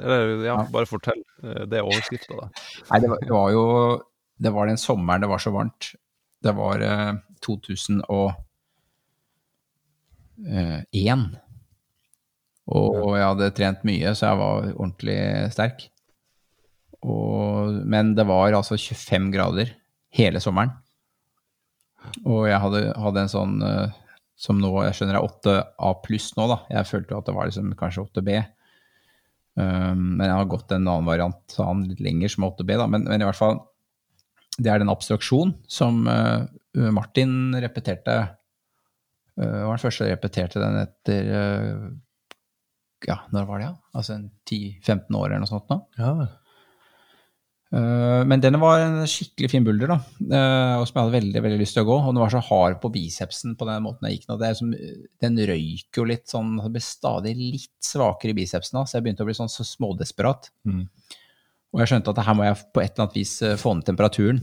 eller, 0.00 0.32
ja, 0.46 0.56
bare 0.72 0.86
fortell. 0.86 1.22
Eh, 1.42 1.64
Det 1.66 1.80
er 1.80 1.86
overskrifta, 1.86 2.36
da. 2.38 2.48
Nei, 2.90 3.00
det 3.02 3.10
var, 3.10 3.22
det 3.22 3.34
var 3.34 3.54
jo 3.54 3.64
Det 4.38 4.52
var 4.54 4.68
den 4.68 4.78
sommeren 4.78 5.24
det 5.24 5.30
var 5.30 5.42
så 5.42 5.50
varmt. 5.54 5.92
Det 6.44 6.52
var 6.54 6.82
eh, 6.84 7.14
2001. 7.46 8.02
Og, 8.12 8.34
og 12.66 13.12
jeg 13.14 13.26
hadde 13.28 13.52
trent 13.54 13.84
mye, 13.86 14.14
så 14.16 14.30
jeg 14.30 14.40
var 14.40 14.72
ordentlig 14.74 15.18
sterk. 15.54 15.84
Og, 17.06 17.76
men 17.86 18.14
det 18.18 18.26
var 18.26 18.56
altså 18.56 18.78
25 18.78 19.30
grader 19.34 19.70
hele 20.16 20.42
sommeren. 20.42 20.74
Og 22.24 22.46
jeg 22.48 22.58
hadde, 22.62 22.82
hadde 22.98 23.22
en 23.22 23.30
sånn 23.30 23.54
eh, 23.66 23.94
som 24.36 24.58
nå 24.60 24.70
jeg 24.84 24.98
skjønner 24.98 25.18
er 25.18 25.26
8A 25.26 25.92
pluss 26.04 26.28
nå, 26.36 26.46
da. 26.50 26.60
Jeg 26.72 26.90
følte 26.90 27.16
at 27.16 27.28
det 27.28 27.34
var 27.36 27.48
liksom 27.48 27.72
kanskje 27.78 28.04
8B. 28.04 28.30
Um, 29.56 30.18
men 30.18 30.26
jeg 30.26 30.36
har 30.36 30.50
gått 30.52 30.74
en 30.74 30.84
annen 30.84 31.08
variant 31.08 31.56
av 31.62 31.80
litt 31.80 32.02
lenger, 32.04 32.28
som 32.32 32.44
er 32.44 32.52
8B, 32.52 32.74
da. 32.76 32.88
Men, 32.92 33.06
men 33.08 33.24
i 33.24 33.28
hvert 33.28 33.38
fall, 33.38 33.62
det 34.58 34.72
er 34.72 34.82
den 34.82 34.92
abstraksjonen 34.92 35.54
som 35.70 36.04
uh, 36.08 36.44
Martin 36.92 37.56
repeterte. 37.62 38.18
Uh, 39.36 39.66
var 39.66 39.76
den 39.76 39.82
første 39.84 40.02
som 40.02 40.10
repeterte 40.10 40.62
den 40.62 40.80
etter 40.80 41.30
uh, 41.30 41.86
Ja, 43.06 43.20
når 43.34 43.46
var 43.50 43.60
det, 43.60 43.68
ja? 43.68 43.74
Altså 43.96 44.16
en 44.16 44.28
10-15 44.48 45.18
år 45.18 45.28
eller 45.28 45.42
noe 45.44 45.50
sånt 45.50 45.72
nå. 45.72 45.80
Ja. 46.00 46.12
Uh, 47.74 48.22
Men 48.28 48.40
den 48.40 48.56
var 48.62 48.80
en 48.80 49.02
skikkelig 49.10 49.50
fin 49.52 49.66
bulder, 49.66 49.90
da. 49.92 49.98
uh, 49.98 50.80
og 50.80 50.86
som 50.86 50.96
jeg 50.96 51.02
hadde 51.02 51.16
veldig 51.18 51.42
veldig 51.48 51.60
lyst 51.60 51.76
til 51.76 51.84
å 51.84 51.90
gå. 51.90 51.98
Og 52.00 52.14
den 52.14 52.22
var 52.22 52.32
så 52.32 52.42
hard 52.48 52.80
på 52.80 52.92
bicepsen 52.94 53.58
på 53.58 53.68
den 53.68 53.84
måten 53.84 54.08
jeg 54.08 54.20
gikk 54.20 54.30
nå. 54.30 54.38
Det 54.40 54.48
er 54.48 54.58
som, 54.60 54.72
den 55.26 55.44
røyk 55.52 56.00
jo 56.00 56.08
litt 56.08 56.26
sånn 56.32 56.56
Det 56.62 56.72
ble 56.78 56.84
stadig 56.84 57.36
litt 57.36 57.76
svakere 57.84 58.32
i 58.32 58.40
bicepsen, 58.40 58.80
da, 58.80 58.86
så 58.86 58.98
jeg 58.98 59.06
begynte 59.06 59.26
å 59.26 59.28
bli 59.28 59.36
sånn 59.36 59.52
så 59.52 59.66
smådesperat. 59.66 60.50
Mm. 60.68 60.86
Og 61.76 61.82
jeg 61.82 61.90
skjønte 61.92 62.12
at 62.14 62.24
her 62.24 62.36
må 62.38 62.46
jeg 62.46 62.56
på 62.72 62.80
et 62.80 62.94
eller 62.94 63.04
annet 63.04 63.18
vis 63.18 63.34
eh, 63.44 63.58
få 63.60 63.74
ned 63.76 63.84
temperaturen. 63.84 64.40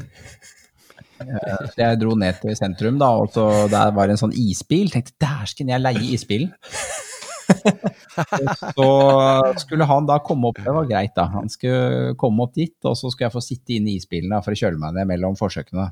Eh, 1.24 1.72
jeg 1.80 2.00
dro 2.02 2.16
ned 2.20 2.40
til 2.42 2.56
sentrum, 2.58 3.00
da, 3.02 3.10
og 3.24 3.32
så 3.34 3.48
der 3.72 3.94
var 3.96 4.10
det 4.10 4.18
en 4.18 4.24
sånn 4.26 4.36
isbil. 4.38 4.92
Tenkte 4.94 5.16
dæsken, 5.24 5.72
jeg 5.74 5.84
leier 5.84 6.14
isbilen. 6.16 6.54
Så 8.78 8.88
skulle 9.64 9.88
han 9.88 10.08
da 10.08 10.20
komme 10.24 10.52
opp, 10.52 10.62
det 10.64 10.74
var 10.76 10.88
greit 10.90 11.14
da, 11.18 11.28
han 11.34 11.50
skulle 11.52 12.14
komme 12.20 12.46
opp 12.46 12.54
dit, 12.56 12.76
og 12.88 12.96
så 13.00 13.12
skulle 13.12 13.28
jeg 13.28 13.36
få 13.36 13.44
sitte 13.44 13.76
inne 13.76 13.94
i 13.94 13.98
isbilen 14.00 14.34
da, 14.34 14.42
for 14.46 14.56
å 14.56 14.60
kjøle 14.60 14.80
meg 14.82 14.96
ned 14.98 15.10
mellom 15.10 15.38
forsøkene. 15.40 15.90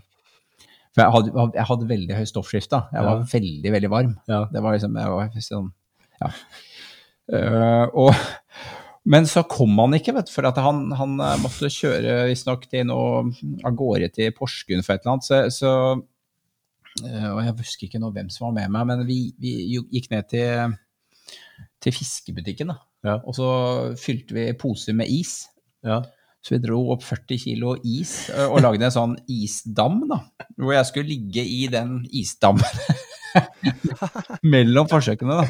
For 0.92 1.04
jeg 1.06 1.16
hadde, 1.16 1.46
jeg 1.56 1.68
hadde 1.70 1.90
veldig 1.92 2.18
høy 2.20 2.26
stoffskift 2.28 2.72
da, 2.74 2.84
jeg 2.92 3.08
var 3.08 3.26
veldig, 3.32 3.74
veldig 3.78 3.92
varm. 3.92 4.16
Ja. 4.32 4.42
Det 4.52 4.64
var 4.64 4.76
liksom, 4.76 4.98
jeg 5.00 5.16
var 5.16 5.46
sånn, 5.48 5.72
ja. 6.22 6.32
Uh, 7.32 7.86
og, 8.02 8.24
men 9.10 9.26
så 9.26 9.42
kom 9.50 9.74
han 9.82 9.96
ikke, 9.98 10.14
vet 10.14 10.30
du, 10.30 10.34
for 10.36 10.46
han, 10.62 10.84
han 10.98 11.16
eh, 11.24 11.38
måtte 11.42 11.72
kjøre 11.74 12.20
visstnok 12.30 12.68
til 12.70 12.86
noe 12.92 13.32
av 13.66 13.74
gårde 13.80 14.12
til 14.14 14.34
Porsgrunn 14.38 14.84
for 14.86 14.94
et 14.94 15.02
eller 15.06 15.16
annet, 15.16 15.26
så, 15.26 15.40
så 15.50 15.72
eh, 17.08 17.28
og 17.32 17.42
jeg 17.42 17.56
husker 17.64 17.88
ikke 17.88 18.02
nå 18.04 18.12
hvem 18.14 18.30
som 18.34 18.50
var 18.50 18.56
med 18.60 18.76
meg, 18.76 18.88
men 18.92 19.06
vi, 19.10 19.20
vi 19.42 19.56
gikk 19.80 20.12
ned 20.14 20.30
til, 20.30 20.78
til 21.82 21.98
fiskebutikken 21.98 22.74
da, 22.76 22.78
Ja. 23.08 23.16
og 23.26 23.34
så 23.34 23.48
fylte 23.98 24.36
vi 24.38 24.50
poser 24.62 24.94
med 24.94 25.10
is. 25.10 25.48
Ja. 25.82 26.04
Så 26.46 26.56
vi 26.56 26.60
dro 26.62 26.84
opp 26.94 27.02
40 27.06 27.38
kilo 27.42 27.76
is 27.86 28.12
og 28.48 28.60
lagde 28.62 28.86
en 28.88 28.94
sånn 28.94 29.12
isdam, 29.30 30.00
da. 30.10 30.20
Hvor 30.58 30.74
jeg 30.74 30.88
skulle 30.90 31.10
ligge 31.10 31.42
i 31.46 31.64
den 31.70 32.00
isdammen 32.18 32.66
mellom 34.54 34.90
forsøkene, 34.90 35.38
da. 35.42 35.46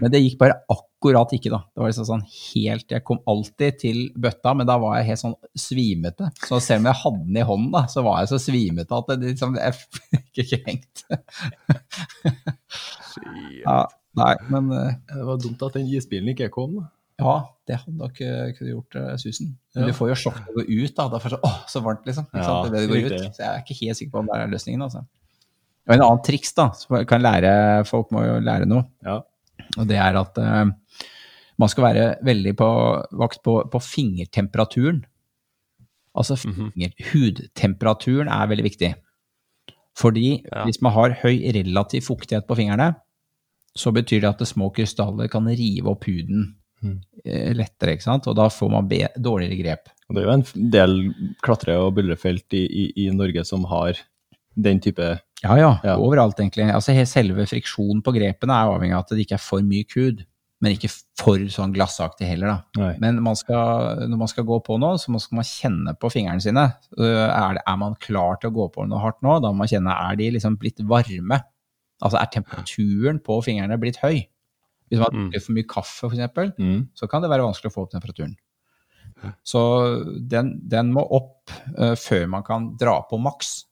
Men 0.00 0.12
det 0.12 0.22
gikk 0.24 0.38
bare 0.40 0.58
akkurat 0.64 0.87
ikke, 0.98 1.50
da. 1.52 1.60
Det 1.70 1.78
var 1.82 1.88
liksom 1.92 2.06
sånn 2.08 2.24
helt 2.26 2.90
Jeg 2.90 3.04
kom 3.06 3.20
alltid 3.30 3.78
til 3.78 4.00
bøtta, 4.18 4.54
men 4.58 4.66
da 4.66 4.78
var 4.82 4.96
jeg 4.98 5.06
helt 5.12 5.20
sånn 5.22 5.36
svimete. 5.54 6.30
Så 6.48 6.58
selv 6.60 6.80
om 6.82 6.88
jeg 6.90 7.00
hadde 7.02 7.24
den 7.28 7.36
i 7.38 7.46
hånden, 7.46 7.70
da, 7.72 7.84
så 7.86 8.02
var 8.02 8.20
jeg 8.24 8.32
så 8.32 8.38
svimete 8.42 8.98
at 8.98 9.06
det 9.14 9.18
liksom 9.32 9.56
Jeg 9.58 9.74
fikk 9.78 10.42
ikke 10.44 10.60
hengt. 10.66 11.04
Ja, 13.64 13.80
nei, 14.18 14.34
men 14.50 14.68
Det 14.70 15.24
var 15.26 15.40
dumt 15.42 15.62
at 15.66 15.78
den 15.78 15.86
isbilen 15.90 16.32
ikke 16.34 16.50
kom. 16.54 16.76
da. 16.80 16.88
Ja, 17.18 17.32
det 17.66 17.80
hadde 17.80 17.96
nok 17.98 18.20
eh, 18.22 18.52
kunne 18.54 18.70
gjort 18.76 18.94
uh, 18.94 19.14
susen. 19.18 19.56
Men 19.74 19.82
Ja. 19.82 19.86
du 19.90 19.96
får 19.96 20.12
jo 20.12 20.18
sjokk 20.20 20.36
når 20.38 20.52
å 20.52 20.58
gå 20.60 20.64
ut, 20.84 20.92
da. 20.94 21.06
Derfor 21.16 21.32
så, 21.34 21.38
åh, 21.42 21.56
så 21.66 21.80
varmt, 21.82 22.04
liksom. 22.06 22.28
Ikke 22.30 22.44
Ja, 22.44 22.46
sant? 22.46 22.68
Det, 22.70 22.82
det 22.84 22.88
går 22.92 23.08
ut. 23.16 23.34
Så 23.34 23.42
jeg 23.42 23.48
er 23.48 23.64
ikke 23.64 23.78
helt 23.80 23.98
sikker 23.98 24.12
på 24.12 24.20
om 24.22 24.28
det 24.30 24.36
er 24.38 24.52
løsningen, 24.52 24.84
altså. 24.86 25.02
Og 25.88 25.94
en 25.96 26.04
annen 26.04 26.22
triks, 26.22 26.52
da, 26.54 26.68
som 26.78 26.98
kan 27.08 27.22
lære 27.24 27.50
Folk 27.88 28.10
må 28.14 28.22
jo 28.22 28.36
lære 28.44 28.68
noe. 28.70 28.84
Ja. 29.02 29.16
Og 29.80 29.88
det 29.90 29.98
er 29.98 30.14
at 30.20 30.38
eh, 30.38 30.70
man 31.58 31.68
skal 31.72 31.84
være 31.88 32.06
veldig 32.26 32.54
på 32.58 32.68
vakt 33.18 33.42
på, 33.42 33.56
på 33.72 33.80
fingertemperaturen. 33.82 35.02
Altså 36.18 36.36
finger, 36.38 36.92
hudtemperaturen 37.12 38.30
er 38.32 38.48
veldig 38.50 38.64
viktig. 38.66 38.92
Fordi 39.98 40.42
Ja. 40.46 40.64
hvis 40.64 40.80
man 40.82 40.92
har 40.94 41.16
høy 41.22 41.40
relativ 41.54 42.02
fuktighet 42.06 42.46
på 42.46 42.56
fingrene, 42.56 42.92
så 43.76 43.92
betyr 43.94 44.20
det 44.22 44.28
at 44.30 44.38
det 44.38 44.48
små 44.48 44.70
krystaller 44.74 45.28
kan 45.30 45.46
rive 45.46 45.86
opp 45.90 46.04
huden 46.06 46.54
eh, 47.24 47.52
lettere, 47.54 47.96
ikke 47.96 48.06
sant? 48.06 48.26
Og 48.30 48.36
da 48.38 48.48
får 48.48 48.70
man 48.70 48.88
dårligere 49.18 49.58
grep. 49.58 49.88
Og 50.08 50.14
det 50.14 50.22
er 50.22 50.26
jo 50.28 50.36
en 50.38 50.70
del 50.70 50.94
klatre- 51.42 51.76
og 51.78 51.94
buldrefelt 51.98 52.54
i, 52.54 52.64
i, 52.66 52.84
i 53.06 53.10
Norge 53.10 53.44
som 53.44 53.64
har 53.70 53.98
den 54.56 54.80
type 54.80 55.18
Ja, 55.42 55.54
ja, 55.58 55.78
Ja. 55.84 55.96
overalt 55.98 56.38
egentlig. 56.40 56.66
Altså 56.74 56.94
Selve 57.06 57.46
friksjonen 57.46 58.02
på 58.02 58.14
grepene 58.14 58.54
er 58.54 58.72
avhengig 58.72 58.94
av 58.96 59.04
at 59.04 59.10
det 59.14 59.26
ikke 59.26 59.34
er 59.38 59.44
for 59.44 59.62
myk 59.62 59.92
kud, 59.94 60.24
men 60.60 60.74
ikke 60.74 60.88
for 61.20 61.42
sånn 61.54 61.70
glassaktig 61.74 62.26
heller, 62.26 62.48
da. 62.50 62.80
Nei. 62.80 62.94
Men 63.02 63.20
man 63.22 63.36
skal, 63.38 64.00
når 64.10 64.18
man 64.24 64.30
skal 64.30 64.46
gå 64.48 64.56
på 64.66 64.78
noe, 64.82 64.96
så 64.98 65.12
skal 65.22 65.38
man 65.38 65.46
kjenne 65.46 65.94
på 66.00 66.10
fingrene 66.10 66.42
sine. 66.42 66.64
Er, 66.98 67.54
det, 67.58 67.62
er 67.62 67.76
man 67.78 67.94
klar 68.02 68.40
til 68.42 68.50
å 68.50 68.56
gå 68.56 68.66
på 68.74 68.86
noe 68.90 68.98
hardt 69.04 69.20
nå, 69.22 69.36
da 69.44 69.52
må 69.52 69.62
man 69.62 69.70
kjenne 69.70 69.94
er 69.94 70.18
de 70.18 70.32
liksom 70.34 70.56
blitt 70.58 70.82
varme. 70.90 71.38
Altså 72.02 72.18
er 72.18 72.32
temperaturen 72.34 73.22
på 73.22 73.38
fingrene 73.46 73.78
blitt 73.78 74.00
høy? 74.02 74.24
Hvis 74.88 74.98
man 74.98 75.04
har 75.06 75.14
Mm. 75.14 75.24
drukket 75.28 75.44
for 75.44 75.52
mye 75.52 75.68
kaffe, 75.68 76.08
f.eks., 76.10 76.54
Mm. 76.58 76.88
så 76.96 77.08
kan 77.10 77.22
det 77.22 77.30
være 77.30 77.44
vanskelig 77.46 77.70
å 77.70 77.74
få 77.74 77.82
opp 77.86 77.90
temperaturen. 77.92 78.36
Så 79.44 79.60
den, 80.30 80.52
den 80.68 80.92
må 80.94 81.02
opp 81.10 81.50
uh, 81.78 81.94
før 81.98 82.26
man 82.28 82.42
kan 82.46 82.76
dra 82.78 83.00
på 83.10 83.18
maks. 83.20 83.64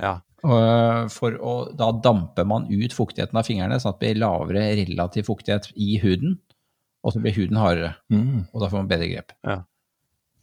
Ja. 0.00 0.20
Og 0.44 1.10
for 1.12 1.34
å, 1.36 1.54
da 1.76 1.90
damper 1.92 2.46
man 2.48 2.68
ut 2.70 2.94
fuktigheten 2.96 3.36
av 3.36 3.44
fingrene, 3.48 3.76
sånn 3.82 3.92
at 3.94 4.00
det 4.00 4.14
blir 4.14 4.20
lavere 4.22 4.62
relativ 4.78 5.26
fuktighet 5.28 5.70
i 5.76 5.98
huden, 6.02 6.38
og 7.04 7.12
så 7.14 7.20
blir 7.20 7.32
huden 7.36 7.56
hardere, 7.60 7.94
Mm. 8.12 8.46
og 8.52 8.60
da 8.60 8.68
får 8.68 8.78
man 8.82 8.88
bedre 8.88 9.08
grep. 9.10 9.32
Ja. 9.44 9.58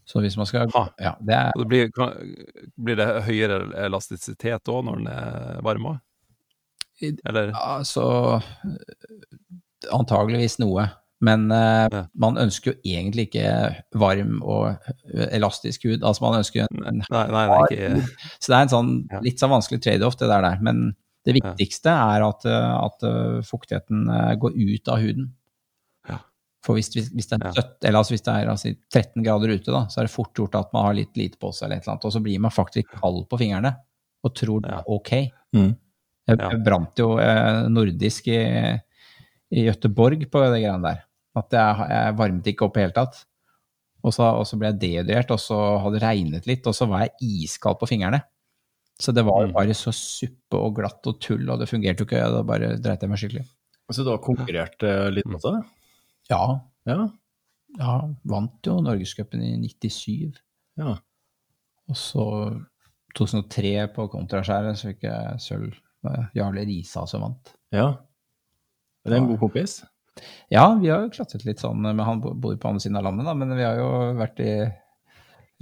Så 0.07 0.22
hvis 0.24 0.38
man 0.40 0.45
skal 0.48 0.69
Ha. 0.72 0.86
Ja, 1.03 1.15
det 1.19 1.36
er 1.36 1.52
Og 1.56 1.64
det 1.64 1.68
blir, 1.68 1.90
kan, 1.91 2.14
blir 2.80 2.95
det 2.95 3.24
høyere 3.26 3.57
elastisitet 3.86 4.64
òg 4.72 4.86
når 4.88 4.95
den 5.02 5.07
er 5.11 5.61
varm 5.65 5.86
òg? 5.91 5.98
Eller 7.28 7.52
altså 7.53 8.41
Antageligvis 9.94 10.57
noe. 10.60 10.88
Men 11.22 11.48
uh, 11.52 11.88
Ja. 11.91 12.03
man 12.14 12.35
ønsker 12.38 12.73
jo 12.76 12.77
egentlig 12.85 13.27
ikke 13.31 13.48
varm 13.98 14.35
og 14.45 14.76
eh, 15.15 15.27
elastisk 15.34 15.88
hud. 15.89 16.03
Altså 16.06 16.22
man 16.22 16.38
ønsker 16.44 16.61
jo 16.61 16.68
en 16.85 16.99
Nei, 17.10 17.23
nei, 17.34 17.45
det 17.48 17.80
er 17.80 17.98
ikke 17.98 18.11
Så 18.44 18.52
det 18.52 18.57
er 18.57 18.61
en 18.68 18.73
sånn 18.73 18.91
litt 19.26 19.41
sånn 19.41 19.49
vanskelig 19.56 19.81
trade-off, 19.81 20.18
det 20.19 20.30
der. 20.30 20.41
der. 20.45 20.60
Men 20.61 20.84
det 21.26 21.34
Ja. 21.35 21.49
viktigste 21.56 21.89
er 21.89 22.23
at, 22.27 22.45
eh, 22.45 22.76
at 22.85 23.02
fuktigheten 23.49 24.06
går 24.39 24.53
ut 24.61 24.88
av 24.94 25.02
huden. 25.02 25.31
Ja. 26.07 26.19
For 26.64 26.77
hvis, 26.77 26.91
hvis, 26.94 27.10
hvis 27.15 27.27
det 27.34 27.41
er. 27.41 27.52
17, 27.52 27.88
eller 27.89 27.99
altså 27.99 28.14
hvis 28.14 28.23
det 28.30 28.35
er 28.38 28.48
altså 28.53 28.76
13 28.94 29.23
grader 29.26 29.56
ute, 29.57 29.72
da, 29.73 29.81
så 29.89 29.99
er 30.03 30.07
det 30.07 30.14
fort 30.14 30.34
gjort 30.38 30.56
at 30.56 30.72
man 30.73 30.85
har 30.85 30.94
litt 31.02 31.18
lite 31.18 31.38
på 31.41 31.49
seg, 31.52 31.65
eller 31.68 31.77
et 31.81 31.84
eller 31.88 31.95
annet, 31.98 32.06
og 32.06 32.14
så 32.14 32.22
blir 32.23 32.39
man 32.45 32.52
faktisk 32.53 32.94
kald 33.02 33.26
på 33.30 33.39
fingrene 33.41 33.73
og 34.23 34.35
tror 34.38 34.61
det 34.61 34.72
er 34.77 34.84
ok. 34.88 35.11
Mm. 35.56 35.73
Jeg, 36.27 36.38
Ja. 36.39 36.49
jeg 36.52 36.64
brant 36.64 36.99
jo 36.99 37.18
eh, 37.23 37.68
nordisk 37.72 38.27
i, 38.27 38.39
i 39.52 39.64
Gøteborg 39.68 40.26
på 40.31 40.41
det 40.52 40.61
greiene 40.64 40.84
der. 40.84 41.03
At 41.38 41.53
jeg, 41.53 41.88
jeg 41.91 42.15
varmet 42.18 42.47
ikke 42.49 42.65
opp 42.68 42.77
i 42.77 42.81
det 42.81 42.85
hele 42.88 42.95
tatt. 42.97 43.19
Og 44.07 44.14
så, 44.15 44.23
og 44.39 44.45
så 44.47 44.57
ble 44.59 44.69
jeg 44.72 44.80
dehydrert, 44.81 45.31
og 45.35 45.39
så 45.41 45.57
hadde 45.84 45.97
det 45.99 46.03
regnet 46.05 46.45
litt, 46.49 46.68
og 46.69 46.76
så 46.77 46.85
var 46.89 47.03
jeg 47.05 47.15
iskald 47.43 47.80
på 47.81 47.89
fingrene. 47.89 48.22
Så 48.97 49.14
det 49.14 49.23
var 49.27 49.45
Mm. 49.45 49.53
bare 49.53 49.73
så 49.77 49.91
suppe 49.93 50.57
og 50.57 50.76
glatt 50.80 51.05
og 51.09 51.19
tull, 51.22 51.49
og 51.53 51.59
det 51.61 51.68
fungerte 51.69 52.01
jo 52.01 52.07
ikke. 52.07 52.22
Da 52.34 52.41
bare 52.47 52.69
dreit 52.81 53.01
jeg 53.03 53.09
meg 53.11 53.19
skikkelig. 53.22 53.43
Så 53.93 54.03
du 54.03 54.09
har 54.09 54.18
konkurrert 54.23 54.81
eh, 54.84 55.09
litt 55.14 55.26
også? 55.30 55.53
Ja, 56.31 56.59
Ja. 56.88 57.07
Ja, 57.77 57.97
vant 58.26 58.64
jo 58.65 58.77
Norgescupen 58.81 59.41
i 59.43 59.51
97. 59.59 60.39
Ja. 60.80 60.93
Og 61.91 61.95
så 61.99 62.23
2003 63.18 63.88
på 63.95 64.07
kontraskjæret 64.14 64.77
så 64.80 64.89
fikk 64.93 65.03
jeg 65.07 65.41
sølv. 65.43 65.76
Det 66.07 66.14
Jarle 66.38 66.64
Risa 66.69 67.05
som 67.09 67.22
vant. 67.26 67.53
ja. 67.73 67.89
Er 69.05 69.09
det 69.14 69.18
en 69.22 69.27
god 69.30 69.39
kompis? 69.39 69.81
Ja, 70.53 70.65
vi 70.80 70.89
har 70.91 71.06
jo 71.06 71.14
klatret 71.14 71.45
litt 71.48 71.61
sånn, 71.64 71.81
men 71.84 71.99
han 72.06 72.22
bor 72.22 72.56
på 72.57 72.69
andre 72.69 72.84
siden 72.84 72.99
av 72.99 73.07
landet, 73.07 73.27
da. 73.27 73.34
Men 73.38 73.56
vi 73.57 73.65
har 73.65 73.80
jo 73.80 73.89
vært 74.19 74.39
i 74.44 74.52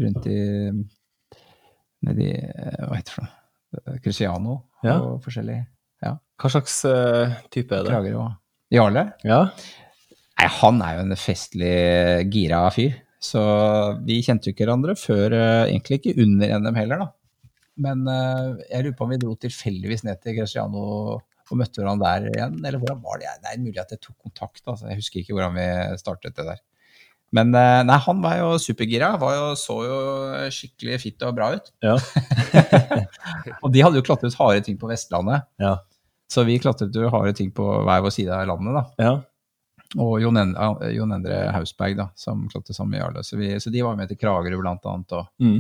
rundt 0.03 0.27
i 0.27 0.40
Nedi 2.06 2.30
Hva 2.36 2.98
heter 2.98 3.10
det 3.10 3.15
for 3.15 3.26
noe? 3.26 3.98
Cristiano 4.03 4.60
Ja. 4.86 4.99
og 5.02 5.23
forskjellig. 5.26 5.57
Ja. 6.06 6.14
Hva 6.40 6.52
slags 6.52 6.77
uh, 6.88 7.34
type 7.52 7.76
er 7.76 7.84
det? 7.84 7.91
Kragerø 7.91 8.22
og 8.22 8.72
Jarle? 8.72 9.10
Ja. 9.27 9.41
Nei, 10.40 10.48
han 10.60 10.80
er 10.84 10.98
jo 10.98 11.03
en 11.06 11.18
festlig 11.19 11.76
gira 12.32 12.61
fyr. 12.76 12.95
Så 13.23 13.41
vi 14.06 14.19
kjente 14.23 14.48
jo 14.49 14.53
ikke 14.53 14.68
hverandre 14.68 14.94
før 14.99 15.34
eh, 15.34 15.69
egentlig 15.72 15.98
ikke 15.98 16.14
under 16.22 16.52
NM 16.61 16.76
heller, 16.77 17.02
da. 17.02 17.07
Men 17.82 18.03
uh, 18.07 18.53
jeg 18.69 18.86
lurer 18.86 18.98
på 18.99 19.07
om 19.07 19.14
vi 19.15 19.19
dro 19.23 19.34
tilfeldigvis 19.40 20.06
ned 20.06 20.19
til 20.23 20.38
Cristiano 20.38 20.84
og 21.52 21.60
møtte 21.62 21.82
hverandre 21.84 22.14
der 22.20 22.30
igjen, 22.32 22.56
eller 22.66 22.80
hvordan 22.82 23.02
var 23.04 23.20
det? 23.22 23.34
Det 23.44 23.52
er 23.52 23.60
mulig 23.62 23.82
at 23.84 23.92
jeg 23.94 24.02
tok 24.02 24.16
kontakt, 24.26 24.62
altså. 24.66 24.88
Jeg 24.90 24.98
husker 25.02 25.20
ikke 25.22 25.36
hvordan 25.38 25.54
vi 25.60 25.68
startet 26.02 26.36
det 26.40 26.46
der. 26.48 26.62
Men 27.36 27.52
eh, 27.58 27.82
nei, 27.84 27.98
han 28.06 28.22
var 28.24 28.38
jo 28.40 28.50
supergira. 28.62 29.12
Var 29.20 29.34
jo, 29.36 29.46
så 29.60 29.76
jo 29.84 29.98
skikkelig 30.56 31.00
fitt 31.02 31.24
og 31.28 31.36
bra 31.36 31.52
ut. 31.58 31.72
Ja. 31.84 31.98
Og 33.64 33.72
de 33.74 33.82
hadde 33.84 34.00
jo 34.00 34.06
klatret 34.06 34.38
harde 34.40 34.62
ting 34.66 34.78
på 34.82 34.90
Vestlandet. 34.90 35.46
Ja. 35.62 35.76
Så 36.32 36.46
vi 36.48 36.58
klatret 36.62 36.96
jo 36.96 37.10
harde 37.14 37.34
ting 37.38 37.52
på 37.56 37.66
hver 37.86 38.04
vår 38.06 38.14
side 38.16 38.34
av 38.34 38.48
landet, 38.50 38.78
da. 38.80 38.86
ja. 39.10 39.16
Og 40.02 40.18
Jon, 40.20 40.36
en 40.42 40.56
Jon 40.92 41.14
Endre 41.16 41.36
Hausberg, 41.56 41.94
da, 42.00 42.08
som 42.20 42.48
klatret 42.52 42.76
sammen 42.76 42.96
med 42.96 43.00
Jarle. 43.04 43.22
Så, 43.24 43.38
vi, 43.40 43.52
så 43.62 43.70
de 43.72 43.84
var 43.86 43.96
med 43.96 44.10
til 44.10 44.18
Kragerø, 44.20 44.58
blant 44.60 44.84
annet. 44.92 45.14
Og, 45.16 45.28
Mm. 45.40 45.60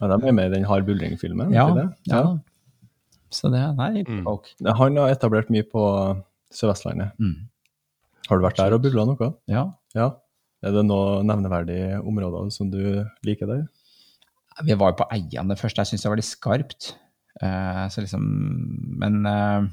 ja. 0.00 0.10
De 0.12 0.28
er 0.28 0.36
med 0.36 0.50
i 0.50 0.54
den 0.58 0.66
Hard 0.68 0.84
buldring-filmen? 0.86 1.50
ja, 1.54 1.64
ja. 2.10 2.20
Så 3.34 3.50
det 3.50 3.62
Nei, 3.78 4.04
Mm. 4.06 4.26
Han 4.78 4.96
har 5.00 5.10
etablert 5.10 5.50
mye 5.50 5.66
på 5.66 5.82
Sør-Vestlandet. 6.54 7.14
Mm. 7.18 7.48
Har 8.28 8.38
du 8.38 8.44
vært 8.46 8.60
der 8.60 8.76
og 8.76 8.82
bubla 8.84 9.04
noe? 9.08 9.34
Ja. 9.50 9.66
Ja. 9.94 10.12
Er 10.64 10.72
det 10.72 10.86
noen 10.86 11.26
nevneverdige 11.28 11.98
områder 12.00 12.50
som 12.54 12.70
du 12.72 13.04
liker 13.26 13.50
der? 13.50 13.64
Vi 14.64 14.76
var 14.78 14.92
jo 14.92 15.00
på 15.02 15.08
Eiane 15.12 15.56
først. 15.58 15.80
Jeg 15.80 15.90
syns 15.90 16.04
det 16.06 16.12
var 16.12 16.20
litt 16.20 16.30
skarpt. 16.30 16.94
Uh, 17.42 17.90
så 17.90 18.04
liksom 18.04 18.22
Men 19.02 19.26
uh, 19.26 19.66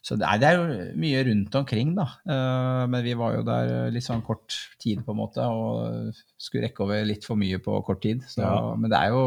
Så 0.00 0.16
det 0.16 0.24
er, 0.24 0.38
det 0.40 0.48
er 0.48 0.56
jo 0.56 0.94
mye 0.96 1.20
rundt 1.28 1.58
omkring, 1.60 1.92
da. 1.98 2.06
Uh, 2.24 2.88
men 2.88 3.04
vi 3.04 3.12
var 3.18 3.36
jo 3.36 3.44
der 3.44 3.92
litt 3.92 4.06
sånn 4.06 4.24
kort 4.24 4.56
tid, 4.80 5.04
på 5.04 5.12
en 5.12 5.20
måte, 5.20 5.44
og 5.44 6.16
skulle 6.40 6.64
rekke 6.64 6.86
over 6.86 7.04
litt 7.04 7.28
for 7.28 7.36
mye 7.38 7.60
på 7.60 7.76
kort 7.84 8.00
tid. 8.06 8.24
Så, 8.24 8.40
Ja. 8.40 8.72
Men 8.74 8.88
det 8.90 9.02
er 9.02 9.12
jo 9.12 9.26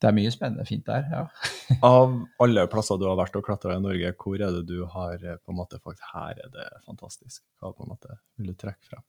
Det 0.00 0.08
er 0.08 0.16
mye 0.16 0.32
spennende 0.32 0.64
fint 0.64 0.86
der, 0.88 1.04
ja. 1.12 1.22
Av 1.86 2.14
alle 2.40 2.64
plasser 2.72 2.96
du 2.96 3.04
har 3.04 3.18
vært 3.20 3.36
og 3.36 3.44
klatra 3.44 3.76
i 3.76 3.84
Norge, 3.84 4.14
hvor 4.16 4.40
er 4.40 4.54
det 4.56 4.62
du 4.70 4.86
har 4.88 5.20
eh, 5.20 5.40
på 5.44 5.52
en 5.52 5.58
måte 5.60 5.80
faktisk 5.82 6.06
Her 6.14 6.40
er 6.40 6.52
det 6.54 6.68
fantastisk. 6.86 7.42
Hva 7.60 7.74
på 7.76 7.84
en 7.84 7.92
måte 7.92 8.16
vil 8.40 8.54
du 8.54 8.56
trekke 8.60 8.80
fra? 8.88 9.02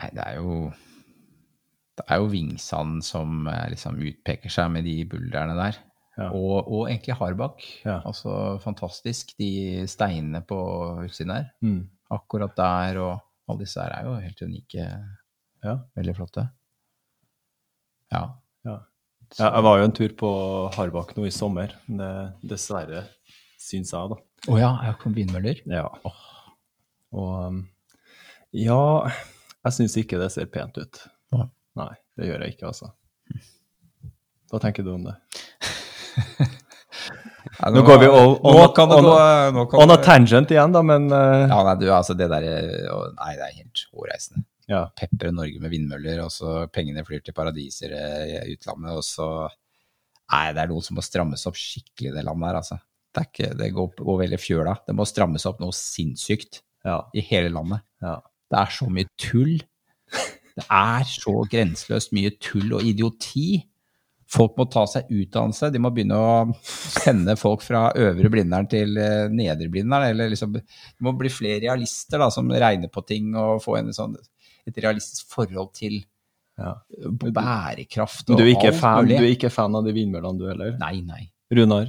Nei, 0.00 0.10
det 0.16 0.24
er 0.24 0.40
jo 0.40 0.56
Det 2.00 2.06
er 2.08 2.20
jo 2.22 2.28
Vingsand 2.32 3.04
som 3.06 3.46
eh, 3.52 3.68
liksom 3.76 4.00
utpeker 4.10 4.50
seg 4.50 4.74
med 4.74 4.88
de 4.88 4.98
bulderne 5.06 5.54
der. 5.58 5.80
Ja. 6.18 6.30
Og, 6.34 6.66
og 6.66 6.86
egentlig 6.88 7.16
Harbakk. 7.20 7.64
Ja. 7.84 8.00
Altså 8.08 8.58
fantastisk. 8.64 9.36
De 9.38 9.86
steinene 9.88 10.42
på 10.42 10.58
utsiden 11.06 11.36
her. 11.36 11.50
Mm. 11.62 11.84
Akkurat 12.10 12.56
der 12.58 12.98
og 13.04 13.12
alle 13.46 13.62
disse 13.62 13.82
her 13.82 13.94
er 13.94 14.08
jo 14.08 14.18
helt 14.24 14.42
unike. 14.42 14.88
Ja. 15.62 15.76
Veldig 15.94 16.16
flotte. 16.18 16.50
Ja. 18.12 18.22
Ja. 18.66 18.76
Ja, 19.38 19.46
jeg 19.54 19.62
var 19.62 19.78
jo 19.78 19.84
en 19.86 19.92
tur 19.94 20.12
på 20.18 20.30
Harbakk 20.74 21.12
nå 21.16 21.26
i 21.28 21.30
sommer. 21.34 21.76
Det, 21.86 22.10
dessverre, 22.50 23.04
syns 23.62 23.92
jeg, 23.94 24.10
da. 24.10 24.18
Å 24.50 24.56
ja, 24.58 24.70
jeg 24.88 24.96
kom 25.02 25.14
vindmøller. 25.14 25.60
Ja. 25.70 25.84
Og 27.14 27.30
um, 27.46 27.60
ja, 28.56 28.80
jeg 29.66 29.76
syns 29.76 29.94
ikke 30.02 30.18
det 30.18 30.30
ser 30.34 30.50
pent 30.50 30.80
ut. 30.82 31.02
Nei. 31.36 31.46
Nei, 31.78 31.92
det 32.18 32.26
gjør 32.26 32.42
jeg 32.46 32.56
ikke, 32.56 32.72
altså. 32.72 32.90
Hva 34.50 34.58
tenker 34.64 34.82
du 34.82 34.90
om 34.96 35.04
det? 35.06 35.14
Nei, 37.60 37.70
Nå 37.74 37.82
går 37.86 37.98
vi 38.02 38.08
on- 38.08 38.38
on- 38.42 38.56
nå 38.56 39.64
kan 39.70 39.80
On 39.84 39.90
a 39.94 39.96
tangent 40.02 40.50
igjen, 40.50 40.72
da, 40.74 40.82
men 40.82 41.06
uh, 41.12 41.46
Ja, 41.46 41.60
nei, 41.66 41.74
du, 41.80 41.86
altså 41.92 42.14
det 42.18 42.26
der 42.32 42.42
Nei, 42.48 43.30
det 43.38 43.46
er 43.46 43.54
helt 43.60 43.82
hårreisende. 43.94 44.42
Ja. 44.70 44.84
pepre 44.96 45.32
Norge 45.34 45.62
med 45.62 45.72
vindmøller, 45.72 46.22
og 46.24 46.30
så 46.34 46.64
pengene 46.72 47.04
flyr 47.06 47.24
til 47.26 47.36
paradiser 47.36 47.96
eh, 47.96 48.36
i 48.44 48.54
utlandet, 48.54 48.94
og 48.96 49.06
så 49.06 49.30
Nei, 50.30 50.52
det 50.54 50.60
er 50.62 50.68
noe 50.70 50.84
som 50.86 50.94
må 50.94 51.02
strammes 51.02 51.42
opp 51.50 51.56
skikkelig 51.58 52.12
i 52.12 52.14
det 52.14 52.22
landet 52.22 52.46
her, 52.46 52.56
altså. 52.60 52.76
Det, 53.10 53.24
ikke, 53.26 53.48
det 53.58 53.66
går, 53.74 53.88
går 53.98 54.18
veldig 54.20 54.38
fjøla. 54.38 54.74
Det 54.86 54.94
må 54.94 55.02
strammes 55.10 55.42
opp 55.50 55.58
noe 55.58 55.74
sinnssykt 55.74 56.60
ja. 56.86 57.00
i 57.10 57.24
hele 57.32 57.50
landet. 57.50 57.82
ja. 58.04 58.20
Det 58.50 58.58
er 58.58 58.72
så 58.74 58.86
mye 58.90 59.06
tull. 59.20 59.58
Det 60.56 60.64
er 60.66 61.04
så 61.06 61.34
grenseløst 61.50 62.14
mye 62.16 62.32
tull 62.42 62.72
og 62.74 62.86
idioti. 62.86 63.60
Folk 64.30 64.56
må 64.58 64.66
ta 64.70 64.82
seg 64.90 65.10
utdannelse. 65.10 65.70
De 65.74 65.80
må 65.82 65.90
begynne 65.94 66.18
å 66.18 66.32
sende 66.66 67.36
folk 67.38 67.62
fra 67.66 67.88
øvre 67.98 68.30
Blindern 68.30 68.68
til 68.70 68.98
eh, 68.98 69.30
nedre 69.30 69.70
Blindern. 69.70 70.06
Eller 70.10 70.30
liksom, 70.30 70.58
det 70.58 71.06
må 71.06 71.14
bli 71.18 71.30
flere 71.32 71.64
realister 71.68 72.22
da, 72.22 72.30
som 72.34 72.50
regner 72.50 72.90
på 72.92 73.02
ting 73.06 73.32
og 73.38 73.62
få 73.64 73.78
en 73.80 73.94
sånn, 73.94 74.18
et 74.68 74.80
realistisk 74.84 75.30
forhold 75.32 75.72
til 75.76 76.00
ja. 76.60 76.74
bærekraft 77.08 78.28
Men 78.28 78.34
og 78.34 78.40
du 78.40 78.44
er, 78.44 78.52
ikke 78.52 78.72
alt 78.72 78.80
fan, 78.82 78.98
mulig. 79.04 79.16
du 79.16 79.24
er 79.24 79.34
ikke 79.36 79.52
fan 79.54 79.78
av 79.78 79.86
de 79.86 79.94
vindmøllene, 79.96 80.38
du 80.40 80.48
heller? 80.50 80.76
Nei, 80.82 81.00
nei. 81.06 81.24
Runar? 81.56 81.88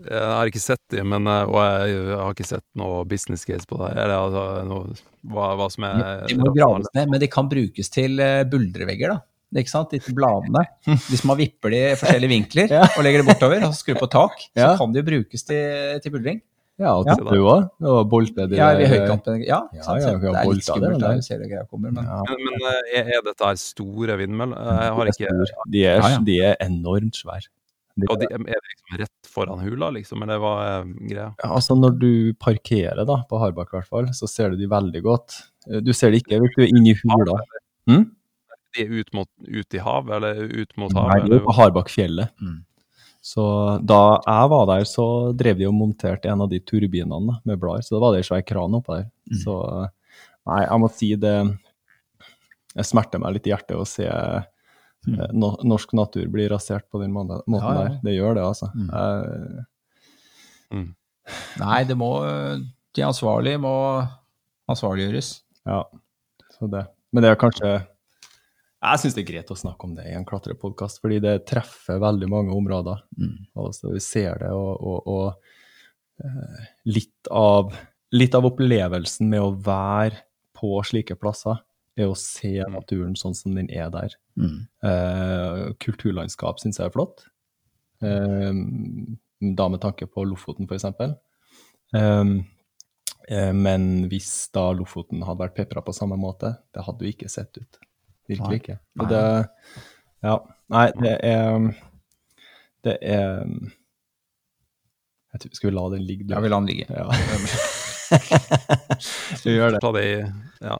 Jeg 0.00 0.28
har 0.32 0.48
ikke 0.48 0.62
sett 0.62 0.80
de, 0.94 1.02
men, 1.04 1.26
eh, 1.28 1.50
og 1.50 1.58
jeg 1.60 2.04
har 2.16 2.30
ikke 2.32 2.46
sett 2.48 2.64
noe 2.78 3.02
business 3.08 3.44
case 3.44 3.68
på 3.68 3.76
det. 3.82 3.90
Eller 3.98 4.14
altså, 4.16 4.44
noe, 4.64 4.94
hva, 5.28 5.50
hva 5.60 5.66
som 5.72 5.84
er 5.90 6.22
De 6.30 6.38
må 6.40 6.54
graves 6.56 6.88
ned, 6.96 7.10
men 7.12 7.20
de 7.20 7.28
kan 7.28 7.50
brukes 7.50 7.92
til 7.92 8.16
eh, 8.24 8.46
buldrevegger, 8.48 9.16
da. 9.16 9.60
Ikke 9.60 9.72
sant? 9.72 9.90
Disse 9.92 10.14
bladene. 10.14 10.62
Hvis 11.10 11.24
man 11.26 11.36
vipper 11.40 11.72
de 11.74 11.80
i 11.90 11.96
forskjellige 11.98 12.30
vinkler 12.32 12.70
Ja. 12.78 12.84
og 12.86 13.02
legger 13.02 13.24
det 13.24 13.28
bortover 13.32 13.66
og 13.66 13.74
skrur 13.74 13.98
på 13.98 14.08
tak, 14.12 14.38
så 14.54 14.68
kan 14.78 14.94
de 14.94 15.02
jo 15.02 15.08
brukes 15.10 15.42
til, 15.48 15.98
til 16.04 16.14
buldring. 16.14 16.38
Ja, 16.80 16.94
og 16.96 17.06
Ja. 17.06 17.14
du 17.20 17.42
òg? 17.44 17.68
Og 17.84 18.08
bolte 18.08 18.46
de 18.48 18.56
Ja, 18.56 18.70
vi 18.78 18.86
høykampen. 18.88 19.42
Ja, 19.44 19.60
Ja, 19.76 19.82
sant, 19.84 20.00
ja, 20.00 20.14
det 20.16 20.30
er 20.32 20.48
litt 20.48 20.64
skummelt 20.64 20.96
men 20.96 21.20
der 21.20 21.66
kommer, 21.70 21.92
men 21.92 22.04
Ja. 22.08 22.22
Men, 22.24 22.44
men 22.48 22.68
eh, 22.72 23.00
er, 23.02 23.10
er 23.18 23.22
dette 23.26 23.44
her 23.50 23.58
store 23.60 24.16
vindmøller? 24.16 24.56
Jeg 24.56 24.92
har 24.96 25.06
ikke 25.12 25.32
De 25.70 25.84
er, 25.84 26.00
Ja, 26.00 26.08
ja. 26.16 26.18
de 26.24 26.38
er 26.50 26.56
enormt 26.64 27.20
svære. 27.20 27.48
De- 28.00 28.06
Og 28.08 28.18
de, 28.20 28.26
er 28.30 28.38
det 28.38 28.70
liksom 28.70 28.98
rett 29.02 29.28
foran 29.28 29.60
hula, 29.60 29.90
liksom? 29.92 30.22
Eller 30.22 30.38
hva 30.40 30.52
er 30.64 30.84
greia? 31.10 31.34
Ja, 31.42 31.48
Altså 31.50 31.76
Når 31.76 31.98
du 32.00 32.32
parkerer 32.40 33.04
da, 33.04 33.18
på 33.28 33.38
Harbakk, 33.42 33.74
i 33.74 33.76
hvert 33.76 33.88
fall, 33.90 34.06
så 34.16 34.26
ser 34.30 34.50
du 34.50 34.56
de 34.56 34.66
veldig 34.70 35.02
godt. 35.04 35.36
Eh, 35.68 35.80
Du 35.80 35.92
ser 35.92 36.10
de 36.12 36.16
ikke 36.22 36.38
hvis 36.40 36.54
du 36.56 36.62
er 36.62 36.68
inni 36.72 36.94
hula. 37.02 37.36
Hm? 37.90 38.06
De 38.72 38.84
er 38.86 39.00
ut, 39.00 39.12
mot, 39.12 39.28
ut 39.42 39.74
i 39.74 39.78
havet, 39.82 40.14
eller 40.16 40.34
ut 40.62 40.72
mot 40.78 40.92
Nei, 40.94 41.20
de 41.26 41.34
er 41.34 41.40
på 41.44 41.52
Harbakkfjellet. 41.58 42.30
Mm. 42.40 42.64
Så 43.22 43.44
da 43.84 43.98
jeg 44.26 44.50
var 44.50 44.66
der, 44.70 44.84
så 44.88 45.04
drev 45.36 45.58
de 45.58 45.66
og 45.68 45.74
monterte 45.76 46.30
en 46.32 46.40
av 46.40 46.48
de 46.48 46.58
turbinene 46.60 47.18
da, 47.28 47.34
med 47.44 47.60
blader. 47.60 47.82
Så 47.84 47.94
da 47.96 48.00
var 48.00 48.14
det 48.14 48.22
en 48.22 48.28
svær 48.30 48.46
kran 48.48 48.72
oppå 48.78 48.96
der. 48.96 49.10
Mm. 49.30 49.40
Så 49.42 49.56
nei, 50.48 50.62
jeg 50.64 50.80
må 50.80 50.88
si 50.90 51.10
det 51.20 51.34
Det 52.76 52.86
smerter 52.86 53.18
meg 53.18 53.34
litt 53.34 53.46
i 53.46 53.50
hjertet 53.52 53.76
å 53.76 53.86
se 53.86 54.06
Mm. 55.08 55.14
eh, 55.18 55.30
no, 55.32 55.56
norsk 55.64 55.94
natur 55.96 56.26
bli 56.28 56.44
rasert 56.52 56.84
på 56.92 56.98
den 57.00 57.10
måten, 57.10 57.40
måten 57.48 57.72
Ja, 57.72 57.72
ja. 57.72 57.84
der. 57.88 58.00
Det 58.04 58.12
gjør 58.18 58.34
det, 58.36 58.42
altså. 58.44 58.66
Mm. 58.76 58.90
Jeg- 58.92 59.64
Mm. 60.72 60.94
Nei, 61.58 61.84
det 61.84 61.96
må 61.96 62.10
De 62.94 63.02
ansvarlige 63.02 63.58
må 63.58 64.06
ansvarliggjøres. 64.68 65.40
Ja, 65.66 65.84
så 66.52 66.68
det. 66.70 66.86
Men 67.12 67.22
det 67.22 67.30
er 67.30 67.36
kanskje 67.36 67.86
Jeg 68.80 69.00
syns 69.02 69.16
det 69.16 69.22
er 69.22 69.28
greit 69.28 69.50
å 69.52 69.58
snakke 69.58 69.84
om 69.86 69.96
det 69.96 70.06
i 70.08 70.14
en 70.16 70.24
klatrepodkast, 70.28 71.02
fordi 71.02 71.18
det 71.20 71.42
treffer 71.48 72.00
veldig 72.00 72.28
mange 72.32 72.54
områder. 72.56 73.02
Mm. 73.20 73.34
Altså, 73.60 73.90
vi 73.92 74.00
ser 74.00 74.40
det, 74.40 74.52
og, 74.56 74.80
og, 74.80 75.10
og 75.10 76.24
eh, 76.24 76.70
litt, 76.88 77.28
av, 77.28 77.74
litt 78.16 78.36
av 78.38 78.48
opplevelsen 78.48 79.28
med 79.28 79.44
å 79.44 79.52
være 79.66 80.22
på 80.56 80.78
slike 80.88 81.18
plasser, 81.20 81.60
er 82.00 82.08
å 82.08 82.16
se 82.16 82.54
naturen 82.72 83.12
sånn 83.18 83.36
som 83.36 83.52
den 83.58 83.68
er 83.68 83.90
der. 83.92 84.16
Mm. 84.40 84.56
Eh, 84.88 85.66
kulturlandskap 85.84 86.62
syns 86.62 86.80
jeg 86.80 86.88
er 86.88 86.94
flott. 86.94 87.26
Eh, 88.00 88.48
da 89.40 89.68
med 89.68 89.84
tanke 89.84 90.08
på 90.08 90.24
Lofoten, 90.28 90.68
f.eks. 90.70 90.88
Um, 91.92 92.32
eh, 93.28 93.52
men 93.52 93.86
hvis 94.08 94.48
da 94.54 94.70
Lofoten 94.76 95.24
hadde 95.26 95.44
vært 95.44 95.60
pepra 95.60 95.84
på 95.84 95.96
samme 95.96 96.16
måte, 96.20 96.54
det 96.72 96.88
hadde 96.88 97.04
jo 97.04 97.12
ikke 97.12 97.32
sett 97.32 97.60
ut. 97.60 97.80
Virkelig 98.30 98.60
ikke. 98.62 98.76
Nei. 98.78 99.04
Og 99.04 99.10
det, 99.12 99.22
ja, 100.22 100.36
nei, 100.74 100.86
det 101.02 101.14
er 101.24 101.70
Det 102.84 102.96
er 103.02 103.44
Jeg 103.44 103.72
Jeg 105.32 105.40
tror- 105.44 105.54
Skal 105.54 105.70
vi 105.70 105.76
la 105.76 105.88
den 105.90 106.06
ligge? 106.06 106.24
Ja, 106.30 106.38
vi 106.40 106.42
vil 106.48 106.50
la 106.50 106.58
den 106.60 106.66
ligge. 106.70 106.86
Ja. 106.90 107.04
vi 109.44 109.54
gjør 109.56 109.70
det. 109.76 109.80
Ta 109.84 109.92
det 109.94 110.04
i 110.08 110.14
Ja, 110.66 110.76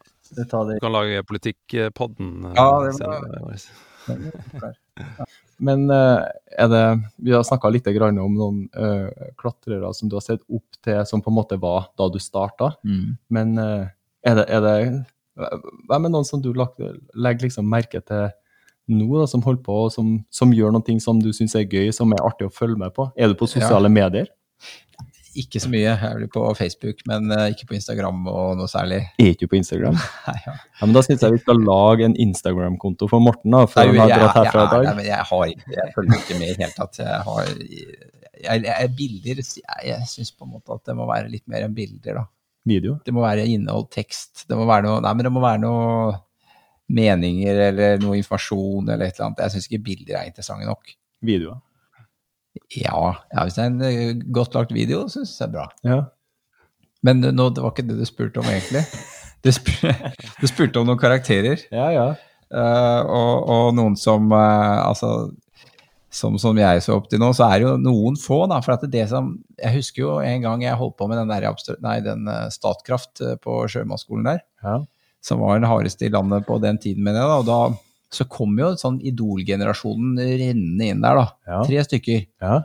Ta 0.51 0.65
det. 0.67 0.75
du 0.79 0.81
kan 0.85 0.93
lage 0.95 1.23
Politikkpodden. 1.27 2.31
eh, 2.47 2.53
Ja, 2.57 2.67
det 2.85 2.95
senere. 2.99 3.41
var- 3.41 4.75
Men 5.61 5.91
eh, 5.91 6.25
er 6.59 6.69
det 6.69 6.85
Vi 7.19 7.31
har 7.33 7.43
snakka 7.45 7.71
litt 7.71 7.85
grann 7.85 8.19
om 8.19 8.35
noen 8.35 8.69
eh, 8.75 9.11
klatrere 9.39 9.93
som 9.95 10.09
du 10.09 10.17
har 10.17 10.21
sett 10.25 10.41
opp 10.51 10.65
til, 10.83 11.05
som 11.07 11.23
på 11.23 11.31
en 11.31 11.37
måte 11.37 11.59
var 11.61 11.89
da 11.99 12.09
du 12.09 12.19
starta. 12.19 12.73
Mm. 12.85 13.19
Men 13.31 13.59
eh, 13.59 13.87
er 14.25 14.35
det, 14.41 14.47
er 14.49 14.61
det 14.61 15.07
Hvem 15.37 16.07
er 16.07 16.13
noen 16.13 16.27
som 16.27 16.43
du 16.43 16.51
legger 16.53 17.47
liksom 17.47 17.69
merke 17.71 18.03
til 18.03 18.29
nå, 18.91 19.07
da, 19.21 19.27
som 19.31 19.43
holder 19.45 19.63
på, 19.63 19.77
og 19.87 19.93
som, 19.95 20.13
som 20.35 20.53
gjør 20.55 20.75
noe 20.75 21.01
som 21.03 21.21
du 21.23 21.31
syns 21.37 21.55
er 21.55 21.69
gøy, 21.69 21.93
som 21.95 22.11
er 22.17 22.25
artig 22.27 22.49
å 22.49 22.55
følge 22.55 22.81
med 22.81 22.95
på? 22.97 23.07
Er 23.15 23.31
du 23.31 23.37
på 23.39 23.49
sosiale 23.51 23.91
medier? 23.93 24.31
Ikke 25.39 25.61
så 25.63 25.71
mye. 25.71 25.93
Jeg 25.95 26.17
blir 26.17 26.31
på 26.35 26.43
Facebook, 26.59 27.05
men 27.07 27.31
eh, 27.31 27.53
ikke 27.55 27.69
på 27.71 27.77
Instagram 27.77 28.25
og 28.27 28.57
noe 28.59 28.71
særlig. 28.71 29.05
Er 29.15 29.31
ikke 29.31 29.47
du 29.47 29.53
på 29.53 29.61
Instagram? 29.61 29.99
Nei, 30.27 30.37
ja. 30.43 30.57
Ja, 30.59 30.89
men 30.89 30.97
Da 30.97 31.05
syns 31.07 31.23
jeg 31.23 31.37
vi 31.37 31.43
skal 31.45 31.63
lage 31.63 32.09
en 32.09 32.17
Instagram-konto 32.19 33.07
for 33.13 33.23
Morten, 33.23 33.55
da, 33.55 33.63
Nei, 33.63 33.71
før 33.71 33.93
han 33.93 34.01
har 34.03 34.11
jeg, 34.11 34.25
dratt 34.25 34.41
herfra 34.41 34.65
i 34.65 34.73
dag. 34.75 34.89
nei, 34.89 34.97
men 34.99 35.07
jeg, 35.07 35.29
har 35.31 35.45
ikke, 35.55 35.71
jeg 35.77 35.95
følger 35.95 36.19
ikke 36.19 36.41
med 36.41 36.49
i 36.49 36.51
det 36.51 36.65
hele 36.65 36.77
tatt. 36.81 37.01
Jeg 37.05 37.23
har 37.29 37.55
jeg, 38.41 38.65
jeg, 38.67 38.91
bilder 38.97 39.43
Jeg, 39.45 39.81
jeg 39.87 40.11
syns 40.11 40.35
på 40.35 40.49
en 40.49 40.55
måte 40.57 40.75
at 40.75 40.91
det 40.91 40.99
må 40.99 41.07
være 41.09 41.31
litt 41.31 41.47
mer 41.53 41.69
enn 41.69 41.77
bilder, 41.79 42.23
da. 42.23 42.27
Video. 42.69 42.99
Det 43.05 43.13
må 43.17 43.23
være 43.25 43.47
innhold, 43.49 43.89
tekst. 43.95 44.45
Det 44.49 44.57
må 44.59 44.67
være 44.69 44.85
noe 44.89 45.01
Nei, 45.05 45.15
men 45.17 45.27
det 45.27 45.33
må 45.33 45.43
være 45.43 45.63
noe 45.63 46.13
meninger 46.91 47.61
eller 47.69 48.01
noe 48.03 48.19
informasjon 48.19 48.89
eller 48.89 49.07
et 49.07 49.17
eller 49.17 49.31
annet. 49.31 49.43
Jeg 49.45 49.55
syns 49.55 49.69
ikke 49.71 49.85
bilder 49.91 50.19
er 50.21 50.31
interessante 50.31 50.69
nok. 50.69 50.95
Videoer. 51.25 51.61
Ja, 52.75 52.97
ja 53.31 53.45
hvis 53.47 53.57
det 53.57 53.63
er 53.63 53.71
en 53.71 53.85
eh, 53.87 54.25
godt 54.35 54.57
lagt 54.59 54.75
video, 54.75 55.05
syns 55.09 55.37
jeg 55.39 55.41
det 55.41 55.49
er 55.49 55.55
bra. 55.55 55.67
Ja. 55.87 56.01
Men 57.07 57.23
nå, 57.23 57.49
det 57.55 57.63
var 57.65 57.73
ikke 57.73 57.87
det 57.89 58.01
du 58.01 58.05
spurte 58.09 58.43
om, 58.43 58.51
egentlig. 58.51 58.83
Du 59.41 59.53
spurte, 59.57 59.95
du 60.43 60.51
spurte 60.51 60.83
om 60.83 60.91
noen 60.91 61.01
karakterer. 61.01 61.65
ja, 61.73 61.93
ja. 61.97 62.11
Uh, 62.51 63.07
og, 63.07 63.35
og 63.47 63.67
noen 63.79 63.95
som 63.95 64.25
uh, 64.35 64.83
altså 64.83 65.31
som, 66.11 66.37
som 66.43 66.59
jeg 66.59 66.83
så 66.83 66.97
opp 66.99 67.07
til 67.11 67.21
nå, 67.23 67.31
så 67.37 67.47
er 67.47 67.61
det 67.61 67.69
jo 67.69 67.75
noen 67.81 68.17
få, 68.19 68.43
da. 68.51 68.59
For 68.65 68.75
at 68.75 68.87
det 68.91 69.05
som 69.13 69.37
Jeg 69.61 69.77
husker 69.77 70.03
jo 70.03 70.17
en 70.25 70.43
gang 70.43 70.65
jeg 70.65 70.79
holdt 70.81 70.97
på 70.99 71.07
med 71.11 71.21
den 71.21 71.31
der 71.31 71.47
nei, 71.85 72.01
den 72.05 72.27
eh, 72.31 72.49
Statkraft 72.51 73.23
eh, 73.23 73.37
på 73.41 73.61
sjømannsskolen 73.71 74.27
der, 74.27 74.43
ja. 74.65 74.81
som 75.23 75.45
var 75.45 75.61
den 75.61 75.69
hardeste 75.71 76.09
i 76.09 76.13
landet 76.13 76.49
på 76.49 76.59
den 76.63 76.81
tiden, 76.83 77.05
mener 77.07 77.23
jeg. 77.23 77.31
da, 77.31 77.39
og 77.39 77.49
da 77.51 77.87
så 78.11 78.27
kom 78.27 78.57
jo 78.59 78.73
sånn 78.75 78.99
Idol-generasjonen 79.07 80.19
rennende 80.19 80.89
inn 80.91 81.05
der, 81.05 81.21
da. 81.21 81.27
Ja. 81.47 81.63
Tre 81.69 81.87
stykker. 81.87 82.27
ja. 82.43 82.61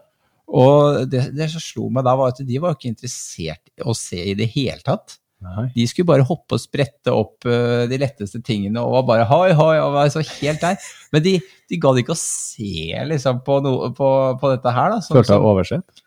Og 0.55 1.05
det, 1.09 1.23
det 1.33 1.47
som 1.49 1.61
slo 1.61 1.87
meg 1.93 2.05
da, 2.05 2.13
var 2.17 2.33
at 2.33 2.41
de 2.45 2.59
var 2.61 2.75
ikke 2.75 2.91
interessert 2.91 3.63
i 3.73 3.85
å 3.85 3.95
se 3.97 4.19
i 4.31 4.35
det 4.37 4.45
hele 4.53 4.77
tatt. 4.85 5.17
Nei. 5.43 5.65
De 5.75 5.83
skulle 5.89 6.07
bare 6.09 6.23
hoppe 6.25 6.55
og 6.57 6.61
sprette 6.63 7.11
opp 7.13 7.45
uh, 7.45 7.83
de 7.91 7.97
letteste 8.01 8.39
tingene 8.45 8.81
og 8.81 8.95
var 8.95 9.03
bare 9.09 9.25
hoi, 9.29 9.51
hoi, 9.57 9.75
og 9.83 9.91
var 9.97 10.09
så 10.13 10.23
helt 10.39 10.63
der. 10.63 10.79
Men 11.13 11.25
de, 11.25 11.35
de 11.69 11.79
gadd 11.83 11.99
ikke 12.01 12.15
å 12.15 12.19
se 12.21 12.95
liksom, 13.11 13.43
på, 13.45 13.59
noe- 13.65 13.91
på, 13.97 14.09
på 14.41 14.53
dette 14.55 14.73
her. 14.73 14.95
Da, 14.95 15.01
som- 15.05 15.19
Følte 15.19 15.35
deg 15.35 15.49
oversett? 15.51 16.01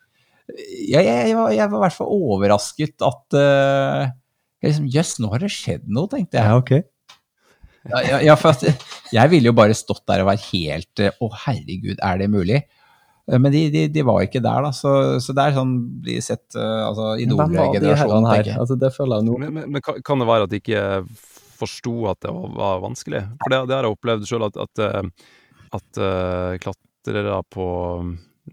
ja, 0.89 1.03
jeg, 1.05 1.29
jeg, 1.29 1.35
var, 1.37 1.51
jeg 1.53 1.69
var 1.69 1.77
i 1.77 1.83
hvert 1.85 1.97
fall 1.99 2.13
overrasket 2.33 3.05
at 3.05 3.37
uh, 3.37 4.07
Jøss, 4.59 4.65
liksom, 4.65 4.87
Jøss, 4.97 5.11
nå 5.23 5.29
har 5.35 5.45
det 5.45 5.51
skjedd 5.55 5.85
noe, 5.93 6.09
tenkte 6.11 6.41
jeg. 6.41 6.49
Ja, 6.49 6.57
ok. 6.59 6.73
Ja, 7.89 8.01
ja, 8.03 8.17
ja, 8.33 8.35
for 8.37 8.57
jeg 9.15 9.31
ville 9.33 9.49
jo 9.53 9.55
bare 9.57 9.77
stått 9.77 10.03
der 10.11 10.25
og 10.25 10.33
vært 10.33 10.49
helt 10.51 11.01
eh, 11.05 11.15
Å, 11.23 11.29
herregud, 11.47 12.01
er 12.05 12.19
det 12.21 12.27
mulig? 12.33 12.59
Eh, 13.29 13.39
Men 13.39 13.53
de, 13.53 13.63
de, 13.71 13.87
de 13.93 14.03
var 14.09 14.23
ikke 14.25 14.41
der, 14.45 14.63
da. 14.65 14.71
Så, 14.73 14.93
så 15.25 15.35
det 15.37 15.45
er 15.49 15.57
sånn 15.59 15.75
blir 16.05 16.21
sett 16.25 16.47
uh, 16.57 16.89
altså, 16.89 17.11
i 17.21 17.27
de 17.27 17.33
Idol-generasjonen, 17.35 17.97
herrene 17.99 18.31
tenker 18.37 18.53
jeg. 18.55 18.61
Altså, 18.63 18.79
det 18.81 18.93
føler 18.97 19.21
jeg 19.21 19.29
nå. 19.29 19.39
Men, 19.45 19.53
men, 19.59 19.73
men 19.77 19.83
kan- 19.85 20.23
det 20.23 20.29
være 20.31 20.49
at 20.49 20.55
de 20.55 20.63
ikke 20.63 20.85
forsto 21.59 21.97
at 22.13 22.21
det 22.23 22.31
var, 22.33 22.49
var 22.57 22.81
vanskelig? 22.87 23.25
For 23.43 23.51
det, 23.53 23.59
det 23.69 23.77
har 23.77 23.85
jeg 23.89 23.97
opplevd 23.99 24.29
sjøl, 24.31 24.47
at, 24.49 24.57
at, 24.65 24.83
eh, 24.87 25.29
at 25.79 26.01
uh, 26.01 26.55
klatrere 26.63 27.43
på 27.53 27.67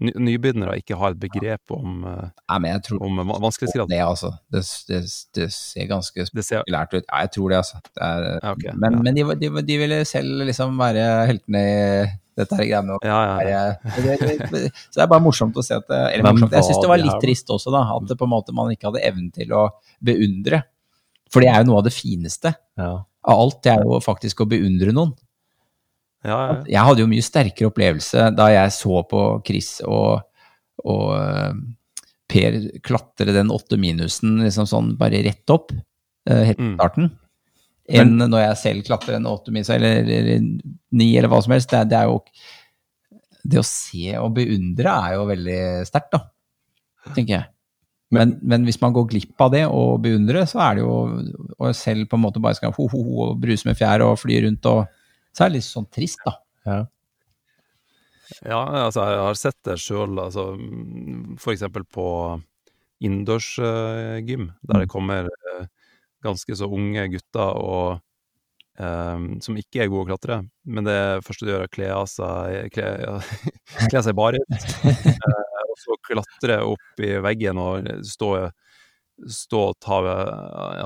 ny, 0.02 0.10
Nybegynnere 0.26 0.74
ikke 0.82 0.98
har 1.00 1.14
et 1.14 1.20
begrep 1.22 1.72
om, 1.72 2.02
eh, 2.04 2.26
Nei, 2.50 2.58
men 2.60 2.74
jeg 2.74 2.82
tror 2.90 3.06
om 3.06 3.22
vanskelighetsgrad. 3.32 3.88
det, 3.94 4.00
altså. 4.04 4.32
Det, 4.52 4.60
det, 4.90 5.00
det 5.38 5.46
ser 5.56 5.88
ganske 5.88 6.20
Det 6.20 6.28
spektakulært 6.44 6.92
ut. 6.98 7.06
Ja, 7.08 7.22
jeg 7.24 7.32
tror 7.38 7.54
det, 7.54 7.62
altså. 7.62 7.80
Det 7.94 8.02
er, 8.10 8.26
Ja, 8.42 8.52
okay. 8.52 8.74
Men, 8.76 8.98
Ja. 8.98 9.02
men 9.06 9.16
de, 9.16 9.24
de, 9.40 9.62
de 9.70 9.78
ville 9.80 10.02
selv 10.04 10.44
liksom 10.50 10.76
være 10.82 11.06
heltene 11.30 11.62
i 11.64 11.80
dette 12.36 12.56
her 12.58 12.66
greiene. 12.68 12.96
Ja, 13.04 13.18
ja, 13.26 13.36
ja. 13.48 13.92
det, 13.96 14.16
det, 14.20 14.62
så 14.90 14.98
det 14.98 15.04
er 15.06 15.10
bare 15.12 15.24
morsomt 15.24 15.56
å 15.56 15.64
se 15.64 15.76
at 15.78 15.86
det, 15.88 16.00
Hvem 16.20 16.34
morsomt. 16.36 16.52
Jeg 16.58 16.66
syns 16.68 16.80
det 16.82 16.90
var 16.92 17.00
litt 17.02 17.20
trist 17.22 17.52
også, 17.54 17.72
da. 17.74 17.82
At 17.96 18.08
det 18.10 18.16
på 18.20 18.26
en 18.28 18.32
måte 18.34 18.54
man 18.56 18.72
ikke 18.74 18.90
hadde 18.90 19.04
evnen 19.08 19.30
til 19.34 19.54
å 19.56 19.66
beundre. 20.04 20.62
For 21.32 21.42
det 21.42 21.48
er 21.52 21.62
jo 21.64 21.70
noe 21.72 21.80
av 21.82 21.86
det 21.88 21.94
fineste 21.96 22.52
Ja. 22.78 22.90
av 23.26 23.40
alt. 23.46 23.62
Det 23.66 23.72
er 23.72 23.82
jo 23.88 23.98
faktisk 24.04 24.44
å 24.44 24.48
beundre 24.50 24.92
noen. 24.94 25.14
ja, 26.26 26.36
ja. 26.52 26.58
Jeg 26.76 26.84
hadde 26.90 27.02
jo 27.04 27.08
mye 27.10 27.24
sterkere 27.24 27.70
opplevelse 27.72 28.28
da 28.36 28.48
jeg 28.52 28.72
så 28.76 29.00
på 29.10 29.24
Chris 29.46 29.80
og, 29.86 30.22
og 30.84 31.10
eh, 31.18 31.52
Per 32.26 32.56
klatre 32.82 33.30
den 33.30 33.52
åtte 33.54 33.76
minusen 33.78 34.40
liksom 34.42 34.66
sånn 34.66 34.88
bare 34.98 35.20
rett 35.22 35.46
opp, 35.54 35.70
eh, 36.26 36.40
helt 36.48 36.58
i 36.58 36.72
Mm. 36.74 37.10
Enn 37.88 38.16
når 38.18 38.40
jeg 38.42 38.60
selv 38.62 38.86
klatrer 38.88 39.18
en 39.18 39.28
åtte 39.30 39.52
minus 39.54 39.70
eller, 39.70 40.02
eller 40.02 40.40
ni 40.96 41.10
eller 41.16 41.30
hva 41.30 41.40
som 41.44 41.54
helst. 41.54 41.70
Det, 41.72 41.84
det 41.92 41.98
er 41.98 42.10
jo 42.10 42.22
Det 43.46 43.60
å 43.60 43.66
se 43.66 44.16
og 44.18 44.32
beundre 44.34 44.94
er 45.06 45.18
jo 45.18 45.28
veldig 45.28 45.60
sterkt, 45.86 46.16
da. 46.16 46.24
Tenker 47.14 47.36
jeg. 47.36 47.46
Men, 48.14 48.36
men 48.42 48.66
hvis 48.66 48.78
man 48.82 48.94
går 48.94 49.08
glipp 49.10 49.42
av 49.42 49.52
det 49.54 49.64
og 49.66 50.00
beundrer, 50.04 50.46
så 50.46 50.60
er 50.62 50.78
det 50.78 50.84
jo 50.84 50.96
Og 51.58 51.72
selv 51.74 52.06
på 52.10 52.18
en 52.18 52.22
måte 52.22 52.42
bare 52.42 52.58
skal 52.58 52.74
ho, 52.74 52.86
ho, 52.90 53.00
ho, 53.06 53.16
og 53.28 53.40
bruse 53.42 53.66
med 53.66 53.78
fjær 53.78 54.04
og 54.06 54.18
fly 54.22 54.42
rundt 54.46 54.68
og 54.70 54.84
Så 55.34 55.44
er 55.44 55.50
det 55.50 55.58
litt 55.58 55.68
sånn 55.68 55.88
trist, 55.92 56.22
da. 56.26 56.36
Ja. 56.66 56.82
Ja, 58.42 58.60
altså 58.86 59.04
jeg 59.06 59.22
har 59.22 59.36
sett 59.38 59.58
det 59.68 59.76
sjøl, 59.78 60.16
altså, 60.18 60.48
mm, 60.58 61.36
for 61.38 61.52
eksempel 61.52 61.84
på 61.86 62.06
innendørsgym, 63.04 64.48
der 64.66 64.82
det 64.82 64.88
kommer 64.90 65.28
eh, 65.28 65.68
ganske 66.26 66.56
så 66.58 66.68
unge 66.72 67.06
gutter 67.14 67.56
og, 67.62 68.00
um, 68.82 69.28
som 69.44 69.56
ikke 69.58 69.84
er 69.84 69.90
gode 69.92 70.04
å 70.06 70.10
klatre. 70.12 70.40
Men 70.68 70.84
det 70.88 70.98
første 71.26 71.46
du 71.46 71.52
gjør, 71.54 71.64
er 71.64 71.70
å 71.70 71.74
kle 71.78 71.88
av 71.96 72.06
seg 72.12 72.70
kle, 72.76 72.92
ja, 73.06 73.16
kle 73.90 74.04
seg 74.06 74.18
bare 74.18 74.42
ut. 74.42 74.56
Eh, 74.84 75.66
og 75.66 75.76
så 75.82 75.98
klatre 76.10 76.60
opp 76.74 77.02
i 77.04 77.14
veggen 77.24 77.58
og 77.60 77.90
stå, 78.06 78.30
stå 79.32 79.60
og 79.72 79.76
ta 79.82 79.98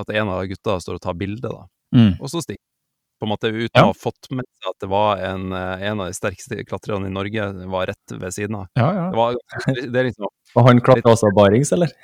At 0.00 0.10
en 0.14 0.32
av 0.32 0.44
gutta 0.50 0.78
står 0.82 0.98
og 0.98 1.04
tar 1.08 1.16
bilde, 1.20 1.48
da. 1.50 1.64
Mm. 1.96 2.12
Og 2.20 2.28
så 2.32 2.42
stikke. 2.44 2.62
På 3.20 3.26
en 3.28 3.34
måte 3.34 3.50
uten 3.52 3.76
Ja. 3.76 3.82
å 3.84 3.90
ha 3.90 3.92
fått 3.92 4.30
med 4.32 4.46
seg 4.48 4.70
at 4.70 4.78
det 4.80 4.88
var 4.88 5.18
en, 5.20 5.50
en 5.52 6.00
av 6.00 6.06
de 6.08 6.14
sterkeste 6.16 6.56
klatrerne 6.64 7.04
i 7.10 7.12
Norge 7.12 7.50
var 7.68 7.90
rett 7.90 8.14
ved 8.16 8.32
siden 8.32 8.56
av. 8.62 8.70
Ja, 8.80 8.86
ja. 8.96 9.02
Det, 9.12 9.18
var, 9.18 9.36
det 9.92 10.00
er 10.00 10.06
liksom 10.08 10.30
Og 10.56 10.64
han 10.64 10.80
klatra 10.80 11.12
også 11.12 11.28
barings, 11.36 11.68
eller? 11.76 11.92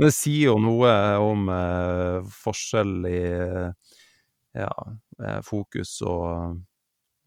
Det 0.00 0.12
sier 0.14 0.52
jo 0.52 0.58
noe 0.62 0.92
om 1.20 1.48
eh, 1.52 2.28
forskjell 2.42 2.94
i 3.10 3.22
ja, 4.52 4.72
eh, 5.22 5.40
fokus 5.44 5.96
og, 6.06 6.60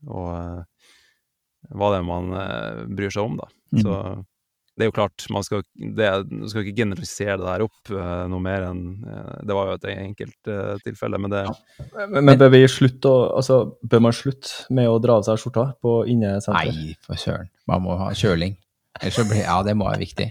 og 0.09 0.29
eh, 0.35 0.93
hva 1.75 1.91
det 1.93 1.99
er 2.01 2.07
man 2.07 2.31
eh, 2.37 2.85
bryr 2.97 3.13
seg 3.13 3.25
om, 3.25 3.37
da. 3.41 3.49
Mm. 3.75 3.81
Så 3.81 3.99
det 4.75 4.83
er 4.83 4.89
jo 4.89 4.95
klart, 4.97 5.23
man 5.31 5.43
skal, 5.45 5.61
det, 5.73 6.07
man 6.27 6.49
skal 6.51 6.65
ikke 6.65 6.81
generalisere 6.81 7.37
det 7.39 7.47
der 7.47 7.63
opp 7.63 7.91
eh, 7.95 8.23
noe 8.31 8.43
mer 8.43 8.65
enn 8.67 8.81
eh, 9.07 9.37
Det 9.47 9.55
var 9.55 9.69
jo 9.69 9.77
et 9.77 9.87
enkelt 9.93 10.49
eh, 10.51 10.73
tilfelle, 10.83 11.19
men 11.21 11.31
det 11.31 11.45
Men, 11.95 12.17
men 12.27 12.41
bør, 12.41 12.51
vi 12.51 12.65
slutte 12.67 13.07
å, 13.11 13.21
altså, 13.39 13.61
bør 13.87 14.03
man 14.09 14.15
slutte 14.15 14.67
med 14.75 14.89
å 14.91 14.97
dra 14.99 15.21
av 15.21 15.29
seg 15.29 15.39
skjorta 15.39 15.69
på 15.79 16.01
innesenteret? 16.11 16.75
Nei, 16.75 16.97
for 17.07 17.21
søren. 17.21 17.47
Man 17.71 17.85
må 17.87 17.95
ha 18.01 18.11
kjøling. 18.11 18.59
Ellers 18.99 19.21
så 19.21 19.25
blir 19.29 19.45
Ja, 19.45 19.61
det 19.63 19.77
må 19.79 19.87
være 19.87 20.03
viktig. 20.03 20.27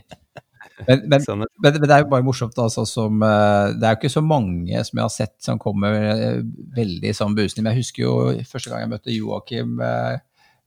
Men, 0.88 1.05
men, 1.06 1.22
sender 1.22 1.46
men, 1.62 1.76
men 1.78 1.86
det 1.86 1.94
er 1.94 2.02
jo 2.02 2.10
bare 2.10 2.24
morsomt, 2.26 2.56
altså, 2.59 2.82
som 2.88 3.22
eh, 3.22 3.74
Det 3.78 3.86
er 3.86 3.92
jo 3.94 3.98
ikke 4.01 4.10
så 4.10 4.22
mange 4.26 4.80
som 4.82 4.98
jeg 4.98 5.05
har 5.05 5.12
sett 5.14 5.34
som 5.44 5.60
kommer 5.62 5.94
eh, 5.94 6.40
veldig 6.74 7.12
sånn 7.14 7.36
busende. 7.36 7.62
Men 7.62 7.76
jeg 7.76 7.84
husker 7.84 8.02
jo 8.02 8.14
første 8.51 8.72
gang 8.72 8.82
jeg 8.82 8.90
møtte 8.90 9.14
Joakim 9.14 9.78
eh, 9.78 10.16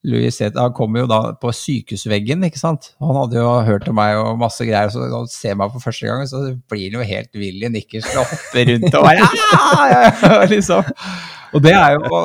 Louis 0.07 0.31
Zeta, 0.31 0.61
han 0.63 0.75
kom 0.77 0.95
jo 0.95 1.07
da 1.09 1.19
på 1.41 1.51
sykehusveggen, 1.51 2.45
ikke 2.47 2.59
sant. 2.61 2.91
Han 3.03 3.17
hadde 3.17 3.39
jo 3.41 3.47
hørt 3.67 3.87
om 3.91 3.97
meg 3.97 4.15
og 4.21 4.37
masse 4.39 4.63
greier, 4.63 4.91
så 4.93 5.07
han 5.09 5.27
ser 5.31 5.57
meg 5.59 5.73
for 5.73 5.83
første 5.83 6.07
gang, 6.07 6.21
så 6.29 6.43
blir 6.71 6.85
han 6.93 7.01
jo 7.01 7.07
helt 7.09 7.41
vill 7.41 7.65
i 7.65 7.71
nikkersen 7.73 8.21
og 8.21 8.29
hopper 8.29 8.71
rundt 8.71 8.87
og 8.93 9.07
bare 9.09 9.25
«Ah!» 9.57 10.45
liksom. 10.53 10.93
Og 11.57 11.65
det 11.65 11.73
er 11.75 11.97
jo 11.97 12.21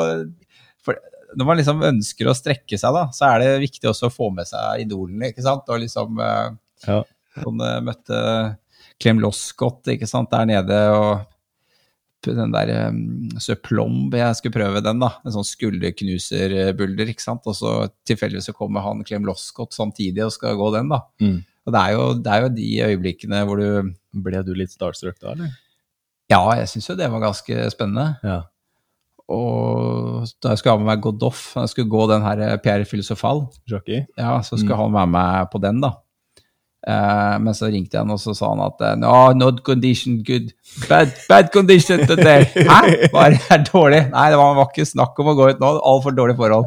for 0.82 0.98
Når 1.38 1.48
man 1.48 1.58
liksom 1.58 1.82
ønsker 1.88 2.28
å 2.28 2.36
strekke 2.36 2.78
seg, 2.78 2.94
da, 2.94 3.06
så 3.16 3.32
er 3.32 3.42
det 3.42 3.64
viktig 3.64 3.88
også 3.90 4.10
å 4.10 4.14
få 4.14 4.28
med 4.36 4.46
seg 4.46 4.84
idolene, 4.84 5.32
ikke 5.32 5.44
sant. 5.46 5.66
Og 5.66 5.82
liksom 5.82 6.22
Ja. 6.86 7.00
Sånn, 7.38 7.60
eh, 7.64 7.78
møtte 7.84 8.18
Clem 9.00 9.20
Loscott 9.22 9.88
ikke 9.88 10.06
sant, 10.10 10.30
der 10.30 10.46
nede 10.46 10.80
og 10.94 11.28
den 12.22 12.52
der 12.54 12.70
um, 12.86 13.30
Søplomb, 13.42 14.12
jeg 14.14 14.36
skulle 14.38 14.54
prøve 14.54 14.82
den, 14.84 15.00
da. 15.02 15.08
En 15.26 15.32
sånn 15.34 15.42
skulderknuserbulder, 15.48 17.08
ikke 17.10 17.24
sant. 17.24 17.42
Og 17.50 17.56
så 17.58 17.72
tilfeldigvis 18.06 18.46
så 18.50 18.54
kommer 18.54 18.84
han 18.84 19.02
Clem 19.08 19.24
Loscott 19.26 19.74
samtidig 19.74 20.22
og 20.22 20.30
skal 20.36 20.54
gå 20.60 20.68
den, 20.76 20.92
da. 20.92 21.00
Mm. 21.18 21.40
Og 21.66 21.74
det 21.74 21.80
er, 21.82 21.96
jo, 21.96 22.04
det 22.22 22.30
er 22.36 22.44
jo 22.44 22.52
de 22.60 22.68
øyeblikkene 22.90 23.42
hvor 23.46 23.58
du 23.62 23.90
Ble 24.22 24.42
du 24.44 24.52
litt 24.54 24.70
starstruck 24.74 25.16
da, 25.22 25.32
eller? 25.32 25.50
Ja, 26.30 26.40
jeg 26.58 26.68
syns 26.68 26.88
jo 26.90 26.96
det 26.98 27.06
var 27.10 27.22
ganske 27.22 27.66
spennende. 27.72 28.06
Ja. 28.22 28.42
Og 29.32 30.26
da 30.42 30.52
jeg 30.52 30.60
skulle 30.60 30.74
ha 30.76 30.80
med 30.82 30.90
meg 30.90 31.02
Godoff, 31.04 31.54
jeg 31.56 31.70
skulle 31.72 31.88
gå 31.92 32.02
den 32.10 32.24
her 32.26 32.42
Pierre 32.62 32.84
Filosofal, 32.88 33.46
Jockey? 33.70 34.02
ja, 34.18 34.34
så 34.44 34.58
skulle 34.58 34.76
Mm. 34.76 34.82
han 34.82 34.92
være 34.98 35.12
med 35.14 35.50
på 35.50 35.60
den, 35.64 35.80
da. 35.80 35.92
Eh, 36.82 37.34
men 37.38 37.54
så 37.54 37.68
ringte 37.70 37.94
jeg 37.94 38.02
han, 38.02 38.10
og 38.10 38.18
så 38.18 38.34
sa 38.34 38.48
han 38.50 38.62
at 38.64 38.80
eh, 38.82 38.96
No, 38.98 39.14
not 39.38 39.60
condition 39.66 40.18
good. 40.26 40.50
Bad, 40.88 41.12
bad 41.28 41.52
condition 41.54 42.02
today. 42.10 42.48
Hæ? 42.72 43.08
Hva 43.12 43.28
er 43.28 43.36
det 43.38 43.60
dårlig? 43.70 44.02
Nei, 44.10 44.26
det 44.32 44.40
var, 44.40 44.56
var 44.58 44.72
ikke 44.72 44.88
snakk 44.90 45.22
om 45.22 45.30
å 45.30 45.36
gå 45.38 45.52
ut 45.52 45.62
nå. 45.62 45.70
Altfor 45.92 46.16
dårlige 46.16 46.40
forhold. 46.40 46.66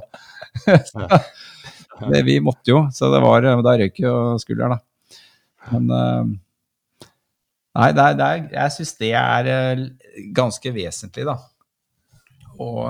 det, 2.13 2.21
vi 2.27 2.39
måtte 2.43 2.71
jo, 2.71 2.85
så 2.95 3.11
det 3.11 3.19
var, 3.25 3.49
da 3.65 3.75
røyk 3.81 3.99
jo 4.05 4.15
skulderen, 4.39 4.77
da. 4.77 5.21
Men 5.73 5.89
uh, 5.91 6.33
Nei, 7.75 7.89
det 7.91 8.03
er, 8.05 8.15
det 8.15 8.25
er, 8.25 8.43
jeg 8.53 8.71
syns 8.71 8.93
det 9.01 9.09
er 9.19 9.47
eh, 9.51 9.81
ganske 10.35 10.71
vesentlig, 10.71 11.25
da. 11.27 11.33
Og, 12.63 12.85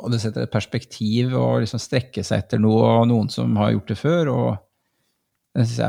og 0.00 0.14
det 0.14 0.22
setter 0.22 0.46
et 0.46 0.52
perspektiv 0.54 1.34
og 1.36 1.58
liksom 1.60 1.82
strekke 1.82 2.24
seg 2.24 2.46
etter 2.46 2.62
noe, 2.62 2.80
og 3.02 3.10
noen 3.10 3.28
som 3.28 3.52
har 3.60 3.74
gjort 3.74 3.92
det 3.92 3.98
før. 4.00 4.32
og 4.32 4.48
det 5.56 5.66
syns 5.66 5.80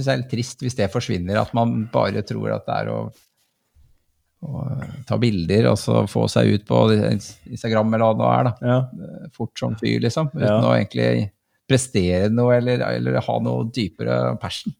jeg, 0.00 0.08
er 0.08 0.20
litt 0.22 0.30
trist 0.32 0.62
hvis 0.64 0.76
det 0.78 0.90
forsvinner, 0.92 1.36
at 1.42 1.52
man 1.56 1.84
bare 1.92 2.22
tror 2.24 2.54
at 2.54 2.64
det 2.68 2.76
er 2.80 2.90
å, 2.94 2.98
å 4.44 4.62
ta 5.08 5.18
bilder 5.20 5.68
og 5.72 5.76
så 5.80 6.04
få 6.08 6.24
seg 6.32 6.54
ut 6.54 6.64
på 6.68 6.78
Instagram 6.94 7.92
eller 7.96 8.06
hva 8.06 8.14
det 8.14 8.22
nå 8.22 8.30
er, 8.30 8.48
da. 8.48 8.54
Ja. 8.72 9.28
Fort 9.36 9.60
som 9.60 9.76
fyr, 9.80 9.98
liksom. 10.04 10.32
Uten 10.32 10.46
Ja. 10.48 10.56
å 10.64 10.72
egentlig 10.78 11.30
prestere 11.68 12.28
noe 12.32 12.56
eller, 12.60 12.82
eller 12.88 13.20
ha 13.24 13.36
noe 13.40 13.68
dypere 13.72 14.36
passion. 14.40 14.72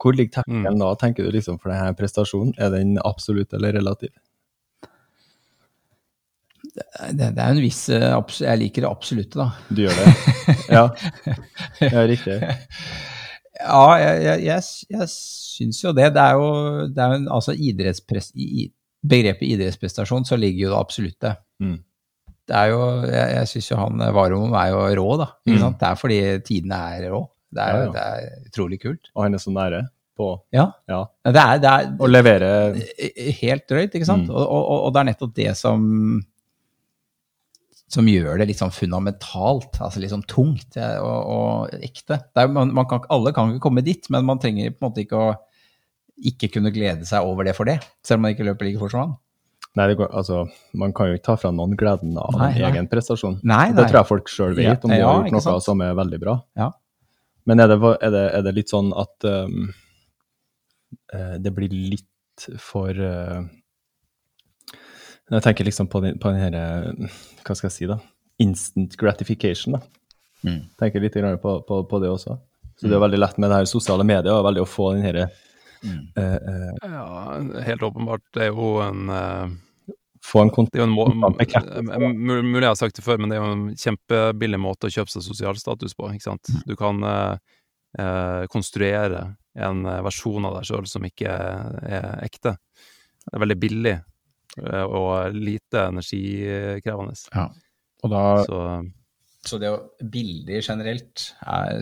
Hvor 0.00 0.16
ligger 0.16 0.40
terskelen 0.40 0.80
da, 0.80 0.90
tenker 1.00 1.24
du, 1.24 1.30
liksom, 1.34 1.58
for 1.62 1.72
denne 1.72 1.92
prestasjonen? 1.96 2.54
Er 2.60 2.72
den 2.74 2.96
absolutt 3.04 3.52
eller 3.56 3.76
relativ? 3.76 4.12
Det, 6.72 7.16
det 7.18 7.26
er 7.36 7.50
en 7.50 7.58
viss 7.60 7.82
eh, 7.92 8.14
Jeg 8.40 8.60
liker 8.62 8.84
det 8.86 8.88
absolutte, 8.88 9.36
da. 9.36 9.50
Du 9.68 9.82
gjør 9.84 9.98
det? 9.98 10.12
Ja, 10.76 10.84
ja 11.84 12.04
riktig. 12.08 12.38
Ja, 13.62 13.86
jeg, 14.00 14.18
jeg, 14.26 14.42
jeg, 14.46 14.66
jeg 14.96 15.08
syns 15.12 15.80
jo 15.84 15.92
det. 15.96 16.10
Det 16.16 16.22
er 16.22 16.36
jo, 16.38 16.50
det 16.90 17.02
er 17.04 17.14
jo 17.14 17.20
en, 17.20 17.30
altså 17.38 17.54
idrettspress, 17.54 18.32
i 18.36 18.66
begrepet 19.02 19.48
idrettsprestasjon 19.54 20.26
så 20.28 20.38
ligger 20.38 20.68
jo 20.68 20.74
det 20.74 20.78
absolutte. 20.78 21.34
Mm. 21.62 21.78
Det 22.48 22.58
er 22.58 22.70
jo, 22.72 22.80
jeg, 23.06 23.26
jeg 23.36 23.48
syns 23.52 23.70
jo 23.70 23.78
han 23.78 24.02
Varom 24.14 24.54
er 24.58 24.72
jo 24.72 24.82
rå, 24.98 25.08
da. 25.20 25.28
Ikke 25.46 25.58
Mm. 25.62 25.76
Det 25.78 25.88
er 25.88 25.98
fordi 26.00 26.20
tidene 26.46 26.78
er 26.96 27.10
rå. 27.14 27.22
Det 27.52 27.62
er, 27.62 27.72
Ja, 27.76 27.82
ja. 27.84 27.90
det 27.92 28.02
er 28.02 28.48
utrolig 28.48 28.80
kult. 28.82 29.10
Og 29.14 29.24
han 29.26 29.34
er 29.34 29.42
så 29.42 29.52
nære 29.54 29.82
på 30.16 30.28
Ja. 30.52 30.66
ja. 30.88 31.04
Det 31.24 31.42
er, 31.42 31.58
det 31.62 31.70
er 31.70 31.86
å 31.98 32.08
levere 32.10 32.50
helt 33.40 33.68
drøyt, 33.68 33.94
ikke 33.94 34.08
sant? 34.08 34.28
Mm. 34.28 34.34
Og, 34.34 34.44
og, 34.44 34.78
og 34.86 34.92
det 34.94 35.00
er 35.00 35.08
nettopp 35.12 35.34
det 35.36 35.54
som 35.56 35.86
som 37.92 38.08
gjør 38.08 38.40
det 38.40 38.48
litt 38.48 38.60
sånn 38.60 38.72
fundamentalt, 38.72 39.76
altså 39.84 40.00
litt 40.00 40.12
sånn 40.14 40.24
tungt 40.28 40.78
eh, 40.80 40.96
og, 41.02 41.32
og 41.34 41.82
ekte. 41.84 42.22
Er, 42.38 42.48
man, 42.52 42.72
man 42.72 42.88
kan, 42.88 43.02
alle 43.12 43.34
kan 43.36 43.52
ikke 43.52 43.66
komme 43.66 43.84
dit, 43.84 44.08
men 44.12 44.24
man 44.28 44.40
trenger 44.40 44.72
på 44.72 44.80
en 44.80 44.88
måte 44.88 45.04
ikke 45.04 45.20
å 45.20 45.32
ikke 46.22 46.52
kunne 46.54 46.70
glede 46.72 47.06
seg 47.08 47.26
over 47.26 47.48
det 47.48 47.54
for 47.56 47.68
det, 47.68 47.80
selv 48.06 48.20
om 48.20 48.26
man 48.26 48.34
ikke 48.36 48.46
løper 48.46 48.68
like 48.68 48.80
fort 48.80 48.94
som 48.94 49.02
han. 49.04 49.14
Nei, 49.78 49.86
det 49.88 49.96
går, 49.98 50.10
altså, 50.20 50.42
man 50.76 50.92
kan 50.96 51.08
jo 51.08 51.16
ikke 51.16 51.26
ta 51.30 51.34
fra 51.40 51.50
noen 51.54 51.72
gleden 51.80 52.12
av 52.20 52.34
Nei, 52.36 52.50
en 52.52 52.58
nei. 52.60 52.70
egen 52.70 52.88
prestasjon. 52.92 53.38
Nei, 53.48 53.70
Det 53.72 53.86
tror 53.88 54.02
jeg 54.02 54.08
folk 54.10 54.28
sjøl 54.28 54.56
vet, 54.58 54.66
Ja, 54.68 54.76
om 54.84 54.92
de 54.92 54.98
ja, 55.00 55.06
har 55.08 55.22
gjort 55.22 55.36
noe 55.38 55.44
sant? 55.46 55.64
som 55.64 55.84
er 55.84 55.94
veldig 55.96 56.20
bra. 56.20 56.34
Ja. 56.60 56.68
Men 57.48 57.64
er 57.64 57.72
det, 57.72 57.78
er 57.80 58.12
det, 58.12 58.24
er 58.36 58.44
det 58.46 58.52
litt 58.58 58.72
sånn 58.72 58.92
at 58.94 59.26
um, 59.26 59.70
det 61.40 61.54
blir 61.56 61.72
litt 61.72 62.44
for 62.60 62.92
eh, 62.92 63.40
Jeg 65.32 65.44
tenker 65.46 65.66
liksom 65.68 65.88
på 65.88 66.02
den, 66.04 66.18
på 66.20 66.32
den 66.32 66.40
her, 66.42 66.56
eh, 66.58 67.18
Hva 67.42 67.56
skal 67.56 67.70
jeg 67.70 67.76
si, 67.76 67.88
da? 67.90 67.98
Instant 68.42 68.96
gratification, 69.00 69.78
da. 69.78 69.82
Mm. 70.42 70.60
Tenker 70.80 71.02
litt 71.04 71.16
grann 71.16 71.38
på, 71.40 71.60
på, 71.66 71.82
på 71.88 72.02
det 72.02 72.10
også. 72.12 72.36
Så 72.80 72.88
det 72.90 72.96
er 72.96 73.04
veldig 73.04 73.20
lett 73.20 73.38
med 73.38 73.52
det 73.52 73.60
her 73.60 73.68
sosiale 73.70 74.04
medier, 74.04 74.32
og 74.34 74.46
veldig 74.48 74.64
å 74.64 74.68
få 74.68 74.92
den 74.96 75.08
herre 75.08 75.30
Mm. 75.82 76.12
uh, 76.14 76.38
uh, 76.46 76.92
Ja, 76.92 77.62
helt 77.66 77.82
åpenbart. 77.82 78.22
Det 78.30 78.44
er 78.44 78.52
jo 78.52 78.76
en 78.84 79.08
uh, 79.10 79.48
Få 80.22 80.44
en 80.44 80.50
kontakt. 80.54 80.76
Det 80.76 80.82
er 80.82 80.86
jo 80.86 82.06
en 82.06 82.20
Mulig 82.22 82.62
jeg 82.62 82.68
har 82.68 82.78
sagt 82.78 82.98
det 82.98 83.02
før, 83.02 83.18
men 83.18 83.32
det 83.32 83.38
er 83.38 83.42
jo 83.42 83.54
en 83.56 83.64
kjempebillig 83.74 84.60
måte 84.62 84.86
å 84.86 84.94
kjøpe 84.94 85.10
seg 85.10 85.24
sosial 85.26 85.58
status 85.58 85.96
på. 85.98 86.06
ikke 86.14 86.28
sant? 86.28 86.52
Du 86.68 86.76
kan 86.78 87.02
eh, 87.02 87.56
eh, 87.98 88.44
konstruere 88.52 89.24
en 89.58 89.82
eh, 89.82 89.98
versjon 90.06 90.46
av 90.46 90.60
deg 90.60 90.68
sjøl 90.70 90.86
som 90.86 91.08
ikke 91.08 91.26
er, 91.26 92.06
ekte. 92.22 92.54
Det 93.26 93.34
er 93.34 93.42
veldig 93.42 93.58
billig 93.64 93.96
eh, 93.96 94.06
og 94.60 95.32
lite 95.34 95.86
energikrevende. 95.88 97.14
Ja. 97.34 97.46
Og 98.02 98.10
da, 98.12 98.24
Så 98.44 98.58
så 99.42 99.58
det 99.58 99.70
å 99.72 99.78
bilder 100.06 100.60
generelt 100.62 101.32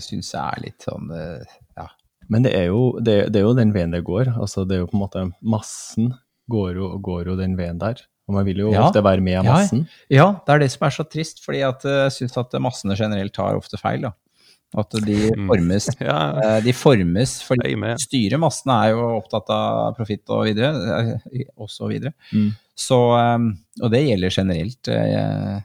syns 0.00 0.30
jeg 0.32 0.40
er 0.40 0.62
litt 0.64 0.80
sånn 0.86 1.10
eh, 1.12 1.42
ja. 1.76 1.84
Men 2.32 2.46
det 2.46 2.54
er, 2.56 2.70
jo, 2.70 2.94
det, 3.04 3.16
det 3.34 3.40
er 3.42 3.44
jo 3.44 3.56
den 3.58 3.72
veien 3.74 3.92
det 3.92 4.00
går. 4.06 4.30
Altså, 4.40 4.64
det 4.64 4.78
er 4.78 4.80
jo 4.84 4.86
på 4.88 4.96
en 4.96 5.02
måte 5.02 5.24
Massen 5.42 6.14
går 6.48 6.78
jo, 6.78 6.88
går 7.04 7.26
jo 7.28 7.36
den 7.36 7.58
veien 7.58 7.76
der. 7.82 8.00
Og 8.30 8.36
man 8.38 8.46
vil 8.46 8.62
jo 8.62 8.70
Ja. 8.72 8.86
ofte 8.86 9.02
være 9.04 9.20
med 9.20 9.34
Ja, 9.34 9.42
massen. 9.52 9.84
Ja, 10.08 10.28
det 10.46 10.54
er 10.54 10.62
det 10.62 10.70
som 10.72 10.86
er 10.86 10.94
så 10.94 11.04
trist, 11.04 11.42
fordi 11.44 11.60
at 11.66 11.84
eh, 11.84 11.98
jeg 12.06 12.16
syns 12.20 12.38
at 12.40 12.56
massene 12.62 12.96
generelt 12.96 13.34
tar 13.36 13.58
ofte 13.58 13.76
feil. 13.76 14.06
da. 14.08 14.12
At 14.78 14.90
de 15.02 15.30
Mm. 15.34 15.48
formes, 15.48 15.88
ja, 16.00 16.18
eh, 16.44 16.60
de 16.62 16.72
formes 16.72 17.42
for 17.42 17.56
styret, 17.98 18.38
massene 18.38 18.76
er 18.86 18.90
jo 18.94 19.06
opptatt 19.18 19.48
av 19.50 19.96
profitt 19.96 20.28
og 20.30 20.44
videre, 20.46 20.70
eh, 21.34 21.42
og 21.58 21.68
så 21.68 21.88
videre. 21.90 22.12
Mm. 22.32 22.52
Så, 22.78 22.98
eh, 23.18 23.38
og 23.82 23.90
det 23.90 24.04
gjelder 24.06 24.30
generelt. 24.30 24.88
eh, 24.88 25.60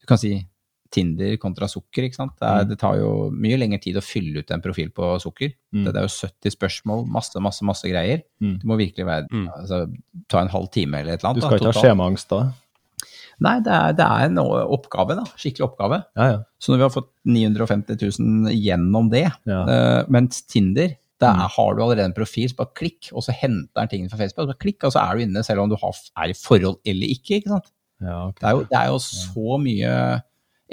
Du 0.00 0.06
kan 0.06 0.18
si 0.18 0.46
Tinder 0.90 1.36
kontra 1.36 1.66
sukker, 1.68 2.06
ikke 2.06 2.14
sant. 2.16 2.32
Det, 2.40 2.46
er, 2.48 2.64
Mm. 2.64 2.68
det 2.70 2.78
tar 2.78 2.94
jo 2.96 3.30
mye 3.30 3.58
lengre 3.58 3.78
tid 3.82 3.96
å 3.96 4.00
fylle 4.00 4.38
ut 4.40 4.50
en 4.50 4.62
profil 4.62 4.88
på 4.88 5.20
sukker. 5.20 5.52
Mm. 5.74 5.84
Det, 5.84 5.92
det 5.92 6.00
er 6.00 6.06
jo 6.06 6.28
70 6.30 6.54
spørsmål, 6.56 7.02
masse, 7.06 7.34
masse, 7.44 7.60
masse 7.62 7.82
greier. 7.84 8.22
Mm. 8.40 8.54
Du 8.62 8.66
må 8.66 8.78
virkelig 8.78 9.04
være, 9.04 9.26
Mm. 9.30 9.48
altså, 9.52 9.82
ta 10.30 10.40
en 10.40 10.48
halv 10.48 10.70
time 10.70 10.94
eller 10.94 11.12
et 11.12 11.20
eller 11.20 11.34
annet. 11.34 11.42
Du 11.42 11.46
skal 11.46 11.58
da, 11.58 11.68
ikke 11.68 11.74
ha 11.74 11.82
skjemaangst 11.82 12.28
da. 12.30 12.52
Nei, 13.44 13.56
det 13.62 13.70
er, 13.70 13.92
det 13.94 14.04
er 14.06 14.24
en 14.26 14.38
oppgave, 14.42 15.14
da. 15.18 15.24
Skikkelig 15.38 15.66
oppgave. 15.68 16.00
Ja, 16.18 16.24
ja. 16.32 16.38
Så 16.58 16.72
når 16.72 16.80
vi 16.80 16.86
har 16.88 16.94
fått 16.96 17.10
950 17.30 18.00
000 18.18 18.54
gjennom 18.58 19.10
det, 19.12 19.28
ja. 19.46 19.60
uh, 19.68 20.08
mens 20.10 20.42
Tinder 20.50 20.96
der 21.18 21.34
Mm. 21.34 21.48
har 21.50 21.74
du 21.74 21.80
allerede 21.82 22.04
en 22.06 22.14
profil, 22.14 22.46
så 22.50 22.54
bare 22.60 22.74
klikk, 22.78 23.08
og 23.12 23.24
så 23.26 23.32
henter 23.34 23.74
den 23.80 23.88
tingene 23.90 24.10
fra 24.10 24.18
Facebook. 24.20 24.44
Så 24.46 24.52
bare 24.52 24.62
klikk, 24.62 24.84
og 24.86 24.92
så 24.94 25.00
er 25.02 25.16
du 25.18 25.22
inne, 25.24 25.42
selv 25.46 25.64
om 25.64 25.70
du 25.70 25.74
har, 25.80 25.96
er 26.22 26.30
i 26.30 26.36
forhold 26.38 26.76
eller 26.86 27.10
ikke. 27.10 27.40
ikke 27.40 27.50
sant? 27.50 27.72
ja 28.00 28.28
okay. 28.28 28.38
Det 28.38 28.46
er 28.46 28.52
jo, 28.54 28.60
det 28.70 28.78
er 28.78 28.86
jo 28.92 28.98
så 29.02 29.56
mye 29.58 29.94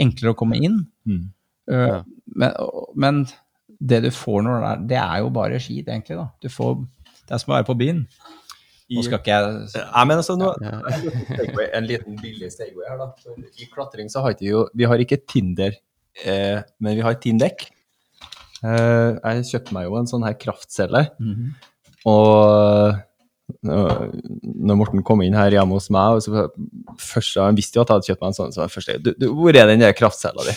enklere 0.05 0.33
å 0.35 0.37
komme 0.37 0.59
inn. 0.61 0.77
Mm. 1.09 1.23
Uh, 1.71 1.87
Ja. 1.87 2.03
men, 2.35 2.53
men 2.95 3.23
det 3.81 4.03
du 4.05 4.11
får 4.13 4.43
når 4.45 4.61
det 4.61 4.69
er, 4.69 4.83
det 4.93 4.99
er 5.01 5.17
jo 5.25 5.29
bare 5.33 5.59
skit, 5.59 5.87
egentlig. 5.89 6.17
da. 6.21 6.27
Du 6.41 6.49
får, 6.53 6.77
det 7.25 7.33
er 7.33 7.41
som 7.41 7.53
å 7.53 7.57
være 7.57 7.67
på 7.71 7.77
byen. 7.81 8.03
Nå 8.93 9.01
skal 9.01 9.17
ikke 9.17 9.33
jeg 9.33 9.69
Jeg 9.73 10.07
mener, 10.07 10.19
altså, 10.21 10.35
nå, 10.37 10.51
Ja. 10.61 10.75
en 11.79 11.87
liten 11.89 12.19
billig 12.21 12.51
segway 12.53 12.85
her, 12.89 12.99
da. 13.01 13.07
For 13.23 13.33
I 13.61 13.65
klatring 13.73 14.11
så 14.13 14.21
har 14.21 14.35
vi 14.39 14.51
jo 14.51 14.67
Vi 14.77 14.85
har 14.85 15.01
ikke 15.01 15.17
Tinder, 15.25 15.73
eh, 16.23 16.61
men 16.79 16.95
vi 16.95 17.01
har 17.01 17.15
Tindek. 17.15 17.65
Eh, 18.63 19.17
jeg 19.25 19.47
kjøpte 19.49 19.73
meg 19.73 19.87
jo 19.89 19.97
en 19.97 20.07
sånn 20.09 20.23
her 20.25 20.33
kraftcelle, 20.37 21.07
Mhm. 21.19 21.49
og 22.05 23.01
når 23.63 24.13
når 24.43 24.77
Morten 24.79 25.03
kom 25.05 25.21
inn 25.21 25.33
her 25.37 25.51
hjemme 25.53 25.75
hos 25.77 25.89
meg, 25.93 26.15
og 26.17 26.21
så 26.21 26.47
først, 26.97 27.35
Han 27.41 27.55
visste 27.55 27.75
jo 27.77 27.81
at 27.81 27.89
jeg 27.89 27.95
hadde 27.95 28.07
kjøpt 28.09 28.21
meg 28.21 28.27
en 28.31 28.37
sånn, 28.39 28.53
så 28.53 28.61
var 28.63 28.67
det 28.67 28.73
første 28.73 29.03
du, 29.03 29.11
du, 29.19 29.27
Hvor 29.33 29.49
er 29.55 29.67
den 29.67 29.79
der 29.83 29.93
kraftcella 29.93 30.41
di? 30.47 30.55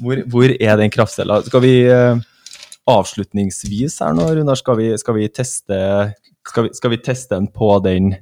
Hvor, 0.00 0.20
hvor 0.28 0.50
er 0.60 0.76
den 0.76 0.90
kraftcella? 0.92 1.42
Skal 1.46 1.60
vi 1.64 1.86
eh, 1.88 2.16
avslutningsvis 2.86 4.00
her 4.04 4.12
nå, 4.16 4.26
Runar, 4.36 4.56
skal 4.60 4.76
vi, 4.76 4.90
skal 5.00 5.14
vi 5.16 5.28
teste 5.28 5.78
skal 6.46 6.68
vi, 6.68 6.74
skal 6.78 6.92
vi 6.94 7.02
teste 7.02 7.36
den 7.36 7.48
på 7.52 7.70
den, 7.84 8.14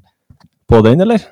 på 0.70 0.80
den, 0.86 1.04
eller? 1.04 1.24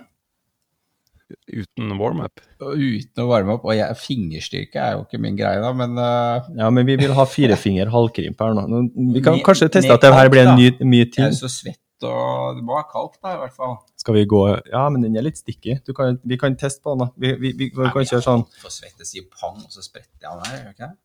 Uten 1.48 1.92
warm-up. 1.98 2.40
Uten 2.60 3.22
å 3.22 3.28
varme 3.30 3.54
opp. 3.56 3.64
Og 3.66 3.76
jeg, 3.76 3.96
fingerstyrke 4.00 4.80
er 4.80 4.96
jo 4.96 5.04
ikke 5.06 5.20
min 5.22 5.36
greie, 5.38 5.60
da, 5.62 5.70
men 5.76 5.96
uh... 5.98 6.48
Ja, 6.58 6.68
men 6.74 6.86
vi 6.88 6.96
vil 7.00 7.14
ha 7.16 7.24
firefinger 7.28 7.90
halvkrimp 7.92 8.42
her 8.42 8.56
nå. 8.56 8.82
Vi 9.14 9.22
kan 9.24 9.38
Med- 9.38 9.46
kanskje 9.46 9.70
teste 9.72 9.96
at 9.96 10.04
det 10.04 10.12
her 10.14 10.30
blir 10.32 10.44
en 10.46 10.58
ny, 10.58 10.68
ny 10.80 10.90
ny 10.90 11.00
jeg 11.06 11.30
er 11.30 11.36
så 11.38 11.50
svett, 11.52 11.80
og 12.04 12.58
det 12.58 12.64
må 12.66 12.76
være 12.76 12.88
kalk, 12.92 13.16
da, 13.20 13.34
i 13.36 13.40
hvert 13.42 13.56
fall. 13.56 13.76
Skal 14.02 14.18
vi 14.18 14.26
gå 14.28 14.42
Ja, 14.70 14.84
men 14.92 15.06
den 15.06 15.16
er 15.16 15.24
litt 15.24 15.40
sticky. 15.40 15.78
Du 15.86 15.94
kan, 15.96 16.20
vi 16.20 16.38
kan 16.40 16.56
teste 16.60 16.84
på 16.84 16.96
den, 16.96 17.06
da. 17.06 17.10
Vi, 17.16 17.32
vi, 17.40 17.54
vi, 17.58 17.70
vi 17.72 17.92
kan 17.96 18.08
kjøre 18.12 18.24
sånn. 18.28 18.44
Jeg 18.52 18.66
får 18.66 18.76
svette 18.76 19.08
sier 19.08 19.28
pang, 19.32 19.56
og 19.62 19.70
så 19.72 19.84
spretter 19.84 20.28
jeg 20.28 20.42
den 20.42 20.50
her, 20.50 20.58
gjør 20.66 20.76
ikke 20.76 20.90
det? 20.90 20.96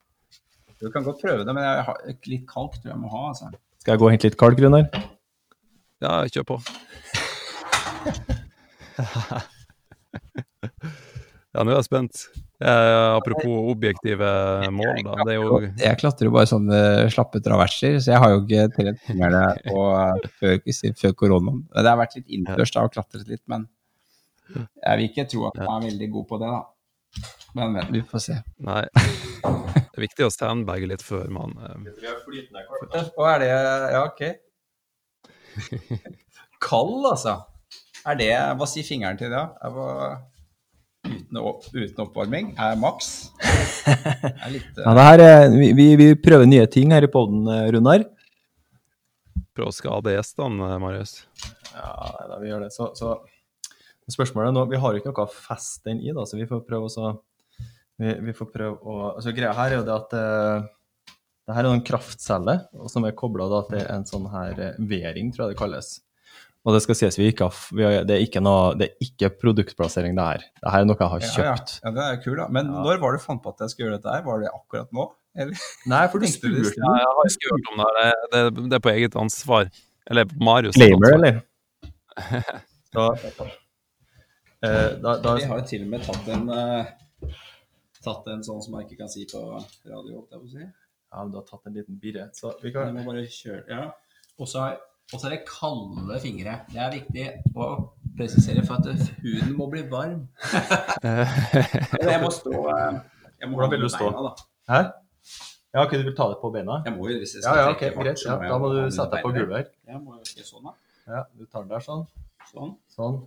Du 0.77 0.89
kan 0.93 1.05
godt 1.07 1.23
prøve 1.23 1.45
det, 1.47 1.53
men 1.55 1.63
jeg 1.65 1.85
har, 1.87 2.01
litt 2.29 2.49
kalk 2.49 2.75
tror 2.81 2.91
jeg 2.93 2.99
må 3.01 3.13
ha, 3.15 3.29
altså. 3.31 3.53
Skal 3.81 3.95
jeg 3.95 4.03
gå 4.03 4.09
og 4.09 4.13
hente 4.13 4.29
litt 4.29 4.41
kalk, 4.43 4.59
Runar? 4.61 5.07
Ja, 6.03 6.21
kjør 6.29 6.45
på. 6.53 6.61
Ja, 11.57 11.63
nå 11.65 11.71
er 11.71 11.79
jeg 11.79 11.87
spent. 11.87 12.19
Eh, 12.61 13.15
apropos 13.15 13.69
objektive 13.71 14.27
mål, 14.73 14.99
da. 15.07 15.15
Det 15.25 15.33
er 15.33 15.37
jo 15.39 15.57
Jeg 15.65 15.97
klatrer 15.97 16.29
jo 16.29 16.33
bare 16.35 16.49
sånne 16.49 16.79
slappe 17.13 17.41
traverser, 17.41 17.97
så 18.03 18.11
jeg 18.11 18.21
har 18.21 18.33
jo 18.33 18.43
ikke 18.43 18.67
trent 18.75 18.99
fingrene 19.07 19.41
på 19.65 19.85
før, 20.37 20.59
før 21.01 21.15
koronaen. 21.17 21.63
Det 21.73 21.89
har 21.89 21.97
vært 21.97 22.13
litt 22.19 22.29
innendørs 22.29 22.73
da 22.75 22.83
og 22.85 22.93
klatret 22.93 23.25
litt, 23.31 23.41
men 23.49 23.65
jeg 24.53 24.93
vil 24.99 25.07
ikke 25.09 25.25
tro 25.31 25.47
at 25.49 25.57
man 25.63 25.81
er 25.81 25.89
veldig 25.89 26.09
god 26.13 26.25
på 26.29 26.39
det, 26.43 26.49
da. 26.53 26.61
Men, 27.57 27.73
men 27.73 27.89
vi 27.95 28.03
får 28.05 28.21
se. 28.27 28.37
Nei. 28.67 28.83
Det 29.97 30.03
er 30.03 30.03
viktig 30.03 30.25
å 30.27 30.29
standbagge 30.29 30.85
litt 30.91 31.01
før 31.01 31.25
man 31.33 31.55
eh, 31.57 31.89
Hva 33.15 33.31
er 33.31 33.39
det 33.41 33.47
Ja, 33.49 34.03
ok. 34.03 34.21
Kald, 36.67 37.05
altså. 37.05 37.37
Er 38.07 38.17
det 38.19 38.31
Hva 38.59 38.67
sier 38.69 38.85
fingeren 38.87 39.19
til 39.19 39.31
det? 39.33 39.43
Var 39.77 40.19
uten, 41.07 41.39
opp, 41.41 41.65
uten 41.73 42.03
oppvarming? 42.05 42.53
Er 42.59 42.77
maks? 42.79 43.31
Er 43.87 44.51
litt 44.53 44.79
Ja, 44.83 44.93
det 44.97 45.07
her 45.07 45.23
er, 45.23 45.49
vi, 45.55 45.71
vi, 45.77 45.87
vi 45.99 46.07
prøver 46.19 46.47
nye 46.49 46.67
ting 46.71 46.93
her 46.95 47.05
i 47.05 47.11
poden, 47.11 47.47
Runar. 47.73 48.05
Prøv 49.57 49.71
å 49.71 49.75
skade 49.75 50.13
gjestene, 50.13 50.73
eh, 50.73 50.79
Marius. 50.81 51.19
Ja, 51.73 52.27
da, 52.29 52.37
vi 52.41 52.51
gjør 52.51 52.67
det. 52.67 52.71
Så, 52.75 52.91
så 52.97 53.15
spørsmålet 54.11 54.51
er 54.51 54.55
nå 54.55 54.65
Vi 54.71 54.81
har 54.81 54.93
jo 54.93 55.01
ikke 55.01 55.11
noe 55.11 55.25
å 55.25 55.31
feste 55.33 55.89
den 55.89 56.03
i, 56.03 56.13
da, 56.15 56.25
så 56.27 56.39
vi 56.39 56.47
får 56.49 56.61
prøve 56.67 56.89
å 56.89 56.93
så 56.93 57.15
vi, 57.97 58.13
vi 58.27 58.33
får 58.37 58.51
prøve 58.53 58.77
å 58.77 58.97
altså 59.15 59.33
Greia 59.33 59.55
her 59.57 59.73
er 59.73 59.79
jo 59.79 59.85
det 59.87 59.95
at 59.95 60.13
eh, 60.13 60.67
det 61.47 61.55
her 61.55 61.63
er 61.63 61.71
en 61.77 61.83
kraftcelle 61.87 62.57
som 62.91 63.05
er 63.07 63.15
kobla 63.15 63.47
til 63.69 63.79
en 63.87 64.03
sånn 64.07 64.27
her 64.33 64.59
eh, 64.59 64.79
V-ring, 64.89 65.29
tror 65.31 65.47
jeg 65.47 65.55
det 65.55 65.61
kalles. 65.61 65.93
Og 66.67 66.73
det 66.75 66.81
skal 66.83 66.97
sies 66.99 67.15
vi 67.15 67.29
ikke 67.31 67.47
har, 67.47 67.59
vi 67.71 67.85
har, 67.85 68.01
det, 68.03 68.17
er 68.17 68.23
ikke 68.25 68.41
noe, 68.43 68.73
det 68.75 68.89
er 68.89 69.05
ikke 69.05 69.29
produktplassering, 69.39 70.17
det 70.17 70.25
her. 70.25 70.41
Det 70.59 70.73
her 70.73 70.83
er 70.83 70.89
noe 70.89 70.97
jeg 70.99 71.11
har 71.13 71.21
Ja, 71.23 71.27
ja. 71.29 71.35
kjøpt. 71.53 71.75
ja, 71.85 71.91
det 71.95 72.03
er 72.03 72.17
kul 72.19 72.25
kult, 72.33 72.41
da. 72.41 72.47
Men 72.57 72.67
Ja. 72.73 72.81
når 72.83 72.99
var 72.99 73.15
det 73.15 73.21
du 73.21 73.23
fant 73.23 73.43
på 73.45 73.53
at 73.53 73.63
jeg 73.63 73.71
skulle 73.71 73.87
gjøre 73.87 73.99
dette 74.01 74.15
her? 74.17 74.25
Var 74.25 74.41
det 74.43 74.49
akkurat 74.51 74.91
nå? 74.97 75.05
Eller? 75.37 75.61
Nei, 75.87 76.01
for 76.11 76.19
du 76.19 76.27
spurte 76.27 76.63
det? 76.65 76.73
Ja, 76.75 76.91
jeg 76.99 77.13
har 77.19 77.29
ikke 77.31 77.53
hørt 77.53 77.71
om 77.71 77.83
det. 77.83 77.87
Det, 78.33 78.41
det, 78.57 78.65
det 78.73 78.75
er 78.79 78.83
på 78.83 78.91
eget 78.91 79.15
ansvar. 79.15 79.69
Eller 80.11 80.25
Marius' 80.49 80.81
ansvar. 80.83 81.15
eller? 81.15 81.39
Så, 82.91 83.05
eh, 84.65 84.91
da, 84.99 85.15
da, 85.23 85.35
Vi 85.37 85.47
har 85.47 85.59
jo 85.61 85.65
til 85.69 85.83
og 85.85 85.89
med 85.93 86.03
tatt 86.03 86.27
en, 86.33 86.49
uh, 86.49 87.31
tatt 88.03 88.27
en 88.33 88.43
sånn 88.43 88.59
som 88.65 88.75
jeg 88.79 88.87
ikke 88.89 88.99
kan 89.05 89.11
si 89.13 89.23
på 89.29 89.39
radio. 89.47 90.17
holdt 90.17 90.35
jeg 90.35 90.41
på 90.41 90.47
å 90.49 90.53
si. 90.57 90.67
Ja, 91.11 91.23
men 91.23 91.31
du 91.31 91.37
har 91.39 91.45
tatt 91.47 91.65
en 91.69 91.73
liten 91.77 91.97
birre. 92.01 92.27
Så 92.35 92.53
vi 92.63 92.71
kan 92.75 92.93
må 92.95 93.03
bare 93.07 93.25
kjøre 93.31 93.63
Ja. 93.71 93.85
Og 94.37 94.47
så 94.51 94.63
er 94.67 95.29
det 95.31 95.39
kalde 95.47 96.19
fingre. 96.21 96.59
Det 96.69 96.77
er 96.83 96.91
viktig 96.93 97.27
å 97.55 97.67
presisere 98.17 98.63
for 98.67 98.75
at 98.81 99.13
huden 99.23 99.53
må 99.57 99.69
bli 99.71 99.85
varm. 99.89 100.27
Jeg 101.07 102.19
må 102.21 102.29
stå 102.33 102.53
eh, 102.73 102.97
jeg 103.37 103.49
må 103.49 103.57
Hvordan 103.59 103.71
vil 103.75 103.83
du 103.85 103.89
stå? 103.93 104.09
beina. 104.11 104.31
Hæ? 104.71 104.79
Ja, 105.75 105.83
ok, 105.83 105.91
du 105.99 106.03
vil 106.07 106.15
ta 106.17 106.25
det 106.31 106.37
på 106.41 106.49
beina? 106.53 106.79
Jeg 106.85 106.93
må 106.95 107.07
jo, 107.09 107.17
hvis 107.21 107.35
jeg 107.35 107.43
Ja, 107.43 107.51
skal 107.51 107.57
ja, 107.59 107.71
ok, 107.71 107.79
trekke 107.81 107.95
fart, 107.95 108.07
greit. 108.07 108.23
Ja, 108.25 108.37
da 108.49 108.57
må 108.63 108.69
du 108.73 108.77
sette 108.95 109.11
deg 109.13 109.25
på 109.25 109.31
gulvet 109.35 109.57
her. 109.59 109.67
Jeg 109.91 110.01
må 110.01 110.15
jo 110.15 110.21
ikke 110.25 110.45
sånn, 110.47 110.63
da. 110.69 110.73
Ja, 111.07 111.19
du 111.37 111.43
tar 111.45 111.65
den 111.65 111.73
der 111.75 111.83
sånn. 111.85 112.05
Sånn. 112.49 112.71
Sånn. 112.95 113.19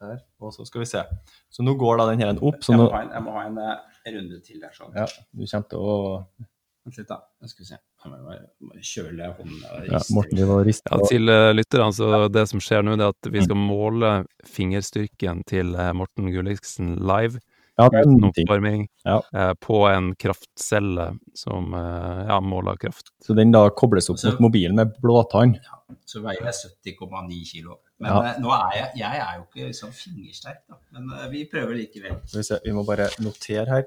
Der. 0.00 0.20
Og 0.40 0.54
så 0.54 0.64
skal 0.64 0.84
vi 0.84 0.86
se. 0.88 1.02
Så 1.52 1.64
nå 1.66 1.74
går 1.78 1.98
da 2.00 2.06
den 2.12 2.22
her 2.22 2.38
opp, 2.38 2.60
så 2.62 2.72
Jeg 2.72 2.78
nå 2.80 2.86
må 2.86 2.94
ha 2.94 3.00
en, 3.02 3.10
jeg 3.16 3.24
må 3.26 3.32
ha 3.34 3.42
en 3.48 3.58
eh, 3.58 4.12
runde 4.14 4.40
til 4.46 4.60
der, 4.62 4.72
sånn. 4.78 4.94
Ja, 4.96 5.04
du 5.34 5.42
kommer 5.42 5.68
til 5.74 5.82
å 5.82 5.96
Vent 6.84 6.96
litt, 6.98 7.06
da. 7.08 7.20
Jeg 7.44 7.50
skal 7.52 7.66
se. 7.68 7.76
Kjøle 8.82 9.28
hånden 9.36 9.60
og 9.68 9.84
Ja, 9.86 9.98
riste. 10.00 10.14
Morten 10.16 10.38
driver 10.40 10.60
og 10.60 10.66
rister. 10.66 10.96
Ja, 10.98 11.06
til 11.12 11.30
uh, 11.30 11.52
lytterne, 11.54 11.92
så 11.94 12.08
det 12.34 12.42
som 12.50 12.62
skjer 12.64 12.82
nå, 12.86 12.96
det 12.98 13.06
er 13.06 13.14
at 13.14 13.30
vi 13.36 13.42
skal 13.44 13.58
måle 13.60 14.10
fingerstyrken 14.50 15.44
til 15.48 15.74
eh, 15.78 15.92
Morten 15.96 16.30
Gulliksen 16.34 16.96
live, 16.98 17.38
Ja, 17.78 17.86
uten 17.88 18.18
en 18.18 18.26
oppvarming, 18.28 18.82
Ja. 19.08 19.20
eh, 19.32 19.52
på 19.62 19.78
en 19.88 20.10
kraftcelle 20.20 21.06
som 21.38 21.72
eh, 21.74 22.26
ja, 22.28 22.40
måler 22.44 22.76
kraft. 22.82 23.08
Så 23.24 23.34
den 23.38 23.54
da 23.54 23.62
kobles 23.70 24.10
opp 24.12 24.18
Så- 24.20 24.34
mot 24.34 24.40
mobilen 24.50 24.76
med 24.76 24.92
blåtann. 25.00 25.54
Så 26.04 26.20
veier 26.24 26.42
jeg 26.44 26.54
70,9 26.98 27.38
kilo. 27.48 27.78
Men 28.00 28.10
Ja. 28.10 28.20
eh, 28.32 28.40
nå 28.42 28.50
er 28.52 28.76
jeg, 28.76 28.90
jeg 28.96 29.22
er 29.22 29.38
jo 29.38 29.46
ikke 29.46 29.72
sånn 29.78 29.92
fingersterk, 29.94 30.60
da. 30.68 30.76
Men 30.92 31.10
eh, 31.16 31.28
vi 31.30 31.44
prøver 31.46 31.74
likevel. 31.78 32.18
Vi 32.34 32.42
se, 32.42 32.58
vi 32.64 32.72
må 32.72 32.84
bare 32.84 33.08
notere 33.20 33.66
her. 33.68 33.84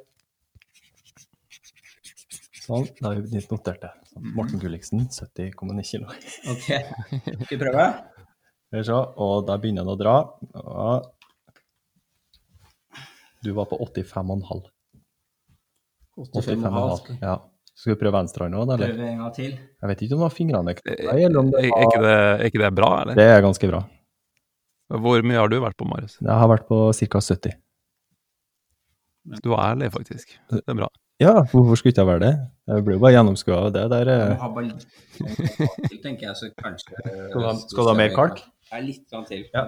Sånn, 2.66 2.86
da 2.98 3.12
har 3.12 3.22
vi 3.22 3.42
notert 3.52 3.82
det. 3.84 3.92
Sånn, 4.10 4.30
Morten 4.34 4.62
Gulliksen, 4.62 5.04
70,9 5.14 5.84
kg. 5.86 6.14
Ok, 6.54 6.66
skal 6.66 7.52
vi 7.52 7.60
prøve? 7.62 7.90
Skal 8.66 8.80
vi 8.80 8.86
se, 8.88 9.02
og 9.26 9.36
da 9.46 9.58
begynner 9.62 9.86
han 9.86 9.94
å 9.94 9.98
dra. 10.00 10.16
Ja. 10.56 10.96
Du 13.46 13.52
var 13.54 13.68
på 13.70 13.78
85,5. 13.86 14.64
85,5. 16.18 17.20
Ja. 17.22 17.36
Skal 17.76 17.92
vi 17.92 18.00
prøve 18.00 18.16
venstre 18.16 18.48
hånd 18.48 18.58
òg, 18.58 18.70
eller? 18.78 18.94
Prøve 18.96 19.10
en 19.12 19.22
gang 19.22 19.34
til. 19.36 19.52
Jeg 19.60 19.92
vet 19.92 20.02
ikke 20.06 20.16
om 20.16 20.22
det 20.22 20.26
var 20.26 20.34
fingrene 20.34 20.74
Er, 20.80 21.10
eller 21.12 21.40
om 21.42 21.52
det 21.52 21.62
er, 21.62 21.84
ikke 21.86 22.02
det, 22.06 22.16
er 22.16 22.44
ikke 22.50 22.62
det 22.64 22.72
bra, 22.78 22.90
eller? 23.02 23.20
Det 23.20 23.26
er 23.30 23.44
ganske 23.46 23.70
bra. 23.70 23.84
Hvor 25.06 25.26
mye 25.28 25.42
har 25.42 25.52
du 25.52 25.58
vært 25.62 25.78
på, 25.78 25.88
Marius? 25.90 26.18
Jeg 26.22 26.40
har 26.42 26.50
vært 26.50 26.66
på 26.70 26.80
ca. 26.96 27.22
70. 27.30 27.58
Du 29.44 29.52
er 29.54 29.62
ærlig, 29.66 29.92
faktisk. 29.94 30.38
Det 30.54 30.64
er 30.72 30.80
bra. 30.80 30.90
Ja, 31.22 31.32
hvorfor 31.48 31.78
skulle 31.80 31.94
ikke 31.94 32.04
jeg 32.04 32.08
være 32.10 32.24
det? 32.26 32.34
Jeg 32.68 32.84
blir 32.84 32.98
jo 32.98 33.02
bare 33.06 33.14
gjennomskua 33.16 33.58
av 33.68 33.74
det 33.76 33.84
der. 33.94 34.10
Jeg 34.12 34.32
eh. 34.36 34.48
bare 34.56 34.66
litt 34.68 34.82
til, 35.88 36.00
tenker 36.04 36.28
jeg, 36.28 36.36
så 36.36 36.50
kanskje 36.60 36.98
Skal 37.70 37.86
du 37.86 37.92
ha- 37.92 37.98
mer 37.98 38.12
kalk? 38.16 38.42
Ja, 38.72 38.82
litt 38.84 39.06
sånn 39.14 39.24
til. 39.30 39.46
Ja. 39.54 39.64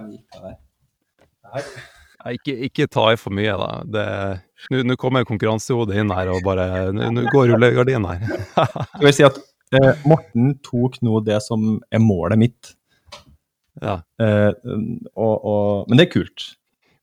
Nei, 1.48 1.62
Ikke, 2.36 2.52
ikke 2.68 2.88
ta 2.92 3.06
i 3.14 3.16
for 3.16 3.32
mye, 3.32 3.54
da. 3.56 4.36
Nå 4.84 4.98
kommer 5.00 5.24
konkurransehodet 5.24 6.02
inn 6.02 6.12
her 6.12 6.34
og 6.34 6.42
bare 6.44 6.90
nå 6.92 7.24
går 7.32 7.54
rullegardinen 7.54 8.10
her. 8.10 8.44
jeg 8.98 9.06
vil 9.06 9.16
si 9.16 9.24
at 9.24 9.38
eh, 9.78 10.04
Morten 10.10 10.52
tok 10.66 11.00
nå 11.06 11.22
det 11.24 11.40
som 11.46 11.78
er 11.88 12.04
målet 12.04 12.42
mitt. 12.44 12.74
ja. 13.80 14.00
Eh, 14.20 14.50
og, 15.14 15.34
og, 15.38 15.88
men 15.88 15.96
det 15.96 16.10
er 16.10 16.14
kult. 16.18 16.50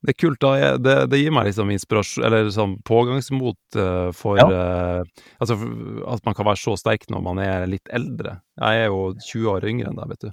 Det 0.06 0.14
er 0.14 0.20
kult, 0.22 0.40
da. 0.44 0.52
Jeg- 0.60 0.82
Det, 0.86 0.96
det 1.10 1.20
gir 1.20 1.32
meg 1.34 1.48
liksom 1.48 1.72
inspirasjon, 1.74 2.26
eller 2.28 2.50
sånn 2.54 2.76
pågangsmot 2.86 3.78
uh, 3.82 4.12
for 4.14 4.38
eh, 4.38 5.02
Altså 5.42 5.58
for- 5.58 6.14
at 6.14 6.26
man 6.26 6.36
kan 6.38 6.46
være 6.46 6.62
så 6.62 6.76
sterk 6.78 7.08
når 7.10 7.24
man 7.26 7.40
er 7.42 7.66
litt 7.68 7.90
eldre. 7.90 8.40
Jeg 8.62 8.86
er 8.86 8.88
jo 8.94 9.14
20 9.18 9.50
år 9.56 9.68
yngre 9.72 9.90
enn 9.90 9.98
deg, 9.98 10.14
vet 10.14 10.28
du. 10.28 10.32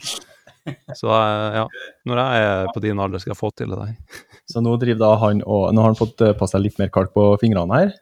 Så 0.95 1.09
uh, 1.11 1.57
ja, 1.57 1.65
når 2.07 2.21
jeg 2.23 2.43
er 2.47 2.69
på 2.75 2.81
din 2.85 3.01
alder, 3.03 3.19
skal 3.19 3.33
jeg 3.33 3.41
få 3.41 3.51
til 3.57 3.73
det 3.73 3.79
der. 3.81 3.97
Så 4.53 4.61
nå 4.63 4.77
driver 4.79 5.01
da 5.01 5.13
han 5.25 5.43
og 5.43 5.73
Nå 5.75 5.81
har 5.83 5.91
han 5.95 5.99
fått 5.99 6.21
på 6.39 6.49
seg 6.51 6.63
litt 6.67 6.79
mer 6.79 6.93
kalk 6.93 7.15
på 7.17 7.25
fingrene 7.41 7.81
her. 7.81 7.95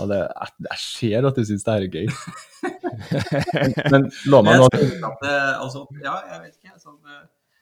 Og 0.00 0.08
det, 0.08 0.18
jeg, 0.24 0.50
jeg 0.70 0.80
ser 0.80 1.26
at 1.28 1.36
du 1.36 1.44
syns 1.44 1.64
det 1.66 1.72
her 1.74 1.84
er 1.84 1.92
gøy. 1.92 2.06
men, 3.92 4.08
lå 4.26 4.38
lov 4.38 4.46
meg 4.46 4.60
nå 4.62 4.68
altså, 4.72 5.84
ja, 6.02 6.16
jeg 6.32 6.40
vet 6.46 6.54
ikke. 6.56 6.76
Sånn, 6.80 6.98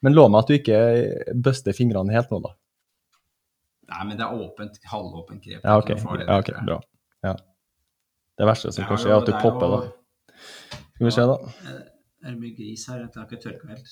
Men 0.05 0.15
lov 0.17 0.31
meg 0.33 0.45
at 0.45 0.51
du 0.51 0.57
ikke 0.59 0.81
buster 1.43 1.77
fingrene 1.77 2.15
helt 2.15 2.31
nå, 2.33 2.41
da. 2.45 2.55
Nei, 3.91 4.03
men 4.09 4.19
det 4.19 4.27
er 4.27 4.43
åpent. 4.47 4.79
Halvåpent 4.91 5.43
grep. 5.45 5.65
Ja, 5.65 5.79
OK. 5.79 5.91
Er 5.95 6.03
farlig, 6.03 6.27
Ja, 6.29 6.39
ok. 6.43 6.53
Bra. 6.67 6.79
Ja. 7.27 7.35
Det 8.41 8.47
verste 8.49 8.71
som 8.73 8.87
kan 8.89 8.97
er 8.97 9.03
skje, 9.03 9.11
er 9.13 9.19
at 9.21 9.27
du 9.29 9.33
er 9.35 9.43
popper, 9.43 9.75
da. 9.75 9.81
Skal 10.95 11.09
vi 11.09 11.17
se, 11.17 11.27
da. 11.29 11.37
Er 12.21 12.31
det 12.31 12.39
mye 12.41 12.55
gris 12.57 12.87
her? 12.89 13.03
Jeg 13.03 13.11
har 13.17 13.27
ikke 13.29 13.43
tørka 13.43 13.73
helt. 13.73 13.91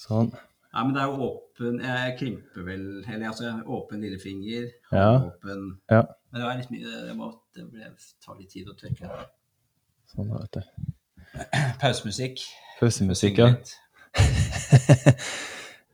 Sånn. 0.00 0.30
Nei, 0.70 0.82
men 0.86 0.94
det 0.94 1.00
er 1.02 1.10
jo 1.10 1.26
åpen 1.26 1.80
Jeg 1.82 2.12
krymper 2.20 2.62
vel 2.62 2.82
Eller 3.02 3.32
altså, 3.32 3.48
åpen 3.66 4.04
lillefinger. 4.04 4.68
Ja. 4.92 5.18
Halvåpen 5.18 5.64
Ja. 5.90 6.04
Men 6.30 6.38
det 6.38 6.46
var 6.46 6.60
litt 6.60 6.70
mye 6.70 6.92
Det, 7.08 7.14
må, 7.18 7.26
det 7.56 7.64
ble, 7.72 7.88
tar 8.22 8.38
litt 8.38 8.52
tid 8.54 8.70
å 8.70 8.76
tørke 8.78 9.10
sånn 10.10 10.30
da, 10.30 10.36
vet 10.42 10.52
du. 10.56 10.62
Pausemusikk. 11.82 12.36
Pausemusikk, 12.80 13.36
ja. 13.38 13.48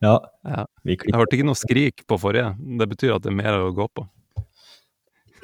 ja. 0.05 0.20
Ja. 0.44 0.66
Vi 0.85 0.97
Jeg 0.97 1.16
hørte 1.16 1.36
ikke 1.36 1.48
noe 1.48 1.59
skrik 1.59 2.06
på 2.09 2.18
forrige. 2.20 2.55
Det 2.81 2.89
betyr 2.93 3.16
at 3.16 3.23
det 3.24 3.32
er 3.32 3.39
mer 3.39 3.55
å 3.60 3.73
gå 3.77 3.86
på. 3.89 4.06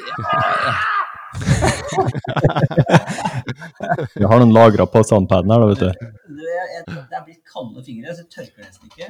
Vi 4.15 4.24
har 4.24 4.39
noen 4.41 4.53
lagra 4.55 4.87
på 4.87 5.03
sandpaden 5.07 5.53
her, 5.53 5.61
da, 5.62 5.66
vet 5.70 5.81
du. 5.81 5.91
Det 6.43 6.57
er, 6.62 6.85
det 6.87 7.16
er 7.19 7.24
blitt 7.24 7.45
kalde 7.49 7.85
fingre, 7.85 8.15
så 8.15 8.20
jeg 8.24 8.31
tørker 8.35 8.61
nesten 8.66 8.87
ikke. 8.91 9.09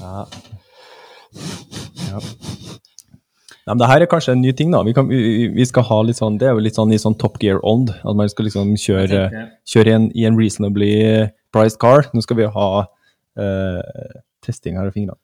Ja. 0.00 0.26
ja. 2.10 2.18
Nei, 3.60 3.74
men 3.74 3.82
det 3.82 3.90
her 3.90 4.02
er 4.02 4.10
kanskje 4.10 4.34
en 4.34 4.42
ny 4.42 4.52
ting, 4.56 4.72
da. 4.74 4.80
Vi, 4.86 4.92
kan, 4.96 5.08
vi, 5.10 5.48
vi 5.54 5.64
skal 5.68 5.84
ha 5.86 6.00
litt 6.06 6.18
sånn, 6.18 6.38
Det 6.40 6.48
er 6.48 6.56
jo 6.56 6.64
litt 6.64 6.78
sånn 6.78 6.92
i 6.94 7.00
sånn 7.00 7.18
Top 7.20 7.36
Gear-ånd. 7.42 7.92
At 8.00 8.16
man 8.18 8.30
skal 8.32 8.48
liksom 8.48 8.72
kjøre, 8.80 9.20
kjøre 9.68 9.96
en, 9.96 10.08
i 10.16 10.26
en 10.28 10.38
reasonably 10.40 10.92
priced 11.54 11.80
car. 11.82 12.08
Nå 12.14 12.24
skal 12.24 12.40
vi 12.40 12.48
ha 12.56 12.66
eh, 13.40 14.18
testing 14.44 14.78
her 14.80 14.90
i 14.90 14.94
fingrene. 14.94 15.18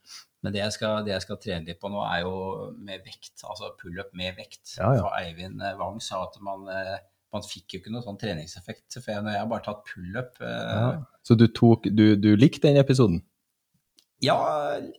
Men 0.44 0.54
det 0.54 0.60
jeg, 0.60 0.74
skal, 0.76 1.00
det 1.02 1.10
jeg 1.10 1.24
skal 1.24 1.38
trene 1.42 1.66
litt 1.66 1.80
på 1.82 1.90
nå, 1.90 2.02
er 2.06 2.22
jo 2.22 2.34
med 2.76 3.02
vekt. 3.06 3.34
Altså 3.42 3.72
pullup 3.80 4.12
med 4.14 4.36
vekt. 4.38 4.76
Ja, 4.76 4.92
ja. 4.94 5.02
For 5.02 5.14
Eivind 5.18 5.62
eh, 5.64 5.78
Wang 5.80 5.98
sa 6.04 6.22
at 6.28 6.36
man, 6.44 6.68
eh, 6.70 6.98
man 7.34 7.46
fikk 7.46 7.74
jo 7.74 7.80
ikke 7.82 7.94
noe 7.94 8.04
sånn 8.04 8.20
treningseffekt. 8.20 9.00
For 9.00 9.10
jeg, 9.10 9.24
jeg 9.26 9.42
har 9.42 9.48
bare 9.50 9.66
tatt 9.66 9.82
pullup 9.88 10.42
eh, 10.44 10.74
Ja. 10.76 10.92
Så 11.26 11.34
du, 11.34 11.48
tok, 11.50 11.88
du, 11.90 12.12
du 12.14 12.30
likte 12.38 12.68
den 12.68 12.78
episoden? 12.78 13.24
Ja, 14.22 14.38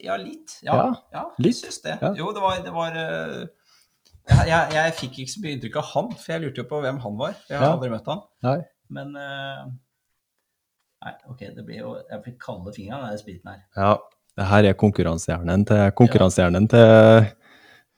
ja 0.03 0.17
litt. 0.19 0.59
Ja, 0.65 0.91
jeg 1.39 1.55
syns 1.55 1.79
det. 1.85 1.95
Jo, 2.19 2.33
det 2.35 2.43
var, 2.43 2.59
det 2.65 2.73
var 2.75 2.99
eh, 2.99 3.47
jeg, 4.27 4.49
jeg, 4.49 4.73
jeg 4.75 4.95
fikk 4.99 5.19
ikke 5.23 5.31
så 5.31 5.43
mye 5.43 5.55
inntrykk 5.55 5.77
av 5.79 5.91
han, 5.93 6.09
for 6.19 6.33
jeg 6.33 6.43
lurte 6.43 6.63
jo 6.63 6.67
på 6.67 6.81
hvem 6.83 6.99
han 7.05 7.19
var. 7.21 7.37
Jeg 7.47 7.61
har 7.61 7.77
aldri 7.77 7.93
møtt 7.93 8.09
han. 8.11 8.25
Nei. 8.43 8.57
Men 8.93 9.15
eh, 9.21 9.63
Nei, 11.05 11.13
OK, 11.29 11.41
det 11.53 11.63
blir 11.65 11.81
jo 11.83 11.95
Jeg 12.09 12.23
fikk 12.25 12.37
kalde 12.41 12.73
fingre 12.73 12.97
av 12.97 13.11
den 13.11 13.19
spriten 13.21 13.51
her. 13.51 13.59
Ja, 13.77 13.91
det 14.37 14.47
her 14.49 14.69
er 14.69 14.77
konkurransehjernen 14.77 15.65
til, 15.69 15.83
konkurransehjernen 15.97 16.67
til, 16.73 17.27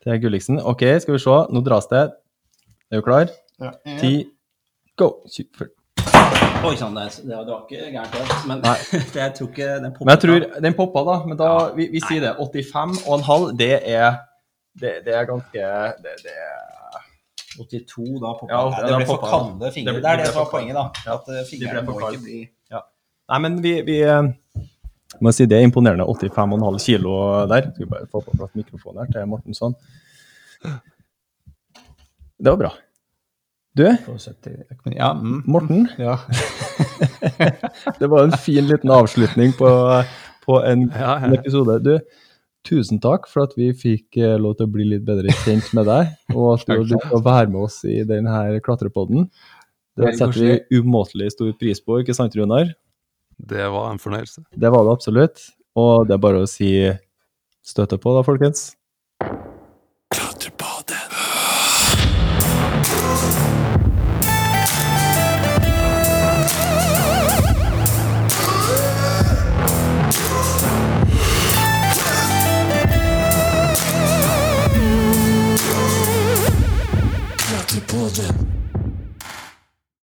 til 0.03 0.21
Gulliksen. 0.23 0.59
OK, 0.59 0.83
skal 1.03 1.15
vi 1.15 1.21
se. 1.23 1.37
Nå 1.55 1.63
dras 1.65 1.87
det. 1.91 2.05
Er 2.91 3.01
du 3.01 3.05
klar? 3.05 3.31
Ja. 3.59 3.73
Ti, 3.99 4.13
go! 4.99 5.13
Super. 5.31 5.71
Oi 6.59 6.73
sann, 6.75 6.95
det, 6.95 7.05
det, 7.23 7.31
det 7.31 7.53
var 7.53 7.61
ikke 7.63 7.91
gærent, 7.93 8.15
det. 8.15 8.37
Men 8.49 8.63
Nei. 8.65 8.75
jeg 9.21 9.33
tror 9.37 9.47
ikke 9.47 9.67
den 9.79 9.93
Men 9.95 10.11
jeg 10.11 10.21
tror 10.25 10.47
den 10.65 10.75
poppa, 10.75 11.03
da. 11.07 11.15
Men 11.27 11.39
da, 11.39 11.51
vi, 11.75 11.87
vi 11.93 12.01
sier 12.03 12.25
det. 12.25 12.33
85,5, 12.35 13.53
det 13.59 13.75
er 13.79 14.19
det, 14.79 14.93
det 15.05 15.15
er 15.15 15.27
ganske 15.27 15.71
det, 16.03 16.15
det 16.23 16.35
er 16.35 17.03
82 17.59 18.19
da 18.19 18.33
poppa. 18.39 18.51
Ja, 18.51 18.61
det 18.75 18.91
det 18.91 18.99
ble 19.01 19.07
for 19.07 19.23
kalde 19.23 19.71
fingre. 19.75 19.95
Det 19.95 20.03
er 20.03 20.19
det 20.19 20.25
det 20.25 20.33
som 20.33 20.41
var 20.43 20.51
poenget, 20.51 20.79
da. 20.79 21.15
At 21.15 21.31
eh, 21.31 21.45
fingrene 21.47 21.83
må 21.87 21.99
ikke 21.99 22.23
bli 22.27 22.39
Nei, 23.29 23.39
men 23.45 23.57
vi, 23.61 23.75
vi 23.85 23.99
eh, 24.01 24.29
må 25.21 25.33
si 25.35 25.47
det 25.49 25.59
er 25.59 25.67
imponerende. 25.67 26.07
85,5 26.09 26.79
kilo 26.83 27.15
der. 27.49 27.71
Skal 27.73 27.85
vi 27.85 27.89
bare 27.91 28.09
få 28.09 28.23
på 28.25 28.37
plass 28.37 28.53
mikrofonen 28.57 29.03
her 29.03 29.11
til 29.13 29.27
Mortensson. 29.29 29.75
Det 32.39 32.53
var 32.53 32.61
bra. 32.61 32.71
Du, 33.77 33.85
Ja, 34.95 35.13
mm. 35.13 35.43
Morten. 35.45 35.85
ja. 35.97 36.17
Det 37.99 38.09
var 38.09 38.23
en 38.23 38.33
fin 38.41 38.65
liten 38.67 38.91
avslutning 38.91 39.53
på, 39.59 39.69
på 40.45 40.57
en, 40.65 40.89
Ja, 40.95 41.19
en 41.23 41.37
episode. 41.37 41.77
Du, 41.85 41.93
tusen 42.67 42.99
takk 42.99 43.29
for 43.29 43.45
at 43.45 43.53
vi 43.59 43.69
fikk 43.77 44.17
eh, 44.19 44.35
lov 44.41 44.57
til 44.57 44.67
å 44.67 44.73
bli 44.73 44.87
litt 44.89 45.05
bedre 45.07 45.31
kjent 45.45 45.69
med 45.77 45.87
deg, 45.87 46.11
og 46.33 46.57
at 46.57 46.89
du 46.89 46.97
å 46.97 47.21
være 47.23 47.47
med 47.53 47.69
oss 47.69 47.83
i 47.87 48.01
denne 48.07 48.59
klatrepodden. 48.65 49.29
Det 49.99 50.15
setter 50.17 50.39
vi 50.39 50.79
umåtelig 50.79 51.33
stor 51.35 51.53
pris 51.59 51.79
på, 51.83 52.01
ikke 52.01 52.15
sant, 52.17 52.35
Runar? 52.39 52.73
Det 53.39 53.69
var 53.71 53.91
en 53.91 54.01
fornøyelse. 54.01 54.43
Det 54.51 54.71
var 54.71 54.83
det 54.83 54.97
absolutt. 54.97 55.45
Og 55.79 56.07
det 56.07 56.17
er 56.17 56.23
bare 56.23 56.43
å 56.43 56.49
si 56.49 56.73
støtte 57.65 57.99
på, 58.01 58.17
da, 58.17 58.25
folkens. 58.27 58.73
Children. 78.19 78.48